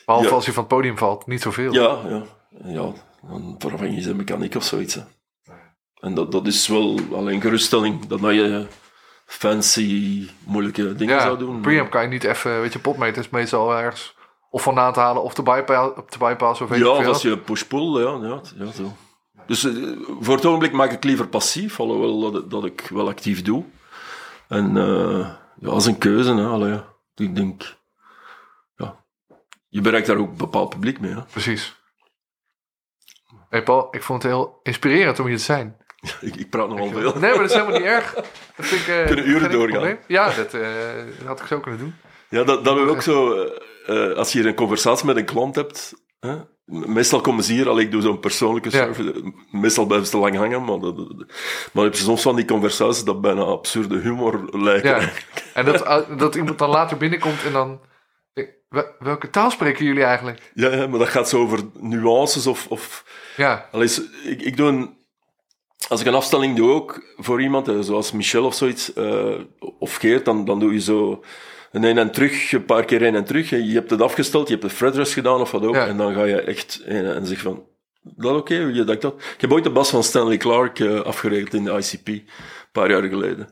Behalve 0.05 0.29
Ja. 0.29 0.35
als 0.35 0.45
hij 0.45 0.55
van 0.55 0.65
het 0.65 0.73
podium 0.73 0.99
valt, 0.99 1.27
niet 1.27 1.43
zoveel. 1.43 1.73
ja, 1.73 1.99
ja, 2.09 2.23
ja, 2.65 2.93
dan 3.29 3.55
vervang 3.59 3.95
je 3.95 4.01
zijn 4.03 4.17
mechaniek 4.17 4.55
of 4.55 4.65
zoiets. 4.65 4.95
Hè. 4.95 5.01
En 6.01 6.15
dat, 6.15 6.33
dat 6.33 6.47
is 6.47 6.67
wel 6.69 6.99
alleen 7.13 7.41
geruststelling, 7.41 8.07
dat 8.07 8.21
je 8.21 8.67
fancy, 9.25 10.29
moeilijke 10.45 10.95
dingen 10.95 11.21
zou 11.21 11.39
doen. 11.39 11.61
preamp 11.61 11.91
kan 11.91 12.03
je 12.03 12.09
niet 12.09 12.25
even, 12.25 12.61
weet 12.61 12.73
je, 12.73 12.79
potmeter 12.79 13.23
is 13.23 13.31
meestal 13.31 13.77
ergens 13.77 14.17
of 14.51 14.63
vandaan 14.63 14.93
te 14.93 15.01
halen 15.01 15.23
of 15.23 15.35
te 15.35 15.43
bypass, 15.43 15.99
op 15.99 16.11
te 16.11 16.19
bypass 16.19 16.61
of 16.61 16.69
weet 16.69 16.79
Ja, 16.79 16.89
of 16.89 17.07
als 17.07 17.23
je 17.23 17.39
push-pull, 17.39 18.03
ja, 18.03 18.29
ja, 18.29 18.41
ja, 18.65 18.71
zo. 18.73 18.93
Dus 19.47 19.65
eh, 19.65 19.73
voor 20.21 20.35
het 20.35 20.47
ogenblik 20.47 20.73
maak 20.73 20.93
ik 20.93 21.05
liever 21.05 21.29
passief, 21.29 21.81
alhoewel 21.81 22.31
dat, 22.33 22.51
dat 22.51 22.65
ik 22.65 22.81
wel 22.81 23.09
actief 23.09 23.43
doe. 23.43 23.65
En 24.49 24.77
eh 24.77 25.29
ja, 25.65 25.71
dat 25.71 25.81
is 25.81 25.87
een 25.87 25.99
keuze, 25.99 26.35
hè. 26.35 26.47
Allee, 26.47 26.73
ja. 26.73 26.85
ik 27.15 27.37
denk... 27.37 27.77
Ja, 28.77 29.05
je 29.69 29.81
bereikt 29.81 30.07
daar 30.07 30.17
ook 30.17 30.31
een 30.31 30.37
bepaald 30.37 30.71
publiek 30.71 31.01
mee, 31.01 31.15
hè. 31.15 31.23
Precies. 31.23 31.83
Hey 33.49 33.63
Paul, 33.63 33.89
ik 33.91 34.03
vond 34.03 34.23
het 34.23 34.33
heel 34.33 34.61
inspirerend 34.63 35.19
om 35.19 35.27
hier 35.27 35.37
te 35.37 35.43
zijn. 35.43 35.77
Ik, 36.29 36.37
ik 36.37 36.51
praat 36.51 36.69
nogal 36.69 36.89
veel. 36.89 37.13
Nee, 37.13 37.31
maar 37.31 37.39
dat 37.39 37.51
is 37.51 37.53
helemaal 37.53 37.79
niet 37.79 37.87
erg. 37.89 38.15
Dat 38.57 38.67
vind 38.67 38.81
ik, 38.81 38.89
eh, 38.89 39.07
Kunnen 39.07 39.29
uren 39.29 39.51
doorgaan. 39.51 39.99
Ja, 40.07 40.31
dat, 40.35 40.55
eh, 40.55 40.61
dat 41.19 41.27
had 41.27 41.41
ik 41.41 41.47
zo 41.47 41.61
kunnen 41.61 41.81
doen. 41.81 41.95
Ja, 42.29 42.45
dat, 42.45 42.65
dat 42.65 42.75
we 42.79 42.89
ook 42.89 43.03
zo... 43.03 43.33
eh, 43.87 44.13
als 44.13 44.33
je 44.33 44.39
hier 44.39 44.49
een 44.49 44.55
conversatie 44.55 45.07
met 45.07 45.17
een 45.17 45.25
klant 45.25 45.55
hebt... 45.55 45.95
Hè, 46.21 46.35
meestal 46.67 47.21
komen 47.21 47.45
ze 47.45 47.53
hier, 47.53 47.69
al 47.69 47.79
ik 47.81 47.91
doe 47.91 48.03
zo'n 48.03 48.21
persoonlijke 48.21 48.71
Ja. 48.71 48.77
service. 48.77 49.33
Meestal 49.51 49.87
blijven 49.87 50.07
ze 50.07 50.13
te 50.13 50.19
lang 50.19 50.37
hangen, 50.37 50.65
maar, 50.65 50.79
dat, 50.79 50.97
maar 51.73 51.85
heb 51.85 51.95
je 51.95 52.03
soms 52.03 52.23
van 52.23 52.37
die 52.37 52.45
conversaties 52.45 53.05
dat 53.05 53.21
bijna 53.21 53.43
absurde 53.43 53.99
humor 53.99 54.49
lijken. 54.59 54.91
Ja. 55.01 55.09
En 55.55 55.65
dat, 55.65 56.07
dat 56.19 56.35
iemand 56.35 56.59
dan 56.59 56.71
later 56.71 56.97
binnenkomt 56.97 57.45
en 57.45 57.53
dan... 57.53 57.81
wel- 58.69 58.95
Welke 58.99 59.31
taal 59.31 59.51
spreken 59.51 59.85
jullie 59.85 60.05
eigenlijk? 60.05 60.51
Ja, 60.55 60.87
maar 60.87 60.99
dat 60.99 61.09
gaat 61.09 61.29
zo 61.29 61.41
over 61.41 61.59
nuances 61.81 62.47
of... 62.47 62.67
of 62.69 63.05
Ja, 63.37 63.69
Allee, 63.73 63.89
ik, 64.25 64.43
ik 64.43 64.57
doe 64.57 64.69
een, 64.69 64.97
als 65.89 66.01
ik 66.01 66.07
een 66.07 66.15
afstelling 66.15 66.57
doe 66.57 66.71
ook 66.71 67.03
voor 67.17 67.43
iemand, 67.43 67.69
eh, 67.69 67.75
zoals 67.81 68.13
Michel 68.13 68.45
of 68.45 68.55
zoiets, 68.55 68.93
eh, 68.93 69.35
of 69.79 69.95
Geert, 69.97 70.25
dan, 70.25 70.45
dan 70.45 70.61
doe 70.61 70.73
je 70.73 70.81
zo 70.81 71.23
een 71.73 71.83
heen 71.83 71.99
en 71.99 72.11
terug, 72.13 72.53
een 72.53 72.65
paar 72.65 72.85
keer 72.85 73.01
heen 73.01 73.15
en 73.15 73.25
terug. 73.25 73.51
Je 73.51 73.73
hebt 73.73 73.91
het 73.91 74.03
afgesteld, 74.03 74.49
je 74.49 74.55
hebt 74.55 74.67
de 74.69 74.75
fretrest 74.77 75.13
gedaan 75.13 75.41
of 75.41 75.51
wat 75.51 75.65
ook, 75.67 75.75
Ja. 75.75 75.87
en 75.87 75.97
dan 75.97 76.15
ga 76.15 76.25
je 76.25 76.41
echt 76.41 76.81
heen 76.85 77.05
en 77.05 77.27
zeg 77.27 77.41
van, 77.41 77.63
dat 78.03 78.37
oké, 78.37 78.55
je 78.55 78.85
denkt 78.85 79.03
dat. 79.03 79.15
Ik 79.35 79.41
heb 79.41 79.53
ooit 79.53 79.65
de 79.65 79.71
bas 79.71 79.91
van 79.91 80.03
Stanley 80.05 80.37
Clark 80.37 80.79
eh, 80.81 81.01
afgeregeld 81.01 81.55
in 81.55 81.65
de 81.65 81.71
ICP, 81.73 82.09
een 82.09 82.25
paar 82.73 82.91
jaar 82.91 83.03
geleden. 83.03 83.49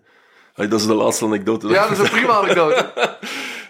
Allee, 0.55 0.71
dat 0.71 0.81
is 0.81 0.87
de 0.87 0.95
laatste 0.95 1.25
anekdote. 1.25 1.69
ja 1.69 1.89
dat 1.89 1.99
is 1.99 1.99
een 1.99 2.11
prima 2.19 2.33
anekdote. 2.33 2.93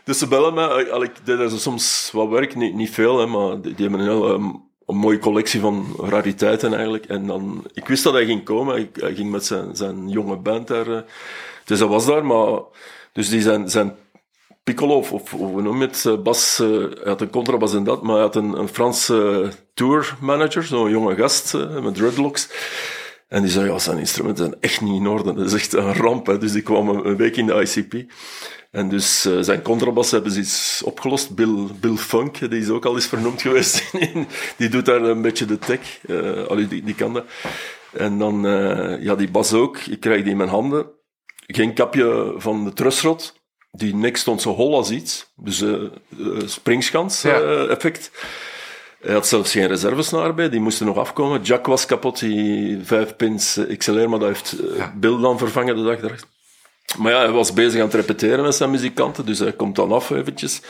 Dus 0.05 0.19
ze 0.19 0.29
bellen 0.29 0.55
me. 0.55 0.91
Al- 0.91 1.03
Ik 1.03 1.13
deed 1.25 1.51
soms 1.61 2.11
wat 2.13 2.29
werk, 2.29 2.55
niet, 2.55 2.75
niet 2.75 2.91
veel, 2.91 3.19
hè, 3.19 3.27
maar 3.27 3.61
die, 3.61 3.75
die 3.75 3.89
hebben 3.89 4.01
een 4.07 4.13
heel 4.13 4.35
ehm, 4.35 4.51
mooie 4.97 5.19
collectie 5.19 5.61
van 5.61 5.87
rariteiten 5.99 6.73
eigenlijk. 6.75 7.05
En 7.05 7.27
dan, 7.27 7.65
ik 7.73 7.89
wist 7.89 8.05
dat 8.05 8.13
hij 8.13 8.25
ging 8.25 8.45
komen. 8.45 8.79
Ik, 8.79 8.89
hij 9.01 9.15
ging 9.15 9.31
met 9.31 9.45
zijn, 9.45 9.77
zijn 9.77 10.09
jonge 10.09 10.37
band 10.37 10.69
daar. 10.69 10.93
eh, 10.93 11.03
dus 11.65 11.79
hij 11.79 11.89
was 11.89 12.07
daar, 12.07 12.25
maar... 12.25 12.61
Dus 13.13 13.29
die 13.29 13.41
zijn, 13.41 13.71
zijn 13.71 13.95
piccolo, 14.65 14.97
of, 14.97 15.13
of 15.13 15.31
hoe 15.31 15.63
noem 15.63 15.81
je 15.81 15.87
het, 15.87 16.05
eh, 16.07 16.17
bas... 16.23 16.59
eh, 16.59 16.69
hij 16.69 16.89
had 17.05 17.21
een 17.21 17.31
contrabas 17.31 17.75
en 17.75 17.85
dat, 17.85 18.03
maar 18.03 18.15
hij 18.15 18.25
had 18.25 18.37
een, 18.37 18.59
een 18.59 18.69
Franse 18.69 19.49
tour 19.75 20.17
manager, 20.21 20.63
zo'n 20.63 20.91
jonge 20.91 21.15
gast 21.15 21.53
met 21.83 21.95
dreadlocks. 21.95 22.49
En 23.29 23.43
die 23.43 23.51
zei, 23.51 23.71
ja, 23.71 23.79
zijn 23.79 23.99
instrumenten 23.99 24.45
zijn 24.45 24.61
echt 24.61 24.81
niet 24.81 25.01
in 25.01 25.07
orde. 25.07 25.35
Dat 25.35 25.47
is 25.47 25.53
echt 25.53 25.73
een 25.73 25.95
ramp. 25.95 26.27
Hè. 26.27 26.39
Dus 26.39 26.53
die 26.53 26.63
kwam 26.63 26.89
een 26.89 27.17
week 27.17 27.37
in 27.37 27.47
de 27.47 27.61
ICP. 27.61 28.13
En 28.73 28.89
dus 28.89 29.25
eh, 29.25 29.37
zijn 29.41 29.63
contrabas 29.63 30.11
hebben 30.11 30.33
ze 30.33 30.39
iets 30.41 30.83
opgelost. 30.85 31.35
Bill, 31.35 31.67
Bill 31.81 31.97
Funk, 31.97 32.39
die 32.51 32.61
is 32.61 32.69
ook 32.69 32.85
al 32.85 32.95
eens 32.95 33.07
vernoemd 33.07 33.43
geweest. 33.47 33.93
die 34.57 34.69
doet 34.69 34.85
daar 34.85 35.03
een 35.03 35.23
beetje 35.23 35.45
de 35.45 35.59
tech. 35.59 35.99
Eh, 36.07 36.43
allee, 36.47 36.69
die, 36.69 36.83
die 36.83 36.95
kan 36.95 37.13
dat. 37.13 37.25
En 37.93 38.19
dan, 38.19 38.47
eh, 38.47 39.03
ja, 39.03 39.15
die 39.15 39.31
bas 39.31 39.53
ook. 39.53 39.79
Ik 39.79 40.01
krijg 40.01 40.23
die 40.23 40.31
in 40.31 40.37
mijn 40.37 40.49
handen. 40.49 40.87
Geen 41.47 41.75
kapje 41.75 42.35
van 42.37 42.65
de 42.65 42.73
trusrot. 42.73 43.41
Die 43.71 43.95
nek 43.95 44.17
stond 44.17 44.43
zo 44.43 44.55
hol 44.55 44.77
als 44.77 44.91
iets. 44.91 45.33
Dus 45.37 45.65
springschans 46.45 47.23
Ja. 47.23 47.41
eh, 47.41 47.71
effect. 47.71 48.11
Hij 49.01 49.13
had 49.15 49.27
zelfs 49.27 49.53
geen 49.53 49.67
reservesnaar 49.67 50.35
bij, 50.35 50.49
die 50.49 50.61
moesten 50.61 50.87
nog 50.87 50.97
afkomen. 50.97 51.43
Jack 51.43 51.67
was 51.67 51.87
kapot, 51.87 52.19
die 52.19 52.79
vijf 52.85 53.17
pins 53.17 53.59
XLR, 53.79 54.09
maar 54.09 54.19
dat 54.19 54.29
heeft 54.29 54.57
Ja. 54.77 54.93
Bill 54.97 55.21
dan 55.21 55.39
vervangen 55.39 55.77
de 55.77 55.83
dag 55.83 55.99
erachter. 56.03 56.29
Maar 56.99 57.13
ja, 57.13 57.19
hij 57.19 57.31
was 57.31 57.53
bezig 57.53 57.81
aan 57.81 57.87
het 57.87 57.95
repeteren 57.95 58.45
met 58.45 58.55
zijn 58.55 58.71
muzikanten, 58.71 59.27
dus 59.27 59.39
hij 59.39 59.53
komt 59.53 59.77
dan 59.77 59.93
af 59.93 60.11
eventjes. 60.11 60.61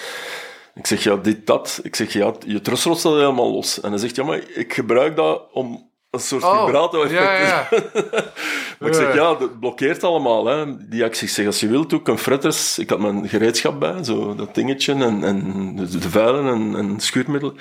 Ik 0.74 0.86
zeg, 0.86 1.02
ja, 1.02 1.16
dit, 1.16 1.46
dat. 1.46 1.80
Ik 1.82 1.96
zeg, 1.96 2.12
ja, 2.12 2.32
je 2.46 2.60
trusrot 2.60 2.98
staat 2.98 3.12
helemaal 3.12 3.52
los. 3.52 3.80
En 3.80 3.90
hij 3.90 3.98
zegt, 3.98 4.16
ja, 4.16 4.24
maar 4.24 4.40
ik 4.54 4.72
gebruik 4.72 5.16
dat 5.16 5.42
om 5.52 5.90
een 6.10 6.20
soort 6.20 6.42
Oh, 6.42 6.64
vibrato-effect 6.64 7.22
ja, 7.22 7.34
ja, 7.34 7.46
ja. 7.46 7.68
maar 8.78 8.88
ik 8.88 8.94
zeg, 8.94 9.14
ja, 9.14 9.34
dat 9.34 9.60
blokkeert 9.60 10.04
allemaal. 10.04 10.46
Hè. 10.46 10.88
Die 10.88 11.04
actie, 11.04 11.26
ik 11.26 11.32
zeg, 11.32 11.46
als 11.46 11.60
je 11.60 11.68
wilt, 11.68 11.90
doe 11.90 12.00
ik 12.00 12.08
een 12.08 12.18
fretters. 12.18 12.78
Ik 12.78 12.90
had 12.90 12.98
mijn 12.98 13.28
gereedschap 13.28 13.80
bij, 13.80 14.04
zo 14.04 14.34
dat 14.34 14.54
dingetje 14.54 14.94
en, 14.94 15.24
en 15.24 15.76
de, 15.76 15.98
de 15.98 16.10
vuilen 16.10 16.46
en, 16.46 16.76
en 16.76 17.00
schuurmiddelen. 17.00 17.56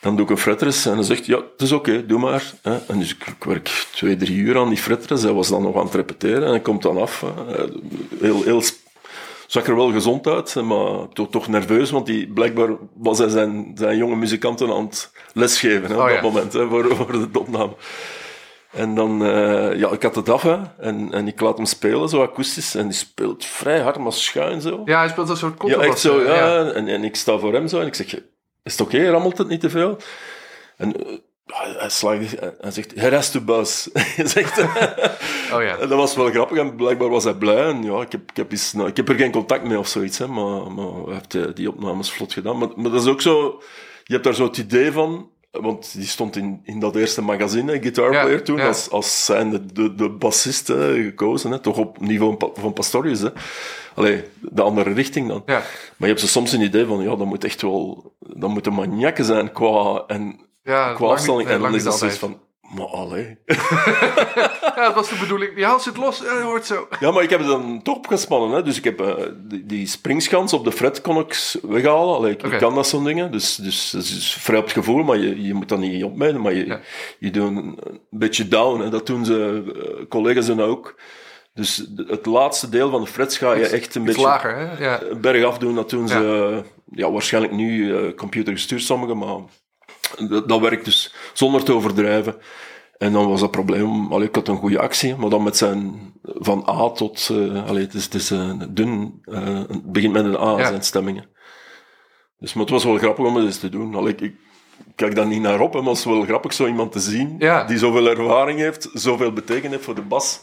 Dan 0.00 0.16
doe 0.16 0.24
ik 0.24 0.30
een 0.30 0.38
fretters 0.38 0.86
en 0.86 0.94
hij 0.94 1.02
zegt, 1.02 1.26
ja, 1.26 1.36
het 1.36 1.62
is 1.62 1.72
oké, 1.72 2.06
doe 2.06 2.18
maar. 2.18 2.52
Hè. 2.62 2.76
En 2.88 2.98
dus 2.98 3.10
ik, 3.14 3.44
werk 3.44 3.86
twee, 3.92 4.16
drie 4.16 4.36
uur 4.36 4.58
aan 4.58 4.68
die 4.68 4.78
fretters. 4.78 5.22
Hij 5.22 5.32
was 5.32 5.48
dan 5.48 5.62
nog 5.62 5.76
aan 5.76 5.84
het 5.84 5.94
repeteren 5.94 6.42
en 6.42 6.48
hij 6.50 6.60
komt 6.60 6.82
dan 6.82 6.96
af. 6.98 7.20
hè. 7.46 7.64
Heel, 8.20 8.42
heel 8.42 8.62
zag 9.46 9.66
er 9.66 9.76
wel 9.76 9.92
gezond 9.92 10.26
uit, 10.26 10.54
maar 10.54 11.08
toch, 11.12 11.30
toch 11.30 11.48
nerveus, 11.48 11.90
want 11.90 12.06
die, 12.06 12.28
blijkbaar 12.32 12.68
was 12.94 13.18
hij 13.18 13.28
zijn, 13.28 13.72
zijn 13.74 13.96
jonge 13.96 14.16
muzikanten 14.16 14.70
aan 14.70 14.84
het 14.84 15.10
lesgeven 15.32 15.88
hè, 15.90 15.94
op 15.94 16.00
Oh, 16.00 16.06
dat 16.06 16.14
ja. 16.16 16.22
moment, 16.22 16.52
hè, 16.52 16.68
voor, 16.68 16.96
voor 16.96 17.12
de 17.32 17.38
opname. 17.38 17.72
En 18.70 18.94
dan, 18.94 19.24
eh, 19.24 19.78
ja, 19.78 19.90
ik 19.90 20.02
had 20.02 20.14
het 20.14 20.28
af, 20.28 20.42
hè, 20.42 20.56
en, 20.78 21.12
en 21.12 21.26
ik 21.26 21.40
laat 21.40 21.56
hem 21.56 21.66
spelen, 21.66 22.08
zo 22.08 22.22
akoestisch, 22.22 22.74
en 22.74 22.84
die 22.84 22.96
speelt 22.96 23.44
vrij 23.44 23.80
hard, 23.80 23.98
maar 23.98 24.12
schuin 24.12 24.60
zo. 24.60 24.82
Ja, 24.84 24.98
hij 24.98 25.08
speelt 25.08 25.28
een 25.28 25.36
soort 25.36 25.52
Ja, 25.52 25.58
contrabas. 25.58 25.86
echt 25.86 25.98
zo, 25.98 26.18
eh, 26.18 26.26
ja. 26.36 26.70
En, 26.72 26.88
en 26.88 27.04
ik 27.04 27.16
sta 27.16 27.38
voor 27.38 27.52
hem 27.52 27.68
zo, 27.68 27.80
en 27.80 27.86
ik 27.86 27.94
zeg, 27.94 28.14
is 28.62 28.72
het 28.72 28.80
oké, 28.80 29.10
rammelt 29.10 29.38
het 29.38 29.48
niet 29.48 29.60
te 29.60 29.70
veel? 29.70 29.98
En 30.76 31.06
eh, 31.06 31.18
hij 31.78 31.88
slaagt, 31.88 32.40
hij 32.60 32.70
zegt, 32.70 33.32
to 33.32 33.40
buzz. 33.40 33.88
Hij 34.16 34.26
zegt, 34.26 34.58
Oh 35.54 35.62
ja. 35.62 35.78
en 35.78 35.88
dat 35.88 35.98
was 35.98 36.16
wel 36.16 36.30
grappig 36.30 36.58
en 36.58 36.76
blijkbaar 36.76 37.08
was 37.08 37.24
hij 37.24 37.34
blij. 37.34 37.64
En 37.64 37.82
ja, 37.82 38.00
ik 38.00 38.12
heb, 38.12 38.30
ik 38.30 38.36
heb, 38.36 38.52
eens, 38.52 38.72
nou, 38.72 38.88
ik 38.88 38.96
heb 38.96 39.08
er 39.08 39.14
geen 39.14 39.30
contact 39.32 39.64
mee 39.64 39.78
of 39.78 39.88
zoiets, 39.88 40.18
hè, 40.18 40.26
maar, 40.26 40.72
maar 40.72 41.04
hij 41.04 41.14
heeft 41.14 41.34
eh, 41.34 41.44
die 41.54 41.68
opnames 41.68 42.10
vlot 42.10 42.32
gedaan. 42.32 42.58
Maar, 42.58 42.68
maar 42.76 42.90
dat 42.90 43.02
is 43.02 43.08
ook 43.08 43.20
zo, 43.20 43.62
je 44.04 44.12
hebt 44.12 44.24
daar 44.24 44.34
zo 44.34 44.44
het 44.44 44.56
idee 44.56 44.92
van, 44.92 45.30
want 45.50 45.92
die 45.94 46.06
stond 46.06 46.36
in, 46.36 46.60
in 46.62 46.80
dat 46.80 46.96
eerste 46.96 47.22
magazine, 47.22 47.80
Guitar 47.80 48.12
Ja, 48.12 48.22
Player 48.22 48.44
toen, 48.44 48.56
ja. 48.56 48.66
als, 48.66 48.90
als 48.90 49.24
zijnde 49.24 49.66
de, 49.72 49.94
de 49.94 50.08
bassist 50.10 50.66
gekozen, 50.72 51.50
hè, 51.50 51.58
toch 51.58 51.76
op 51.78 52.00
niveau 52.00 52.36
van 52.38 52.52
Pa- 52.52 52.60
van 52.60 52.72
Pastorius. 52.72 53.20
Hè. 53.20 53.28
Allee, 53.94 54.24
de 54.40 54.62
andere 54.62 54.92
richting 54.92 55.28
dan. 55.28 55.42
Ja. 55.46 55.54
Maar 55.56 55.64
je 55.98 56.06
hebt 56.06 56.20
zo 56.20 56.26
soms 56.26 56.52
een 56.52 56.60
idee 56.60 56.84
van, 56.86 57.02
ja, 57.02 57.08
dat 57.16 57.26
moet 57.26 57.44
echt 57.44 57.62
wel, 57.62 58.12
dat 58.18 58.50
moeten 58.50 58.72
maniakken 58.74 59.24
zijn 59.24 59.52
qua, 59.52 60.04
en, 60.06 60.40
qua 60.94 61.06
afstelling. 61.06 61.48
en 61.48 61.60
dan 61.60 61.74
is 61.74 61.84
dat 61.84 61.98
zoiets 61.98 62.18
van, 62.18 62.40
maar 62.74 62.86
allee. 62.86 63.38
Ja, 64.78 64.84
dat 64.84 64.94
was 64.94 65.08
de 65.08 65.16
bedoeling. 65.20 65.54
Die 65.54 65.64
hals 65.64 65.82
zit 65.82 65.96
los, 65.96 66.18
dat 66.18 66.40
hoort 66.40 66.66
zo. 66.66 66.88
Ja, 67.00 67.10
maar 67.10 67.22
ik 67.22 67.30
heb 67.30 67.38
het 67.38 67.48
dan 67.48 67.82
toch 67.82 67.96
opgespannen. 67.96 68.50
Hè. 68.56 68.62
Dus 68.62 68.76
ik 68.76 68.84
heb 68.84 69.00
eh, 69.00 69.14
die, 69.36 69.66
die 69.66 69.86
springschans 69.86 70.52
op 70.52 70.64
de 70.64 70.72
fret 70.72 71.00
kon 71.00 71.18
ik 71.18 71.54
weghalen. 71.62 72.14
Allee, 72.16 72.36
ik, 72.36 72.58
kan 72.58 72.74
dat 72.74 72.86
soort 72.86 73.04
dingen. 73.04 73.32
Dus, 73.32 73.54
dus 73.56 73.90
dat 73.90 74.02
is 74.02 74.36
vrij 74.40 74.58
op 74.58 74.64
het 74.64 74.72
gevoel, 74.72 75.02
maar 75.02 75.18
je, 75.18 75.42
je 75.42 75.54
moet 75.54 75.68
dat 75.68 75.78
niet 75.78 76.04
opmijden. 76.04 76.40
Maar 76.40 76.54
je, 76.54 76.66
Ja. 76.66 76.80
je 77.18 77.30
doet 77.30 77.46
een, 77.48 77.56
een 77.56 78.00
beetje 78.10 78.48
down. 78.48 78.80
Hè. 78.80 78.88
Dat 78.90 79.06
doen 79.06 79.24
ze, 79.24 79.62
eh, 80.00 80.06
collega's 80.08 80.46
doen 80.46 80.56
dat 80.56 80.68
ook. 80.68 81.00
Dus 81.54 81.76
de- 81.76 82.06
het 82.08 82.26
laatste 82.26 82.68
deel 82.68 82.90
van 82.90 83.00
de 83.00 83.06
frets 83.06 83.38
ga 83.38 83.52
je 83.54 83.66
echt 83.66 83.94
een 83.94 84.04
beetje 84.04 84.22
lager, 84.22 84.56
hè? 84.56 84.84
Ja. 84.84 85.00
bergaf 85.20 85.58
doen. 85.58 85.74
Dat 85.74 85.90
doen 85.90 86.08
ze 86.08 86.50
eh, 86.62 86.70
ja, 86.98 87.10
waarschijnlijk 87.10 87.54
nu 87.54 87.96
eh 87.96 88.14
computergestuurd, 88.14 88.82
sommigen. 88.82 89.18
Maar 89.18 89.36
dat, 90.28 90.48
dat 90.48 90.60
werkt 90.60 90.84
dus 90.84 91.14
zonder 91.32 91.64
te 91.64 91.72
overdrijven. 91.74 92.36
En 92.98 93.12
dan 93.12 93.28
was 93.28 93.40
dat 93.40 93.50
probleem, 93.50 94.12
allee, 94.12 94.28
ik 94.28 94.34
had 94.34 94.48
een 94.48 94.56
goede 94.56 94.78
actie, 94.80 95.16
maar 95.16 95.30
dan 95.30 95.42
met 95.42 95.56
zijn 95.56 96.12
van 96.22 96.64
A 96.68 96.90
tot, 96.90 97.28
eh 97.32 97.66
allee, 97.68 97.82
het 97.84 97.94
is, 97.94 98.04
het 98.04 98.14
is 98.14 98.30
eh, 98.30 98.50
dun, 98.68 99.20
eh, 99.24 99.54
het 99.68 99.92
begint 99.92 100.12
met 100.12 100.24
een 100.24 100.36
A, 100.40 100.58
Ja. 100.58 100.66
zijn 100.66 100.82
stemmingen. 100.82 101.26
Dus, 102.38 102.52
maar 102.52 102.62
het 102.62 102.72
was 102.72 102.84
wel 102.84 102.96
grappig 102.98 103.24
om 103.26 103.36
het 103.36 103.44
eens 103.44 103.58
te 103.58 103.68
doen. 103.68 103.94
Allee, 103.94 104.12
ik, 104.12 104.20
ik 104.20 104.34
kijk 104.96 105.14
daar 105.14 105.26
niet 105.26 105.40
naar 105.40 105.60
op, 105.60 105.72
hè, 105.72 105.78
maar 105.80 105.88
het 105.88 105.98
is 105.98 106.04
wel 106.04 106.22
grappig 106.22 106.52
zo 106.52 106.66
iemand 106.66 106.92
te 106.92 106.98
zien, 107.00 107.34
Ja. 107.38 107.64
die 107.64 107.78
zoveel 107.78 108.08
ervaring 108.08 108.58
heeft, 108.58 108.88
zoveel 108.92 109.32
betekend 109.32 109.72
heeft 109.72 109.84
voor 109.84 109.94
de 109.94 110.02
bas. 110.02 110.40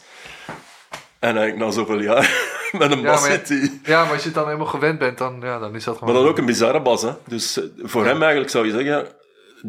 En 1.18 1.36
eigenlijk 1.36 1.58
na 1.58 1.70
zoveel 1.70 2.00
jaar 2.00 2.48
met 2.78 2.90
een 2.92 3.02
bas 3.02 3.20
maar 3.20 3.30
ja- 3.30 3.36
zit 3.36 3.46
die... 3.48 3.80
ja, 3.84 4.02
maar 4.02 4.12
als 4.12 4.20
je 4.20 4.26
het 4.26 4.34
dan 4.34 4.44
helemaal 4.44 4.66
gewend 4.66 4.98
bent, 4.98 5.18
dan, 5.18 5.36
ja, 5.40 5.58
dan 5.58 5.74
is 5.74 5.84
dat 5.84 5.98
gewoon... 5.98 6.12
Maar 6.14 6.22
dan 6.22 6.30
ook 6.30 6.38
een 6.38 6.46
bizarre 6.46 6.82
bas, 6.82 7.02
hè. 7.02 7.10
Dus 7.26 7.60
voor 7.82 8.04
hem 8.04 8.20
eigenlijk 8.20 8.50
zou 8.50 8.66
je 8.66 8.72
zeggen, 8.72 9.06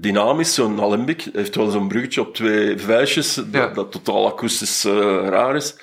dynamisch, 0.02 0.54
zo'n 0.54 0.82
alembic. 0.82 1.30
heeft 1.34 1.56
wel 1.56 1.70
zo'n 1.70 1.88
bruggetje 1.88 2.22
op 2.22 2.36
twee 2.36 2.78
vuistjes, 2.80 3.36
Ja. 3.36 3.44
dat, 3.52 3.76
dat 3.76 3.92
totaal 3.92 4.28
akoestisch 4.28 4.86
eh, 4.86 4.94
raar 5.28 5.56
is. 5.56 5.76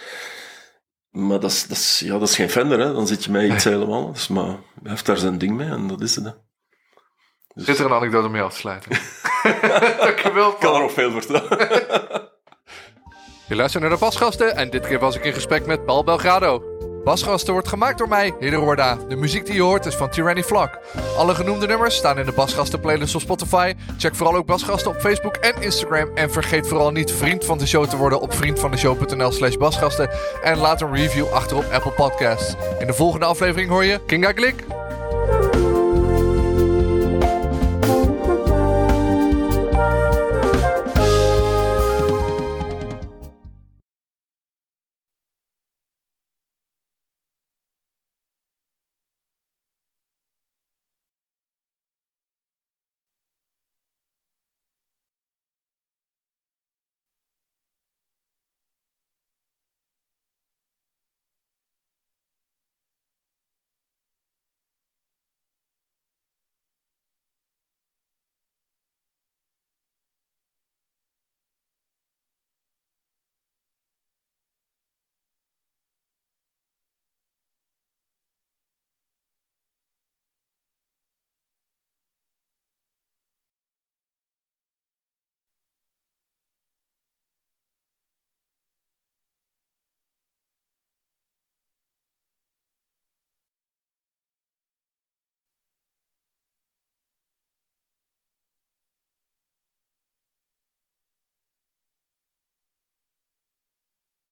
Maar 1.11 1.41
dat 1.41 1.51
is, 1.51 1.67
dat, 1.67 1.77
is, 1.77 2.03
ja, 2.05 2.19
dat 2.19 2.29
is 2.29 2.35
geen 2.37 2.51
Fender, 2.51 2.79
hè. 2.79 2.93
dan 2.93 3.07
zit 3.07 3.25
je 3.25 3.31
met 3.31 3.53
iets 3.53 3.65
helemaal. 3.65 4.13
Dus, 4.13 4.29
maar 4.29 4.47
hij 4.47 4.57
heeft 4.91 5.07
daar 5.07 5.17
zijn 5.17 5.39
ding 5.39 5.57
mee 5.57 5.69
en 5.69 5.87
dat 5.87 6.01
is 6.01 6.15
het. 6.17 6.25
Hè. 6.25 6.31
Dus 7.55 7.65
Zit 7.65 7.79
er 7.79 7.85
een 7.85 7.93
anekdote 7.93 8.29
mee 8.29 8.43
af 8.43 8.53
te 8.53 8.59
sluiten? 8.59 8.91
Dankjewel, 10.05 10.51
ik 10.51 10.57
kan 10.59 10.75
er 10.75 10.81
nog 10.81 10.93
veel 10.93 11.11
vertellen. 11.11 11.59
Je 13.49 13.55
luistert 13.57 13.83
naar 13.83 13.93
de 13.93 13.99
Basgasten 13.99 14.57
en 14.57 14.71
dit 14.71 14.87
keer 14.87 14.99
was 14.99 15.17
ik 15.17 15.25
in 15.25 15.33
gesprek 15.33 15.67
met 15.67 15.85
Paul 15.85 16.05
Belgrado. 16.05 16.63
Basgasten 17.05 17.53
wordt 17.53 17.69
gemaakt 17.69 17.99
door 17.99 18.09
mij, 18.09 18.35
Hidde 18.41 18.57
Roorda. 18.57 18.99
De 19.09 19.17
muziek 19.17 19.47
die 19.47 19.55
je 19.55 19.63
hoort 19.63 19.87
is 19.87 19.95
van 19.95 20.11
Tyranny 20.11 20.43
Flak. 20.43 20.79
Alle 21.17 21.35
genoemde 21.35 21.67
nummers 21.67 21.97
staan 21.97 22.19
in 22.19 22.27
de 22.27 22.33
Basgasten 22.33 22.81
playlist 22.81 23.15
op 23.15 23.21
Spotify. 23.21 23.75
Check 23.99 24.15
vooral 24.15 24.37
ook 24.37 24.47
Basgasten 24.47 24.91
op 24.91 25.01
Facebook 25.01 25.37
en 25.37 25.63
Instagram. 25.63 26.11
En 26.15 26.31
vergeet 26.31 26.69
vooral 26.69 26.91
niet 26.91 27.13
vriend 27.13 27.45
van 27.45 27.59
de 27.59 27.67
show 27.67 27.87
te 27.87 27.97
worden 27.97 28.21
op 28.21 28.35
vriendvandeshow.nl 28.35 29.33
slash 29.33 29.57
basgasten. 29.57 30.11
En 30.43 30.59
laat 30.59 30.81
een 30.81 30.95
review 30.95 31.29
achter 31.33 31.57
op 31.57 31.65
Apple 31.73 31.93
Podcasts. 31.93 32.55
In 32.79 32.87
de 32.87 32.95
volgende 32.95 33.27
aflevering 33.27 33.71
hoor 33.71 33.85
je 33.85 34.01
Kinga 34.07 34.33
Glik. 34.33 34.65